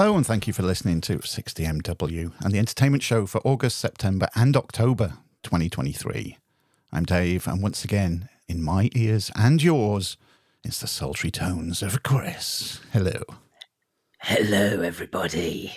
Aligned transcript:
Hello, 0.00 0.16
and 0.16 0.26
thank 0.26 0.46
you 0.46 0.54
for 0.54 0.62
listening 0.62 1.02
to 1.02 1.18
60MW 1.18 2.32
and 2.42 2.54
the 2.54 2.58
entertainment 2.58 3.02
show 3.02 3.26
for 3.26 3.42
August, 3.44 3.76
September, 3.76 4.28
and 4.34 4.56
October 4.56 5.18
2023. 5.42 6.38
I'm 6.90 7.04
Dave, 7.04 7.46
and 7.46 7.62
once 7.62 7.84
again, 7.84 8.30
in 8.48 8.62
my 8.62 8.88
ears 8.94 9.30
and 9.36 9.62
yours, 9.62 10.16
it's 10.64 10.80
the 10.80 10.86
sultry 10.86 11.30
tones 11.30 11.82
of 11.82 12.02
Chris. 12.02 12.80
Hello. 12.94 13.24
Hello, 14.20 14.80
everybody. 14.80 15.74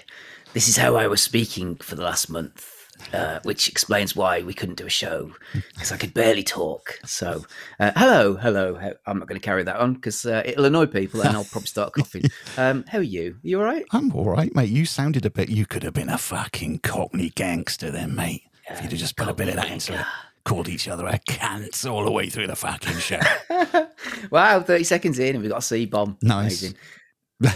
This 0.53 0.69
is 0.69 0.77
how 0.77 0.95
I 0.95 1.07
was 1.07 1.21
speaking 1.21 1.75
for 1.75 1.95
the 1.95 2.03
last 2.03 2.29
month, 2.29 2.82
uh, 3.11 3.39
which 3.43 3.67
explains 3.67 4.15
why 4.15 4.41
we 4.41 4.53
couldn't 4.53 4.77
do 4.77 4.85
a 4.85 4.89
show 4.89 5.31
because 5.53 5.91
I 5.91 5.97
could 5.97 6.13
barely 6.13 6.43
talk. 6.43 6.99
So, 7.05 7.45
uh, 7.79 7.91
hello, 7.95 8.35
hello. 8.35 8.79
I'm 9.05 9.19
not 9.19 9.27
going 9.27 9.39
to 9.39 9.45
carry 9.45 9.63
that 9.63 9.77
on 9.77 9.93
because 9.93 10.25
uh, 10.25 10.41
it'll 10.45 10.65
annoy 10.65 10.87
people 10.87 11.21
and 11.21 11.35
I'll 11.35 11.43
probably 11.43 11.67
start 11.67 11.93
coughing. 11.93 12.23
Um, 12.55 12.85
how 12.87 12.99
are 12.99 13.03
you? 13.03 13.37
you 13.41 13.59
all 13.59 13.65
right? 13.65 13.83
I'm 13.91 14.13
all 14.13 14.29
right, 14.29 14.53
mate. 14.53 14.69
You 14.69 14.85
sounded 14.85 15.25
a 15.25 15.31
bit. 15.31 15.49
You 15.49 15.65
could 15.65 15.81
have 15.81 15.93
been 15.93 16.09
a 16.09 16.17
fucking 16.17 16.79
Cockney 16.79 17.29
gangster 17.29 17.89
then, 17.89 18.15
mate. 18.15 18.43
If 18.69 18.81
you'd 18.81 18.91
have 18.91 18.99
just 18.99 19.17
put 19.17 19.27
a 19.27 19.33
bit 19.33 19.47
of 19.47 19.55
that 19.55 19.71
into 19.71 19.93
it. 19.93 20.05
Called 20.43 20.67
each 20.67 20.87
other 20.87 21.07
a 21.07 21.17
cant 21.19 21.85
all 21.85 22.03
the 22.05 22.11
way 22.11 22.29
through 22.29 22.47
the 22.47 22.55
fucking 22.55 22.97
show. 22.97 23.19
wow, 24.31 24.59
30 24.59 24.83
seconds 24.83 25.17
in 25.17 25.35
and 25.35 25.41
we've 25.41 25.51
got 25.51 25.59
a 25.59 25.63
C 25.63 25.85
bomb. 25.85 26.17
Nice. 26.21 26.61
Amazing. 26.61 26.77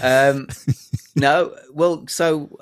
Um, 0.02 0.48
no, 1.16 1.56
well, 1.74 2.08
so 2.08 2.58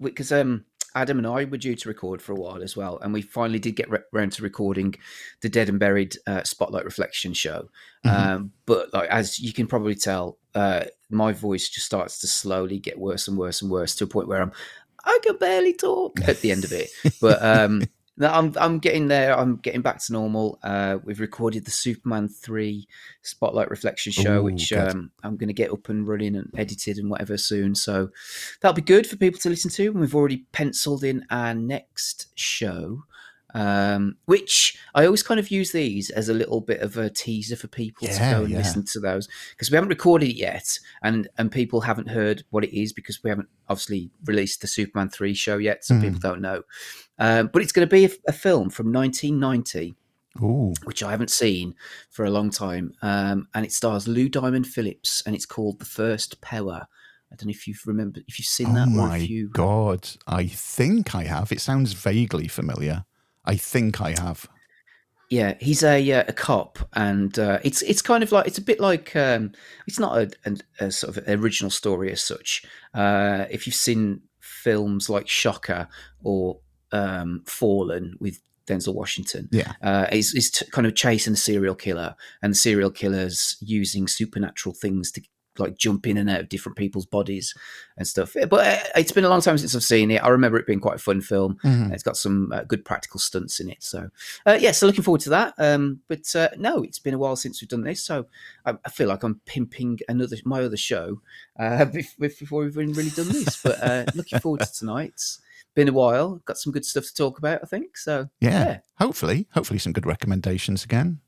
because 0.00 0.32
um, 0.32 0.64
Adam 0.94 1.18
and 1.18 1.26
I 1.26 1.44
were 1.44 1.56
due 1.56 1.74
to 1.74 1.88
record 1.88 2.22
for 2.22 2.32
a 2.32 2.36
while 2.36 2.62
as 2.62 2.76
well, 2.76 2.98
and 2.98 3.12
we 3.12 3.22
finally 3.22 3.58
did 3.58 3.76
get 3.76 3.90
re- 3.90 3.98
round 4.12 4.32
to 4.32 4.42
recording 4.42 4.94
the 5.40 5.48
Dead 5.48 5.68
and 5.68 5.78
Buried 5.78 6.16
uh, 6.26 6.44
Spotlight 6.44 6.84
Reflection 6.84 7.32
show. 7.32 7.68
Um, 8.04 8.52
but 8.66 8.92
like 8.92 9.08
as 9.08 9.40
you 9.40 9.52
can 9.52 9.66
probably 9.66 9.94
tell, 9.94 10.38
uh, 10.54 10.84
my 11.10 11.32
voice 11.32 11.68
just 11.68 11.86
starts 11.86 12.20
to 12.20 12.26
slowly 12.26 12.78
get 12.78 12.98
worse 12.98 13.28
and 13.28 13.38
worse 13.38 13.62
and 13.62 13.70
worse 13.70 13.94
to 13.96 14.04
a 14.04 14.06
point 14.06 14.28
where 14.28 14.42
I'm 14.42 14.52
I 15.04 15.18
can 15.22 15.36
barely 15.36 15.74
talk 15.74 16.20
at 16.26 16.40
the 16.40 16.50
end 16.50 16.64
of 16.64 16.72
it. 16.72 16.90
But 17.20 17.42
um, 17.42 17.82
no, 18.16 18.28
I'm 18.28 18.52
I'm 18.56 18.78
getting 18.78 19.08
there. 19.08 19.36
I'm 19.36 19.56
getting 19.56 19.82
back 19.82 19.98
to 20.04 20.12
normal. 20.12 20.58
Uh, 20.62 20.98
we've 21.04 21.20
recorded 21.20 21.64
the 21.64 21.70
Superman 21.70 22.28
three 22.28 22.86
Spotlight 23.22 23.70
Reflection 23.70 24.12
show, 24.12 24.38
Ooh, 24.40 24.44
which 24.44 24.72
um, 24.72 25.10
I'm 25.22 25.36
going 25.36 25.48
to 25.48 25.54
get 25.54 25.72
up 25.72 25.88
and 25.88 26.06
running 26.06 26.36
and 26.36 26.48
edited 26.56 26.98
and 26.98 27.10
whatever 27.10 27.36
soon. 27.36 27.74
So 27.74 28.10
that'll 28.60 28.74
be 28.74 28.82
good 28.82 29.06
for 29.06 29.16
people 29.16 29.40
to 29.40 29.50
listen 29.50 29.70
to. 29.72 29.86
And 29.88 30.00
we've 30.00 30.14
already 30.14 30.46
penciled 30.52 31.02
in 31.02 31.26
our 31.30 31.54
next 31.54 32.28
show, 32.36 33.02
um, 33.52 34.16
which 34.26 34.76
I 34.94 35.04
always 35.06 35.22
kind 35.22 35.38
of 35.40 35.50
use 35.50 35.72
these 35.72 36.10
as 36.10 36.28
a 36.28 36.34
little 36.34 36.60
bit 36.60 36.80
of 36.80 36.96
a 36.96 37.10
teaser 37.10 37.56
for 37.56 37.68
people 37.68 38.06
Yeah, 38.06 38.14
to 38.30 38.36
go 38.36 38.42
and 38.44 38.50
yeah. 38.50 38.58
listen 38.58 38.84
to 38.86 39.00
those 39.00 39.28
because 39.50 39.70
we 39.70 39.76
haven't 39.76 39.90
recorded 39.90 40.28
it 40.28 40.36
yet, 40.36 40.78
and 41.02 41.28
and 41.38 41.50
people 41.52 41.80
haven't 41.82 42.10
heard 42.10 42.44
what 42.50 42.64
it 42.64 42.76
is 42.76 42.92
because 42.92 43.22
we 43.24 43.30
haven't 43.30 43.48
obviously 43.68 44.10
released 44.24 44.60
the 44.60 44.66
Superman 44.66 45.08
three 45.08 45.34
show 45.34 45.56
yet, 45.58 45.84
so 45.84 45.94
Mm. 45.94 46.00
people 46.02 46.20
don't 46.20 46.40
know. 46.40 46.62
Um, 47.18 47.50
but 47.52 47.62
it's 47.62 47.72
going 47.72 47.88
to 47.88 47.92
be 47.92 48.04
a, 48.06 48.10
a 48.28 48.32
film 48.32 48.70
from 48.70 48.92
1990 48.92 49.94
Ooh, 50.42 50.74
which 50.84 51.02
I 51.02 51.10
haven't 51.10 51.30
seen 51.30 51.74
for 52.10 52.24
a 52.24 52.30
long 52.30 52.50
time. 52.50 52.92
Um, 53.02 53.48
and 53.54 53.64
it 53.64 53.72
stars 53.72 54.08
Lou 54.08 54.28
Diamond 54.28 54.66
Phillips, 54.66 55.22
and 55.26 55.34
it's 55.34 55.46
called 55.46 55.78
The 55.78 55.84
First 55.84 56.40
Power. 56.40 56.86
I 57.32 57.36
don't 57.36 57.46
know 57.46 57.50
if 57.50 57.66
you've 57.66 57.82
remembered, 57.86 58.24
if 58.28 58.38
you've 58.38 58.46
seen 58.46 58.70
oh 58.70 58.74
that, 58.74 58.88
my 58.88 59.16
you. 59.16 59.48
god! 59.48 60.08
I 60.26 60.46
think 60.46 61.14
I 61.14 61.24
have. 61.24 61.52
It 61.52 61.60
sounds 61.60 61.92
vaguely 61.92 62.48
familiar. 62.48 63.04
I 63.44 63.56
think 63.56 64.00
I 64.00 64.10
have. 64.20 64.48
Yeah, 65.30 65.54
he's 65.60 65.82
a 65.82 66.12
uh, 66.12 66.24
a 66.28 66.32
cop, 66.32 66.78
and 66.92 67.36
uh, 67.38 67.58
it's 67.64 67.82
it's 67.82 68.02
kind 68.02 68.22
of 68.22 68.30
like 68.30 68.46
it's 68.46 68.58
a 68.58 68.62
bit 68.62 68.78
like 68.78 69.16
um, 69.16 69.52
it's 69.86 69.98
not 69.98 70.16
a, 70.16 70.30
a, 70.44 70.86
a 70.86 70.90
sort 70.90 71.16
of 71.16 71.28
original 71.28 71.70
story 71.70 72.12
as 72.12 72.22
such. 72.22 72.64
Uh, 72.92 73.46
if 73.50 73.66
you've 73.66 73.74
seen 73.74 74.20
films 74.40 75.08
like 75.08 75.28
Shocker 75.28 75.88
or 76.22 76.58
um, 76.94 77.42
Fallen 77.46 78.16
with 78.20 78.40
Denzel 78.66 78.94
Washington, 78.94 79.48
Yeah. 79.52 79.72
uh, 79.82 80.06
is 80.10 80.32
is 80.34 80.50
t- 80.50 80.66
kind 80.70 80.86
of 80.86 80.94
chasing 80.94 81.34
a 81.34 81.36
serial 81.36 81.74
killer, 81.74 82.14
and 82.42 82.52
the 82.52 82.56
serial 82.56 82.90
killer's 82.90 83.56
using 83.60 84.08
supernatural 84.08 84.74
things 84.74 85.10
to 85.12 85.20
like 85.56 85.76
jump 85.78 86.04
in 86.08 86.16
and 86.16 86.28
out 86.28 86.40
of 86.40 86.48
different 86.48 86.76
people's 86.76 87.06
bodies 87.06 87.54
and 87.96 88.08
stuff. 88.08 88.34
But 88.50 88.66
uh, 88.66 88.78
it's 88.96 89.12
been 89.12 89.24
a 89.24 89.28
long 89.28 89.40
time 89.40 89.56
since 89.56 89.72
I've 89.76 89.84
seen 89.84 90.10
it. 90.10 90.18
I 90.24 90.28
remember 90.30 90.58
it 90.58 90.66
being 90.66 90.80
quite 90.80 90.96
a 90.96 90.98
fun 90.98 91.20
film. 91.20 91.58
Mhm. 91.62 91.92
It's 91.92 92.02
got 92.02 92.16
some 92.16 92.50
uh, 92.52 92.64
good 92.64 92.84
practical 92.84 93.20
stunts 93.20 93.60
in 93.60 93.70
it. 93.70 93.80
So, 93.80 94.08
uh, 94.46 94.58
yeah, 94.60 94.72
so 94.72 94.86
looking 94.86 95.04
forward 95.04 95.20
to 95.20 95.30
that. 95.30 95.54
Um, 95.58 96.00
but 96.08 96.34
uh, 96.34 96.48
no, 96.58 96.82
it's 96.82 96.98
been 96.98 97.14
a 97.14 97.18
while 97.18 97.36
since 97.36 97.60
we've 97.62 97.68
done 97.68 97.84
this. 97.84 98.02
So 98.02 98.26
I, 98.66 98.72
I 98.84 98.90
feel 98.90 99.08
like 99.08 99.22
I'm 99.22 99.40
pimping 99.46 100.00
another 100.08 100.36
my 100.44 100.60
other 100.64 100.76
show 100.76 101.20
uh, 101.56 101.84
bef- 101.86 102.16
bef- 102.20 102.40
before 102.40 102.62
we've 102.64 102.76
even 102.76 102.92
really 102.94 103.10
done 103.10 103.28
this. 103.28 103.62
But 103.62 103.80
uh, 103.80 104.04
looking 104.16 104.40
forward 104.40 104.62
to 104.62 104.72
tonight. 104.72 105.20
Been 105.74 105.88
a 105.88 105.92
while. 105.92 106.36
Got 106.44 106.58
some 106.58 106.72
good 106.72 106.84
stuff 106.84 107.04
to 107.04 107.14
talk 107.14 107.38
about, 107.38 107.60
I 107.62 107.66
think. 107.66 107.96
So, 107.96 108.28
Yeah. 108.40 108.50
yeah. 108.50 108.78
Hopefully, 108.98 109.48
hopefully 109.52 109.78
some 109.78 109.92
good 109.92 110.06
recommendations 110.06 110.84
again. 110.84 111.20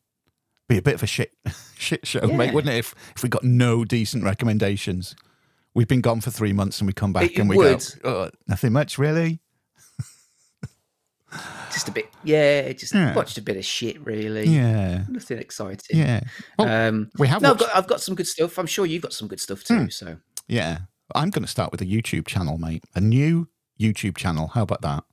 Be 0.69 0.79
a 0.79 0.83
bit 0.83 0.95
of 0.95 1.03
a 1.03 1.07
shit 1.07 1.33
shit 1.77 2.07
show, 2.07 2.27
mate, 2.27 2.53
wouldn't 2.55 2.73
it? 2.75 2.79
If 2.79 2.95
if 3.17 3.23
we 3.23 3.29
got 3.29 3.45
no 3.45 3.85
decent 3.85 4.25
recommendations. 4.25 5.15
We've 5.75 5.87
been 5.89 6.01
gone 6.01 6.21
for 6.23 6.31
three 6.31 6.53
months 6.55 6.81
and 6.81 6.87
we 6.87 6.93
come 6.95 7.13
back 7.13 7.25
It- 7.33 7.39
and 7.39 7.49
we 7.51 7.57
would. 7.57 7.85
go, 8.03 8.11
oh, 8.11 8.31
nothing 8.49 8.73
much, 8.73 8.97
really. 8.99 9.41
just 11.73 11.89
a 11.89 11.93
bit, 11.93 12.09
yeah, 12.25 12.73
just 12.73 12.95
Yeah. 12.95 13.15
watched 13.15 13.37
a 13.37 13.43
bit 13.43 13.57
of 13.57 13.65
shit, 13.65 14.01
really. 14.05 14.45
Yeah. 14.49 15.05
Nothing 15.09 15.39
exciting. 15.39 15.99
Yeah. 15.99 16.21
Well, 16.59 16.69
Um, 16.89 17.11
we 17.19 17.29
have 17.29 17.43
no, 17.43 17.51
I've 17.51 17.59
got, 17.59 17.77
I've 17.77 17.87
got 17.87 18.01
some 18.01 18.15
good 18.15 18.27
stuff. 18.27 18.59
I'm 18.59 18.67
sure 18.67 18.87
you've 18.87 19.03
got 19.03 19.13
some 19.13 19.29
good 19.29 19.41
stuff 19.41 19.65
too. 19.65 19.81
Hmm. 19.81 19.89
So, 19.89 20.17
Yeah. 20.49 20.79
I'm 21.15 21.31
going 21.31 21.45
to 21.45 21.51
start 21.51 21.71
with 21.73 21.81
a 21.83 21.85
YouTube 21.85 22.27
channel, 22.27 22.59
mate. 22.59 22.85
A 22.95 23.01
new 23.01 23.49
YouTube 23.79 24.17
channel. 24.17 24.49
How 24.49 24.63
about 24.63 24.83
that? 24.83 25.05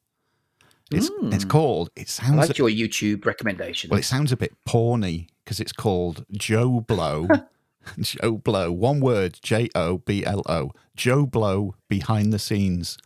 It's 0.92 1.10
it's 1.24 1.46
Mm. 1.46 1.50
called. 1.50 1.90
It 1.96 2.02
I 2.02 2.06
sounds 2.06 2.48
like 2.50 2.58
your 2.58 2.70
YouTube 2.70 3.26
recommendation. 3.26 3.90
well. 3.90 4.00
It 4.00 4.04
sounds 4.04 4.32
a 4.32 4.38
bit 4.38 4.54
porny 4.68 5.28
because 5.44 5.60
it's 5.60 5.72
called 5.72 6.26
JoBlo. 6.34 7.48
JoBlo. 8.00 8.76
One 8.76 9.00
word. 9.00 9.40
J 9.42 9.70
O 9.76 9.98
B 10.00 10.26
L 10.26 10.44
O. 10.48 10.72
JoBlo 10.98 11.74
behind 11.90 12.32
the 12.32 12.40
scenes, 12.40 12.98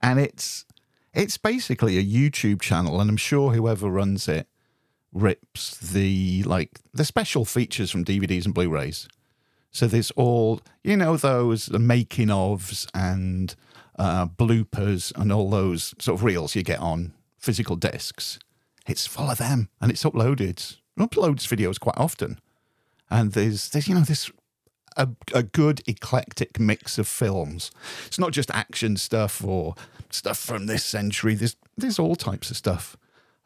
and 0.00 0.18
it's 0.18 0.64
it's 1.14 1.36
basically 1.38 1.98
a 1.98 2.04
YouTube 2.04 2.60
channel, 2.60 3.00
and 3.00 3.10
I'm 3.10 3.16
sure 3.16 3.52
whoever 3.52 3.88
runs 3.90 4.26
it 4.28 4.46
rips 5.12 5.76
the 5.78 6.42
like 6.44 6.80
the 6.94 7.04
special 7.04 7.44
features 7.44 7.90
from 7.90 8.04
DVDs 8.04 8.44
and 8.44 8.54
Blu-rays. 8.54 9.08
So 9.70 9.86
there's 9.86 10.10
all 10.12 10.60
you 10.82 10.96
know 10.96 11.16
those 11.16 11.66
the 11.66 11.78
making 11.78 12.28
ofs 12.28 12.86
and 12.94 13.54
uh, 13.98 14.26
bloopers 14.26 15.12
and 15.16 15.32
all 15.32 15.50
those 15.50 15.94
sort 15.98 16.18
of 16.18 16.24
reels 16.24 16.54
you 16.54 16.62
get 16.62 16.78
on 16.78 17.12
physical 17.38 17.76
discs. 17.76 18.38
It's 18.86 19.06
full 19.06 19.30
of 19.30 19.38
them, 19.38 19.68
and 19.80 19.90
it's 19.90 20.04
uploaded. 20.04 20.76
It 20.96 20.98
uploads 20.98 21.46
videos 21.46 21.78
quite 21.78 21.98
often, 21.98 22.40
and 23.10 23.32
there's 23.32 23.68
there's 23.70 23.88
you 23.88 23.94
know 23.94 24.02
this 24.02 24.30
a, 24.96 25.08
a 25.32 25.42
good 25.42 25.82
eclectic 25.86 26.58
mix 26.58 26.98
of 26.98 27.06
films. 27.06 27.70
It's 28.06 28.18
not 28.18 28.32
just 28.32 28.50
action 28.50 28.96
stuff 28.96 29.44
or 29.44 29.74
stuff 30.10 30.38
from 30.38 30.66
this 30.66 30.84
century. 30.84 31.34
There's 31.34 31.56
there's 31.76 31.98
all 31.98 32.16
types 32.16 32.50
of 32.50 32.56
stuff. 32.56 32.96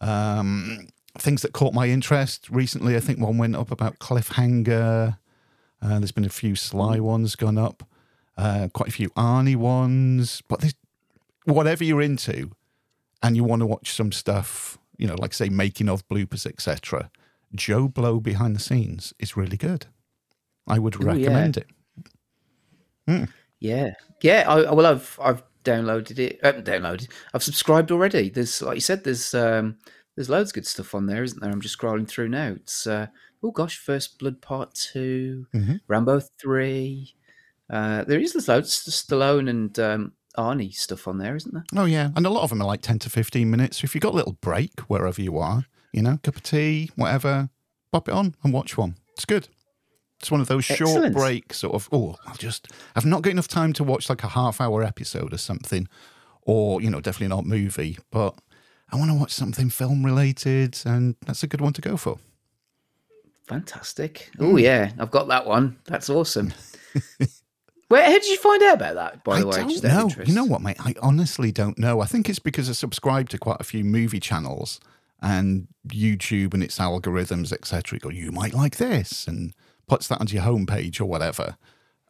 Um, 0.01 0.89
things 1.19 1.43
that 1.43 1.53
caught 1.53 1.75
my 1.75 1.89
interest 1.89 2.49
recently. 2.51 2.97
I 2.97 3.01
think 3.01 3.19
one 3.19 3.39
went 3.39 3.55
up 3.57 3.71
about 3.71 3.99
cliffhanger. 3.99 5.19
Uh, 5.81 5.99
there's 5.99 6.13
been 6.13 6.25
a 6.25 6.31
few 6.31 6.55
Sly 6.55 7.01
ones 7.01 7.35
gone 7.37 7.59
up, 7.59 7.83
uh, 8.37 8.69
quite 8.73 8.89
a 8.89 8.93
few 8.93 9.11
Arnie 9.11 9.57
ones. 9.57 10.43
But 10.49 10.61
there's, 10.61 10.75
whatever 11.45 11.85
you're 11.85 12.03
into, 12.03 12.51
and 13.23 13.37
you 13.37 13.45
want 13.45 13.61
to 13.61 13.67
watch 13.67 13.93
some 13.93 14.13
stuff, 14.13 14.79
you 14.97 15.07
know, 15.07 15.17
like 15.19 15.33
say 15.35 15.49
making 15.49 15.89
of 15.89 16.07
bloopers, 16.09 16.47
etc. 16.47 17.11
JoBlo 17.57 18.23
behind 18.23 18.57
the 18.57 18.61
scenes 18.61 19.13
is 19.19 19.37
really 19.37 19.57
good. 19.57 19.87
I 20.67 20.79
would 20.79 20.97
Ooh, 20.97 21.01
yeah. 21.05 21.13
recommend 21.13 21.57
it. 21.59 23.29
Yeah, 23.61 23.93
yeah. 24.23 24.45
I, 24.49 24.73
well, 24.73 24.87
I've 24.87 25.19
I've 25.23 25.43
downloaded 25.65 26.19
it. 26.19 26.41
Uh, 26.43 26.53
downloaded. 26.53 27.09
I've 27.35 27.43
subscribed 27.43 27.91
already. 27.93 28.31
There's 28.31 28.61
like 28.63 28.77
you 28.77 28.81
said. 28.81 29.05
There's 29.05 29.35
um 29.35 29.77
there's 30.17 30.29
loads 30.31 30.51
of 30.51 30.55
good 30.55 30.67
stuff 30.67 30.95
on 30.95 31.07
there, 31.07 31.23
isn't 31.23 31.41
there? 31.41 31.51
I'm 31.51 31.61
just 31.61 31.79
scrolling 31.79 32.09
through 32.09 32.29
now. 32.29 32.53
It's 32.57 32.87
uh, 32.87 33.07
oh 33.43 33.51
gosh, 33.51 33.79
First 33.79 34.19
Blood 34.19 34.41
Part 34.41 34.75
2 34.75 35.47
Mhm. 35.55 35.81
Rambo 35.89 36.21
Three. 36.41 37.15
Uh, 37.73 38.05
there 38.05 38.21
is 38.21 38.35
loads 38.47 38.85
Stallone 38.85 39.49
and 39.49 39.79
um, 39.79 40.13
Arnie 40.37 40.75
stuff 40.75 41.09
on 41.09 41.17
there, 41.17 41.35
isn't 41.35 41.55
there? 41.55 41.65
Oh 41.75 41.87
yeah, 41.87 42.11
and 42.15 42.27
a 42.27 42.31
lot 42.31 42.43
of 42.43 42.51
them 42.51 42.61
are 42.61 42.67
like 42.67 42.83
ten 42.83 42.99
to 43.01 43.11
fifteen 43.11 43.51
minutes. 43.51 43.79
So 43.81 43.87
if 43.87 43.95
you've 43.95 44.03
got 44.03 44.13
a 44.13 44.17
little 44.17 44.37
break 44.41 44.79
wherever 44.89 45.21
you 45.23 45.39
are, 45.39 45.65
you 45.93 46.03
know, 46.03 46.19
cup 46.23 46.37
of 46.37 46.43
tea, 46.43 46.91
whatever, 46.97 47.49
pop 47.91 48.09
it 48.09 48.15
on 48.15 48.35
and 48.45 48.53
watch 48.53 48.77
one. 48.77 48.97
It's 49.15 49.25
good. 49.25 49.49
It's 50.21 50.31
one 50.31 50.41
of 50.41 50.49
those 50.49 50.65
short 50.65 50.81
Excellent. 50.83 51.15
breaks, 51.17 51.59
sort 51.61 51.75
of. 51.75 51.89
Oh, 51.91 52.17
I'll 52.27 52.35
just. 52.35 52.69
I've 52.95 53.07
not 53.07 53.23
got 53.23 53.31
enough 53.31 53.49
time 53.49 53.73
to 53.73 53.85
watch 53.85 54.09
like 54.09 54.23
a 54.23 54.29
half-hour 54.29 54.85
episode 54.85 55.33
or 55.33 55.39
something, 55.39 55.89
or 56.43 56.81
you 56.83 56.91
know, 56.91 57.01
definitely 57.01 57.35
not 57.35 57.47
movie, 57.47 57.99
but 58.11 58.35
I 58.93 58.97
want 58.97 59.11
to 59.11 59.17
watch 59.17 59.33
something 59.33 59.71
film-related, 59.71 60.79
and 60.85 61.17
that's 61.27 61.43
a 61.43 61.47
good 61.47 61.63
one 61.63 61.73
to 61.73 61.81
go 61.81 61.97
for. 61.97 62.19
Fantastic. 63.47 64.31
Oh 64.39 64.57
yeah, 64.59 64.93
I've 64.99 65.11
got 65.11 65.29
that 65.29 65.47
one. 65.47 65.79
That's 65.87 66.09
awesome. 66.11 66.53
Where 67.93 68.05
how 68.05 68.13
did 68.13 68.27
you 68.27 68.39
find 68.39 68.63
out 68.63 68.77
about 68.77 68.95
that? 68.95 69.23
By 69.23 69.37
I 69.37 69.41
the 69.41 69.47
way, 69.49 69.57
don't 69.59 69.69
Just 69.69 69.85
out 69.85 70.13
of 70.13 70.17
know. 70.17 70.25
You 70.25 70.35
know 70.35 70.47
what, 70.47 70.63
mate? 70.63 70.79
I 70.81 70.95
honestly 71.03 71.53
don't 71.53 71.79
know. 71.79 72.01
I 72.01 72.07
think 72.07 72.31
it's 72.31 72.39
because 72.39 72.71
I 72.71 72.73
subscribe 72.73 73.29
to 73.29 73.39
quite 73.39 73.61
a 73.61 73.65
few 73.65 73.85
movie 73.85 74.19
channels 74.19 74.81
and 75.21 75.69
YouTube 75.87 76.55
and 76.55 76.63
its 76.63 76.79
algorithms, 76.79 77.53
etc. 77.53 77.99
Go, 77.99 78.09
you 78.09 78.33
might 78.33 78.55
like 78.55 78.79
this, 78.79 79.27
and 79.29 79.53
puts 79.89 80.09
that 80.09 80.23
onto 80.23 80.37
your 80.37 80.45
homepage 80.45 81.03
or 81.03 81.05
whatever. 81.05 81.59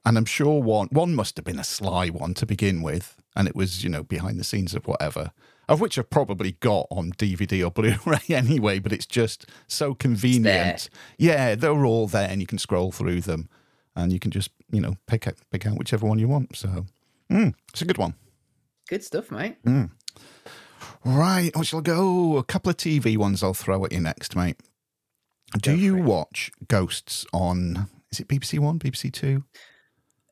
And 0.06 0.16
I'm 0.16 0.24
sure 0.24 0.62
one 0.62 0.86
one 0.92 1.16
must 1.16 1.36
have 1.36 1.44
been 1.44 1.58
a 1.58 1.64
sly 1.64 2.10
one 2.10 2.34
to 2.34 2.46
begin 2.46 2.80
with, 2.80 3.16
and 3.34 3.48
it 3.48 3.56
was 3.56 3.82
you 3.82 3.90
know 3.90 4.04
behind 4.04 4.38
the 4.38 4.44
scenes 4.44 4.76
of 4.76 4.86
whatever, 4.86 5.32
of 5.68 5.80
which 5.80 5.98
I've 5.98 6.10
probably 6.10 6.52
got 6.52 6.86
on 6.92 7.10
DVD 7.14 7.66
or 7.66 7.70
Blu-ray 7.72 8.36
anyway. 8.36 8.78
But 8.78 8.92
it's 8.92 9.06
just 9.06 9.46
so 9.66 9.94
convenient. 9.94 10.88
Yeah, 11.18 11.56
they're 11.56 11.84
all 11.84 12.06
there, 12.06 12.28
and 12.30 12.40
you 12.40 12.46
can 12.46 12.58
scroll 12.58 12.92
through 12.92 13.22
them, 13.22 13.48
and 13.96 14.12
you 14.12 14.18
can 14.18 14.30
just 14.30 14.50
you 14.70 14.80
know 14.80 14.96
pick 15.06 15.26
out, 15.26 15.34
pick 15.50 15.66
out 15.66 15.78
whichever 15.78 16.06
one 16.06 16.18
you 16.18 16.28
want. 16.28 16.56
So 16.56 16.86
mm, 17.30 17.54
it's 17.70 17.82
a 17.82 17.86
good 17.86 17.98
one. 17.98 18.14
Good 18.88 19.04
stuff, 19.04 19.30
mate. 19.30 19.56
Right, 21.04 21.50
what 21.56 21.66
shall 21.66 21.80
go? 21.80 22.36
A 22.36 22.44
couple 22.44 22.70
of 22.70 22.76
TV 22.76 23.16
ones 23.16 23.42
I'll 23.42 23.54
throw 23.54 23.84
at 23.84 23.92
you 23.92 24.00
next, 24.00 24.36
mate. 24.36 24.60
Do 25.60 25.74
you 25.74 25.96
watch 25.96 26.50
Ghosts 26.68 27.26
on? 27.32 27.88
Is 28.10 28.20
it 28.20 28.28
BBC 28.28 28.58
One, 28.58 28.78
BBC 28.78 29.12
Two? 29.12 29.44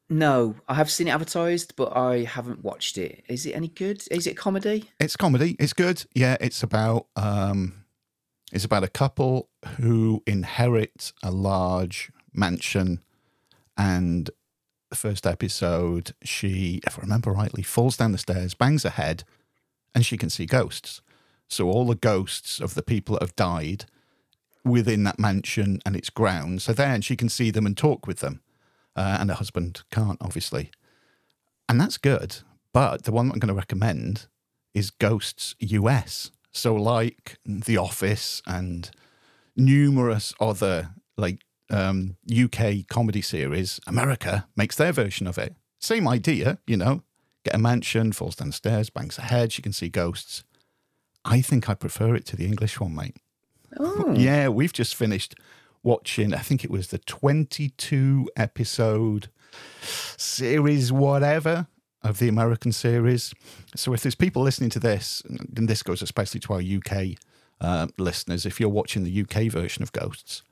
No, 0.09 0.57
I 0.69 0.75
have 0.75 0.91
seen 0.91 1.07
it 1.07 1.13
advertised, 1.13 1.77
but 1.77 1.97
I 1.97 2.25
haven't 2.25 2.65
watched 2.65 2.99
it. 2.99 3.23
Is 3.29 3.47
it 3.47 3.53
any 3.53 3.69
good? 3.69 4.03
Is 4.11 4.27
it 4.27 4.37
comedy? 4.37 4.91
It's 4.99 5.17
comedy. 5.17 5.57
It's 5.61 5.73
good. 5.73 6.05
Yeah, 6.15 6.37
it's 6.41 6.63
about 6.63 7.07
um, 7.17 7.85
it's 8.53 8.65
about 8.65 8.83
a 8.83 8.89
couple 8.89 9.49
who 9.77 10.23
inherit 10.27 11.13
a 11.23 11.31
large 11.31 12.11
mansion, 12.33 13.01
and 13.81 14.29
the 14.91 14.97
first 14.97 15.27
episode, 15.27 16.13
she, 16.23 16.83
if 16.87 16.99
I 16.99 17.03
remember 17.03 17.33
rightly, 17.33 17.63
falls 17.63 17.97
down 17.97 18.13
the 18.13 18.19
stairs, 18.19 18.53
bangs 18.53 18.83
her 18.83 18.91
head, 18.91 19.25
and 19.95 20.05
she 20.05 20.19
can 20.19 20.29
see 20.29 20.45
ghosts. 20.45 21.01
So 21.49 21.71
all 21.71 21.87
the 21.87 21.95
ghosts 21.95 22.61
of 22.61 22.75
the 22.75 22.83
people 22.83 23.15
that 23.15 23.23
have 23.23 23.37
died 23.37 23.87
within 24.67 25.05
that 25.05 25.19
mansion 25.19 25.81
and 25.87 25.97
its 25.97 26.11
grounds 26.11 26.69
are 26.69 26.75
there, 26.75 26.93
and 26.93 27.03
she 27.03 27.17
can 27.17 27.31
see 27.31 27.51
them 27.51 27.65
and 27.65 27.75
talk 27.75 28.07
with 28.07 28.19
them. 28.19 28.43
Uh, 28.95 29.17
and 29.19 29.31
her 29.31 29.37
husband 29.37 29.83
can't, 29.91 30.19
obviously. 30.21 30.71
And 31.67 31.81
that's 31.81 31.97
good. 31.97 32.37
But 32.75 33.05
the 33.05 33.13
one 33.13 33.33
I'm 33.33 33.39
going 33.39 33.49
to 33.49 33.55
recommend 33.55 34.27
is 34.75 34.91
Ghosts 34.91 35.55
US. 35.59 36.31
So, 36.53 36.75
like 36.75 37.39
The 37.47 37.79
Office 37.79 38.43
and 38.47 38.91
numerous 39.57 40.35
other 40.39 40.91
like 41.17 41.41
um, 41.71 42.17
UK 42.31 42.87
comedy 42.89 43.23
series, 43.23 43.81
America 43.87 44.47
makes 44.57 44.77
their 44.77 44.93
version 44.93 45.27
of 45.27 45.39
it. 45.39 45.55
Same 45.79 46.07
idea, 46.07 46.59
you 46.67 46.77
know, 46.77 47.03
get 47.45 47.55
a 47.55 47.59
mansion, 47.59 48.13
falls 48.13 48.37
downstairs, 48.37 48.91
bangs 48.91 49.19
a 49.19 49.23
head, 49.23 49.53
she 49.53 49.63
can 49.63 49.73
see 49.73 49.89
ghosts. 49.89 50.45
I 51.25 51.41
think 51.41 51.69
I 51.69 51.75
prefer 51.75 52.15
it 52.15 52.27
to 52.27 52.37
the 52.37 52.47
English 52.47 52.81
one, 52.81 52.95
mate. 52.95 53.17
Oh, 53.79 54.15
Yeah, 54.15 54.49
we've 54.49 54.73
just 54.73 54.95
finished 54.95 55.35
watching, 55.83 56.35
I 56.35 56.39
think 56.39 56.65
it 56.65 56.71
was 56.71 56.89
the 56.89 56.99
22 56.99 58.29
episode 58.37 59.29
series, 60.17 60.93
whatever, 60.93 61.67
of 62.03 62.19
the 62.19 62.29
American 62.29 62.73
series. 62.73 63.35
So 63.77 63.93
if 63.93 64.03
there's 64.03 64.15
people 64.15 64.43
listening 64.43 64.71
to 64.71 64.81
this, 64.81 65.23
and 65.29 65.69
this 65.69 65.83
goes 65.83 66.03
especially 66.03 66.41
to 66.41 66.53
our 66.55 66.61
UK 66.61 67.17
uh, 67.61 67.89
listeners, 67.99 68.47
if 68.47 68.59
you're 68.59 68.69
watching 68.69 69.05
the 69.05 69.23
UK 69.23 69.51
version 69.51 69.83
of 69.83 69.93
Ghosts, 69.93 70.43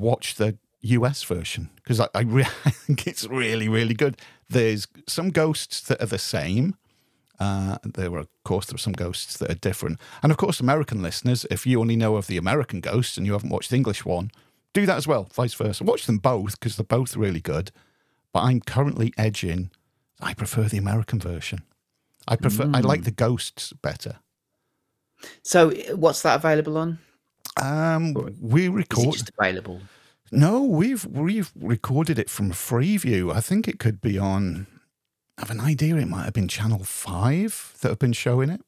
watch 0.00 0.36
the 0.36 0.58
US 0.82 1.22
version 1.22 1.70
because 1.76 2.00
I, 2.00 2.08
I, 2.14 2.22
re- 2.22 2.44
I 2.64 2.70
think 2.70 3.06
it's 3.06 3.26
really, 3.26 3.68
really 3.68 3.94
good. 3.94 4.16
There's 4.48 4.88
some 5.06 5.30
ghosts 5.30 5.80
that 5.82 6.02
are 6.02 6.06
the 6.06 6.18
same. 6.18 6.76
Uh, 7.38 7.78
there 7.84 8.10
were, 8.10 8.18
of 8.18 8.28
course, 8.44 8.66
there 8.66 8.74
are 8.74 8.78
some 8.78 8.92
ghosts 8.92 9.38
that 9.38 9.50
are 9.50 9.54
different. 9.54 9.98
And 10.22 10.30
of 10.30 10.38
course, 10.38 10.60
American 10.60 11.02
listeners, 11.02 11.46
if 11.50 11.66
you 11.66 11.80
only 11.80 11.96
know 11.96 12.16
of 12.16 12.26
the 12.26 12.36
American 12.36 12.80
ghosts 12.80 13.16
and 13.16 13.26
you 13.26 13.32
haven't 13.32 13.48
watched 13.48 13.70
the 13.70 13.76
English 13.76 14.04
one, 14.04 14.30
do 14.74 14.86
that 14.86 14.96
as 14.96 15.06
well, 15.06 15.28
vice 15.32 15.54
versa. 15.54 15.84
Watch 15.84 16.06
them 16.06 16.18
both 16.18 16.58
because 16.58 16.76
they're 16.76 16.84
both 16.84 17.16
really 17.16 17.40
good. 17.40 17.72
But 18.32 18.40
I'm 18.40 18.60
currently 18.60 19.12
edging, 19.16 19.70
I 20.20 20.34
prefer 20.34 20.64
the 20.64 20.78
American 20.78 21.18
version. 21.18 21.62
I 22.28 22.36
prefer, 22.36 22.70
I 22.74 22.80
like 22.80 23.04
the 23.04 23.10
ghosts 23.10 23.72
better. 23.72 24.16
so 25.42 25.70
what's 25.94 26.22
that 26.22 26.36
available 26.36 26.76
on? 26.76 26.98
Um, 27.56 28.14
we 28.40 28.62
Is 28.62 28.68
it 28.68 28.72
record. 28.72 29.12
just 29.12 29.30
available? 29.38 29.80
No, 30.32 30.62
we've 30.62 31.04
we've 31.06 31.50
recorded 31.60 32.18
it 32.18 32.30
from 32.30 32.52
Freeview. 32.52 33.34
I 33.34 33.40
think 33.40 33.66
it 33.66 33.78
could 33.78 34.00
be 34.00 34.18
on. 34.18 34.66
I 35.36 35.42
have 35.42 35.50
an 35.50 35.60
idea. 35.60 35.96
It 35.96 36.06
might 36.06 36.24
have 36.24 36.34
been 36.34 36.48
Channel 36.48 36.84
Five 36.84 37.74
that 37.80 37.88
have 37.88 37.98
been 37.98 38.12
showing 38.12 38.50
it, 38.50 38.60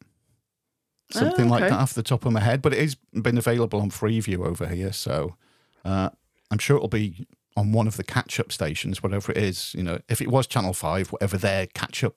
something 1.11 1.49
like 1.49 1.63
okay. 1.63 1.71
that 1.71 1.79
off 1.79 1.95
the 1.95 2.03
top 2.03 2.27
of 2.27 2.33
my 2.33 2.41
head. 2.41 2.63
But 2.63 2.73
it 2.73 2.81
has 2.81 2.97
been 3.13 3.39
available 3.39 3.81
on 3.81 3.91
Freeview 3.91 4.45
over 4.45 4.67
here, 4.67 4.93
so 4.93 5.37
uh, 5.85 6.11
I'm 6.51 6.59
sure 6.59 6.77
it'll 6.77 6.89
be 6.89 7.27
on 7.57 7.71
one 7.71 7.87
of 7.87 7.97
the 7.97 8.05
catch-up 8.05 8.51
stations, 8.51 9.03
whatever 9.03 9.31
it 9.31 9.39
is. 9.39 9.75
You 9.75 9.85
know, 9.85 10.01
if 10.09 10.21
it 10.21 10.29
was 10.29 10.49
Channel 10.49 10.73
Five, 10.73 11.13
whatever 11.13 11.39
their 11.39 11.67
catch-up 11.69 12.17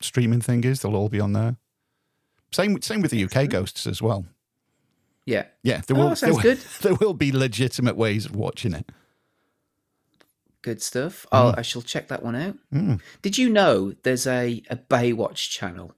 streaming 0.00 0.40
thing 0.40 0.64
is, 0.64 0.80
they'll 0.80 0.96
all 0.96 1.10
be 1.10 1.20
on 1.20 1.34
there. 1.34 1.56
Same 2.50 2.80
same 2.80 3.02
with 3.02 3.10
the 3.10 3.24
UK 3.24 3.50
ghosts 3.50 3.86
as 3.86 4.00
well. 4.00 4.24
Yeah. 5.26 5.46
Yeah, 5.62 5.82
there 5.86 5.96
Oh, 5.96 6.00
will. 6.00 6.08
that 6.10 6.16
sounds 6.16 6.36
there, 6.36 6.54
good. 6.54 6.58
there 6.82 6.94
will 6.94 7.14
be 7.14 7.32
legitimate 7.32 7.96
ways 7.96 8.24
of 8.26 8.34
watching 8.36 8.72
it. 8.72 8.88
Good 10.62 10.82
stuff. 10.82 11.26
Oh, 11.30 11.54
I 11.56 11.62
shall 11.62 11.82
check 11.82 12.08
that 12.08 12.22
one 12.24 12.34
out. 12.34 12.56
Mm. 12.72 13.00
Did 13.22 13.38
you 13.38 13.48
know 13.50 13.92
there's 14.02 14.26
a, 14.26 14.62
a 14.68 14.76
Baywatch 14.76 15.50
channel? 15.50 15.94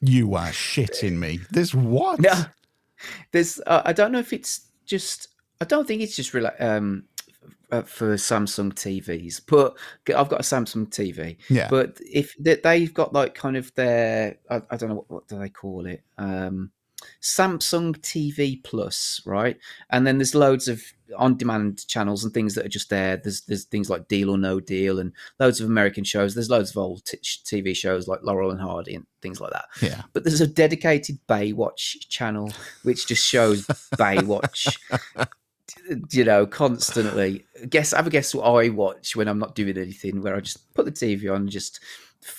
You 0.00 0.34
are 0.34 0.48
shitting 0.48 1.16
me. 1.16 1.40
There's 1.50 1.74
what? 1.74 2.20
No, 2.20 2.34
there's. 3.32 3.60
Uh, 3.66 3.80
I 3.84 3.92
don't 3.94 4.12
know 4.12 4.18
if 4.18 4.32
it's 4.34 4.66
just. 4.84 5.28
I 5.60 5.64
don't 5.64 5.86
think 5.86 6.02
it's 6.02 6.16
just 6.16 6.32
rela- 6.32 6.60
um, 6.60 7.04
uh, 7.70 7.82
for 7.82 8.14
Samsung 8.16 8.72
TVs, 8.74 9.40
but 9.46 9.76
I've 10.14 10.28
got 10.28 10.40
a 10.40 10.42
Samsung 10.42 10.88
TV. 10.88 11.36
Yeah. 11.48 11.68
But 11.70 11.98
if 12.00 12.34
they, 12.38 12.56
they've 12.56 12.92
got 12.92 13.12
like 13.14 13.34
kind 13.34 13.56
of 13.56 13.74
their, 13.74 14.36
I, 14.50 14.60
I 14.70 14.76
don't 14.76 14.88
know 14.90 14.96
what, 14.96 15.10
what 15.10 15.28
do 15.28 15.38
they 15.38 15.48
call 15.50 15.86
it, 15.86 16.02
um, 16.18 16.70
Samsung 17.22 17.96
TV 17.98 18.62
Plus, 18.62 19.20
right? 19.24 19.56
And 19.90 20.06
then 20.06 20.18
there's 20.18 20.34
loads 20.34 20.68
of 20.68 20.82
on-demand 21.16 21.86
channels 21.88 22.24
and 22.24 22.32
things 22.32 22.54
that 22.54 22.64
are 22.64 22.70
just 22.70 22.90
there. 22.90 23.16
There's 23.16 23.42
there's 23.42 23.64
things 23.64 23.90
like 23.90 24.08
Deal 24.08 24.30
or 24.30 24.38
No 24.38 24.60
Deal 24.60 24.98
and 24.98 25.12
loads 25.38 25.60
of 25.60 25.68
American 25.68 26.04
shows. 26.04 26.34
There's 26.34 26.50
loads 26.50 26.70
of 26.70 26.76
old 26.76 27.04
t- 27.04 27.18
TV 27.18 27.74
shows 27.74 28.08
like 28.08 28.22
Laurel 28.22 28.50
and 28.50 28.60
Hardy 28.60 28.94
and 28.94 29.06
things 29.22 29.40
like 29.40 29.52
that. 29.52 29.66
Yeah. 29.80 30.02
But 30.12 30.24
there's 30.24 30.40
a 30.40 30.46
dedicated 30.46 31.18
Baywatch 31.28 32.08
channel 32.08 32.52
which 32.82 33.06
just 33.06 33.26
shows 33.26 33.66
Baywatch. 33.96 34.76
You 36.12 36.24
know, 36.24 36.46
constantly. 36.46 37.44
Guess 37.68 37.92
have 37.92 38.06
a 38.06 38.10
guess 38.10 38.34
what 38.34 38.44
I 38.44 38.68
watch 38.68 39.16
when 39.16 39.28
I'm 39.28 39.38
not 39.38 39.54
doing 39.54 39.76
anything. 39.76 40.20
Where 40.20 40.36
I 40.36 40.40
just 40.40 40.72
put 40.74 40.84
the 40.84 40.92
TV 40.92 41.32
on, 41.32 41.42
and 41.42 41.50
just 41.50 41.80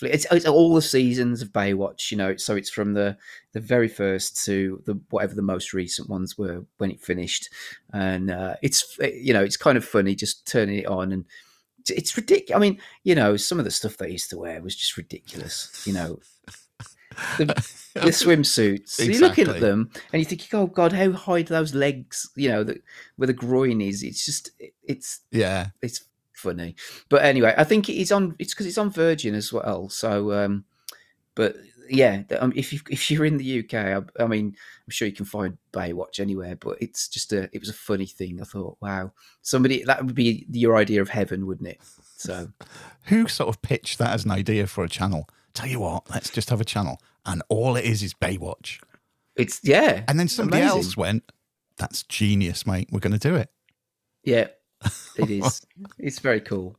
it's, 0.02 0.26
it's 0.32 0.46
all 0.46 0.74
the 0.76 0.82
seasons 0.82 1.42
of 1.42 1.50
Baywatch. 1.50 2.12
You 2.12 2.18
know, 2.18 2.36
so 2.38 2.56
it's 2.56 2.70
from 2.70 2.94
the 2.94 3.18
the 3.54 3.60
very 3.60 3.88
first 3.88 4.44
to 4.46 4.82
the 4.86 5.00
whatever 5.10 5.34
the 5.36 5.42
most 5.42 5.74
recent 5.74 6.10
ones 6.10 6.38
were 6.38 6.66
when 6.78 6.92
it 6.92 7.02
finished, 7.02 7.50
and 7.94 8.30
uh, 8.32 8.56
it's 8.62 8.98
you 9.00 9.34
know 9.34 9.44
it's 9.44 9.58
kind 9.58 9.78
of 9.78 9.86
funny 9.86 10.16
just 10.16 10.48
turning 10.48 10.78
it 10.80 10.86
on 10.88 11.12
and 11.12 11.22
it's- 11.80 11.98
it's 11.98 12.16
ridiculous. 12.16 12.56
I 12.56 12.60
mean, 12.60 12.80
you 13.04 13.16
know, 13.16 13.36
some 13.38 13.58
of 13.58 13.66
the 13.66 13.72
stuff 13.72 13.98
they 13.98 14.12
used 14.12 14.30
to 14.30 14.38
wear 14.38 14.62
was 14.62 14.76
just 14.76 14.98
ridiculous. 14.98 15.82
You 15.88 15.94
know, 15.94 16.20
the, 17.40 17.46
the 17.46 17.54
swimsuits. 18.12 18.90
So 18.90 19.04
You're 19.04 19.20
looking 19.20 19.48
at 19.50 19.60
them 19.60 19.90
and 20.14 20.20
you 20.22 20.26
think, 20.26 20.48
"Oh 20.54 20.68
God, 20.68 20.94
how 20.94 21.12
high 21.12 21.42
do 21.42 21.54
those 21.56 21.74
legs? 21.74 22.30
You 22.36 22.50
know, 22.50 22.64
the, 22.64 22.82
where 23.16 23.28
the 23.28 23.34
groin 23.34 23.82
is. 23.82 24.04
It's 24.04 24.24
just, 24.26 24.52
it's 24.84 25.22
Yeah. 25.32 25.70
it's 25.82 26.04
funny." 26.42 26.76
But 27.10 27.24
anyway, 27.24 27.54
I 27.58 27.64
think 27.64 27.90
it's 27.90 28.12
on. 28.12 28.36
It's 28.40 28.54
because 28.54 28.66
it's 28.66 28.78
on 28.78 28.90
Virgin 28.90 29.36
as 29.36 29.54
well. 29.54 29.90
So, 29.90 30.34
um, 30.34 30.66
but 31.36 31.56
yeah, 31.90 32.24
um, 32.40 32.54
if 32.56 32.72
you 32.74 32.80
if 32.90 33.12
you're 33.12 33.26
in 33.26 33.38
the 33.38 33.60
UK, 33.60 33.74
I, 33.74 34.24
I 34.24 34.28
mean, 34.28 34.48
I'm 34.48 34.92
sure 34.92 35.08
you 35.08 35.14
can 35.14 35.26
find 35.26 35.58
Baywatch 35.74 36.20
anywhere. 36.20 36.56
But 36.56 36.82
it's 36.82 37.08
just 37.08 37.34
a, 37.34 37.50
it 37.54 37.60
was 37.60 37.70
a 37.70 37.74
funny 37.74 38.06
thing. 38.06 38.42
I 38.42 38.46
thought, 38.46 38.78
wow, 38.82 39.12
somebody 39.42 39.84
that 39.84 40.06
would 40.06 40.16
be 40.16 40.46
your 40.52 40.78
idea 40.78 41.02
of 41.02 41.10
heaven, 41.10 41.46
wouldn't 41.46 41.70
it? 41.70 41.80
So. 42.18 42.50
Who 43.06 43.28
sort 43.28 43.50
of 43.50 43.62
pitched 43.62 43.98
that 43.98 44.14
as 44.14 44.26
an 44.26 44.32
idea 44.32 44.68
for 44.68 44.84
a 44.84 44.90
channel? 44.90 45.28
Tell 45.54 45.68
you 45.68 45.80
what, 45.80 46.10
let's 46.10 46.30
just 46.30 46.50
have 46.50 46.62
a 46.62 46.66
channel. 46.66 47.02
And 47.26 47.42
all 47.50 47.76
it 47.76 47.84
is 47.84 48.04
is 48.04 48.14
Baywatch. 48.14 48.80
It's 49.36 49.60
yeah, 49.64 50.04
And 50.08 50.20
then 50.20 50.28
somebody 50.28 50.62
amazing. 50.62 50.78
else 50.78 50.98
went, 50.98 51.32
that's 51.78 52.04
genius, 52.04 52.66
mate. 52.66 52.90
We're 52.92 53.00
going 53.00 53.18
to 53.18 53.30
do 53.30 53.36
it. 53.36 53.50
Yeah, 54.24 54.48
it 55.18 55.30
is. 55.30 55.62
it's 55.98 56.20
very 56.20 56.42
cool. 56.42 56.76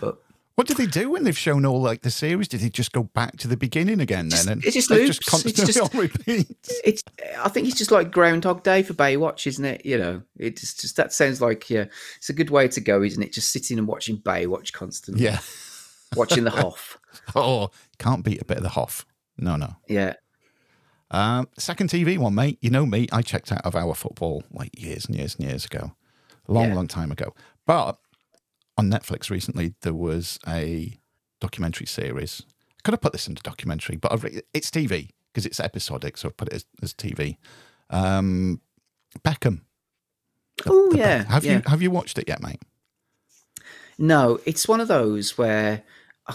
But 0.00 0.18
What 0.56 0.66
did 0.66 0.76
they 0.78 0.86
do 0.86 1.10
when 1.10 1.24
they've 1.24 1.36
shown 1.36 1.64
all 1.66 1.80
like 1.80 2.02
the 2.02 2.10
series? 2.10 2.48
Did 2.48 2.60
they 2.60 2.70
just 2.70 2.92
go 2.92 3.02
back 3.04 3.36
to 3.38 3.48
the 3.48 3.56
beginning 3.56 4.00
again 4.00 4.30
Just- 4.30 4.44
then? 4.46 4.54
And 4.54 4.64
it 4.64 4.72
just 4.72 4.90
loops. 4.90 5.18
It's 5.44 5.52
just- 5.52 5.80
on 5.94 6.00
repeat. 6.00 6.46
it's 6.84 7.02
I 7.38 7.48
think 7.48 7.68
it's 7.68 7.76
just 7.78 7.90
like 7.90 8.10
Groundhog 8.10 8.62
Day 8.62 8.82
for 8.82 8.94
Baywatch, 8.94 9.46
isn't 9.46 9.64
it? 9.64 9.84
You 9.84 9.98
know, 9.98 10.22
it's 10.38 10.74
just 10.74 10.96
that 10.96 11.12
sounds 11.12 11.40
like 11.40 11.68
yeah, 11.70 11.84
it's 12.16 12.28
a 12.30 12.32
good 12.32 12.50
way 12.50 12.68
to 12.68 12.80
go, 12.80 13.02
isn't 13.02 13.22
it? 13.22 13.32
Just 13.32 13.50
sitting 13.50 13.78
and 13.78 13.86
watching 13.86 14.18
Baywatch 14.18 14.72
constantly. 14.72 15.24
Yeah. 15.24 15.40
watching 16.16 16.44
the 16.44 16.50
Hoff. 16.62 16.98
Oh, 17.34 17.70
can't 17.98 18.24
beat 18.24 18.40
a 18.40 18.44
bit 18.44 18.56
of 18.58 18.62
the 18.62 18.70
Hoff. 18.70 19.04
No, 19.38 19.56
no. 19.56 19.76
Yeah. 19.88 20.14
Um, 21.10 21.48
second 21.58 21.88
TV 21.90 22.18
one, 22.18 22.34
mate. 22.34 22.58
You 22.60 22.70
know 22.70 22.84
me. 22.86 23.06
I 23.12 23.22
checked 23.22 23.52
out 23.52 23.64
of 23.64 23.76
our 23.76 23.94
football 23.94 24.42
like 24.50 24.70
years 24.80 25.06
and 25.06 25.14
years 25.14 25.36
and 25.36 25.46
years 25.48 25.64
ago, 25.64 25.92
long, 26.48 26.68
Yeah. 26.68 26.74
long 26.74 26.88
time 26.88 27.10
ago. 27.12 27.34
But 27.66 27.98
on 28.78 28.90
Netflix 28.90 29.30
recently, 29.30 29.74
there 29.82 29.94
was 29.94 30.38
a 30.46 30.98
documentary 31.40 31.86
series. 31.86 32.42
I 32.70 32.80
could 32.84 32.92
have 32.92 33.00
put 33.00 33.12
this 33.12 33.26
into 33.28 33.42
documentary, 33.42 33.96
but 33.96 34.12
I've, 34.12 34.24
re- 34.24 34.42
it's 34.54 34.70
TV 34.70 35.10
because 35.32 35.46
it's 35.46 35.60
episodic, 35.60 36.16
so 36.16 36.28
I've 36.28 36.36
put 36.36 36.48
it 36.48 36.54
as, 36.54 36.66
as 36.82 36.94
TV. 36.94 37.36
Um, 37.90 38.60
Beckham. 39.20 39.60
Oh 40.66 40.92
yeah. 40.94 41.18
Beck- 41.18 41.26
Have 41.28 41.44
yeah. 41.44 41.52
you 41.56 41.62
have 41.66 41.82
you 41.82 41.90
watched 41.90 42.18
it 42.18 42.24
yet, 42.28 42.42
mate? 42.42 42.60
No, 43.98 44.38
it's 44.44 44.68
one 44.68 44.80
of 44.80 44.88
those 44.88 45.36
where 45.38 45.82
I, 46.26 46.34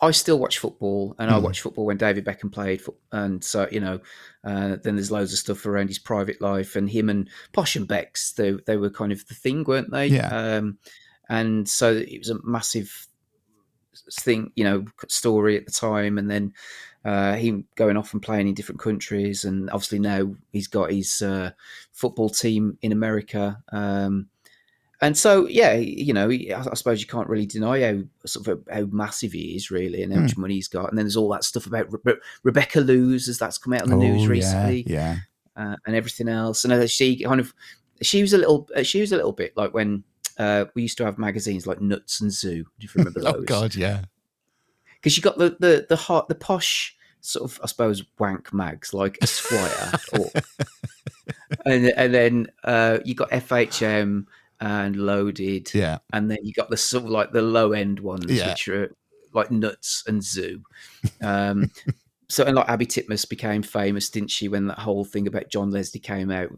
I 0.00 0.10
still 0.10 0.38
watch 0.38 0.58
football, 0.58 1.14
and 1.18 1.30
I 1.30 1.38
Mm. 1.38 1.42
watch 1.42 1.62
football 1.62 1.86
when 1.86 1.96
David 1.96 2.24
Beckham 2.24 2.52
played, 2.52 2.82
and 3.12 3.42
so 3.42 3.66
you 3.72 3.80
know, 3.80 4.00
uh, 4.44 4.76
then 4.82 4.96
there's 4.96 5.10
loads 5.10 5.32
of 5.32 5.38
stuff 5.38 5.64
around 5.64 5.88
his 5.88 5.98
private 5.98 6.40
life, 6.40 6.76
and 6.76 6.90
him 6.90 7.08
and 7.08 7.30
Posh 7.52 7.76
and 7.76 7.88
Bex, 7.88 8.32
they 8.32 8.52
they 8.66 8.76
were 8.76 8.90
kind 8.90 9.12
of 9.12 9.26
the 9.26 9.34
thing, 9.34 9.64
weren't 9.64 9.90
they? 9.90 10.08
Yeah. 10.08 10.28
Um, 10.28 10.78
and 11.28 11.68
so 11.68 11.92
it 11.92 12.18
was 12.18 12.30
a 12.30 12.38
massive 12.44 13.08
thing, 14.12 14.52
you 14.54 14.64
know, 14.64 14.84
story 15.08 15.56
at 15.56 15.64
the 15.66 15.72
time, 15.72 16.18
and 16.18 16.30
then 16.30 16.52
uh, 17.04 17.34
him 17.34 17.66
going 17.76 17.96
off 17.96 18.12
and 18.12 18.22
playing 18.22 18.48
in 18.48 18.54
different 18.54 18.80
countries, 18.80 19.44
and 19.44 19.70
obviously 19.70 19.98
now 19.98 20.34
he's 20.52 20.66
got 20.68 20.92
his 20.92 21.22
uh, 21.22 21.52
football 21.92 22.28
team 22.28 22.76
in 22.82 22.92
America. 22.92 23.62
Um, 23.72 24.28
and 25.00 25.16
so, 25.16 25.46
yeah, 25.46 25.74
you 25.74 26.12
know, 26.14 26.30
I 26.30 26.64
I 26.70 26.74
suppose 26.74 27.00
you 27.00 27.06
can't 27.06 27.28
really 27.28 27.46
deny 27.46 27.80
how 27.82 28.02
sort 28.24 28.48
of 28.48 28.62
how 28.72 28.86
massive 28.90 29.32
he 29.32 29.54
is, 29.56 29.70
really, 29.70 30.02
and 30.02 30.12
how 30.12 30.20
much 30.20 30.36
money 30.36 30.54
he's 30.54 30.68
got. 30.68 30.88
And 30.88 30.96
then 30.98 31.04
there's 31.04 31.16
all 31.16 31.28
that 31.30 31.44
stuff 31.44 31.66
about 31.66 31.92
Re- 31.92 32.00
Re- 32.04 32.20
Rebecca 32.44 32.80
Loos, 32.80 33.28
as 33.28 33.38
that's 33.38 33.58
come 33.58 33.72
out 33.74 33.82
on 33.82 33.90
the 33.90 33.96
news 33.96 34.20
Oh, 34.20 34.24
yeah, 34.24 34.28
recently, 34.30 34.84
Yeah. 34.86 35.16
uh, 35.56 35.76
and 35.86 35.94
everything 35.96 36.28
else. 36.28 36.64
And 36.64 36.72
uh, 36.72 36.86
she 36.86 37.22
kind 37.22 37.40
of, 37.40 37.52
she 38.02 38.22
was 38.22 38.32
a 38.32 38.38
little, 38.38 38.68
uh, 38.74 38.82
she 38.82 39.00
was 39.00 39.12
a 39.12 39.16
little 39.16 39.32
bit 39.32 39.54
like 39.56 39.74
when 39.74 40.02
uh, 40.38 40.64
we 40.74 40.82
used 40.82 40.96
to 40.98 41.04
have 41.04 41.18
magazines 41.18 41.66
like 41.66 41.80
Nuts 41.80 42.20
and 42.20 42.32
Zoo. 42.32 42.64
Do 42.78 42.86
you 42.86 42.88
remember 42.94 43.20
those? 43.20 43.34
Oh 43.34 43.42
God, 43.42 43.74
yeah. 43.74 44.04
because 44.96 45.16
you 45.16 45.22
got 45.22 45.36
the 45.38 45.56
the 45.60 45.86
the 45.88 45.96
hot 45.96 46.28
the 46.28 46.34
posh 46.34 46.96
sort 47.20 47.50
of 47.50 47.60
I 47.62 47.66
suppose 47.66 48.02
wank 48.18 48.52
mags 48.54 48.94
like 48.94 49.18
Esquire, 49.22 49.92
or, 50.12 50.30
and 51.66 51.86
and 51.88 52.14
then 52.14 52.46
uh, 52.64 52.98
you 53.04 53.14
got 53.14 53.30
FHM 53.30 54.26
and 54.60 54.96
Loaded, 54.96 55.72
Yeah. 55.74 55.98
and 56.12 56.30
then 56.30 56.38
you 56.42 56.52
got 56.52 56.70
the 56.70 56.76
sort 56.76 57.04
of 57.04 57.10
like 57.10 57.32
the 57.32 57.42
low 57.42 57.72
end 57.72 58.00
ones, 58.00 58.26
Yeah. 58.30 58.50
which 58.50 58.68
are 58.68 58.90
like 59.32 59.50
Nuts 59.50 60.02
and 60.06 60.22
Zoo. 60.24 60.62
Um, 61.22 61.70
so 62.28 62.44
and 62.44 62.56
like 62.56 62.68
Abi 62.68 62.86
Titmuss 62.86 63.28
became 63.28 63.62
famous, 63.62 64.10
didn't 64.10 64.30
she? 64.30 64.48
When 64.48 64.66
that 64.66 64.78
whole 64.78 65.04
thing 65.04 65.26
about 65.26 65.50
John 65.50 65.70
Leslie 65.70 66.00
came 66.00 66.30
out, 66.30 66.50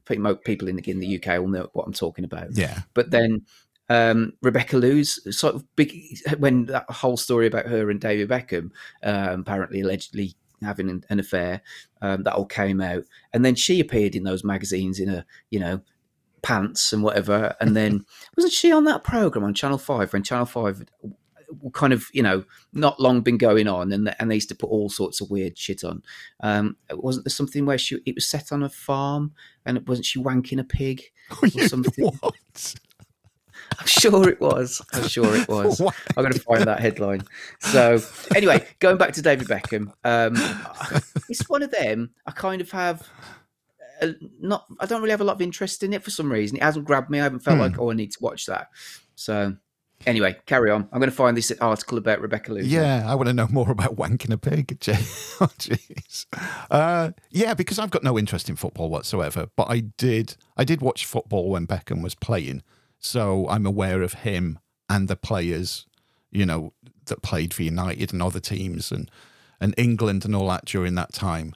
people 0.44 0.68
in 0.68 0.76
the, 0.76 0.90
in 0.90 0.98
the 1.00 1.16
UK 1.22 1.38
will 1.40 1.48
know 1.48 1.68
what 1.72 1.86
I'm 1.86 1.92
talking 1.92 2.24
about 2.24 2.48
Yeah. 2.52 2.80
but 2.94 3.10
then 3.10 3.42
um, 3.90 4.34
Rebecca 4.42 4.76
Loos 4.76 5.18
sort 5.36 5.54
of 5.54 5.64
big 5.74 5.94
when 6.38 6.66
that 6.66 6.90
whole 6.90 7.16
story 7.16 7.46
about 7.46 7.66
her 7.66 7.90
and 7.90 8.00
David 8.00 8.28
Beckham 8.28 8.70
um, 9.02 9.40
apparently 9.40 9.80
allegedly 9.80 10.34
having 10.62 10.90
an, 10.90 11.04
an 11.08 11.20
affair 11.20 11.62
um, 12.02 12.22
that 12.24 12.34
all 12.34 12.44
came 12.44 12.80
out, 12.80 13.04
and 13.32 13.44
then 13.44 13.54
she 13.54 13.80
appeared 13.80 14.14
in 14.14 14.24
those 14.24 14.44
magazines 14.44 15.00
in 15.00 15.08
a 15.08 15.24
you 15.50 15.58
know 15.58 15.80
pants 16.42 16.92
and 16.92 17.02
whatever, 17.02 17.54
and 17.60 17.76
then 17.76 18.04
wasn't 18.36 18.52
she 18.52 18.72
on 18.72 18.84
that 18.84 19.04
program 19.04 19.44
on 19.44 19.54
Channel 19.54 19.78
Five 19.78 20.12
when 20.12 20.22
Channel 20.22 20.46
Five 20.46 20.84
kind 21.72 21.94
of 21.94 22.08
you 22.12 22.22
know 22.22 22.44
not 22.74 23.00
long 23.00 23.22
been 23.22 23.38
going 23.38 23.66
on 23.66 23.90
and 23.90 24.14
and 24.18 24.30
they 24.30 24.34
used 24.34 24.50
to 24.50 24.54
put 24.54 24.68
all 24.68 24.90
sorts 24.90 25.22
of 25.22 25.30
weird 25.30 25.56
shit 25.56 25.82
on 25.82 26.02
um 26.40 26.76
wasn't 26.90 27.24
there 27.24 27.30
something 27.30 27.64
where 27.64 27.78
she 27.78 27.96
it 28.04 28.14
was 28.14 28.26
set 28.26 28.52
on 28.52 28.62
a 28.62 28.68
farm 28.68 29.32
and 29.64 29.78
it 29.78 29.88
wasn't 29.88 30.04
she 30.04 30.20
wanking 30.20 30.60
a 30.60 30.64
pig 30.64 31.02
or 31.42 31.48
something. 31.68 32.04
What? 32.20 32.34
I'm 33.78 33.86
sure 33.86 34.28
it 34.28 34.40
was. 34.40 34.82
I'm 34.92 35.06
sure 35.06 35.36
it 35.36 35.48
was. 35.48 35.80
I'm 35.80 35.92
going 36.16 36.32
to 36.32 36.40
find 36.40 36.64
that 36.64 36.80
headline. 36.80 37.22
So, 37.60 38.00
anyway, 38.34 38.66
going 38.78 38.96
back 38.96 39.12
to 39.12 39.22
David 39.22 39.46
Beckham, 39.46 39.92
um, 40.04 40.34
it's 41.28 41.48
one 41.48 41.62
of 41.62 41.70
them. 41.70 42.10
I 42.26 42.32
kind 42.32 42.60
of 42.60 42.70
have 42.70 43.06
uh 44.00 44.12
not. 44.40 44.66
I 44.80 44.86
don't 44.86 45.00
really 45.00 45.10
have 45.12 45.20
a 45.20 45.24
lot 45.24 45.34
of 45.34 45.42
interest 45.42 45.82
in 45.82 45.92
it 45.92 46.02
for 46.02 46.10
some 46.10 46.30
reason. 46.30 46.56
It 46.56 46.62
hasn't 46.62 46.84
grabbed 46.84 47.10
me. 47.10 47.20
I 47.20 47.24
haven't 47.24 47.40
felt 47.40 47.56
Hmm. 47.56 47.62
like, 47.62 47.78
oh, 47.78 47.90
I 47.90 47.94
need 47.94 48.12
to 48.12 48.18
watch 48.20 48.46
that. 48.46 48.68
So, 49.14 49.56
anyway, 50.06 50.36
carry 50.46 50.70
on. 50.70 50.88
I'm 50.92 51.00
going 51.00 51.10
to 51.10 51.16
find 51.16 51.36
this 51.36 51.52
article 51.60 51.98
about 51.98 52.20
Rebecca 52.20 52.52
Lewis. 52.52 52.66
Yeah, 52.66 53.04
I 53.10 53.14
want 53.16 53.28
to 53.28 53.32
know 53.32 53.48
more 53.50 53.70
about 53.70 53.96
wanking 53.96 54.32
a 54.32 54.38
pig. 54.38 54.78
Oh, 55.40 55.46
jeez. 55.58 56.26
Uh, 56.70 57.12
yeah, 57.30 57.54
because 57.54 57.78
I've 57.78 57.90
got 57.90 58.02
no 58.02 58.18
interest 58.18 58.48
in 58.48 58.56
football 58.56 58.90
whatsoever. 58.90 59.48
But 59.56 59.70
I 59.70 59.80
did, 59.80 60.36
I 60.56 60.64
did 60.64 60.80
watch 60.82 61.06
football 61.06 61.50
when 61.50 61.66
Beckham 61.66 62.02
was 62.02 62.14
playing, 62.16 62.62
so 62.98 63.48
I'm 63.48 63.66
aware 63.66 64.02
of 64.02 64.14
him 64.14 64.58
and 64.88 65.06
the 65.06 65.14
players, 65.16 65.86
you 66.32 66.44
know, 66.44 66.72
that 67.06 67.22
played 67.22 67.54
for 67.54 67.62
United 67.62 68.12
and 68.12 68.20
other 68.22 68.40
teams 68.40 68.90
and 68.92 69.10
and 69.60 69.74
England 69.76 70.24
and 70.24 70.34
all 70.36 70.48
that 70.48 70.64
during 70.66 70.94
that 70.96 71.12
time. 71.12 71.52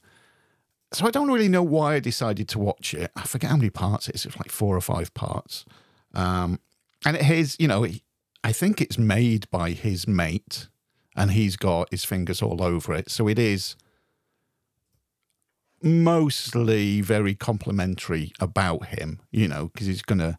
So 0.95 1.07
I 1.07 1.11
don't 1.11 1.31
really 1.31 1.49
know 1.49 1.63
why 1.63 1.95
I 1.95 2.01
decided 2.01 2.49
to 2.51 2.59
watch 2.59 2.93
it. 2.95 3.11
I 3.17 3.23
forget 3.23 3.51
how 3.51 3.57
many 3.57 3.71
parts 3.71 4.09
it 4.09 4.15
is. 4.15 4.27
It's 4.27 4.37
like 4.37 4.51
four 4.51 4.77
or 4.77 4.81
five 4.81 5.13
parts. 5.15 5.65
Um, 6.15 6.61
and 7.05 7.17
it 7.17 7.29
is, 7.31 7.57
you 7.59 7.67
know, 7.67 7.87
I 8.45 8.53
think 8.53 8.81
it's 8.81 8.99
made 8.99 9.51
by 9.51 9.71
his 9.71 10.07
mate, 10.07 10.69
and 11.17 11.31
he's 11.31 11.57
got 11.57 11.91
his 11.91 12.05
fingers 12.05 12.43
all 12.43 12.63
over 12.63 12.93
it. 12.95 13.11
So 13.11 13.29
it 13.29 13.39
is 13.39 13.77
mostly 15.83 17.01
very 17.01 17.35
complimentary 17.35 18.33
about 18.41 18.87
him, 18.87 19.21
you 19.31 19.49
know, 19.49 19.71
because 19.73 19.87
he's 19.87 20.03
gonna 20.03 20.39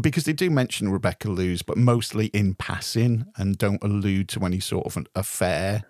because 0.00 0.24
they 0.24 0.32
do 0.32 0.50
mention 0.50 0.90
Rebecca 0.90 1.28
Lewis, 1.28 1.62
but 1.62 1.76
mostly 1.76 2.26
in 2.26 2.54
passing 2.54 3.26
and 3.36 3.58
don't 3.58 3.82
allude 3.84 4.28
to 4.30 4.44
any 4.44 4.58
sort 4.58 4.86
of 4.86 4.96
an 4.96 5.06
affair. 5.14 5.84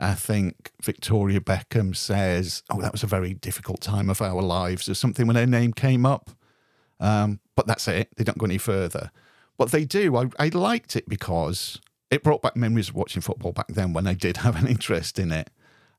I 0.00 0.14
think 0.14 0.72
Victoria 0.82 1.40
Beckham 1.40 1.94
says, 1.94 2.62
"Oh, 2.70 2.80
that 2.80 2.92
was 2.92 3.02
a 3.02 3.08
very 3.08 3.34
difficult 3.34 3.80
time 3.80 4.10
of 4.10 4.20
our 4.20 4.42
lives," 4.42 4.88
or 4.88 4.94
something 4.94 5.26
when 5.26 5.36
her 5.36 5.46
name 5.46 5.72
came 5.72 6.04
up. 6.04 6.30
Um, 7.00 7.40
but 7.56 7.66
that's 7.66 7.86
it. 7.88 8.08
They 8.16 8.24
don't 8.24 8.38
go 8.38 8.46
any 8.46 8.58
further. 8.58 9.10
But 9.56 9.70
they 9.70 9.84
do. 9.84 10.16
I, 10.16 10.30
I 10.38 10.48
liked 10.48 10.96
it 10.96 11.08
because 11.08 11.80
it 12.10 12.22
brought 12.22 12.42
back 12.42 12.56
memories 12.56 12.88
of 12.88 12.94
watching 12.94 13.22
football 13.22 13.52
back 13.52 13.68
then 13.68 13.92
when 13.92 14.06
I 14.06 14.14
did 14.14 14.36
have 14.38 14.56
an 14.56 14.68
interest 14.68 15.18
in 15.18 15.32
it. 15.32 15.50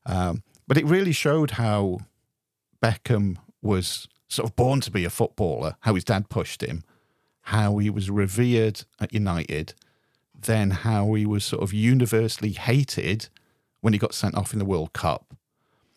Um, 0.04 0.42
but 0.68 0.76
it 0.76 0.84
really 0.84 1.12
showed 1.12 1.52
how 1.52 2.00
Beckham 2.82 3.36
was 3.62 4.08
sort 4.28 4.48
of 4.48 4.56
born 4.56 4.80
to 4.80 4.90
be 4.90 5.04
a 5.04 5.10
footballer, 5.10 5.76
how 5.80 5.94
his 5.94 6.04
dad 6.04 6.28
pushed 6.28 6.62
him, 6.62 6.82
how 7.42 7.78
he 7.78 7.88
was 7.90 8.10
revered 8.10 8.84
at 9.00 9.12
United, 9.12 9.74
then 10.38 10.70
how 10.70 11.14
he 11.14 11.24
was 11.24 11.44
sort 11.44 11.62
of 11.62 11.72
universally 11.72 12.52
hated 12.52 13.28
when 13.86 13.92
he 13.92 13.98
got 14.00 14.12
sent 14.14 14.34
off 14.34 14.52
in 14.52 14.58
the 14.58 14.64
World 14.64 14.92
Cup. 14.92 15.32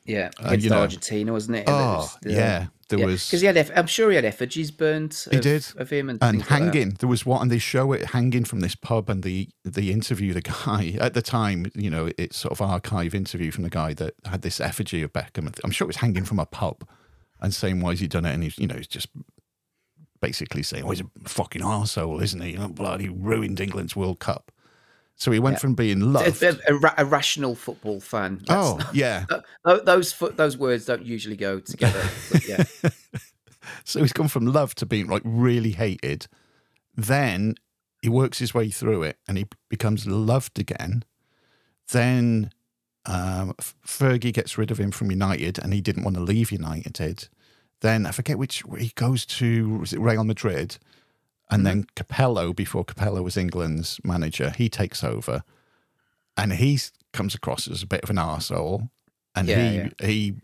yeah, 0.05 0.29
Uh, 0.43 0.53
you 0.53 0.69
know- 0.69 0.81
Argentina, 0.81 1.31
wasn't 1.31 1.57
it? 1.57 1.67
And 1.67 1.69
it 1.69 1.81
Oh, 1.81 1.95
was 1.97 2.17
the- 2.21 2.31
yeah. 2.33 2.67
There 2.89 3.05
was. 3.05 3.25
because 3.27 3.41
he 3.41 3.47
had. 3.47 3.71
I'm 3.75 3.85
sure 3.85 4.09
he 4.09 4.15
had 4.15 4.25
effigies 4.25 4.71
burnt. 4.71 5.27
He 5.29 5.37
of, 5.37 5.43
did. 5.43 5.63
of 5.77 5.89
him 5.91 6.09
and, 6.09 6.17
and 6.23 6.37
things 6.39 6.49
like 6.49 6.59
hanging. 6.73 6.89
There 6.99 7.07
was 7.09 7.23
one, 7.25 7.43
and 7.43 7.51
they 7.51 7.59
show 7.59 7.91
it 7.93 8.03
hanging 8.17 8.45
from 8.45 8.59
this 8.61 8.73
pub, 8.73 9.09
and 9.11 9.21
the 9.23 9.47
the 9.63 9.91
interview 9.91 10.33
the 10.33 10.41
guy 10.41 10.95
at 10.99 11.13
the 11.13 11.21
time. 11.21 11.67
You 11.75 11.91
know, 11.91 12.09
it's 12.17 12.37
sort 12.37 12.51
of 12.51 12.61
archive 12.61 13.13
interview 13.13 13.51
from 13.51 13.63
the 13.63 13.69
guy 13.69 13.93
that 13.95 14.13
had 14.25 14.41
this 14.41 14.59
effigy 14.59 15.03
of 15.03 15.13
Beckham. 15.13 15.45
I'm 15.63 15.69
sure 15.71 15.85
it 15.85 15.93
was 15.93 15.97
hanging 15.97 16.25
from 16.25 16.39
a 16.39 16.47
pub, 16.47 16.87
and 17.41 17.53
saying 17.53 17.79
why 17.79 17.91
has 17.91 17.99
he 17.99 18.07
done 18.07 18.25
it, 18.25 18.33
and 18.33 18.41
he's 18.41 18.57
you 18.57 18.65
know 18.65 18.75
he's 18.75 18.87
just 18.87 19.09
basically 20.19 20.63
saying, 20.63 20.83
"Oh, 20.83 20.89
he's 20.89 21.01
a 21.01 21.29
fucking 21.29 21.61
arsehole, 21.61 22.21
isn't 22.23 22.41
he? 22.41 22.57
Oh, 22.57 22.67
bloody 22.69 23.09
ruined 23.09 23.59
England's 23.59 23.95
World 23.95 24.17
Cup." 24.19 24.51
So 25.19 25.31
he 25.31 25.39
went 25.39 25.55
Yeah. 25.55 25.59
from 25.59 25.75
being 25.75 25.99
loved. 26.13 26.41
A, 26.41 26.57
a, 26.73 26.93
a 26.99 27.05
rational 27.05 27.53
football 27.53 27.99
fan. 27.99 28.37
That's- 28.47 28.65
oh 28.65 28.79
yeah, 28.93 29.25
Th- 29.67 29.81
those 29.83 30.17
those 30.35 30.57
words 30.57 30.85
don't 30.85 31.05
usually 31.05 31.35
go 31.35 31.59
together. 31.59 32.01
But 32.31 32.47
yeah, 32.47 32.63
So 33.83 33.99
he's 34.01 34.13
gone 34.13 34.29
from 34.29 34.45
love 34.47 34.73
to 34.75 34.85
being 34.85 35.07
like 35.07 35.21
really 35.25 35.71
hated. 35.71 36.27
Then 36.95 37.55
he 38.01 38.09
works 38.09 38.39
his 38.39 38.53
way 38.53 38.69
through 38.69 39.03
it 39.03 39.17
and 39.27 39.37
he 39.37 39.45
becomes 39.69 40.07
loved 40.07 40.57
again. 40.57 41.03
Then 41.91 42.51
um, 43.05 43.53
Fergie 43.85 44.33
gets 44.33 44.57
rid 44.57 44.71
of 44.71 44.79
him 44.79 44.91
from 44.91 45.11
United 45.11 45.59
and 45.59 45.73
he 45.73 45.81
didn't 45.81 46.03
want 46.03 46.15
to 46.15 46.21
leave 46.23 46.51
United. 46.51 47.27
Then 47.81 48.05
I 48.05 48.11
forget 48.11 48.37
which 48.37 48.63
he 48.77 48.91
goes 48.95 49.25
to 49.27 49.83
Real 49.97 50.23
Madrid, 50.23 50.77
and 51.49 51.65
then 51.65 51.85
Capello 51.95 52.55
before 52.55 52.85
Capello 52.85 53.23
was 53.23 53.37
England's 53.37 53.99
manager. 54.03 54.51
He 54.55 54.69
takes 54.69 55.03
over, 55.03 55.43
and 56.37 56.53
he 56.53 56.79
comes 57.13 57.33
across 57.35 57.67
as 57.67 57.81
a 57.83 57.87
bit 57.87 58.03
of 58.03 58.09
an 58.09 58.17
arsehole. 58.17 58.89
and 59.35 59.47
Yeah, 59.47 59.69
he 59.69 59.75
yeah. 59.77 59.89
he 60.05 60.35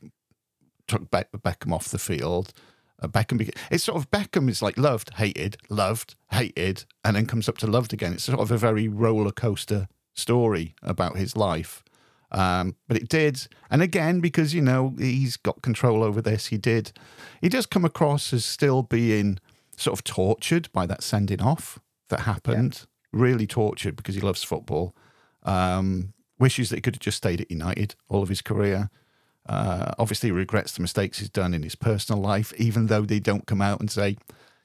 took 0.88 1.10
Beck- 1.12 1.32
Beckham 1.32 1.72
off 1.74 1.90
the 1.90 2.00
field. 2.00 2.54
Uh, 3.02 3.08
Beckham, 3.08 3.40
beca- 3.40 3.58
it's 3.70 3.84
sort 3.84 3.98
of 3.98 4.10
Beckham 4.10 4.50
is 4.50 4.62
like 4.62 4.78
loved, 4.78 5.14
hated, 5.16 5.58
loved, 5.70 6.16
hated, 6.32 6.86
and 7.04 7.16
then 7.16 7.26
comes 7.26 7.50
up 7.50 7.58
to 7.60 7.68
loved 7.68 7.92
again. 7.94 8.14
It's 8.14 8.24
sort 8.24 8.40
of 8.40 8.52
a 8.52 8.58
very 8.58 8.88
roller 8.88 9.32
coaster 9.32 9.88
story 10.14 10.76
about 10.82 11.18
his 11.18 11.36
life. 11.36 11.84
Um, 12.32 12.76
but 12.88 12.98
it 12.98 13.08
did, 13.10 13.48
and 13.70 13.82
again 13.82 14.20
because 14.20 14.54
you 14.54 14.62
know 14.62 14.94
he's 14.98 15.38
got 15.38 15.62
control 15.62 16.04
over 16.04 16.22
this, 16.22 16.48
he 16.48 16.58
did. 16.58 16.92
He 17.42 17.50
does 17.50 17.66
come 17.66 17.86
across 17.86 18.34
as 18.34 18.44
still 18.46 18.82
being 18.82 19.40
sort 19.78 19.98
of 19.98 20.04
tortured 20.04 20.72
by 20.72 20.86
that 20.86 21.04
sending 21.04 21.42
off 21.42 21.80
that 22.10 22.22
happened. 22.22 22.86
Really 23.12 23.48
tortured 23.48 23.96
because 23.96 24.16
he 24.16 24.22
loves 24.22 24.44
football. 24.44 24.96
Um, 25.44 26.14
wishes 26.38 26.70
that 26.70 26.78
he 26.78 26.82
could 26.82 26.96
have 26.96 27.02
just 27.02 27.18
stayed 27.18 27.42
at 27.42 27.52
United 27.52 27.96
all 28.10 28.24
of 28.24 28.30
his 28.30 28.42
career. 28.42 28.90
Uh, 29.48 29.92
obviously, 30.00 30.32
regrets 30.32 30.74
the 30.74 30.82
mistakes 30.82 31.20
he's 31.20 31.30
done 31.30 31.54
in 31.54 31.64
his 31.64 31.76
personal 31.76 32.22
life, 32.22 32.52
even 32.58 32.88
though 32.88 33.04
they 33.04 33.20
don't 33.20 33.46
come 33.46 33.62
out 33.62 33.80
and 33.80 33.92
say, 33.92 34.18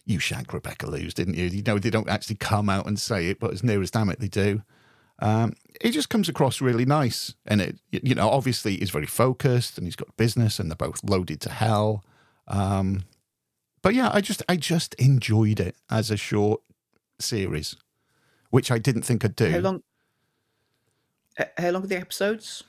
"You 0.06 0.18
shagged 0.18 0.54
Rebecca 0.54 0.86
Lewis, 0.86 1.14
didn't 1.14 1.34
you?" 1.34 1.46
You 1.46 1.62
know, 1.62 1.78
they 1.78 1.90
don't 1.90 2.08
actually 2.08 2.36
come 2.36 2.68
out 2.70 2.86
and 2.86 2.98
say 2.98 3.28
it, 3.28 3.38
but 3.38 3.52
as 3.52 3.62
near 3.62 3.82
as 3.82 3.90
damn 3.90 4.08
it, 4.08 4.20
they 4.20 4.28
do. 4.28 4.62
Um, 5.18 5.52
he 5.82 5.90
just 5.90 6.08
comes 6.08 6.30
across 6.30 6.62
really 6.62 6.86
nice, 6.86 7.34
and 7.44 7.60
it, 7.60 7.78
you 7.90 8.14
know, 8.14 8.30
obviously 8.30 8.78
he's 8.78 8.90
very 8.90 9.06
focused, 9.06 9.76
and 9.76 9.86
he's 9.86 9.96
got 9.96 10.16
business, 10.16 10.58
and 10.58 10.70
they're 10.70 10.76
both 10.76 11.04
loaded 11.04 11.42
to 11.42 11.50
hell. 11.50 12.02
Um, 12.48 13.04
but 13.82 13.94
yeah, 13.94 14.10
I 14.12 14.20
just, 14.20 14.42
I 14.48 14.56
just 14.56 14.94
enjoyed 14.94 15.60
it 15.60 15.76
as 15.90 16.10
a 16.10 16.16
short 16.16 16.60
series, 17.18 17.76
which 18.50 18.70
I 18.70 18.78
didn't 18.78 19.02
think 19.02 19.24
I'd 19.24 19.36
do. 19.36 19.50
How 19.50 19.58
long? 19.58 19.82
How 21.56 21.70
long 21.70 21.84
are 21.84 21.86
the 21.86 21.96
episodes? 21.96 22.64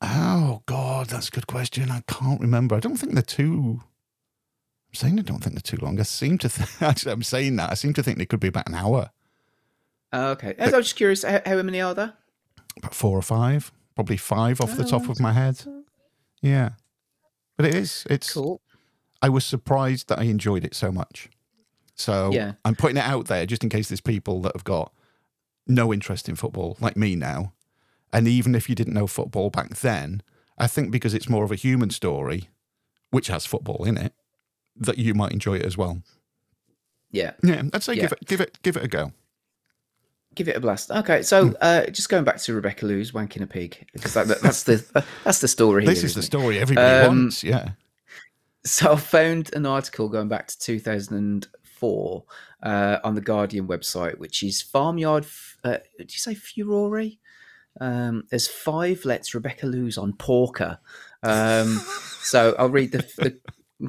Oh 0.00 0.62
God, 0.66 1.06
that's 1.08 1.28
a 1.28 1.30
good 1.30 1.46
question. 1.46 1.90
I 1.90 2.02
can't 2.06 2.40
remember. 2.40 2.76
I 2.76 2.80
don't 2.80 2.96
think 2.96 3.14
they're 3.14 3.22
too. 3.22 3.80
I'm 3.82 4.94
saying 4.94 5.18
I 5.18 5.22
don't 5.22 5.42
think 5.42 5.54
they're 5.54 5.78
too 5.78 5.82
long. 5.84 5.98
I 5.98 6.02
seem 6.02 6.38
to 6.38 6.48
th- 6.48 6.68
actually. 6.82 7.12
I'm 7.12 7.22
saying 7.22 7.56
that. 7.56 7.70
I 7.70 7.74
seem 7.74 7.94
to 7.94 8.02
think 8.02 8.18
they 8.18 8.26
could 8.26 8.40
be 8.40 8.48
about 8.48 8.68
an 8.68 8.74
hour, 8.74 9.10
Oh, 10.12 10.30
okay. 10.32 10.54
I 10.58 10.64
was 10.66 10.72
just 10.72 10.96
curious. 10.96 11.22
How, 11.24 11.40
how 11.46 11.62
many 11.62 11.80
are 11.80 11.94
there? 11.94 12.12
about 12.76 12.94
four 12.94 13.16
or 13.18 13.22
five, 13.22 13.72
probably 13.94 14.16
five 14.16 14.60
off 14.60 14.76
the 14.76 14.84
Oh, 14.84 14.86
top 14.88 15.08
of 15.08 15.18
my 15.20 15.32
head. 15.32 15.64
Yeah, 16.42 16.70
but 17.56 17.66
it 17.66 17.74
is. 17.74 18.06
It's. 18.10 18.32
Cool. 18.34 18.60
I 19.22 19.28
was 19.28 19.44
surprised 19.44 20.08
that 20.08 20.18
I 20.18 20.24
enjoyed 20.24 20.64
it 20.64 20.74
so 20.74 20.90
much. 20.92 21.30
So 21.94 22.30
Yeah. 22.32 22.52
I'm 22.64 22.74
putting 22.74 22.96
it 22.96 23.04
out 23.04 23.26
there 23.28 23.46
just 23.46 23.62
in 23.62 23.70
case 23.70 23.88
there's 23.88 24.00
people 24.00 24.42
that 24.42 24.54
have 24.54 24.64
got 24.64 24.92
no 25.66 25.92
interest 25.92 26.28
in 26.28 26.34
football, 26.36 26.76
like 26.80 26.96
me 26.96 27.14
now. 27.14 27.52
And 28.12 28.26
even 28.28 28.54
if 28.54 28.68
you 28.68 28.74
didn't 28.74 28.94
know 28.94 29.06
football 29.06 29.48
back 29.48 29.76
then, 29.76 30.22
I 30.58 30.66
think 30.66 30.90
because 30.90 31.14
it's 31.14 31.28
more 31.28 31.44
of 31.44 31.52
a 31.52 31.56
human 31.56 31.90
story, 31.90 32.48
which 33.10 33.28
has 33.28 33.46
football 33.46 33.84
in 33.84 33.96
it, 33.96 34.12
that 34.76 34.98
you 34.98 35.14
might 35.14 35.32
enjoy 35.32 35.54
it 35.56 35.64
as 35.64 35.76
well. 35.78 36.02
Yeah. 37.10 37.32
Yeah, 37.42 37.62
I'd 37.72 37.82
say 37.82 37.94
Yeah. 37.94 38.02
give 38.02 38.12
it 38.12 38.26
give 38.26 38.40
it 38.40 38.58
give 38.62 38.76
it 38.76 38.84
a 38.84 38.88
go. 38.88 39.12
Give 40.34 40.48
it 40.48 40.56
a 40.56 40.60
blast. 40.60 40.90
Okay, 40.90 41.22
so 41.22 41.54
uh, 41.60 41.84
just 41.86 42.08
going 42.08 42.24
back 42.24 42.38
to 42.38 42.54
Rebecca 42.54 42.86
Lewis 42.86 43.10
wanking 43.12 43.42
a 43.42 43.46
pig 43.46 43.86
because 43.92 44.14
that, 44.14 44.28
that- 44.28 44.40
that's 44.40 44.62
the 44.62 44.82
that's 45.24 45.40
the 45.40 45.48
story. 45.48 45.84
This 45.84 45.98
here, 46.00 46.06
is 46.06 46.14
the 46.14 46.20
it? 46.20 46.24
story 46.24 46.58
everybody 46.58 47.06
Um, 47.06 47.18
wants. 47.18 47.44
Yeah. 47.44 47.72
So 48.64 48.92
I 48.92 48.96
found 48.96 49.52
an 49.54 49.66
article 49.66 50.08
going 50.08 50.28
back 50.28 50.46
to 50.48 50.58
2004 50.58 52.24
uh, 52.62 52.98
on 53.02 53.14
the 53.14 53.20
Guardian 53.20 53.66
website, 53.66 54.18
which 54.18 54.42
is 54.42 54.62
Farmyard. 54.62 55.26
Uh, 55.64 55.78
did 55.98 56.12
you 56.12 56.18
say 56.18 56.34
Furore? 56.34 57.10
Um, 57.80 58.24
there's 58.30 58.48
five 58.48 59.04
lets 59.04 59.34
Rebecca 59.34 59.66
Loos 59.66 59.98
on 59.98 60.12
Porker. 60.12 60.78
Um, 61.22 61.78
so 62.22 62.54
I'll 62.58 62.68
read 62.68 62.92
the, 62.92 62.98
the 63.16 63.40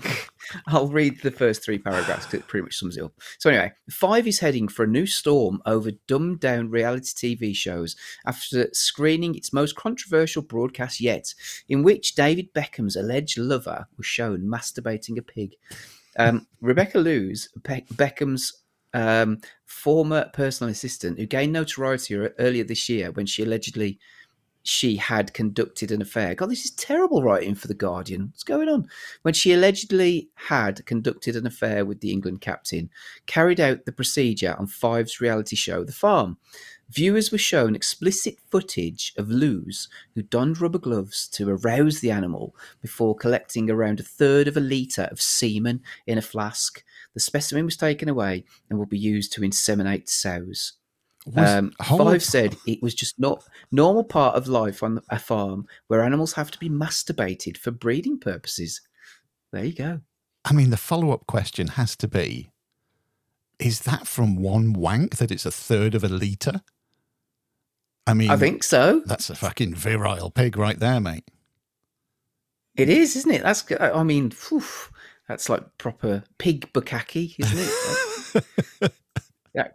I'll 0.67 0.87
read 0.87 1.21
the 1.21 1.31
first 1.31 1.63
three 1.63 1.77
paragraphs 1.77 2.25
because 2.25 2.41
it 2.41 2.47
pretty 2.47 2.63
much 2.63 2.77
sums 2.77 2.97
it 2.97 3.03
up. 3.03 3.13
So 3.39 3.49
anyway, 3.49 3.71
Five 3.89 4.27
is 4.27 4.39
heading 4.39 4.67
for 4.67 4.83
a 4.83 4.87
new 4.87 5.05
storm 5.05 5.61
over 5.65 5.91
dumbed 6.07 6.39
down 6.39 6.69
reality 6.69 7.35
TV 7.35 7.55
shows 7.55 7.95
after 8.25 8.69
screening 8.73 9.35
its 9.35 9.53
most 9.53 9.75
controversial 9.75 10.41
broadcast 10.41 10.99
yet, 10.99 11.33
in 11.69 11.83
which 11.83 12.15
David 12.15 12.53
Beckham's 12.53 12.95
alleged 12.95 13.37
lover 13.37 13.87
was 13.97 14.05
shown 14.05 14.41
masturbating 14.41 15.17
a 15.17 15.21
pig. 15.21 15.55
Um, 16.17 16.47
Rebecca 16.61 16.99
Lewis, 16.99 17.49
Be- 17.63 17.85
Beckham's 17.93 18.63
um, 18.93 19.39
former 19.65 20.29
personal 20.33 20.71
assistant, 20.71 21.17
who 21.17 21.25
gained 21.25 21.53
notoriety 21.53 22.15
earlier 22.15 22.63
this 22.63 22.87
year 22.89 23.11
when 23.11 23.25
she 23.25 23.43
allegedly 23.43 23.99
she 24.63 24.95
had 24.95 25.33
conducted 25.33 25.91
an 25.91 26.01
affair. 26.01 26.33
God, 26.33 26.49
this 26.49 26.63
is 26.63 26.71
terrible 26.71 27.21
writing 27.21 27.53
for 27.53 27.67
the 27.67 27.73
Guardian. 27.73 28.27
What's 28.27 28.43
going 28.43 28.69
on? 28.69 28.87
When 29.21 29.33
she 29.33 29.51
allegedly 29.51 30.29
had 30.35 30.85
conducted 30.85 31.35
an 31.35 31.45
affair 31.45 31.85
with 31.85 31.99
the 31.99 32.11
England 32.11 32.41
captain, 32.41 32.89
carried 33.27 33.59
out 33.59 33.85
the 33.85 33.91
procedure 33.91 34.55
on 34.57 34.67
Five's 34.67 35.19
reality 35.19 35.57
show, 35.57 35.83
The 35.83 35.91
Farm. 35.91 36.37
Viewers 36.89 37.31
were 37.31 37.37
shown 37.37 37.75
explicit 37.75 38.37
footage 38.51 39.13
of 39.17 39.29
Loos, 39.29 39.89
who 40.15 40.21
donned 40.21 40.61
rubber 40.61 40.77
gloves 40.77 41.27
to 41.29 41.49
arouse 41.49 41.99
the 41.99 42.11
animal 42.11 42.55
before 42.81 43.15
collecting 43.15 43.69
around 43.69 43.99
a 43.99 44.03
third 44.03 44.47
of 44.47 44.55
a 44.55 44.61
litre 44.61 45.07
of 45.11 45.21
semen 45.21 45.81
in 46.07 46.17
a 46.17 46.21
flask. 46.21 46.83
The 47.13 47.19
specimen 47.19 47.65
was 47.65 47.77
taken 47.77 48.07
away 48.07 48.45
and 48.69 48.77
will 48.79 48.85
be 48.85 48.99
used 48.99 49.33
to 49.33 49.41
inseminate 49.41 50.07
sows. 50.07 50.73
Um, 51.35 51.71
Five 51.81 52.23
said 52.23 52.57
it 52.67 52.81
was 52.81 52.93
just 52.93 53.19
not 53.19 53.43
normal 53.71 54.03
part 54.03 54.35
of 54.35 54.47
life 54.47 54.83
on 54.83 55.01
a 55.09 55.17
farm 55.17 55.67
where 55.87 56.03
animals 56.03 56.33
have 56.33 56.51
to 56.51 56.59
be 56.59 56.69
masturbated 56.69 57.57
for 57.57 57.71
breeding 57.71 58.19
purposes. 58.19 58.81
There 59.51 59.63
you 59.63 59.73
go. 59.73 60.01
I 60.45 60.53
mean, 60.53 60.69
the 60.69 60.77
follow 60.77 61.11
up 61.11 61.25
question 61.27 61.67
has 61.67 61.95
to 61.97 62.07
be 62.07 62.49
is 63.59 63.81
that 63.81 64.07
from 64.07 64.35
one 64.35 64.73
wank 64.73 65.17
that 65.17 65.31
it's 65.31 65.45
a 65.45 65.51
third 65.51 65.95
of 65.95 66.03
a 66.03 66.09
litre? 66.09 66.61
I 68.05 68.13
mean, 68.13 68.29
I 68.29 68.35
think 68.35 68.63
so. 68.63 69.01
that's 69.05 69.29
a 69.29 69.35
fucking 69.35 69.75
virile 69.75 70.29
pig 70.29 70.57
right 70.57 70.77
there, 70.77 70.99
mate. 70.99 71.23
It 72.75 72.89
is, 72.89 73.15
isn't 73.15 73.31
it? 73.31 73.43
That's. 73.43 73.63
I 73.79 74.03
mean, 74.03 74.31
phew, 74.31 74.63
that's 75.27 75.47
like 75.47 75.77
proper 75.77 76.23
pig 76.37 76.71
bukkake, 76.73 77.35
isn't 77.37 78.43
it? 78.83 78.93
yeah. 79.55 79.67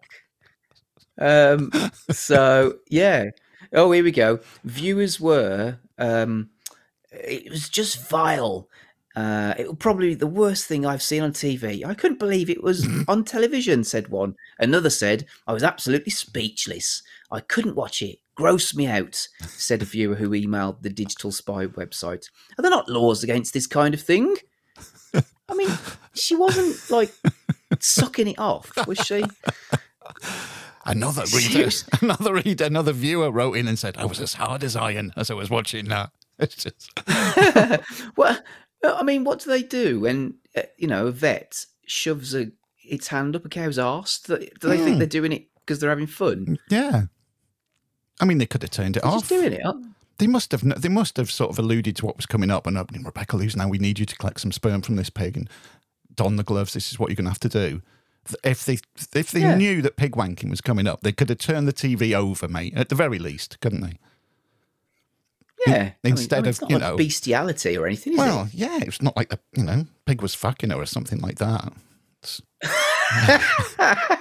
Um. 1.18 1.70
So 2.10 2.78
yeah. 2.88 3.26
Oh, 3.72 3.90
here 3.92 4.04
we 4.04 4.12
go. 4.12 4.40
Viewers 4.64 5.20
were. 5.20 5.78
Um. 5.98 6.50
It 7.10 7.50
was 7.50 7.68
just 7.68 8.08
vile. 8.08 8.68
Uh, 9.18 9.52
it 9.58 9.66
was 9.66 9.76
probably 9.80 10.14
the 10.14 10.28
worst 10.28 10.66
thing 10.66 10.86
I've 10.86 11.02
seen 11.02 11.22
on 11.24 11.32
TV. 11.32 11.84
I 11.84 11.94
couldn't 11.94 12.20
believe 12.20 12.48
it 12.48 12.62
was 12.62 12.86
on 13.08 13.24
television, 13.24 13.82
said 13.82 14.08
one. 14.08 14.36
Another 14.60 14.90
said, 14.90 15.26
I 15.44 15.52
was 15.52 15.64
absolutely 15.64 16.12
speechless. 16.12 17.02
I 17.30 17.40
couldn't 17.40 17.74
watch 17.74 18.00
it. 18.00 18.18
Gross 18.36 18.76
me 18.76 18.86
out, 18.86 19.26
said 19.40 19.82
a 19.82 19.84
viewer 19.84 20.14
who 20.14 20.30
emailed 20.30 20.82
the 20.82 20.90
Digital 20.90 21.32
Spy 21.32 21.66
website. 21.66 22.26
Are 22.56 22.62
there 22.62 22.70
not 22.70 22.88
laws 22.88 23.24
against 23.24 23.52
this 23.52 23.66
kind 23.66 23.92
of 23.92 24.00
thing? 24.00 24.36
I 25.12 25.54
mean, 25.54 25.70
she 26.14 26.36
wasn't 26.36 26.88
like 26.88 27.12
sucking 27.80 28.28
it 28.28 28.38
off, 28.38 28.70
was 28.86 28.98
she? 28.98 29.24
Another 30.88 31.24
reader, 31.36 31.70
another 32.02 32.34
reader, 32.34 32.64
another 32.64 32.92
viewer 32.92 33.30
wrote 33.30 33.54
in 33.56 33.68
and 33.68 33.78
said, 33.78 33.96
I 33.96 34.04
was 34.06 34.20
as 34.20 34.34
hard 34.34 34.64
as 34.64 34.74
iron 34.76 35.12
as 35.16 35.30
I 35.30 35.34
was 35.34 35.50
watching 35.50 35.86
that. 35.86 36.10
It's 36.40 36.54
just, 36.54 36.92
well, 38.16 38.38
I 38.84 39.02
mean, 39.02 39.24
what 39.24 39.40
do 39.40 39.50
they 39.50 39.62
do 39.64 39.98
when 40.00 40.34
uh, 40.56 40.62
you 40.76 40.86
know 40.86 41.08
a 41.08 41.10
vet 41.10 41.64
shoves 41.86 42.32
a 42.34 42.52
its 42.84 43.08
hand 43.08 43.34
up 43.34 43.44
a 43.44 43.48
cow's 43.48 43.76
arse? 43.78 44.20
Do 44.20 44.36
they, 44.38 44.50
do 44.60 44.68
they 44.68 44.76
think 44.78 44.92
Hmm. 44.92 44.98
they're 44.98 45.06
doing 45.08 45.32
it 45.32 45.48
because 45.60 45.80
they're 45.80 45.90
having 45.90 46.06
fun? 46.06 46.58
yeah. 46.70 47.02
I 48.20 48.24
mean, 48.24 48.38
they 48.38 48.46
could 48.46 48.62
have 48.62 48.70
turned 48.70 48.96
it 48.96 49.02
They're 49.02 49.12
off. 49.12 49.28
doing 49.28 49.52
it. 49.52 49.62
They 50.18 50.26
must 50.26 50.50
have. 50.52 50.62
They 50.80 50.88
must 50.88 51.16
have 51.16 51.30
sort 51.30 51.50
of 51.50 51.58
alluded 51.58 51.96
to 51.96 52.06
what 52.06 52.16
was 52.16 52.26
coming 52.26 52.50
up. 52.50 52.66
And 52.66 52.76
uh, 52.78 52.84
Rebecca 53.04 53.36
Lewis, 53.36 53.54
now 53.56 53.68
we 53.68 53.78
need 53.78 53.98
you 53.98 54.06
to 54.06 54.16
collect 54.16 54.40
some 54.40 54.50
sperm 54.52 54.82
from 54.82 54.94
this 54.96 55.10
pig 55.10 55.36
and 55.36 55.48
don 56.14 56.36
the 56.36 56.42
gloves. 56.44 56.72
This 56.72 56.90
is 56.90 56.98
what 56.98 57.10
you're 57.10 57.16
going 57.16 57.24
to 57.26 57.30
have 57.30 57.40
to 57.40 57.48
do. 57.48 57.82
If 58.44 58.64
they 58.64 58.78
if 59.14 59.30
they 59.30 59.40
Yeah. 59.40 59.54
knew 59.56 59.82
that 59.82 59.96
pig 59.96 60.12
wanking 60.12 60.50
was 60.50 60.60
coming 60.60 60.86
up, 60.86 61.00
they 61.02 61.12
could 61.12 61.28
have 61.28 61.38
turned 61.38 61.66
the 61.68 61.72
TV 61.72 62.14
over, 62.14 62.48
mate. 62.48 62.74
At 62.76 62.88
the 62.88 62.94
very 62.94 63.18
least, 63.18 63.58
couldn't 63.60 63.80
they? 63.80 63.98
Yeah. 65.66 65.92
Instead 66.04 66.38
I 66.38 66.42
mean, 66.42 66.48
of, 66.50 66.60
you 66.68 66.78
like 66.78 66.80
know- 66.80 66.96
bestiality 66.96 67.76
or 67.76 67.86
anything, 67.86 68.16
Well, 68.16 68.48
yeah, 68.52 68.78
it's 68.82 69.02
not 69.02 69.16
like 69.16 69.28
the 69.30 69.38
you 69.54 69.64
know 69.64 69.86
pig 70.06 70.22
was 70.22 70.34
fucking 70.34 70.70
her 70.70 70.76
or 70.76 70.86
something 70.86 71.20
like 71.20 71.38
that. 71.38 71.72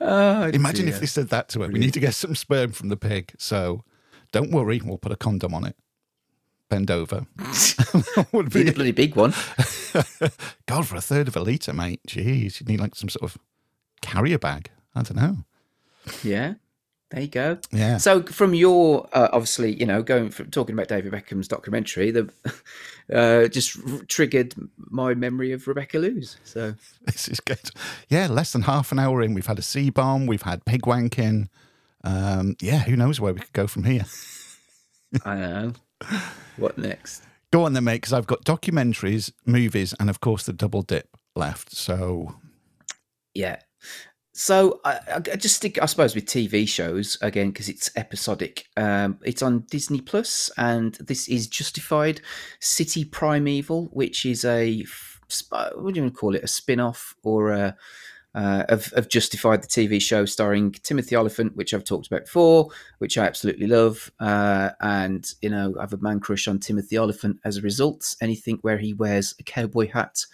Oh, 0.00 0.44
imagine 0.44 0.86
dear. 0.86 0.94
if 0.94 1.00
they 1.00 1.06
said 1.06 1.28
that 1.28 1.48
to 1.50 1.60
her. 1.60 1.68
We 1.68 1.78
need 1.78 1.92
to 1.94 2.00
get 2.00 2.14
some 2.14 2.34
sperm 2.34 2.72
from 2.72 2.88
the 2.88 2.96
pig, 2.96 3.32
so 3.38 3.84
don't 4.32 4.50
worry, 4.50 4.80
we'll 4.82 4.98
put 4.98 5.12
a 5.12 5.16
condom 5.16 5.54
on 5.54 5.64
it. 5.66 5.76
Bend 6.72 6.90
over. 6.90 7.26
Would 8.32 8.54
Need 8.54 8.70
a 8.70 8.72
bloody 8.72 8.92
big 8.92 9.14
one. 9.14 9.32
God 10.66 10.86
for 10.88 10.96
a 10.96 11.02
third 11.02 11.28
of 11.28 11.36
a 11.36 11.40
litre, 11.40 11.74
mate. 11.74 12.00
Jeez, 12.08 12.60
you 12.60 12.66
need 12.66 12.80
like 12.80 12.94
some 12.94 13.10
sort 13.10 13.24
of 13.30 13.36
carrier 14.00 14.38
bag. 14.38 14.70
I 14.94 15.02
don't 15.02 15.16
know. 15.16 15.36
Yeah. 16.22 16.54
There 17.10 17.20
you 17.20 17.28
go. 17.28 17.58
Yeah. 17.72 17.98
So, 17.98 18.22
from 18.22 18.54
your 18.54 19.06
uh, 19.12 19.28
obviously, 19.34 19.78
you 19.78 19.84
know, 19.84 20.02
going 20.02 20.30
from 20.30 20.50
talking 20.50 20.72
about 20.72 20.88
David 20.88 21.12
Beckham's 21.12 21.46
documentary, 21.46 22.10
the 22.10 22.32
uh, 23.12 23.48
just 23.48 23.76
r- 23.86 24.00
triggered 24.08 24.54
my 24.78 25.12
memory 25.12 25.52
of 25.52 25.68
Rebecca 25.68 25.98
Lewis. 25.98 26.38
So, 26.44 26.74
This 27.04 27.28
is 27.28 27.38
good. 27.38 27.70
Yeah, 28.08 28.28
less 28.28 28.52
than 28.54 28.62
half 28.62 28.92
an 28.92 28.98
hour 28.98 29.20
in, 29.20 29.34
we've 29.34 29.44
had 29.44 29.58
a 29.58 29.62
C 29.62 29.90
bomb, 29.90 30.24
we've 30.24 30.40
had 30.40 30.64
pig 30.64 30.82
wanking. 30.82 31.48
Um, 32.02 32.56
yeah, 32.62 32.78
who 32.78 32.96
knows 32.96 33.20
where 33.20 33.34
we 33.34 33.40
could 33.40 33.52
go 33.52 33.66
from 33.66 33.84
here? 33.84 34.06
I 35.26 35.36
know. 35.36 35.72
What 36.58 36.76
next? 36.76 37.22
Go 37.50 37.64
on 37.64 37.72
then, 37.72 37.84
mate, 37.84 37.96
because 37.96 38.12
I've 38.12 38.26
got 38.26 38.44
documentaries, 38.44 39.32
movies, 39.46 39.94
and 39.98 40.10
of 40.10 40.20
course 40.20 40.44
the 40.44 40.52
double 40.52 40.82
dip 40.82 41.08
left. 41.34 41.74
So 41.74 42.34
Yeah. 43.34 43.56
So 44.34 44.80
I, 44.84 44.98
I 45.14 45.20
just 45.20 45.56
stick, 45.56 45.80
I 45.80 45.86
suppose, 45.86 46.14
with 46.14 46.24
TV 46.24 46.66
shows 46.66 47.18
again 47.20 47.50
because 47.50 47.68
it's 47.68 47.90
episodic. 47.96 48.66
Um, 48.78 49.18
it's 49.22 49.42
on 49.42 49.66
Disney 49.70 50.00
Plus, 50.00 50.50
and 50.56 50.94
this 50.94 51.28
is 51.28 51.46
Justified 51.46 52.22
City 52.60 53.04
Primeval, 53.04 53.90
which 53.92 54.24
is 54.24 54.44
a 54.44 54.84
what 55.50 55.94
do 55.94 55.98
you 55.98 56.02
want 56.02 56.14
to 56.14 56.20
call 56.20 56.34
it? 56.34 56.44
A 56.44 56.48
spin-off 56.48 57.14
or 57.22 57.52
a 57.52 57.76
uh, 58.34 58.64
of, 58.68 59.08
Justified, 59.08 59.62
the 59.62 59.68
TV 59.68 60.00
show 60.00 60.24
starring 60.24 60.72
Timothy 60.72 61.16
Olyphant, 61.16 61.56
which 61.56 61.74
I've 61.74 61.84
talked 61.84 62.06
about 62.06 62.24
before, 62.24 62.68
which 62.98 63.18
I 63.18 63.26
absolutely 63.26 63.66
love. 63.66 64.10
Uh, 64.20 64.70
and, 64.80 65.30
you 65.42 65.50
know, 65.50 65.74
I 65.78 65.82
have 65.82 65.92
a 65.92 65.98
man 65.98 66.20
crush 66.20 66.48
on 66.48 66.58
Timothy 66.58 66.96
Olyphant 66.96 67.38
as 67.44 67.58
a 67.58 67.62
result. 67.62 68.14
Anything 68.20 68.58
where 68.62 68.78
he 68.78 68.94
wears 68.94 69.34
a 69.38 69.42
cowboy 69.42 69.90
hat, 69.90 70.24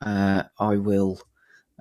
uh, 0.00 0.44
I 0.58 0.76
will 0.76 1.20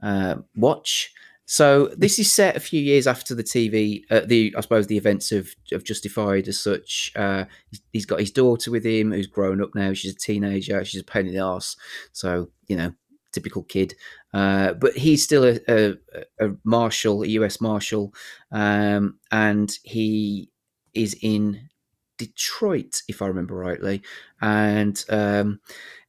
uh, 0.02 0.36
watch. 0.56 1.14
So 1.46 1.90
this 1.98 2.20
is 2.20 2.32
set 2.32 2.56
a 2.56 2.62
few 2.62 2.82
years 2.82 3.06
after 3.06 3.36
the 3.36 3.44
TV, 3.44 4.04
uh, 4.10 4.22
the 4.26 4.56
I 4.58 4.62
suppose 4.62 4.88
the 4.88 4.98
events 4.98 5.32
of, 5.32 5.54
of 5.72 5.84
Justified 5.84 6.48
as 6.48 6.60
such. 6.60 7.12
Uh, 7.16 7.46
he's 7.92 8.06
got 8.06 8.22
his 8.22 8.32
daughter 8.32 8.72
with 8.72 8.86
him, 8.86 9.12
who's 9.12 9.28
grown 9.28 9.62
up 9.62 9.76
now. 9.76 9.94
She's 9.94 10.14
a 10.14 10.18
teenager. 10.18 10.84
She's 10.86 11.02
a 11.02 11.04
pain 11.04 11.28
in 11.28 11.34
the 11.34 11.44
ass. 11.44 11.76
So 12.14 12.50
you 12.68 12.78
know, 12.78 12.94
typical 13.34 13.64
kid. 13.64 13.96
Uh, 14.34 14.74
but 14.74 14.94
he's 14.96 15.24
still 15.24 15.44
a, 15.44 15.60
a, 15.68 15.96
a 16.40 16.52
marshal, 16.64 17.24
a 17.24 17.28
U.S. 17.28 17.60
marshal, 17.60 18.14
um, 18.52 19.18
and 19.32 19.78
he 19.84 20.50
is 20.94 21.18
in 21.22 21.70
Detroit, 22.18 23.02
if 23.08 23.22
I 23.22 23.28
remember 23.28 23.56
rightly. 23.56 24.02
And 24.42 25.04
um, 25.10 25.60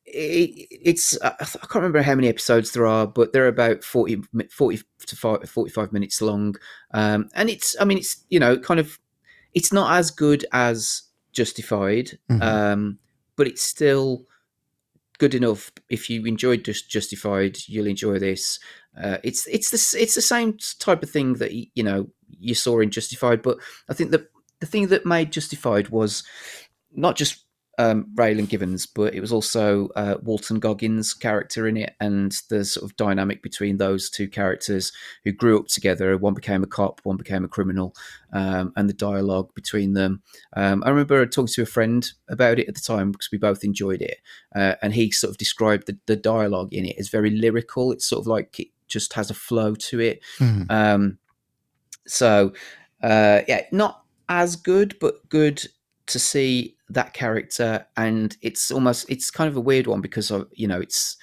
it, 0.05 0.69
it's 0.71 1.21
I 1.23 1.31
can't 1.41 1.75
remember 1.75 2.03
how 2.03 2.15
many 2.15 2.29
episodes 2.29 2.73
there 2.73 2.87
are, 2.87 3.07
but 3.07 3.33
they're 3.33 3.49
about 3.49 3.83
40, 3.83 4.23
40 4.51 4.83
to 5.07 5.17
five, 5.17 5.49
45 5.49 5.93
minutes 5.93 6.23
long. 6.23 6.55
Um, 6.93 7.29
and 7.35 7.51
it's, 7.51 7.75
I 7.81 7.85
mean, 7.85 7.99
it's 7.99 8.25
you 8.29 8.39
know, 8.39 8.59
kind 8.59 8.79
of, 8.81 8.99
it's 9.55 9.73
not 9.73 9.97
as 9.99 10.11
good 10.11 10.45
as 10.53 11.03
Justified, 11.33 12.17
Mhm. 12.31 12.43
um, 12.43 12.99
but 13.35 13.49
it's 13.49 13.63
still 13.63 14.25
good 15.19 15.35
enough. 15.35 15.71
If 15.89 16.11
you 16.11 16.25
enjoyed 16.25 16.65
just 16.65 16.91
Justified, 16.91 17.59
you'll 17.67 17.87
enjoy 17.87 18.19
this. 18.19 18.59
Uh, 19.01 19.19
it's 19.23 19.47
it's 19.47 19.71
the 19.71 20.01
it's 20.01 20.15
the 20.15 20.23
same 20.23 20.59
type 20.79 21.03
of 21.03 21.11
thing 21.11 21.35
that 21.35 21.53
you 21.53 21.83
know 21.83 22.09
you 22.29 22.55
saw 22.55 22.81
in 22.81 22.91
Justified, 22.91 23.43
but 23.43 23.59
I 23.89 23.95
think 23.95 24.11
that 24.11 24.31
the 24.61 24.67
thing 24.67 24.89
that 24.89 25.07
made 25.07 25.33
Justified 25.33 25.89
was 25.89 26.23
not 26.93 27.17
just 27.17 27.44
um, 27.79 28.07
Raylan 28.15 28.49
Givens, 28.49 28.87
but 28.87 29.15
it 29.15 29.21
was 29.21 29.33
also 29.33 29.89
uh, 29.97 30.17
Walton 30.23 30.59
Goggins' 30.59 31.15
character 31.15 31.67
in 31.67 31.77
it, 31.77 31.95
and 32.01 32.33
the 32.49 32.65
sort 32.65 32.85
of 32.85 32.97
dynamic 32.97 33.43
between 33.43 33.77
those 33.79 34.11
two 34.11 34.29
characters 34.29 34.93
who 35.25 35.33
grew 35.33 35.59
up 35.59 35.67
together. 35.67 36.17
One 36.17 36.35
became 36.35 36.63
a 36.63 36.67
cop, 36.67 37.01
one 37.05 37.17
became 37.17 37.45
a 37.45 37.49
criminal, 37.49 37.95
um, 38.33 38.73
and 38.77 38.89
the 38.89 38.95
dialogue 38.95 39.55
between 39.55 39.95
them. 39.95 40.23
Um, 40.57 40.83
I 40.85 40.91
remember 40.91 41.25
talking 41.27 41.53
to 41.55 41.63
a 41.63 41.67
friend 41.67 42.09
about 42.29 42.59
it 42.59 42.69
at 42.69 42.75
the 42.75 42.81
time 42.81 43.13
because 43.13 43.31
we 43.31 43.39
both 43.39 43.65
enjoyed 43.65 44.03
it, 44.03 44.19
uh, 44.55 44.75
and 44.83 44.93
he 44.95 45.11
sort 45.11 45.31
of 45.31 45.39
described 45.39 45.87
the, 45.87 45.99
the 46.07 46.17
dialogue 46.17 46.73
in 46.73 46.85
it 46.85 46.97
as 46.99 47.09
very 47.09 47.31
lyrical. 47.31 47.93
It's 47.93 48.07
sort 48.07 48.21
of 48.21 48.27
like 48.27 48.61
it 48.61 48.69
just 48.87 49.15
has 49.15 49.31
a 49.31 49.35
flow 49.35 49.75
to 49.75 50.01
it. 50.01 50.23
Mhm. 50.39 50.71
Um, 50.71 51.19
so, 52.07 52.53
uh, 53.03 53.41
yeah, 53.49 53.63
not 53.73 54.03
as 54.29 54.57
good, 54.57 54.97
but 55.01 55.29
good 55.29 55.67
to 56.07 56.19
see 56.19 56.74
that 56.91 57.13
character. 57.13 57.87
And 57.97 58.37
it's 58.43 58.71
almost, 58.71 59.09
it's 59.09 59.31
kind 59.31 59.49
of 59.49 59.57
a 59.57 59.61
weird 59.61 59.87
one 59.87 60.01
because 60.01 60.31
of, 60.31 60.49
you 60.53 60.67
know, 60.69 60.81
it's, 60.81 61.17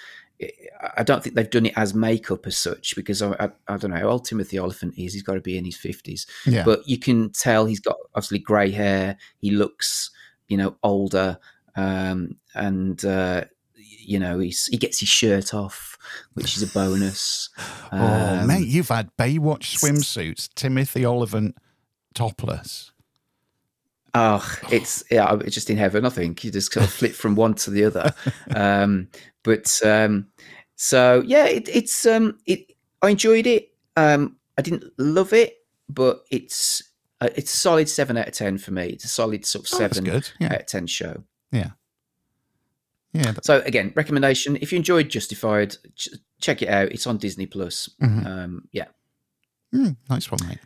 I 0.98 1.04
don't 1.04 1.24
think 1.24 1.36
they've 1.36 1.50
done 1.50 1.68
it 1.68 1.74
as 1.76 1.94
makeup 1.94 2.48
as 2.48 2.58
such 2.58 2.96
because 2.96 3.22
I, 3.22 3.32
I, 3.40 3.50
I 3.68 3.78
don't 3.78 3.92
know 3.92 3.98
how 3.98 4.10
old 4.10 4.26
Timothy 4.26 4.58
Olyphant 4.58 4.96
is. 4.98 5.14
He's 5.14 5.22
got 5.22 5.36
to 5.36 5.42
be 5.42 5.58
in 5.58 5.66
his 5.66 5.78
50s. 5.78 6.26
yeah, 6.48 6.64
But 6.64 6.88
you 6.88 6.98
can 6.98 7.30
tell 7.32 7.66
he's 7.66 7.80
got 7.80 7.98
obviously 8.16 8.40
grey 8.40 8.72
hair. 8.72 9.18
He 9.38 9.52
looks, 9.52 10.10
you 10.48 10.58
know, 10.58 10.78
older. 10.82 11.38
Um, 11.76 12.38
and, 12.56 13.04
uh, 13.06 13.44
you 13.76 14.18
know, 14.18 14.40
he's, 14.40 14.66
he 14.66 14.78
gets 14.78 15.00
his 15.00 15.10
shirt 15.10 15.54
off, 15.54 15.96
which 16.34 16.58
is 16.58 16.64
a 16.64 16.74
bonus. 16.74 17.50
oh 17.92 18.40
Um, 18.42 18.48
mate, 18.48 18.68
you've 18.68 18.90
had 18.90 19.16
Baywatch 19.18 19.78
swimsuits, 19.78 20.50
Timothy 20.56 21.06
Olyphant 21.06 21.56
topless. 22.16 22.91
Oh, 24.14 24.46
it's 24.72 25.04
yeah, 25.10 25.34
it's 25.42 25.56
just 25.56 25.70
in 25.70 25.78
heaven. 25.78 26.06
I 26.06 26.10
think 26.10 26.44
you 26.44 26.52
just 26.52 26.72
kind 26.72 26.86
of 26.86 26.92
flip 26.92 27.14
from 27.14 27.36
one 27.36 27.54
to 27.56 27.72
the 27.72 27.86
other. 27.86 28.14
Um, 28.56 29.08
but 29.44 29.80
um, 29.86 30.28
so 30.76 31.24
yeah, 31.26 31.46
it, 31.46 31.70
it's 31.70 32.06
um, 32.06 32.38
it. 32.46 32.74
I 33.02 33.10
enjoyed 33.10 33.48
it. 33.48 33.70
Um, 33.96 34.36
I 34.58 34.62
didn't 34.62 34.84
love 34.98 35.32
it, 35.34 35.56
but 35.90 36.24
it's 36.30 36.84
uh, 37.22 37.30
it's 37.36 37.54
a 37.54 37.58
solid 37.58 37.88
seven 37.90 38.18
out 38.18 38.28
of 38.28 38.34
ten 38.34 38.58
for 38.58 38.72
me. 38.72 38.88
It's 38.88 39.06
a 39.06 39.10
solid 39.10 39.46
sort 39.46 39.66
of 39.68 39.74
Oh, 39.74 39.78
seven 39.78 40.04
good. 40.04 40.30
Yeah, 40.40 40.54
out 40.54 40.60
of 40.62 40.66
ten 40.68 40.88
show. 40.88 41.24
yeah. 41.52 41.72
that- 43.14 43.46
So 43.46 43.62
again, 43.62 43.94
recommendation: 43.96 44.58
if 44.62 44.72
you 44.72 44.78
enjoyed 44.78 45.10
Justified, 45.10 45.76
ch- 45.96 46.10
check 46.40 46.62
it 46.62 46.70
out. 46.70 46.92
It's 46.92 47.08
on 47.08 47.18
Disney 47.18 47.46
Plus. 47.46 47.90
Mhm. 48.02 48.26
Um, 48.26 48.68
yeah. 48.72 48.86
Mm, 49.74 49.96
nice 50.10 50.30
one, 50.30 50.40
mate. 50.48 50.60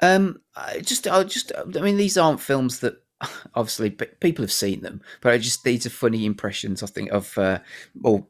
Um, 0.00 0.40
I 0.56 0.80
just, 0.80 1.06
I 1.08 1.22
just, 1.24 1.52
I 1.56 1.80
mean, 1.80 1.96
these 1.96 2.16
aren't 2.16 2.40
films 2.40 2.80
that 2.80 3.02
obviously 3.54 3.90
pe- 3.90 4.06
people 4.20 4.42
have 4.42 4.52
seen 4.52 4.80
them, 4.82 5.00
but 5.20 5.32
I 5.32 5.38
just 5.38 5.64
these 5.64 5.86
are 5.86 5.90
funny 5.90 6.24
impressions. 6.24 6.82
I 6.82 6.86
think 6.86 7.10
of, 7.10 7.36
uh, 7.38 7.58
or 8.04 8.26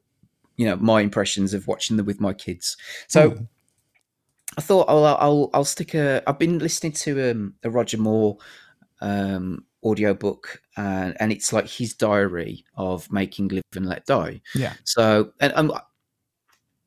you 0.56 0.66
know, 0.66 0.76
my 0.76 1.00
impressions 1.02 1.54
of 1.54 1.66
watching 1.68 1.96
them 1.96 2.06
with 2.06 2.20
my 2.20 2.32
kids. 2.32 2.76
So 3.06 3.30
Mm. 3.30 3.48
I 4.56 4.60
thought 4.60 4.88
I'll, 4.88 5.04
I'll, 5.04 5.50
I'll 5.54 5.64
stick 5.64 5.94
a. 5.94 6.22
I've 6.26 6.38
been 6.38 6.58
listening 6.58 6.92
to 6.92 7.30
um, 7.30 7.54
a 7.62 7.70
Roger 7.70 7.98
Moore 7.98 8.38
um 9.00 9.64
audiobook 9.84 10.60
and 10.76 11.16
and 11.20 11.30
it's 11.30 11.52
like 11.52 11.68
his 11.68 11.94
diary 11.94 12.64
of 12.76 13.12
making 13.12 13.46
live 13.46 13.62
and 13.76 13.86
let 13.86 14.04
die 14.06 14.40
Yeah. 14.56 14.72
so 14.82 15.30
and 15.38 15.52
um, 15.54 15.72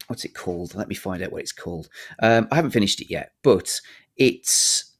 what's 0.07 0.25
it 0.25 0.33
called 0.35 0.75
let 0.75 0.89
me 0.89 0.95
find 0.95 1.23
out 1.23 1.31
what 1.31 1.39
it's 1.39 1.53
called 1.53 1.87
um 2.21 2.49
i 2.51 2.55
haven't 2.55 2.71
finished 2.71 2.99
it 2.99 3.09
yet 3.09 3.31
but 3.43 3.79
it's 4.17 4.95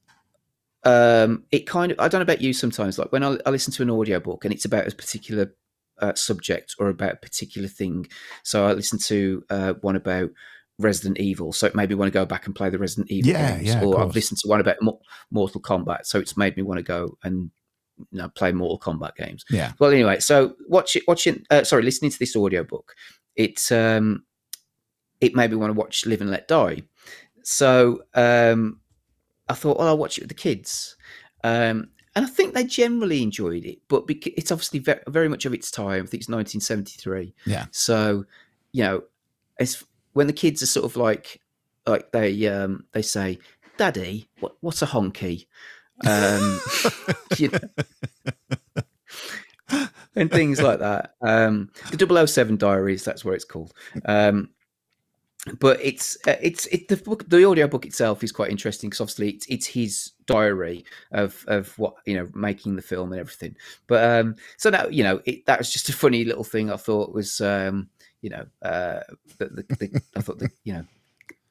um 0.84 1.44
it 1.52 1.66
kind 1.66 1.92
of 1.92 2.00
i 2.00 2.08
don't 2.08 2.18
know 2.18 2.22
about 2.22 2.40
you 2.40 2.52
sometimes 2.52 2.98
like 2.98 3.12
when 3.12 3.22
i, 3.22 3.36
I 3.46 3.50
listen 3.50 3.72
to 3.74 3.82
an 3.82 3.90
audiobook 3.90 4.44
and 4.44 4.52
it's 4.52 4.64
about 4.64 4.88
a 4.88 4.94
particular 4.96 5.54
uh, 6.00 6.14
subject 6.14 6.74
or 6.80 6.88
about 6.88 7.12
a 7.12 7.16
particular 7.16 7.68
thing. 7.68 8.08
So 8.42 8.66
i 8.66 8.72
listened 8.72 9.02
to 9.02 9.44
uh, 9.50 9.74
one 9.82 9.94
about 9.94 10.30
resident 10.78 11.18
evil. 11.20 11.52
So 11.52 11.66
it 11.68 11.76
made 11.76 11.90
me 11.90 11.94
want 11.94 12.12
to 12.12 12.18
go 12.18 12.24
back 12.26 12.46
and 12.46 12.56
play 12.56 12.70
the 12.70 12.78
resident 12.78 13.10
evil 13.10 13.30
Yeah, 13.30 13.56
games. 13.56 13.68
yeah, 13.68 13.84
or 13.84 14.00
i've 14.00 14.14
listened 14.14 14.38
to 14.40 14.48
one 14.48 14.60
about 14.60 14.82
Mo- 14.82 15.00
mortal 15.30 15.60
kombat. 15.60 16.06
So 16.06 16.18
it's 16.18 16.36
made 16.36 16.56
me 16.56 16.62
want 16.64 16.78
to 16.78 16.82
go 16.82 17.16
and 17.22 17.50
you 18.10 18.18
know, 18.18 18.28
play 18.30 18.50
mortal 18.50 18.80
kombat 18.80 19.14
games. 19.14 19.44
Yeah. 19.50 19.72
well 19.78 19.92
anyway 19.92 20.18
so 20.18 20.56
watch 20.66 20.96
it 20.96 21.04
watching 21.06 21.44
uh, 21.50 21.62
sorry 21.62 21.84
listening 21.84 22.10
to 22.10 22.18
this 22.18 22.34
audiobook 22.34 22.94
it's 23.36 23.70
um 23.70 24.24
it 25.20 25.36
made 25.36 25.50
me 25.52 25.56
want 25.56 25.72
to 25.72 25.78
watch 25.78 26.04
live 26.06 26.20
and 26.20 26.30
let 26.30 26.48
die. 26.48 26.82
So 27.44 28.02
um 28.14 28.80
i 29.48 29.54
thought 29.54 29.78
well 29.78 29.88
i'll 29.88 29.98
watch 29.98 30.18
it 30.18 30.22
with 30.22 30.28
the 30.28 30.34
kids 30.34 30.96
um 31.44 31.88
and 32.14 32.24
i 32.24 32.28
think 32.28 32.54
they 32.54 32.64
generally 32.64 33.22
enjoyed 33.22 33.64
it 33.64 33.78
but 33.88 34.04
it's 34.08 34.50
obviously 34.52 34.78
very, 34.78 35.00
very 35.08 35.28
much 35.28 35.44
of 35.46 35.54
its 35.54 35.70
time 35.70 36.04
i 36.04 36.06
think 36.06 36.20
it's 36.22 36.28
1973 36.28 37.34
Yeah. 37.46 37.66
so 37.70 38.24
you 38.72 38.84
know 38.84 39.02
it's 39.58 39.84
when 40.12 40.26
the 40.26 40.32
kids 40.32 40.62
are 40.62 40.66
sort 40.66 40.84
of 40.86 40.96
like 40.96 41.40
like 41.86 42.12
they 42.12 42.46
um 42.46 42.84
they 42.92 43.02
say 43.02 43.38
daddy 43.78 44.28
what 44.40 44.56
what's 44.60 44.82
a 44.82 44.86
honky 44.86 45.46
um 46.06 46.60
you 47.38 47.48
know, 47.48 47.58
and 50.16 50.30
things 50.30 50.60
like 50.60 50.80
that. 50.80 51.14
Um, 51.22 51.70
the 51.90 52.26
007 52.26 52.56
Diaries, 52.56 53.04
that's 53.04 53.24
what 53.24 53.34
it's 53.34 53.44
called. 53.44 53.72
Um, 54.04 54.50
but 55.58 55.80
it's 55.82 56.16
uh, 56.28 56.36
it's 56.40 56.66
it, 56.66 56.88
the 56.88 56.96
book, 56.96 57.28
the 57.28 57.44
audio 57.44 57.66
book 57.66 57.84
itself 57.84 58.22
is 58.22 58.30
quite 58.30 58.50
interesting 58.50 58.88
because 58.88 59.00
obviously 59.00 59.30
it's, 59.30 59.46
it's 59.46 59.66
his 59.66 60.12
diary 60.26 60.84
of 61.10 61.44
of 61.48 61.76
what 61.78 61.94
you 62.06 62.14
know 62.14 62.28
making 62.34 62.76
the 62.76 62.82
film 62.82 63.12
and 63.12 63.20
everything. 63.20 63.56
But 63.88 64.04
um, 64.08 64.36
so 64.56 64.70
now 64.70 64.86
you 64.86 65.02
know 65.02 65.20
it, 65.24 65.44
that 65.46 65.58
was 65.58 65.72
just 65.72 65.88
a 65.88 65.92
funny 65.92 66.24
little 66.24 66.44
thing 66.44 66.70
I 66.70 66.76
thought 66.76 67.12
was 67.12 67.40
um, 67.40 67.88
you 68.20 68.30
know 68.30 68.46
uh, 68.62 69.00
the, 69.38 69.46
the, 69.46 69.62
the, 69.68 70.02
I 70.16 70.20
thought 70.20 70.38
the 70.38 70.50
you 70.62 70.74
know 70.74 70.84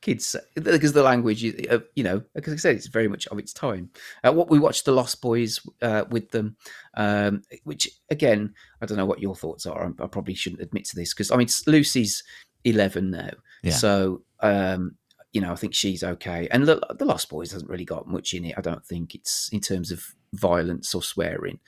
kids 0.02 0.36
because 0.56 0.94
the 0.94 1.04
language 1.04 1.44
you 1.44 1.54
uh, 1.70 1.80
you 1.96 2.04
know 2.04 2.22
because 2.34 2.54
I 2.54 2.58
said 2.58 2.76
it's 2.76 2.88
very 2.88 3.08
much 3.10 3.28
of 3.28 3.40
its 3.40 3.54
time. 3.54 3.90
Uh, 4.24 4.32
what 4.32 4.50
we 4.50 4.58
watched 4.58 4.86
the 4.86 4.94
Lost 4.94 5.22
Boys 5.22 5.60
uh, 5.82 6.06
with 6.10 6.32
them, 6.32 6.56
um, 6.96 7.44
which 7.66 7.90
again 8.10 8.54
I 8.82 8.86
don't 8.86 8.98
know 8.98 9.06
what 9.06 9.22
your 9.22 9.36
thoughts 9.36 9.66
are. 9.66 9.94
I, 10.00 10.08
probably 10.08 10.34
shouldn't 10.34 10.62
admit 10.62 10.86
to 10.86 10.96
this 10.96 11.14
because 11.14 11.30
I 11.30 11.36
mean 11.36 11.50
Lucy's 11.68 12.24
eleven 12.64 13.12
now, 13.12 13.32
Yeah. 13.64 13.74
so 13.74 14.22
um, 14.42 14.96
you 15.34 15.40
know, 15.42 15.52
I 15.52 15.56
think 15.56 15.74
she's 15.74 16.04
okay. 16.04 16.48
And 16.52 16.66
the, 16.68 16.82
the 16.98 17.06
Lost 17.06 17.30
Boys 17.30 17.52
hasn't 17.52 17.70
really 17.70 17.86
got 17.86 18.08
much 18.08 18.34
in 18.34 18.44
it. 18.46 18.56
I 18.58 18.62
don't 18.62 18.86
think 18.86 19.16
it's 19.16 19.48
in 19.54 19.62
terms 19.62 19.92
of 19.92 20.04
violence 20.34 20.94
or 20.94 21.02
swearing. 21.02 21.60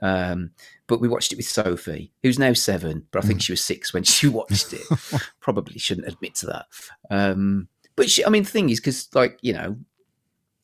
Um, 0.00 0.50
but 0.88 1.00
we 1.00 1.06
watched 1.08 1.32
it 1.32 1.36
with 1.36 1.46
Sophie, 1.46 2.10
who's 2.24 2.38
now 2.38 2.52
seven, 2.54 3.06
but 3.12 3.22
I 3.22 3.26
think 3.26 3.40
she 3.40 3.52
was 3.52 3.64
six 3.64 3.92
when 3.94 4.02
she 4.02 4.26
watched 4.40 4.72
it. 4.72 4.80
Probably 5.40 5.78
shouldn't 5.78 6.08
admit 6.08 6.34
to 6.36 6.46
that. 6.46 6.66
Um, 7.10 7.68
but 7.94 8.10
she, 8.10 8.24
I 8.24 8.28
mean, 8.28 8.42
the 8.42 8.50
thing 8.50 8.70
is, 8.70 8.80
because 8.80 9.08
like 9.14 9.38
you 9.42 9.52
know, 9.52 9.76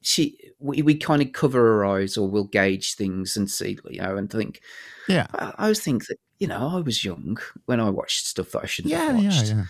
she 0.01 0.37
we, 0.59 0.83
we 0.83 0.95
kind 0.97 1.23
of 1.23 1.33
cover 1.33 1.59
her 1.61 1.85
eyes 1.85 2.17
or 2.17 2.29
we'll 2.29 2.45
gauge 2.45 2.95
things 2.95 3.37
and 3.37 3.49
see, 3.51 3.79
you 3.91 4.01
know, 4.01 4.17
and 4.17 4.31
think. 4.31 4.61
Yeah. 5.09 5.27
I, 5.35 5.53
I 5.59 5.63
always 5.65 5.81
think 5.81 6.07
that 6.07 6.17
you 6.41 6.47
know 6.49 6.71
I 6.77 6.81
was 6.81 7.05
young 7.05 7.39
when 7.67 7.79
I 7.81 7.91
watched 7.91 8.27
stuff 8.27 8.51
that 8.53 8.63
I 8.65 8.67
shouldn't 8.67 8.91
Yeah, 8.93 9.13
have 9.13 9.23
yeah, 9.23 9.29
watched. 9.29 9.49
yeah. 9.51 9.65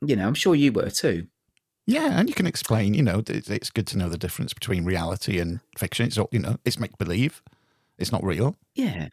You 0.00 0.16
know, 0.16 0.26
I'm 0.26 0.34
sure 0.34 0.54
you 0.54 0.72
were 0.72 0.90
too. 0.90 1.26
Yeah, 1.86 2.20
and 2.20 2.28
you 2.28 2.34
can 2.34 2.46
explain. 2.46 2.92
You 2.92 3.02
know, 3.02 3.22
it's, 3.26 3.70
good 3.70 3.86
to 3.88 3.98
know 3.98 4.10
the 4.10 4.18
difference 4.18 4.52
between 4.52 4.84
reality 4.84 5.38
and 5.38 5.60
fiction. 5.76 6.06
It's 6.06 6.18
all 6.18 6.28
you 6.30 6.38
know. 6.38 6.58
It's 6.64 6.78
make 6.78 6.98
believe. 6.98 7.42
It's 7.98 8.12
not 8.12 8.22
real. 8.22 8.56
Yeah. 8.74 9.08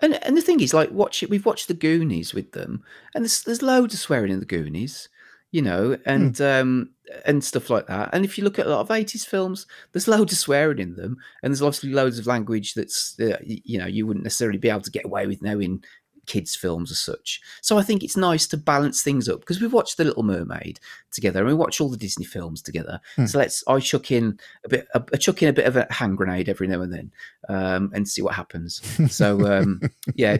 And 0.00 0.14
and 0.24 0.36
the 0.36 0.42
thing 0.42 0.60
is, 0.60 0.74
like, 0.74 0.90
watch 0.90 1.22
it. 1.22 1.30
We've 1.30 1.44
watched 1.44 1.68
the 1.68 1.74
Goonies 1.74 2.34
with 2.34 2.52
them, 2.52 2.82
and 3.14 3.24
there's 3.24 3.42
there's 3.42 3.62
loads 3.62 3.94
of 3.94 4.00
swearing 4.00 4.32
in 4.32 4.40
the 4.40 4.46
Goonies, 4.46 5.08
you 5.52 5.62
know, 5.62 5.98
and 6.06 6.40
um 6.40 6.90
and 7.24 7.42
stuff 7.42 7.70
like 7.70 7.86
that. 7.88 8.10
And 8.12 8.24
if 8.24 8.38
you 8.38 8.44
look 8.44 8.58
at 8.58 8.66
a 8.66 8.70
lot 8.70 8.80
of 8.80 8.90
eighties 8.90 9.24
films, 9.24 9.66
there's 9.92 10.08
loads 10.08 10.32
of 10.32 10.38
swearing 10.38 10.78
in 10.78 10.96
them, 10.96 11.18
and 11.42 11.50
there's 11.50 11.62
obviously 11.62 11.92
loads 11.92 12.18
of 12.18 12.26
language 12.26 12.74
that's 12.74 13.18
uh, 13.20 13.36
you 13.42 13.78
know 13.78 13.86
you 13.86 14.06
wouldn't 14.06 14.24
necessarily 14.24 14.58
be 14.58 14.70
able 14.70 14.80
to 14.80 14.90
get 14.90 15.04
away 15.04 15.26
with 15.26 15.42
now 15.42 15.58
in 15.58 15.82
kids' 16.30 16.54
films 16.54 16.92
as 16.92 17.00
such. 17.00 17.40
So 17.60 17.76
I 17.76 17.82
think 17.82 18.04
it's 18.04 18.16
nice 18.16 18.46
to 18.48 18.56
balance 18.56 19.02
things 19.02 19.28
up 19.28 19.40
because 19.40 19.60
we've 19.60 19.72
watched 19.72 19.96
The 19.96 20.04
Little 20.04 20.22
Mermaid 20.22 20.78
together, 21.10 21.40
and 21.40 21.48
we 21.48 21.54
watch 21.54 21.80
all 21.80 21.88
the 21.88 21.96
Disney 21.96 22.24
films 22.24 22.62
together. 22.62 23.00
Hmm. 23.16 23.26
So 23.26 23.38
let's 23.38 23.64
I 23.66 23.80
chuck 23.80 24.12
in 24.12 24.38
a 24.64 24.68
bit, 24.68 24.86
a, 24.94 25.18
chuck 25.18 25.42
in 25.42 25.48
a 25.48 25.52
bit 25.52 25.66
of 25.66 25.76
a 25.76 25.92
hand 25.92 26.16
grenade 26.16 26.48
every 26.48 26.68
now 26.68 26.82
and 26.82 26.92
then, 26.92 27.12
um, 27.48 27.90
and 27.92 28.08
see 28.08 28.22
what 28.22 28.34
happens. 28.34 28.80
So 29.12 29.44
um, 29.44 29.80
yeah, 30.14 30.36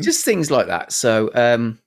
just 0.00 0.24
things 0.24 0.50
like 0.50 0.66
that. 0.68 0.92
So, 0.92 1.30
um, 1.34 1.78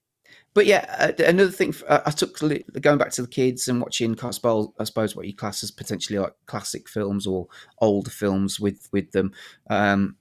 but 0.54 0.68
yeah, 0.68 0.86
uh, 1.00 1.24
another 1.24 1.52
thing 1.52 1.74
I 1.90 2.12
took 2.12 2.38
going 2.40 3.00
back 3.00 3.10
to 3.14 3.24
the 3.24 3.28
kids 3.28 3.68
and 3.68 3.82
watching, 3.82 4.16
I 4.22 4.30
suppose, 4.30 4.68
I 4.80 4.84
suppose 4.84 5.16
what 5.16 5.26
you 5.26 5.36
class 5.36 5.64
as 5.64 5.72
potentially 5.72 6.20
like 6.20 6.34
classic 6.46 6.88
films 6.88 7.26
or 7.26 7.48
older 7.82 8.12
films 8.12 8.60
with 8.60 8.88
with 8.92 9.12
them. 9.14 9.32
Um, 9.72 10.18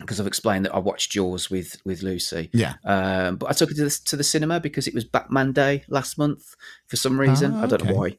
because 0.00 0.18
I've 0.20 0.26
explained 0.26 0.64
that 0.66 0.74
I 0.74 0.78
watched 0.78 1.12
Jaws 1.12 1.48
with 1.50 1.80
with 1.84 2.02
Lucy, 2.02 2.50
Yeah. 2.52 2.74
um, 2.84 3.36
but 3.36 3.48
I 3.50 3.52
took 3.52 3.70
it 3.70 3.74
to 3.76 3.84
the, 3.84 4.00
to 4.06 4.16
the 4.16 4.24
cinema 4.24 4.58
because 4.60 4.88
it 4.88 4.94
was 4.94 5.04
Batman 5.04 5.52
Day 5.52 5.84
last 5.88 6.18
month 6.18 6.56
for 6.88 6.96
some 6.96 7.18
reason. 7.20 7.52
Ah, 7.54 7.62
I 7.62 7.66
don't 7.66 7.84
know 7.84 7.94
why. 7.94 8.18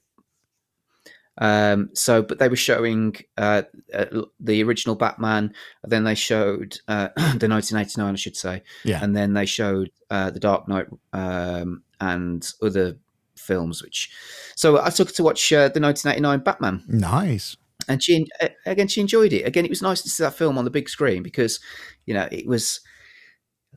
Um, 1.38 1.90
so, 1.94 2.22
but 2.22 2.40
they 2.40 2.50
were 2.50 2.56
showing 2.56 3.16
uh, 3.38 3.64
uh, 3.94 4.06
the 4.40 4.62
original 4.64 4.96
Batman, 4.96 5.54
then 5.84 6.04
they 6.04 6.14
showed 6.16 6.78
uh, 6.88 7.08
the 7.16 7.48
1989, 7.48 8.14
I 8.14 8.16
should 8.18 8.36
say, 8.38 8.64
Yeah. 8.84 9.00
and 9.04 9.16
then 9.16 9.34
they 9.34 9.46
showed 9.46 9.92
uh, 10.10 10.30
the 10.30 10.40
Dark 10.40 10.68
Knight 10.68 10.88
um, 11.14 11.84
and 12.00 12.48
other 12.62 12.98
films. 13.36 13.82
Which, 13.82 14.12
so 14.56 14.82
I 14.84 14.90
took 14.90 15.08
her 15.08 15.14
to 15.16 15.24
watch 15.24 15.52
uh, 15.54 15.70
the 15.70 15.80
1989 15.80 16.40
Batman, 16.42 16.84
Nice. 16.88 17.56
And 17.88 18.02
she 18.04 18.28
again 18.66 18.88
she 18.88 19.02
enjoyed 19.02 19.34
it. 19.34 19.46
Again, 19.46 19.66
it 19.66 19.72
was 19.72 19.82
nice 19.82 20.02
to 20.02 20.10
see 20.10 20.24
that 20.24 20.36
film 20.36 20.58
on 20.58 20.66
the 20.66 20.72
big 20.72 20.90
screen 20.90 21.24
because 21.24 21.60
you 22.06 22.14
know 22.14 22.28
it 22.32 22.48
was. 22.48 22.82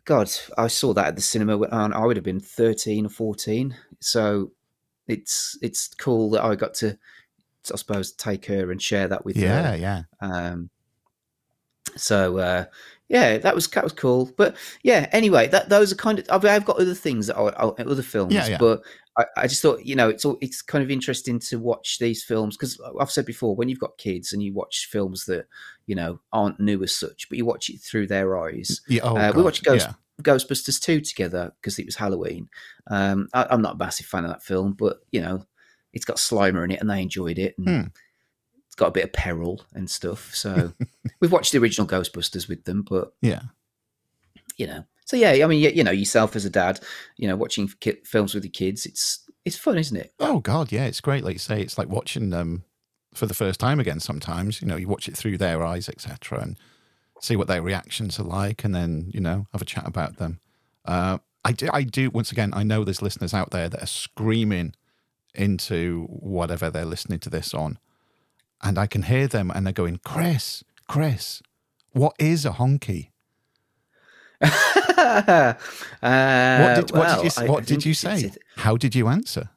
God, 0.05 0.31
I 0.59 0.67
saw 0.67 0.93
that 0.93 1.07
at 1.07 1.17
the 1.17 1.23
cinema 1.23 1.57
when 1.57 1.73
I 1.73 2.05
would 2.05 2.17
have 2.17 2.25
been 2.25 2.41
thirteen 2.41 3.07
or 3.07 3.11
fourteen. 3.11 3.77
So 4.01 4.53
it's 5.09 5.57
it's 5.63 5.89
cool 5.95 6.31
that 6.31 6.45
I 6.45 6.55
got 6.57 6.75
to, 6.75 6.99
I 7.73 7.77
suppose, 7.77 8.13
take 8.13 8.47
her 8.47 8.71
and 8.71 8.83
share 8.83 9.09
that 9.09 9.25
with 9.25 9.37
Yeah, 9.37 9.71
her. 9.71 9.77
yeah. 9.77 10.03
Um, 10.21 10.71
so 11.97 12.39
uh, 12.39 12.65
yeah, 13.15 13.39
that 13.39 13.55
was 13.55 13.69
that 13.69 13.85
was 13.85 13.93
cool. 13.93 14.31
But 14.37 14.57
yeah, 14.83 15.09
anyway, 15.13 15.47
that 15.49 15.69
those 15.69 15.93
are 15.93 15.97
kind 15.97 16.19
of 16.19 16.27
I've, 16.31 16.45
I've 16.45 16.65
got 16.65 16.79
other 16.79 16.95
things 16.95 17.29
that 17.29 17.37
I, 17.39 17.47
I 17.49 17.69
other 17.83 18.03
films, 18.03 18.35
Yeah, 18.35 18.47
yeah. 18.49 18.59
but 18.59 18.83
I, 19.17 19.25
I 19.37 19.47
just 19.47 19.63
thought 19.63 19.87
you 19.87 19.95
know 19.95 20.09
it's 20.09 20.25
all, 20.25 20.37
it's 20.41 20.61
kind 20.63 20.83
of 20.83 20.91
interesting 20.91 21.39
to 21.39 21.59
watch 21.59 21.99
these 22.01 22.25
films 22.25 22.57
because 22.57 22.81
I've 23.01 23.11
said 23.13 23.25
before 23.25 23.55
when 23.55 23.69
you've 23.69 23.79
got 23.79 23.97
kids 23.99 24.33
and 24.33 24.43
you 24.43 24.53
watch 24.53 24.89
films 24.91 25.25
that 25.27 25.47
you 25.87 25.95
know 25.95 26.19
aren't 26.33 26.59
new 26.59 26.83
as 26.83 26.95
such, 26.95 27.29
but 27.29 27.39
you 27.39 27.45
watch 27.45 27.71
it 27.71 27.81
through 27.81 28.09
their 28.09 28.37
eyes. 28.37 28.81
Yeah. 28.89 29.03
Oh, 29.05 29.17
Uh, 29.17 29.33
we 29.35 29.43
watched 29.43 29.65
Ghost, 29.65 29.87
yeah. 29.89 29.95
Ghostbusters 30.23 30.81
2 30.81 31.01
together 31.01 31.53
because 31.61 31.79
it 31.79 31.87
was 31.87 31.97
Halloween. 31.97 32.49
Um, 32.91 33.29
I, 33.33 33.47
I'm 33.51 33.63
not 33.63 33.75
a 33.77 33.79
massive 33.79 34.07
fan 34.07 34.25
of 34.25 34.31
that 34.31 34.43
film, 34.43 34.73
but 34.73 34.99
you 35.13 35.21
know, 35.21 35.47
it's 35.93 36.05
got 36.05 36.17
Slimer 36.17 36.65
in 36.65 36.73
it 36.73 36.81
and 36.81 36.91
they 36.91 37.01
enjoyed 37.03 37.39
it. 37.39 37.55
And 37.59 37.69
Hmm. 37.69 37.89
It's 38.75 38.81
got 38.81 38.89
a 38.89 38.91
bit 38.91 39.05
of 39.05 39.13
peril 39.13 39.63
and 39.73 39.89
stuff. 39.89 40.35
So 40.35 40.73
we've 41.21 41.31
watched 41.31 41.53
the 41.53 41.59
original 41.59 41.87
Ghostbusters 41.87 42.49
with 42.49 42.65
them, 42.65 42.83
but 42.83 43.13
Yeah. 43.23 43.43
you 44.57 44.67
know, 44.67 44.85
so 45.05 45.17
yeah, 45.17 45.45
I 45.45 45.47
mean, 45.47 45.61
you, 45.63 45.71
you 45.71 45.85
know, 45.85 45.93
yourself 45.93 46.35
as 46.35 46.45
a 46.45 46.51
dad, 46.51 46.81
you 47.17 47.29
know, 47.29 47.37
watching 47.37 47.71
ki- 47.79 48.01
films 48.05 48.35
with 48.35 48.43
your 48.45 48.51
kids, 48.51 48.85
it's 48.85 49.21
it's 49.45 49.57
fun, 49.57 49.79
isn't 49.79 49.97
it? 49.97 50.13
Oh 50.19 50.41
God, 50.41 50.73
yeah, 50.73 50.87
it's 50.87 51.01
great. 51.01 51.23
Like 51.23 51.35
you 51.35 51.39
say, 51.39 51.61
it's 51.61 51.79
like 51.79 51.89
watching 51.89 52.31
them 52.31 52.65
for 53.15 53.27
the 53.27 53.35
first 53.35 53.61
time 53.61 53.79
again. 53.79 54.01
Sometimes 54.01 54.61
you 54.61 54.67
know 54.67 54.75
you 54.77 54.89
watch 54.89 55.07
it 55.07 55.17
through 55.17 55.39
their 55.39 55.63
eyes, 55.63 55.89
etc., 55.89 56.41
and 56.41 56.57
see 57.21 57.37
what 57.37 57.47
their 57.47 57.63
reactions 57.63 58.19
are 58.19 58.25
like, 58.25 58.65
and 58.65 58.75
then 58.75 59.11
you 59.15 59.21
know 59.21 59.47
have 59.53 59.63
a 59.63 59.67
chat 59.67 59.87
about 59.87 60.17
them. 60.17 60.41
Uh, 60.85 61.19
I 61.45 61.53
do. 61.53 61.69
I 61.73 61.83
do. 61.85 62.11
Once 62.11 62.33
again, 62.33 62.51
I 62.55 62.65
know 62.65 62.83
there's 62.83 63.03
listeners 63.03 63.35
out 63.35 63.51
there 63.53 63.69
that 63.69 63.83
are 63.83 63.87
screaming 63.87 64.75
into 65.35 66.07
whatever 66.09 66.71
they're 66.71 66.85
listening 66.85 67.19
to 67.21 67.29
this 67.31 67.53
on, 67.53 67.79
and 68.65 68.79
I 68.79 68.87
can 68.89 69.03
hear 69.03 69.29
them, 69.29 69.51
and 69.55 69.65
they're 69.67 69.73
going, 69.73 70.01
"Chris, 70.05 70.65
Chris, 70.89 71.43
what 71.93 72.15
is 72.19 72.45
a 72.45 72.51
honky? 72.51 73.11
uh, 74.41 75.55
What 76.03 76.75
did, 76.77 76.97
what 76.97 77.23
did 77.23 77.25
you, 77.25 77.31
I- 77.37 77.45
I 77.45 77.49
what 77.49 77.67
did 77.67 77.85
you 77.85 77.95
say? 77.95 78.17
it's- 78.19 78.39
How 78.57 78.77
did 78.77 78.95
you 78.95 79.09
answer? 79.09 79.51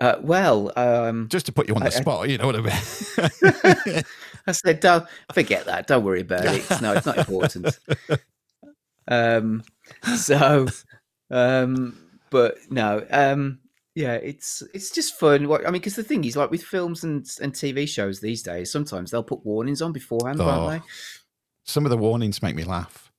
Uh, 0.00 0.16
well, 0.22 0.72
um, 0.76 1.28
Just 1.28 1.46
to 1.46 1.52
put 1.52 1.68
you 1.68 1.74
on 1.74 1.80
the 1.80 1.86
I- 1.92 1.98
I- 1.98 2.00
spot, 2.00 2.28
you 2.28 2.38
know 2.38 2.46
what 2.46 2.56
I 2.56 2.60
mean? 2.60 4.02
I 4.46 4.52
said, 4.52 4.80
"Don't 4.80 5.06
forget 5.32 5.66
that. 5.66 5.86
Don't 5.86 6.04
worry 6.04 6.20
about 6.22 6.44
it. 6.46 6.64
It's, 6.70 6.80
no, 6.80 6.92
it's 6.94 7.04
not 7.06 7.18
important." 7.18 7.78
um, 9.08 9.62
so, 10.16 10.68
um, 11.30 11.98
but 12.30 12.56
no, 12.70 13.04
um, 13.10 13.58
yeah, 13.98 14.14
it's 14.14 14.62
it's 14.72 14.90
just 14.90 15.18
fun. 15.18 15.48
What 15.48 15.62
I 15.62 15.70
mean, 15.70 15.80
because 15.80 15.96
the 15.96 16.04
thing 16.04 16.22
is, 16.24 16.36
like 16.36 16.50
with 16.52 16.62
films 16.62 17.02
and 17.02 17.26
and 17.42 17.52
TV 17.52 17.88
shows 17.88 18.20
these 18.20 18.42
days, 18.42 18.70
sometimes 18.70 19.10
they'll 19.10 19.24
put 19.32 19.44
warnings 19.44 19.82
on 19.82 19.92
beforehand, 19.92 20.40
Oh. 20.40 20.46
won't 20.46 20.82
they? 20.82 20.88
some 21.64 21.84
of 21.84 21.90
the 21.90 21.98
warnings 21.98 22.42
make 22.42 22.56
me 22.56 22.64
laugh. 22.64 23.12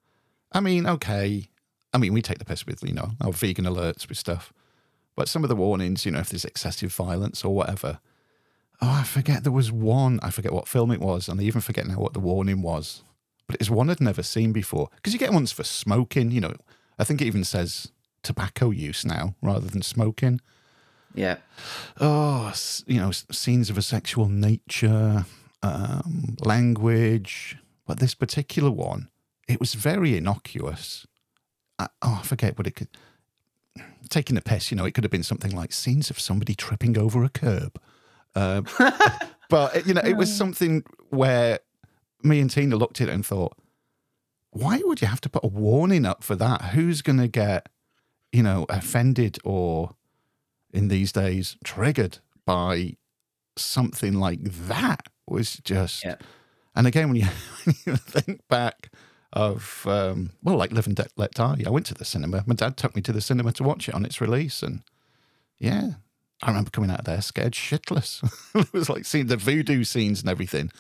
I 0.51 0.59
mean, 0.59 0.87
okay. 0.87 1.49
I 1.93 1.97
mean, 1.99 2.13
we 2.13 2.21
take 2.21 2.39
the 2.39 2.45
piss 2.45 2.65
with, 2.65 2.81
you 2.83 2.93
know, 2.93 3.11
our 3.21 3.31
vegan 3.31 3.65
alerts 3.65 4.07
with 4.09 4.17
stuff. 4.17 4.51
But 5.15 5.27
some 5.27 5.43
of 5.43 5.49
the 5.49 5.55
warnings, 5.55 6.03
you 6.05 6.11
know, 6.11 6.19
if 6.19 6.29
there's 6.29 6.45
excessive 6.45 6.91
violence 6.93 7.43
or 7.45 7.53
whatever. 7.53 7.99
Oh, 8.81 8.99
I 9.01 9.03
forget 9.03 9.43
there 9.43 9.51
was 9.51 9.71
one. 9.71 10.19
I 10.23 10.29
forget 10.31 10.53
what 10.53 10.67
film 10.67 10.89
it 10.91 11.01
was. 11.01 11.27
And 11.27 11.39
I 11.39 11.43
even 11.43 11.61
forget 11.61 11.85
now 11.85 11.99
what 11.99 12.13
the 12.13 12.19
warning 12.21 12.61
was. 12.63 13.03
But 13.45 13.57
it's 13.59 13.69
one 13.69 13.89
I'd 13.89 14.01
never 14.01 14.23
seen 14.23 14.51
before. 14.53 14.89
Because 14.95 15.13
you 15.13 15.19
get 15.19 15.33
ones 15.33 15.51
for 15.51 15.63
smoking, 15.63 16.31
you 16.31 16.41
know. 16.41 16.53
I 16.97 17.03
think 17.03 17.21
it 17.21 17.25
even 17.27 17.43
says 17.43 17.91
tobacco 18.23 18.69
use 18.71 19.05
now 19.05 19.35
rather 19.41 19.67
than 19.67 19.81
smoking. 19.83 20.39
Yeah, 21.15 21.37
oh, 21.99 22.53
you 22.85 22.99
know, 22.99 23.11
scenes 23.11 23.69
of 23.69 23.77
a 23.77 23.81
sexual 23.81 24.27
nature, 24.29 25.25
um, 25.63 26.37
language. 26.41 27.57
But 27.85 27.99
this 27.99 28.13
particular 28.13 28.69
one, 28.69 29.09
it 29.47 29.59
was 29.59 29.73
very 29.73 30.15
innocuous. 30.15 31.07
I, 31.79 31.87
oh, 32.01 32.19
I 32.21 32.25
forget 32.25 32.57
what 32.57 32.67
it 32.67 32.75
could. 32.75 32.89
Taking 34.09 34.37
a 34.37 34.41
piss, 34.41 34.71
you 34.71 34.77
know, 34.77 34.85
it 34.85 34.93
could 34.93 35.03
have 35.03 35.11
been 35.11 35.23
something 35.23 35.55
like 35.55 35.71
scenes 35.71 36.09
of 36.09 36.19
somebody 36.19 36.55
tripping 36.55 36.97
over 36.97 37.23
a 37.23 37.29
curb. 37.29 37.79
Uh, 38.35 38.61
but 39.49 39.85
you 39.87 39.93
know, 39.93 40.01
it 40.03 40.17
was 40.17 40.35
something 40.35 40.83
where 41.09 41.59
me 42.23 42.39
and 42.39 42.49
Tina 42.49 42.75
looked 42.75 43.01
at 43.01 43.09
it 43.09 43.13
and 43.13 43.25
thought, 43.25 43.57
why 44.51 44.81
would 44.85 45.01
you 45.01 45.07
have 45.07 45.21
to 45.21 45.29
put 45.29 45.43
a 45.43 45.47
warning 45.47 46.05
up 46.05 46.23
for 46.23 46.35
that? 46.35 46.61
Who's 46.73 47.01
going 47.01 47.19
to 47.19 47.27
get, 47.27 47.69
you 48.31 48.43
know, 48.43 48.65
offended 48.69 49.37
or 49.43 49.95
in 50.73 50.87
these 50.87 51.11
days 51.11 51.57
triggered 51.63 52.19
by 52.45 52.95
something 53.57 54.13
like 54.15 54.39
that 54.43 55.07
was 55.27 55.57
just 55.63 56.03
Yeah. 56.05 56.15
and 56.75 56.87
again 56.87 57.09
when 57.09 57.17
you, 57.17 57.25
when 57.65 57.75
you 57.85 57.95
think 57.97 58.41
back 58.47 58.91
of 59.33 59.85
um, 59.87 60.31
well 60.43 60.55
like 60.57 60.71
live 60.71 60.87
and 60.87 60.95
De- 60.95 61.07
let 61.15 61.31
die 61.33 61.61
i 61.65 61.69
went 61.69 61.85
to 61.87 61.93
the 61.93 62.05
cinema. 62.05 62.43
My 62.47 62.55
dad 62.55 62.77
took 62.77 62.95
me 62.95 63.01
to 63.03 63.11
the 63.13 63.21
cinema 63.21 63.51
to 63.53 63.63
watch 63.63 63.87
it 63.89 63.95
on 63.95 64.05
its 64.05 64.19
release 64.21 64.63
and 64.63 64.81
yeah 65.59 65.91
i 66.41 66.47
remember 66.47 66.69
coming 66.71 66.89
out 66.89 66.99
of 66.99 67.05
there 67.05 67.21
scared 67.21 67.53
shitless. 67.53 68.23
It 68.55 68.73
was 68.73 68.89
like 68.89 69.05
seeing 69.05 69.27
the 69.27 69.37
voodoo 69.37 69.83
scenes 69.83 70.21
and 70.21 70.29
everything. 70.29 70.71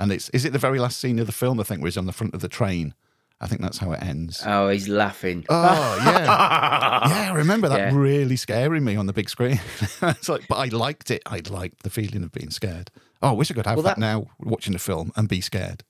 And 0.00 0.12
it's 0.12 0.28
is 0.30 0.44
it 0.44 0.52
the 0.52 0.58
very 0.60 0.78
last 0.78 0.98
scene 1.00 1.18
of 1.18 1.26
the 1.26 1.32
film 1.32 1.58
i 1.58 1.64
think 1.64 1.80
where 1.82 1.88
he's 1.88 1.96
on 1.98 2.06
the 2.06 2.12
front 2.12 2.34
of 2.34 2.40
the 2.40 2.48
train 2.48 2.94
I 3.40 3.46
think 3.46 3.60
that's 3.60 3.78
how 3.78 3.92
it 3.92 4.02
ends. 4.02 4.42
Oh, 4.44 4.68
he's 4.68 4.88
laughing. 4.88 5.44
Oh 5.48 6.02
yeah, 6.04 6.18
yeah. 7.08 7.30
I 7.30 7.32
remember 7.34 7.68
that 7.68 7.78
Yeah. 7.78 7.96
really 7.96 8.34
scaring 8.36 8.82
me 8.84 8.96
on 8.96 9.06
the 9.06 9.12
big 9.12 9.30
screen. 9.30 9.60
it's 10.02 10.28
like, 10.28 10.48
but 10.48 10.56
I 10.56 10.66
liked 10.66 11.10
it. 11.12 11.22
I 11.24 11.40
liked 11.48 11.82
the 11.84 11.90
feeling 11.90 12.24
of 12.24 12.32
being 12.32 12.50
scared. 12.50 12.90
Oh, 13.22 13.28
I 13.28 13.32
wish 13.32 13.50
I 13.50 13.54
could 13.54 13.66
have 13.66 13.76
Well, 13.76 13.84
that, 13.84 13.96
that- 13.96 14.00
now, 14.00 14.26
watching 14.40 14.72
the 14.72 14.78
film 14.80 15.12
and 15.16 15.28
be 15.28 15.40
scared. 15.40 15.84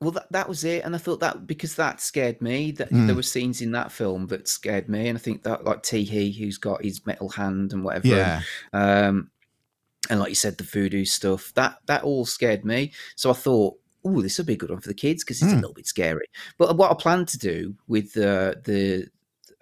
Well, 0.00 0.12
that, 0.12 0.30
that 0.30 0.48
was 0.48 0.62
it, 0.62 0.84
and 0.84 0.94
I 0.94 0.98
thought 0.98 1.18
that 1.18 1.44
because 1.48 1.74
that 1.74 2.00
scared 2.00 2.40
me. 2.40 2.70
That 2.70 2.90
Mm. 2.92 3.06
there 3.08 3.16
were 3.16 3.22
scenes 3.24 3.60
in 3.60 3.72
that 3.72 3.90
film 3.90 4.28
that 4.28 4.46
scared 4.46 4.88
me, 4.88 5.08
and 5.08 5.18
I 5.18 5.20
think 5.20 5.42
that 5.42 5.64
like 5.64 5.82
Teehee, 5.82 6.36
who's 6.38 6.58
got 6.58 6.84
his 6.84 7.04
metal 7.04 7.30
hand 7.30 7.72
and 7.72 7.82
whatever, 7.82 8.06
Yeah, 8.06 8.42
um, 8.72 9.32
and 10.08 10.20
like 10.20 10.28
you 10.28 10.36
said, 10.36 10.56
the 10.58 10.62
voodoo 10.62 11.04
stuff 11.04 11.52
that 11.56 11.78
that 11.86 12.04
all 12.04 12.24
scared 12.24 12.64
me. 12.64 12.92
So 13.16 13.30
I 13.30 13.32
thought, 13.32 13.74
oh, 14.04 14.22
this 14.22 14.38
will 14.38 14.44
be 14.44 14.54
a 14.54 14.56
good 14.56 14.70
one 14.70 14.80
for 14.80 14.88
the 14.88 14.94
kids 14.94 15.24
because 15.24 15.42
it's 15.42 15.52
a 15.52 15.56
Mm. 15.56 15.60
little 15.60 15.74
bit 15.74 15.86
scary. 15.86 16.26
But 16.58 16.76
what 16.76 16.90
I 16.90 16.94
plan 16.94 17.26
to 17.26 17.38
do 17.38 17.74
with 17.86 18.12
the 18.12 18.60
the 18.64 19.08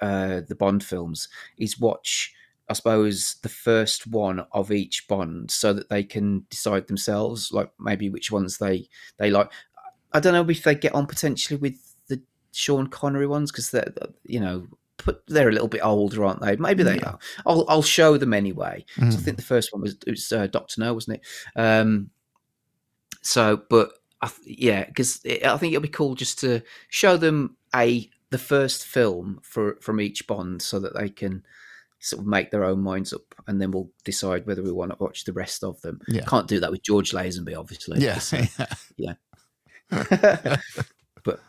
uh, 0.05 0.42
the 0.49 0.55
Bond 0.55 0.85
films 0.85 1.29
is 1.59 1.79
watch. 1.81 2.33
I 2.68 2.72
suppose 2.72 3.37
the 3.42 3.49
first 3.49 4.07
one 4.09 4.44
of 4.53 4.72
each 4.72 5.07
Bond, 5.09 5.51
so 5.51 5.72
that 5.72 5.88
they 5.88 6.03
can 6.03 6.44
decide 6.51 6.88
themselves, 6.88 7.53
like 7.53 7.70
maybe 7.79 8.09
which 8.11 8.31
ones 8.33 8.59
they 8.59 8.88
they 9.18 9.31
like. 9.31 9.51
I 10.12 10.20
don't 10.20 10.33
know 10.33 10.49
if 10.51 10.62
they 10.64 10.75
get 10.75 10.94
on 10.94 11.07
potentially 11.07 11.59
with 11.59 11.94
the 12.09 12.20
Sean 12.53 12.88
Connery 12.88 13.27
ones 13.27 13.51
because 13.53 13.70
they're 13.70 13.92
you 14.25 14.40
know 14.40 14.66
put 14.99 15.22
they're 15.29 15.49
a 15.49 15.53
little 15.53 15.68
bit 15.68 15.85
older, 15.85 16.25
aren't 16.25 16.40
they? 16.40 16.57
Maybe 16.57 16.83
they 16.83 16.96
Yeah. 16.99 17.11
are. 17.11 17.18
I'll 17.46 17.64
I'll 17.68 17.83
show 17.83 18.16
them 18.18 18.33
anyway. 18.35 18.85
So 18.96 19.03
I 19.03 19.07
Mm. 19.09 19.25
think 19.25 19.37
the 19.37 19.42
first 19.44 19.72
one 19.72 19.83
was 19.83 19.96
it 20.07 20.11
was 20.11 20.33
uh, 20.33 20.46
Doctor 20.49 20.81
No, 20.81 20.92
wasn't 20.94 21.18
it? 21.20 21.27
Um, 21.61 22.11
so, 23.22 23.62
but 23.68 23.90
I 24.23 24.29
th- 24.29 24.59
yeah, 24.59 24.85
because 24.85 25.21
I 25.27 25.57
think 25.59 25.73
it'll 25.73 25.83
be 25.83 25.89
cool 25.89 26.15
just 26.15 26.39
to 26.41 26.63
show 26.89 27.17
them 27.17 27.57
a 27.75 28.09
the 28.31 28.39
first 28.39 28.85
film 28.87 29.41
for 29.43 29.77
from 29.81 30.01
each 30.01 30.27
Bond, 30.27 30.63
so 30.63 30.79
that 30.81 30.95
they 30.99 31.09
can 31.09 31.45
sort 32.01 32.21
of 32.21 32.27
make 32.27 32.51
their 32.51 32.65
own 32.65 32.81
minds 32.81 33.13
up, 33.13 33.35
and 33.47 33.61
then 33.61 33.71
we'll 33.71 33.91
decide 34.05 34.47
whether 34.47 34.63
we 34.63 34.73
want 34.73 34.91
to 34.93 34.97
watch 35.01 35.25
the 35.25 35.33
rest 35.33 35.63
of 35.65 35.81
them. 35.83 36.01
Yeah. 36.09 36.25
Can't 36.27 36.47
do 36.49 36.61
that 36.61 36.71
with 36.71 36.83
George 36.83 37.13
Lazenby, 37.13 37.57
obviously. 37.57 38.01
yeah, 38.01 38.15
'cause, 38.15 38.33
uh, 38.61 38.67
yeah. 38.97 39.15
but 41.25 41.41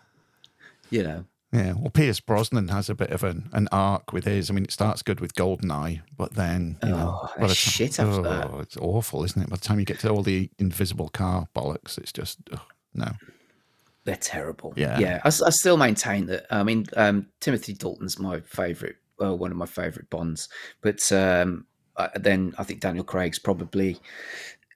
you 0.90 1.04
know, 1.04 1.26
Yeah, 1.54 1.74
well, 1.74 1.90
Pierce 1.92 2.20
Brosnan 2.20 2.68
has 2.68 2.90
a 2.90 2.96
bit 2.96 3.12
of 3.12 3.24
an, 3.24 3.50
an 3.54 3.70
arc 3.72 4.12
with 4.12 4.26
his. 4.26 4.50
I 4.50 4.54
mean, 4.54 4.66
it 4.66 4.72
starts 4.72 5.02
good 5.02 5.22
with 5.22 5.34
Goldeneye, 5.36 6.02
but 6.18 6.34
then 6.34 6.78
you 6.84 6.90
know, 6.90 7.22
Oh, 7.24 7.30
by 7.40 7.48
the 7.48 7.56
shit 7.56 8.00
after 8.00 8.22
that. 8.24 8.50
oh, 8.52 8.60
it's 8.60 8.76
awful, 8.78 9.24
isn't 9.24 9.42
it? 9.42 9.50
By 9.50 9.56
the 9.56 9.62
time 9.62 9.80
you 9.80 9.86
get 9.86 10.00
to 10.00 10.10
all 10.10 10.24
the 10.24 10.50
invisible 10.60 11.08
car 11.08 11.48
bollocks, 11.56 11.98
it's 11.98 12.12
just 12.12 12.40
ugh, 12.52 12.60
no. 12.94 13.12
they're 14.04 14.18
terrible. 14.18 14.74
Yeah. 14.76 15.00
yeah. 15.00 15.22
I 15.24 15.30
still 15.30 15.78
maintain 15.78 16.26
that. 16.26 16.48
I 16.52 16.64
mean, 16.64 16.86
um, 16.98 17.28
Timothy 17.40 17.74
Dalton's 17.74 18.20
my 18.20 18.42
favorite, 18.42 18.98
uh, 19.22 19.34
one 19.36 19.52
of 19.52 19.58
my 19.58 19.66
favorite 19.66 20.10
Bonds. 20.10 20.50
But 20.82 21.10
um, 21.14 21.66
uh, 21.96 22.10
then 22.16 22.54
I 22.58 22.64
think 22.64 22.82
Daniel 22.82 23.06
Craig's 23.06 23.40
probably. 23.40 24.00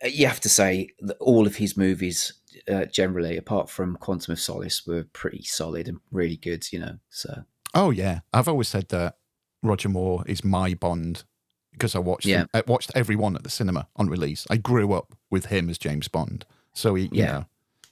You 0.04 0.26
have 0.28 0.40
to 0.40 0.50
say 0.50 0.90
that 1.02 1.18
all 1.20 1.46
of 1.46 1.58
his 1.58 1.78
movies, 1.78 2.34
uh, 2.70 2.86
generally, 2.86 3.38
apart 3.38 3.70
from 3.70 3.96
Quantum 3.98 4.34
of 4.34 4.40
Solace, 4.40 4.86
were 4.86 5.04
pretty 5.14 5.44
solid 5.44 5.88
and 5.88 6.00
really 6.12 6.38
good. 6.38 6.72
You 6.72 6.80
know, 6.80 6.98
so 7.10 7.44
Oh 7.74 7.92
yeah, 7.92 8.20
I've 8.34 8.48
always 8.48 8.68
said 8.68 8.90
that 8.90 9.18
Roger 9.64 9.90
Moore 9.90 10.24
is 10.28 10.44
my 10.44 10.74
Bond 10.74 11.24
because 11.72 11.96
I 11.96 12.00
watched 12.00 12.26
Yeah. 12.26 12.40
them- 12.40 12.50
I 12.54 12.64
watched 12.68 12.92
everyone 12.96 13.36
at 13.36 13.44
the 13.44 13.50
cinema 13.50 13.88
on 13.96 14.08
release. 14.10 14.46
I 14.50 14.58
grew 14.58 14.92
up 14.94 15.16
with 15.30 15.46
him 15.46 15.70
as 15.70 15.78
James 15.78 16.08
Bond, 16.10 16.46
so 16.74 16.96
he, 16.96 17.04
you 17.06 17.10
Yeah. 17.14 17.32
know, 17.32 17.46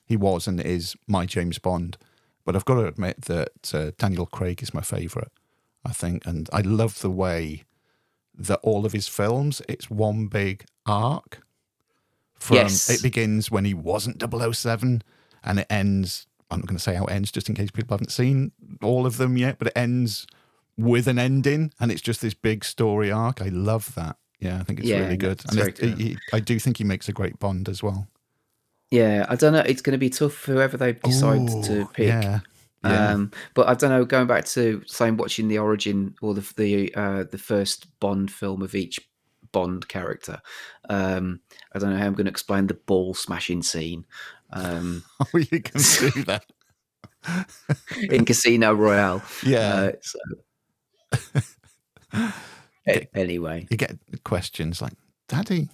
he 0.06 0.18
was 0.18 0.48
and 0.48 0.60
is 0.60 0.96
my 1.08 1.26
James 1.26 1.60
Bond. 1.60 1.98
But 2.46 2.56
I've 2.56 2.66
got 2.66 2.76
to 2.76 2.88
admit 2.88 3.22
that 3.24 3.74
uh, 3.74 3.92
Daniel 3.98 4.26
Craig 4.26 4.62
is 4.64 4.74
my 4.74 4.82
favourite. 4.82 5.30
I 5.86 5.94
think, 5.94 6.26
and 6.26 6.50
I 6.52 6.60
love 6.62 7.00
the 7.00 7.10
way 7.12 7.64
that 8.38 8.60
all 8.64 8.86
of 8.86 8.92
his 8.94 9.08
films 9.08 9.62
it's 9.70 9.90
one 9.90 10.28
big 10.28 10.66
arc. 10.86 11.42
From 12.40 12.56
Yes. 12.58 12.90
it 12.90 13.02
begins 13.04 13.52
when 13.52 13.66
he 13.66 13.74
wasn't 13.74 14.18
007 14.20 15.02
and 15.44 15.60
it 15.60 15.68
ends. 15.70 16.26
I'm 16.52 16.60
not 16.60 16.68
going 16.68 16.78
to 16.78 16.84
say 16.84 16.96
how 16.96 17.06
it 17.06 17.12
ends, 17.12 17.32
just 17.32 17.48
in 17.50 17.56
case 17.56 17.70
people 17.70 17.94
haven't 17.96 18.12
seen 18.12 18.52
all 18.82 19.06
of 19.06 19.18
them 19.18 19.38
yet. 19.38 19.60
But 19.60 19.68
it 19.68 19.74
ends 19.76 20.26
with 20.78 21.08
an 21.08 21.20
ending, 21.20 21.72
and 21.80 21.92
it's 21.92 22.02
just 22.02 22.22
this 22.22 22.34
big 22.34 22.64
story 22.66 23.12
arc. 23.12 23.42
I 23.42 23.50
love 23.50 23.94
that. 23.96 24.16
Yeah, 24.40 24.60
I 24.60 24.64
think 24.64 24.80
it's 24.80 24.88
Yeah, 24.88 25.00
really 25.02 25.18
good. 25.18 25.34
it's 25.34 25.46
And 25.46 25.54
very 25.56 25.70
it- 25.72 25.78
good. 25.80 25.98
he- 26.00 26.18
I 26.34 26.40
do 26.40 26.58
think 26.58 26.78
he 26.78 26.84
makes 26.86 27.10
a 27.10 27.12
great 27.14 27.38
Bond 27.40 27.68
as 27.70 27.84
well. 27.84 28.08
yeah, 28.90 29.26
I 29.30 29.36
don't 29.36 29.54
know. 29.54 29.60
It's 29.60 29.82
going 29.82 29.92
to 29.92 29.98
be 30.00 30.10
tough 30.10 30.34
for 30.34 30.54
whoever 30.54 30.78
they 30.78 30.94
decide 30.94 31.48
to 31.66 31.88
pick. 31.94 32.08
Yeah, 32.08 32.40
yeah. 32.84 33.10
Um, 33.12 33.32
but 33.54 33.68
I 33.68 33.74
don't 33.74 33.90
know. 33.92 34.06
Going 34.06 34.26
back 34.28 34.46
to 34.46 34.82
saying 34.88 35.18
watching 35.18 35.50
the 35.50 35.58
origin 35.60 36.16
or 36.22 36.34
the 36.34 36.46
the 36.56 36.96
uh, 36.96 37.24
the 37.30 37.38
first 37.38 37.88
Bond 38.00 38.32
film 38.32 38.62
of 38.62 38.74
each 38.74 39.00
Bond 39.52 39.88
character, 39.88 40.42
um, 40.90 41.40
I 41.74 41.80
don't 41.80 41.92
know 41.92 41.98
how 41.98 42.06
I'm 42.06 42.14
going 42.14 42.26
to 42.26 42.32
explain 42.32 42.68
the 42.68 42.74
ball 42.76 43.14
smashing 43.14 43.64
scene 43.64 44.06
um, 44.52 45.04
oh, 45.20 45.38
you 45.38 45.62
can 45.62 45.82
do 45.82 46.24
that. 46.24 46.46
in 48.10 48.26
Casino 48.26 48.74
Royale. 48.74 49.22
Yeah, 49.46 49.92
Uh, 49.92 49.92
so, 50.02 51.42
A- 52.88 53.08
anyway, 53.14 53.68
you 53.70 53.78
get 53.78 53.98
questions 54.24 54.82
like, 54.82 54.94
"Daddy, 55.28 55.70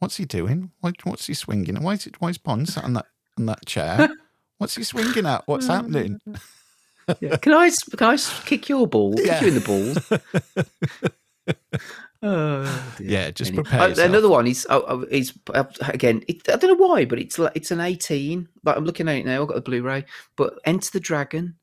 what's 0.00 0.16
he 0.16 0.24
doing? 0.24 0.72
Why, 0.80 0.92
what's 1.04 1.26
he 1.26 1.34
swinging? 1.34 1.80
Why 1.82 1.92
is 1.94 2.06
it? 2.06 2.20
Why 2.20 2.30
is 2.30 2.38
Bond 2.38 2.68
sat 2.68 2.84
on 2.84 2.94
that 2.94 3.06
on 3.38 3.46
that 3.46 3.64
chair? 3.66 4.08
What's 4.58 4.74
he 4.74 4.82
swinging 4.84 5.24
at? 5.26 5.46
What's 5.46 5.68
happening?" 5.68 6.20
yeah. 7.20 7.36
can 7.36 7.52
I 7.54 7.70
can 7.96 8.08
I 8.08 8.16
kick 8.44 8.68
your 8.68 8.86
ball? 8.86 9.14
Kick 9.14 9.26
Yeah. 9.26 9.40
you 9.40 9.48
in 9.48 9.54
the 9.54 9.60
balls. 9.60 9.98
Oh. 12.20 12.96
Yeah, 13.00 13.30
just 13.30 13.50
Anyway. 13.50 13.62
prepare 13.62 13.88
yourself. 13.90 14.08
another 14.08 14.28
one 14.28 14.46
is 14.48 14.66
oh, 14.70 14.84
oh, 14.88 15.02
is 15.10 15.32
uh, 15.54 15.64
again. 15.82 16.24
It, 16.26 16.48
I 16.48 16.56
don't 16.56 16.76
know 16.78 16.86
why, 16.86 17.04
but 17.04 17.18
it's 17.20 17.38
like 17.38 17.52
it's 17.54 17.70
an 17.70 17.80
eighteen. 17.80 18.48
Like 18.64 18.76
I'm 18.76 18.84
looking 18.84 19.08
at 19.08 19.16
it 19.18 19.26
now. 19.26 19.40
I've 19.42 19.48
got 19.48 19.54
the 19.54 19.60
Blu-ray, 19.60 20.04
but 20.36 20.58
Enter 20.64 20.90
the 20.92 21.00
Dragon. 21.00 21.54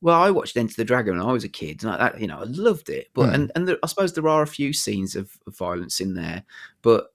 Well, 0.00 0.20
I 0.20 0.30
watched 0.30 0.56
Enter 0.56 0.74
the 0.76 0.84
Dragon 0.84 1.16
when 1.18 1.26
I 1.26 1.32
was 1.32 1.44
a 1.44 1.48
kid, 1.48 1.82
and 1.82 1.90
I, 1.92 1.96
that, 1.96 2.20
you 2.20 2.26
know 2.28 2.38
I 2.38 2.44
loved 2.44 2.90
it. 2.90 3.08
But 3.12 3.28
Hmm. 3.30 3.34
and 3.34 3.52
and 3.56 3.68
there, 3.68 3.78
I 3.82 3.86
suppose 3.88 4.12
there 4.12 4.28
are 4.28 4.42
a 4.42 4.46
few 4.46 4.72
scenes 4.72 5.16
of, 5.16 5.36
of 5.48 5.56
violence 5.56 5.98
in 6.00 6.14
there, 6.14 6.44
but 6.82 7.06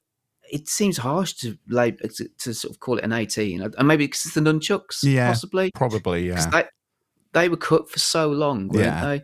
it 0.51 0.67
seems 0.67 0.97
harsh 0.97 1.33
to 1.35 1.57
lab, 1.69 1.99
to, 1.99 2.27
to 2.39 2.53
sort 2.53 2.73
of 2.73 2.79
call 2.81 2.97
it 2.97 3.03
an 3.05 3.13
eighteen, 3.13 3.61
and 3.61 3.87
maybe 3.87 4.07
because 4.07 4.25
it's 4.25 4.35
the 4.35 4.41
nunchucks, 4.41 5.03
Yeah. 5.03 5.27
possibly. 5.29 5.71
probably, 5.73 6.27
yeah, 6.27 6.49
They, 6.49 6.63
they 7.33 7.49
were 7.49 7.55
cut 7.57 7.87
for 7.89 7.99
so 7.99 8.29
long, 8.29 8.67
weren't 8.67 8.85
Yeah. 8.85 9.05
they? 9.05 9.23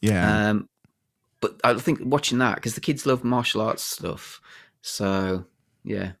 yeah. 0.00 0.48
Um, 0.50 0.68
but 1.40 1.60
I 1.64 1.74
think 1.74 2.00
watching 2.02 2.38
that 2.38 2.56
because 2.56 2.74
the 2.74 2.80
kids 2.80 3.06
love 3.06 3.24
martial 3.24 3.60
arts 3.60 3.82
stuff. 3.82 4.40
So 4.80 5.44
yeah. 5.84 6.12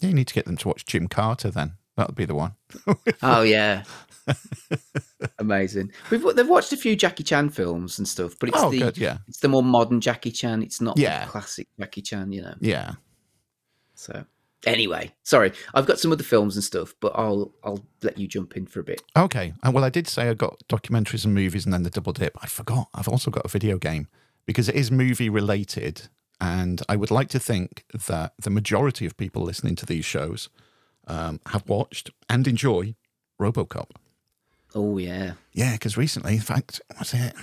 yeah, 0.00 0.08
you 0.08 0.14
need 0.14 0.28
to 0.28 0.34
get 0.34 0.44
them 0.44 0.56
to 0.58 0.68
watch 0.68 0.86
Jim 0.86 1.08
Carter. 1.08 1.50
Then 1.50 1.74
that 1.96 2.06
would 2.08 2.16
be 2.16 2.24
the 2.24 2.34
one. 2.34 2.54
Oh 3.22 3.42
yeah. 3.42 3.84
Amazing. 5.38 5.92
We've 6.10 6.22
they've 6.34 6.48
watched 6.48 6.72
a 6.72 6.76
few 6.76 6.96
Jackie 6.96 7.24
Chan 7.24 7.50
films 7.50 7.98
and 7.98 8.08
stuff, 8.08 8.34
but 8.38 8.48
it's 8.48 8.58
oh, 8.60 8.70
the 8.70 8.78
good. 8.78 8.98
Yeah, 8.98 9.18
it's 9.28 9.40
the 9.40 9.48
more 9.48 9.62
modern 9.62 10.00
Jackie 10.00 10.30
Chan. 10.30 10.62
It's 10.62 10.80
not 10.80 10.98
Yeah. 10.98 11.24
the 11.24 11.30
classic 11.30 11.68
Jackie 11.78 12.02
Chan, 12.02 12.32
you 12.32 12.42
know. 12.42 12.54
yeah. 12.60 12.92
So 13.94 14.24
anyway, 14.66 15.12
sorry, 15.22 15.52
I've 15.74 15.86
got 15.86 15.98
some 15.98 16.12
other 16.12 16.22
films 16.24 16.56
and 16.56 16.64
stuff, 16.64 16.94
but 17.00 17.12
I'll 17.14 17.52
I'll 17.62 17.84
let 18.02 18.18
you 18.18 18.26
jump 18.26 18.56
in 18.56 18.66
for 18.66 18.80
a 18.80 18.84
bit. 18.84 19.02
Okay. 19.16 19.54
Uh, 19.62 19.70
Well, 19.72 19.84
I 19.84 19.90
did 19.90 20.08
say 20.08 20.28
I 20.28 20.34
got 20.34 20.62
documentaries 20.68 21.24
and 21.24 21.34
movies 21.34 21.64
and 21.64 21.72
then 21.72 21.82
the 21.82 21.90
double 21.90 22.12
dip. 22.12 22.36
I 22.42 22.46
forgot. 22.46 22.88
I've 22.94 23.08
also 23.08 23.30
got 23.30 23.44
a 23.44 23.48
video 23.48 23.78
game 23.78 24.08
because 24.46 24.68
it 24.68 24.74
is 24.74 24.90
movie 24.90 25.28
related. 25.30 26.08
And 26.40 26.82
I 26.88 26.96
would 26.96 27.10
like 27.12 27.28
to 27.28 27.38
think 27.38 27.84
that 28.08 28.32
the 28.38 28.50
majority 28.50 29.06
of 29.06 29.16
people 29.16 29.42
listening 29.42 29.76
to 29.76 29.86
these 29.86 30.04
shows 30.04 30.48
um, 31.06 31.40
have 31.46 31.68
watched 31.68 32.10
and 32.28 32.46
enjoy 32.46 32.96
Robocop. 33.40 33.90
Oh 34.74 34.98
yeah. 34.98 35.34
Yeah, 35.52 35.72
because 35.72 35.96
recently, 35.96 36.34
in 36.34 36.40
fact, 36.40 36.80
was 36.98 37.14
it 37.14 37.34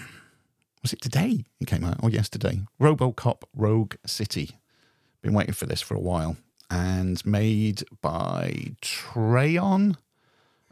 was 0.82 0.94
it 0.94 1.02
today 1.02 1.46
it 1.60 1.68
came 1.68 1.84
out 1.86 2.04
or 2.04 2.10
yesterday? 2.10 2.62
RoboCop 2.82 3.44
Rogue 3.56 3.96
City. 4.06 4.60
Been 5.22 5.34
waiting 5.34 5.54
for 5.54 5.68
this 5.68 5.82
for 5.82 5.96
a 5.96 6.00
while, 6.00 6.36
and 6.72 7.24
made 7.26 7.84
by 8.02 8.76
Teyon. 8.82 9.98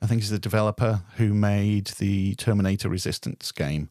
I 0.02 0.08
think 0.08 0.22
is 0.22 0.30
the 0.30 0.40
developer 0.40 1.02
who 1.18 1.34
made 1.34 1.88
the 2.00 2.34
Terminator 2.36 2.88
Resistance 2.88 3.52
game, 3.52 3.90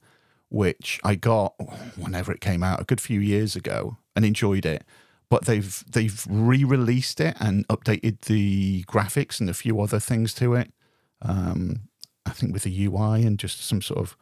which 0.48 0.98
I 1.04 1.14
got 1.16 1.54
whenever 1.96 2.32
it 2.32 2.40
came 2.40 2.62
out 2.62 2.80
a 2.80 2.84
good 2.84 3.00
few 3.00 3.20
years 3.20 3.54
ago 3.54 3.98
and 4.16 4.24
enjoyed 4.24 4.64
it. 4.64 4.84
But 5.28 5.44
they've 5.44 5.84
they've 5.86 6.26
re-released 6.28 7.20
it 7.20 7.36
and 7.38 7.68
updated 7.68 8.22
the 8.22 8.84
graphics 8.84 9.38
and 9.38 9.50
a 9.50 9.54
few 9.54 9.78
other 9.82 10.00
things 10.00 10.32
to 10.34 10.54
it. 10.54 10.72
Um, 11.20 11.82
I 12.24 12.30
think 12.30 12.54
with 12.54 12.62
the 12.62 12.86
UI 12.86 13.26
and 13.26 13.38
just 13.38 13.61
some 13.61 13.82
sort 13.82 14.00
of 14.00 14.16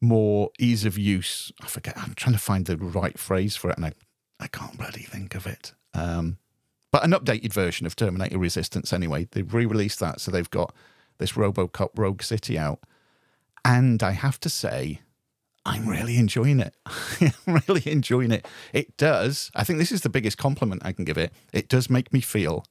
more 0.00 0.50
ease 0.58 0.84
of 0.84 0.98
use. 0.98 1.52
I 1.62 1.66
forget. 1.66 1.96
I'm 1.96 2.14
trying 2.14 2.34
to 2.34 2.42
find 2.42 2.66
the 2.66 2.76
right 2.76 3.16
phrase 3.16 3.54
for 3.54 3.70
it, 3.70 3.76
and 3.76 3.86
I, 3.86 3.92
I 4.40 4.48
can't 4.48 4.76
bloody 4.76 5.02
think 5.02 5.36
of 5.36 5.46
it. 5.46 5.72
Um, 5.94 6.38
but 6.94 7.02
an 7.02 7.10
updated 7.10 7.52
version 7.52 7.88
of 7.88 7.96
Terminator 7.96 8.38
Resistance, 8.38 8.92
anyway. 8.92 9.26
They've 9.32 9.52
re-released 9.52 9.98
that, 9.98 10.20
so 10.20 10.30
they've 10.30 10.48
got 10.48 10.72
this 11.18 11.32
RoboCop 11.32 11.88
Rogue 11.96 12.22
City 12.22 12.56
out, 12.56 12.78
and 13.64 14.00
I 14.00 14.12
have 14.12 14.38
to 14.38 14.48
say, 14.48 15.00
I'm 15.66 15.88
really 15.88 16.18
enjoying 16.18 16.60
it. 16.60 16.72
I'm 17.48 17.60
really 17.66 17.82
enjoying 17.90 18.30
it. 18.30 18.46
It 18.72 18.96
does. 18.96 19.50
I 19.56 19.64
think 19.64 19.80
this 19.80 19.90
is 19.90 20.02
the 20.02 20.08
biggest 20.08 20.38
compliment 20.38 20.82
I 20.84 20.92
can 20.92 21.04
give 21.04 21.18
it. 21.18 21.32
It 21.52 21.68
does 21.68 21.90
make 21.90 22.12
me 22.12 22.20
feel 22.20 22.64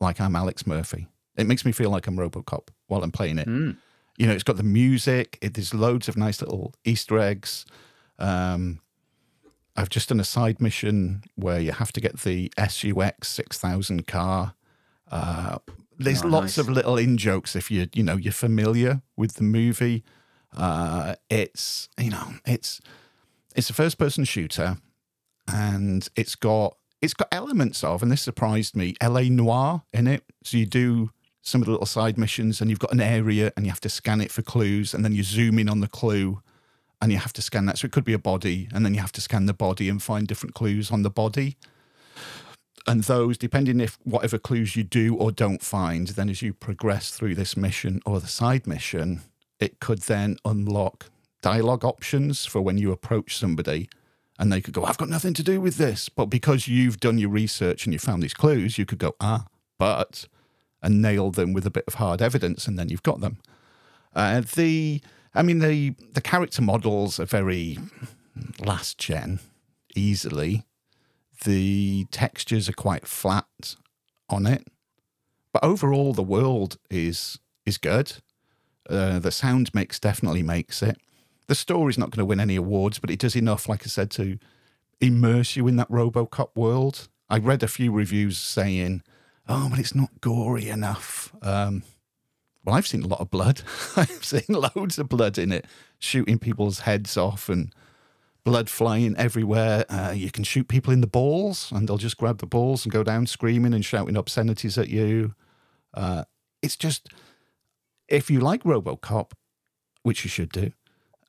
like 0.00 0.20
I'm 0.20 0.36
Alex 0.36 0.64
Murphy. 0.64 1.08
It 1.36 1.48
makes 1.48 1.64
me 1.64 1.72
feel 1.72 1.90
like 1.90 2.06
I'm 2.06 2.16
RoboCop 2.16 2.68
while 2.86 3.02
I'm 3.02 3.10
playing 3.10 3.40
it. 3.40 3.48
Mm. 3.48 3.78
You 4.16 4.28
know, 4.28 4.32
it's 4.32 4.44
got 4.44 4.58
the 4.58 4.62
music. 4.62 5.38
It, 5.42 5.54
there's 5.54 5.74
loads 5.74 6.08
of 6.08 6.16
nice 6.16 6.40
little 6.40 6.72
Easter 6.84 7.18
eggs. 7.18 7.66
Um, 8.20 8.78
I've 9.76 9.90
just 9.90 10.08
done 10.08 10.20
a 10.20 10.24
side 10.24 10.60
mission 10.60 11.22
where 11.34 11.60
you 11.60 11.72
have 11.72 11.92
to 11.92 12.00
get 12.00 12.20
the 12.20 12.50
SUX 12.58 13.28
6000 13.28 14.06
car. 14.06 14.54
Uh, 15.10 15.58
there's 15.98 16.22
Oh, 16.24 16.28
lots 16.28 16.56
nice. 16.56 16.58
of 16.58 16.68
little 16.68 16.96
in 16.96 17.16
jokes 17.16 17.54
if 17.56 17.70
you 17.70 17.88
you 17.94 18.02
know 18.02 18.16
you're 18.16 18.32
familiar 18.32 19.02
with 19.16 19.34
the 19.34 19.42
movie. 19.44 20.04
Uh, 20.56 21.14
it's 21.30 21.88
you 21.98 22.10
know 22.10 22.34
it's 22.46 22.80
it's 23.54 23.70
a 23.70 23.74
first 23.74 23.98
person 23.98 24.24
shooter, 24.24 24.78
and 25.48 26.08
it's 26.16 26.34
got 26.34 26.76
it's 27.02 27.14
got 27.14 27.28
elements 27.30 27.84
of, 27.84 28.02
and 28.02 28.10
this 28.10 28.22
surprised 28.22 28.74
me, 28.76 28.94
L.A. 29.00 29.28
Noire 29.28 29.82
in 29.92 30.06
it. 30.06 30.24
So 30.44 30.56
you 30.56 30.66
do 30.66 31.10
some 31.42 31.60
of 31.62 31.66
the 31.66 31.70
little 31.72 31.86
side 31.86 32.18
missions, 32.18 32.60
and 32.60 32.68
you've 32.70 32.78
got 32.78 32.92
an 32.92 33.00
area, 33.00 33.52
and 33.56 33.64
you 33.66 33.70
have 33.70 33.80
to 33.82 33.88
scan 33.88 34.20
it 34.20 34.32
for 34.32 34.42
clues, 34.42 34.92
and 34.94 35.04
then 35.04 35.12
you 35.14 35.22
zoom 35.22 35.58
in 35.58 35.68
on 35.68 35.80
the 35.80 35.88
clue, 35.88 36.40
and 37.00 37.12
you 37.12 37.18
have 37.18 37.32
to 37.34 37.42
scan 37.42 37.66
that. 37.66 37.78
So 37.78 37.86
it 37.86 37.92
could 37.92 38.04
be 38.04 38.12
a 38.12 38.18
body, 38.18 38.68
and 38.72 38.84
then 38.84 38.94
you 38.94 39.00
have 39.00 39.12
to 39.12 39.20
scan 39.20 39.46
the 39.46 39.54
body 39.54 39.88
and 39.88 40.02
find 40.02 40.26
different 40.26 40.54
clues 40.54 40.90
on 40.90 41.02
the 41.02 41.10
body. 41.10 41.56
And 42.86 43.04
those, 43.04 43.36
depending 43.36 43.80
if 43.80 43.98
whatever 44.04 44.38
clues 44.38 44.76
you 44.76 44.84
do 44.84 45.16
or 45.16 45.32
don't 45.32 45.62
find, 45.62 46.08
then 46.08 46.28
as 46.28 46.40
you 46.40 46.52
progress 46.52 47.10
through 47.10 47.34
this 47.34 47.56
mission 47.56 48.00
or 48.06 48.20
the 48.20 48.28
side 48.28 48.66
mission, 48.66 49.22
it 49.58 49.80
could 49.80 50.02
then 50.02 50.36
unlock 50.44 51.10
dialogue 51.42 51.84
options 51.84 52.46
for 52.46 52.60
when 52.60 52.78
you 52.78 52.92
approach 52.92 53.36
somebody 53.36 53.88
and 54.38 54.52
they 54.52 54.60
could 54.60 54.74
go, 54.74 54.84
I've 54.84 54.98
got 54.98 55.08
nothing 55.08 55.34
to 55.34 55.42
do 55.42 55.60
with 55.60 55.76
this. 55.76 56.08
But 56.08 56.26
because 56.26 56.68
you've 56.68 57.00
done 57.00 57.18
your 57.18 57.30
research 57.30 57.86
and 57.86 57.92
you 57.92 57.98
found 57.98 58.22
these 58.22 58.34
clues, 58.34 58.78
you 58.78 58.84
could 58.84 58.98
go, 58.98 59.14
ah, 59.20 59.46
but, 59.78 60.26
and 60.82 61.00
nail 61.00 61.30
them 61.30 61.52
with 61.52 61.66
a 61.66 61.70
bit 61.70 61.84
of 61.86 61.94
hard 61.94 62.20
evidence, 62.20 62.66
and 62.66 62.78
then 62.78 62.88
you've 62.88 63.02
got 63.02 63.20
them. 63.20 63.38
Uh, 64.14 64.42
the, 64.54 65.00
I 65.36 65.42
mean, 65.42 65.58
the 65.58 65.94
the 66.14 66.20
character 66.20 66.62
models 66.62 67.20
are 67.20 67.26
very 67.26 67.78
last 68.64 68.98
gen, 68.98 69.40
easily. 69.94 70.64
The 71.44 72.06
textures 72.10 72.68
are 72.68 72.72
quite 72.74 73.06
flat 73.06 73.76
on 74.30 74.46
it, 74.46 74.66
but 75.52 75.62
overall 75.62 76.14
the 76.14 76.22
world 76.22 76.78
is 76.90 77.38
is 77.66 77.76
good. 77.76 78.14
Uh, 78.88 79.18
the 79.18 79.30
sound 79.30 79.74
mix 79.74 80.00
definitely 80.00 80.42
makes 80.42 80.82
it. 80.82 80.96
The 81.48 81.54
story's 81.54 81.98
not 81.98 82.10
going 82.10 82.20
to 82.20 82.24
win 82.24 82.40
any 82.40 82.56
awards, 82.56 82.98
but 82.98 83.10
it 83.10 83.18
does 83.18 83.36
enough, 83.36 83.68
like 83.68 83.82
I 83.82 83.86
said, 83.86 84.10
to 84.12 84.38
immerse 85.00 85.54
you 85.56 85.68
in 85.68 85.76
that 85.76 85.90
RoboCop 85.90 86.50
world. 86.54 87.08
I 87.28 87.38
read 87.38 87.62
a 87.62 87.68
few 87.68 87.92
reviews 87.92 88.38
saying, 88.38 89.02
"Oh, 89.48 89.68
but 89.68 89.78
it's 89.78 89.94
not 89.94 90.20
gory 90.22 90.68
enough." 90.68 91.34
Um, 91.42 91.82
well, 92.66 92.74
I've 92.74 92.86
seen 92.86 93.02
a 93.02 93.06
lot 93.06 93.20
of 93.20 93.30
blood. 93.30 93.62
I've 93.96 94.24
seen 94.24 94.42
loads 94.48 94.98
of 94.98 95.08
blood 95.08 95.38
in 95.38 95.52
it, 95.52 95.66
shooting 96.00 96.38
people's 96.38 96.80
heads 96.80 97.16
off 97.16 97.48
and 97.48 97.72
blood 98.44 98.68
flying 98.68 99.16
everywhere. 99.16 99.84
Uh, 99.88 100.12
you 100.14 100.30
can 100.30 100.44
shoot 100.44 100.66
people 100.66 100.92
in 100.92 101.00
the 101.00 101.06
balls, 101.06 101.70
and 101.72 101.88
they'll 101.88 101.96
just 101.96 102.16
grab 102.16 102.38
the 102.38 102.46
balls 102.46 102.84
and 102.84 102.92
go 102.92 103.04
down 103.04 103.26
screaming 103.26 103.72
and 103.72 103.84
shouting 103.84 104.16
obscenities 104.16 104.76
at 104.76 104.88
you. 104.88 105.34
Uh, 105.94 106.24
it's 106.60 106.76
just 106.76 107.08
if 108.08 108.30
you 108.30 108.40
like 108.40 108.64
RoboCop, 108.64 109.32
which 110.02 110.24
you 110.24 110.30
should 110.30 110.50
do, 110.50 110.72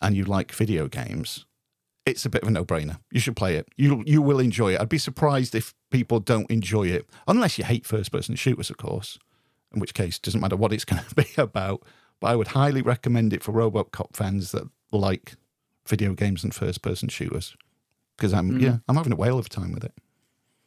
and 0.02 0.16
you 0.16 0.24
like 0.24 0.52
video 0.52 0.88
games, 0.88 1.46
it's 2.06 2.26
a 2.26 2.30
bit 2.30 2.42
of 2.42 2.48
a 2.48 2.52
no-brainer. 2.52 3.00
You 3.12 3.20
should 3.20 3.36
play 3.36 3.56
it. 3.56 3.68
You 3.78 4.04
you 4.08 4.22
will 4.22 4.40
enjoy 4.40 4.74
it. 4.74 4.82
I'd 4.82 4.90
be 4.90 4.98
surprised 4.98 5.54
if 5.54 5.74
people 5.92 6.20
don't 6.20 6.50
enjoy 6.50 6.88
it, 6.88 7.08
unless 7.28 7.58
you 7.58 7.64
hate 7.64 7.86
first-person 7.86 8.36
shooters, 8.36 8.70
of 8.70 8.78
course. 8.78 9.20
In 9.78 9.80
which 9.80 9.94
case, 9.94 10.18
it 10.18 10.24
doesn't 10.24 10.42
matter 10.42 10.56
what 10.56 10.74
it's 10.74 10.86
going 10.86 11.04
to 11.10 11.16
be 11.16 11.28
about. 11.38 11.84
But 12.20 12.32
I 12.32 12.36
would 12.36 12.48
highly 12.50 12.82
recommend 12.82 13.32
it 13.32 13.44
for 13.44 13.52
RoboCop 13.52 14.16
fans 14.16 14.52
that 14.52 14.68
like 14.92 15.36
video 15.86 16.16
games 16.16 16.44
and 16.44 16.52
first-person 16.54 17.10
shooters, 17.10 17.56
because 18.18 18.34
I'm 18.34 18.60
yeah 18.60 18.78
I'm 18.88 18.96
having 18.96 19.14
a 19.14 19.16
whale 19.16 19.38
of 19.38 19.46
a 19.46 19.50
time 19.50 19.72
with 19.72 19.84
it. 19.84 19.94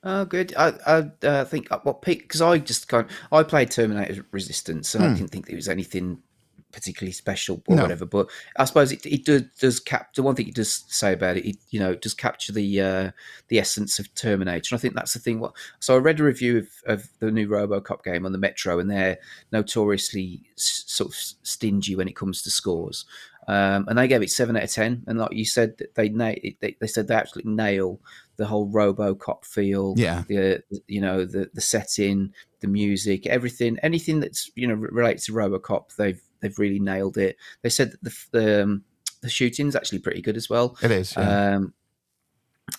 Oh, 0.05 0.25
good. 0.25 0.55
I 0.57 0.75
I 0.87 1.27
uh, 1.27 1.45
think 1.45 1.73
uh, 1.73 1.81
what 1.83 2.03
peak 2.03 2.23
because 2.23 2.41
I 2.41 2.59
just 2.59 2.87
kind 2.87 3.07
I 3.33 3.43
played 3.43 3.73
Terminator 3.73 4.25
Resistance 4.31 4.95
and 4.95 5.05
I 5.05 5.15
didn't 5.15 5.31
think 5.31 5.47
there 5.47 5.57
was 5.57 5.69
anything 5.69 6.23
particularly 6.73 7.13
special 7.13 7.63
or 7.67 7.77
No. 7.77 7.83
whatever. 7.83 8.07
But 8.07 8.29
I 8.57 8.65
suppose 8.65 8.93
it, 8.93 9.05
it 9.07 9.25
does 9.25 9.43
does 9.59 9.81
cap 9.81 10.15
the 10.15 10.23
one 10.23 10.35
thing 10.35 10.49
it 10.49 10.55
does 10.55 10.85
say 10.89 11.13
about 11.13 11.37
it. 11.37 11.47
It 11.49 11.57
you 11.71 11.81
know 11.81 11.95
does 11.95 12.15
capture 12.15 12.53
the 12.53 12.81
uh, 12.81 13.11
the 13.49 13.59
essence 13.59 13.99
of 13.99 14.13
Terminator. 14.15 14.75
And 14.75 14.79
I 14.79 14.81
think 14.81 14.95
that's 14.95 15.15
the 15.15 15.19
thing. 15.21 15.41
What 15.41 15.53
so 15.79 15.95
I 15.95 15.99
read 15.99 16.21
a 16.21 16.25
review 16.25 16.59
of, 16.59 16.69
of 16.87 17.09
the 17.19 17.31
new 17.31 17.49
RoboCop 17.49 18.05
game 18.05 18.25
on 18.27 18.33
the 18.33 18.39
Metro, 18.39 18.79
and 18.79 18.91
they're 18.91 19.19
notoriously 19.53 20.43
s- 20.57 20.85
sort 20.87 21.11
of 21.11 21.15
stingy 21.43 21.95
when 21.97 22.09
it 22.09 22.17
comes 22.17 22.43
to 22.43 22.51
scores. 22.51 23.05
Um, 23.49 23.87
and 23.89 23.99
they 23.99 24.07
gave 24.07 24.23
it 24.23 24.31
seven 24.31 24.57
out 24.57 24.63
of 24.65 24.71
ten. 24.71 25.03
And 25.07 25.19
like 25.19 25.33
you 25.33 25.45
said, 25.45 25.81
they 25.95 26.09
na- 26.09 26.35
they, 26.61 26.77
they 26.81 26.87
said 26.87 27.09
they 27.09 27.15
absolutely 27.15 27.53
nail 27.53 28.01
the 28.37 28.47
whole 28.47 28.71
RoboCop 28.71 29.45
feel 29.45 29.95
Yeah, 29.97 30.23
the 30.29 30.63
you 30.87 31.01
know 31.01 31.25
the 31.25 31.51
the 31.53 31.61
setting, 31.61 32.33
the 32.61 32.69
music, 32.69 33.27
everything, 33.27 33.79
anything 33.83 34.21
that's 34.21 34.51
you 34.55 34.67
know 34.69 34.75
relates 34.75 35.27
to 35.27 35.33
RoboCop, 35.33 35.97
they've 35.97 36.21
they've 36.41 36.59
really 36.59 36.79
nailed 36.81 37.17
it. 37.19 37.37
They 37.63 37.69
said 37.71 37.93
that 37.93 38.03
the 38.03 38.15
the, 38.33 38.63
um, 38.63 38.85
the 39.23 39.29
shooting's 39.29 39.77
actually 39.77 39.99
pretty 40.01 40.23
good 40.23 40.37
as 40.37 40.49
well. 40.49 40.77
it 40.83 40.91
is. 40.91 41.15
Yeah. 41.17 41.55
Um, 41.57 41.75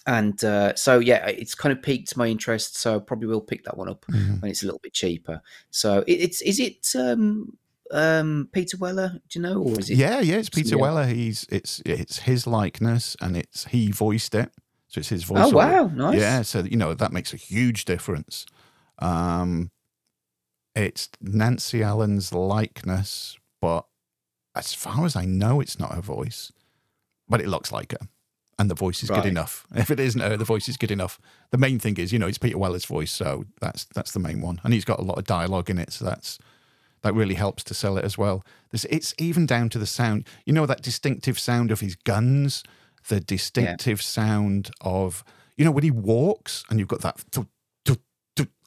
and 0.07 0.41
uh, 0.43 0.74
so 0.76 0.99
yeah, 0.99 1.26
it's 1.28 1.53
kind 1.53 1.72
of 1.76 1.84
piqued 1.84 2.16
my 2.16 2.28
interest. 2.28 2.78
So 2.78 2.95
I 2.95 2.99
probably 2.99 3.28
will 3.28 3.41
pick 3.41 3.64
that 3.66 3.78
one 3.78 3.89
up 3.89 4.05
Mhm. 4.09 4.41
when 4.41 4.49
it's 4.49 4.64
a 4.64 4.66
little 4.66 4.80
bit 4.82 4.93
cheaper. 4.93 5.41
So 5.70 5.99
it, 6.07 6.14
it's 6.14 6.41
is 6.41 6.59
it 6.59 6.88
um, 6.95 7.57
um, 7.91 8.47
Peter 8.53 8.78
Weller? 8.78 9.20
Do 9.30 9.39
you 9.39 9.41
know, 9.43 9.62
or 9.62 9.80
is 9.80 9.89
it? 9.89 9.97
Yeah, 9.97 10.22
yeah, 10.22 10.36
it's 10.38 10.49
Peter 10.49 10.78
Weller. 10.78 11.05
He's 11.05 11.45
it's 11.49 11.82
it's 11.86 12.20
his 12.20 12.47
likeness, 12.47 13.18
and 13.22 13.36
it's 13.36 13.66
he 13.66 13.91
voiced 13.91 14.34
it, 14.34 14.51
so 14.88 14.99
it's 14.99 15.09
his 15.09 15.24
voice. 15.26 15.39
Oh 15.41 15.49
wow, 15.49 15.88
nice. 15.93 16.20
Yeah, 16.20 16.41
so 16.43 16.59
you 16.62 16.78
know 16.78 16.93
that 16.93 17.12
makes 17.12 17.34
a 17.34 17.38
huge 17.38 17.84
difference. 17.86 18.45
Um, 18.99 19.72
it's 20.74 21.09
Nancy 21.20 21.84
Allen's 21.84 22.32
likeness, 22.34 23.38
but 23.62 23.86
as 24.55 24.74
far 24.74 25.05
as 25.05 25.16
I 25.16 25.24
know, 25.26 25.62
it's 25.62 25.80
not 25.80 25.93
her 25.95 26.01
voice, 26.01 26.51
but 27.30 27.39
it 27.39 27.47
looks 27.47 27.72
like 27.72 27.93
her, 27.93 28.07
and 28.59 28.70
the 28.70 28.76
voice 28.76 29.01
is 29.03 29.09
Right. 29.09 29.22
good 29.24 29.30
enough. 29.30 29.66
If 29.76 29.89
it 29.89 29.99
isn't 29.99 30.20
her, 30.20 30.36
the 30.36 30.43
voice 30.43 30.68
is 30.68 30.76
good 30.78 30.91
enough. 30.91 31.20
The 31.51 31.57
main 31.57 31.80
thing 31.80 31.97
is, 31.97 32.12
you 32.12 32.20
know, 32.20 32.28
it's 32.28 32.38
Peter 32.38 32.57
Weller's 32.57 32.86
voice, 32.86 33.12
so 33.12 33.45
that's 33.62 33.86
that's 33.95 34.12
the 34.12 34.20
main 34.20 34.41
one, 34.41 34.59
and 34.64 34.74
he's 34.74 34.86
got 34.86 34.99
a 34.99 35.03
lot 35.03 35.18
of 35.18 35.24
dialogue 35.24 35.70
in 35.70 35.78
it, 35.78 35.93
so 35.93 36.03
that's 36.03 36.38
that 37.03 37.14
really 37.16 37.36
helps 37.36 37.64
to 37.64 37.74
sell 37.74 37.97
it 37.97 38.05
as 38.05 38.18
well. 38.18 38.43
There's, 38.70 38.86
it's 38.86 39.14
even 39.18 39.45
down 39.47 39.70
to 39.70 39.80
the 39.80 39.88
sound. 39.88 40.28
You 40.45 40.53
know 40.53 40.66
that 40.66 40.82
distinctive 40.84 41.39
sound 41.39 41.72
of 41.72 41.80
his 41.80 41.95
guns, 41.95 42.64
the 43.07 43.20
distinctive 43.20 44.01
sound 44.01 44.72
of 44.82 45.24
you 45.57 45.64
know 45.66 45.72
when 45.72 45.84
he 45.84 45.91
walks, 45.91 46.64
and 46.70 46.78
you've 46.80 46.88
got 46.89 47.01
that 47.01 47.24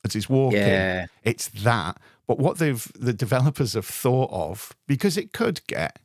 as 0.04 0.12
he's 0.12 0.28
walking. 0.28 0.58
Yeah. 0.60 1.06
It's 1.22 1.48
that. 1.48 1.98
But 2.26 2.38
what 2.38 2.58
they've 2.58 2.90
the 2.98 3.12
developers 3.12 3.74
have 3.74 3.86
thought 3.86 4.30
of 4.32 4.74
because 4.86 5.16
it 5.16 5.32
could 5.32 5.60
get 5.66 5.98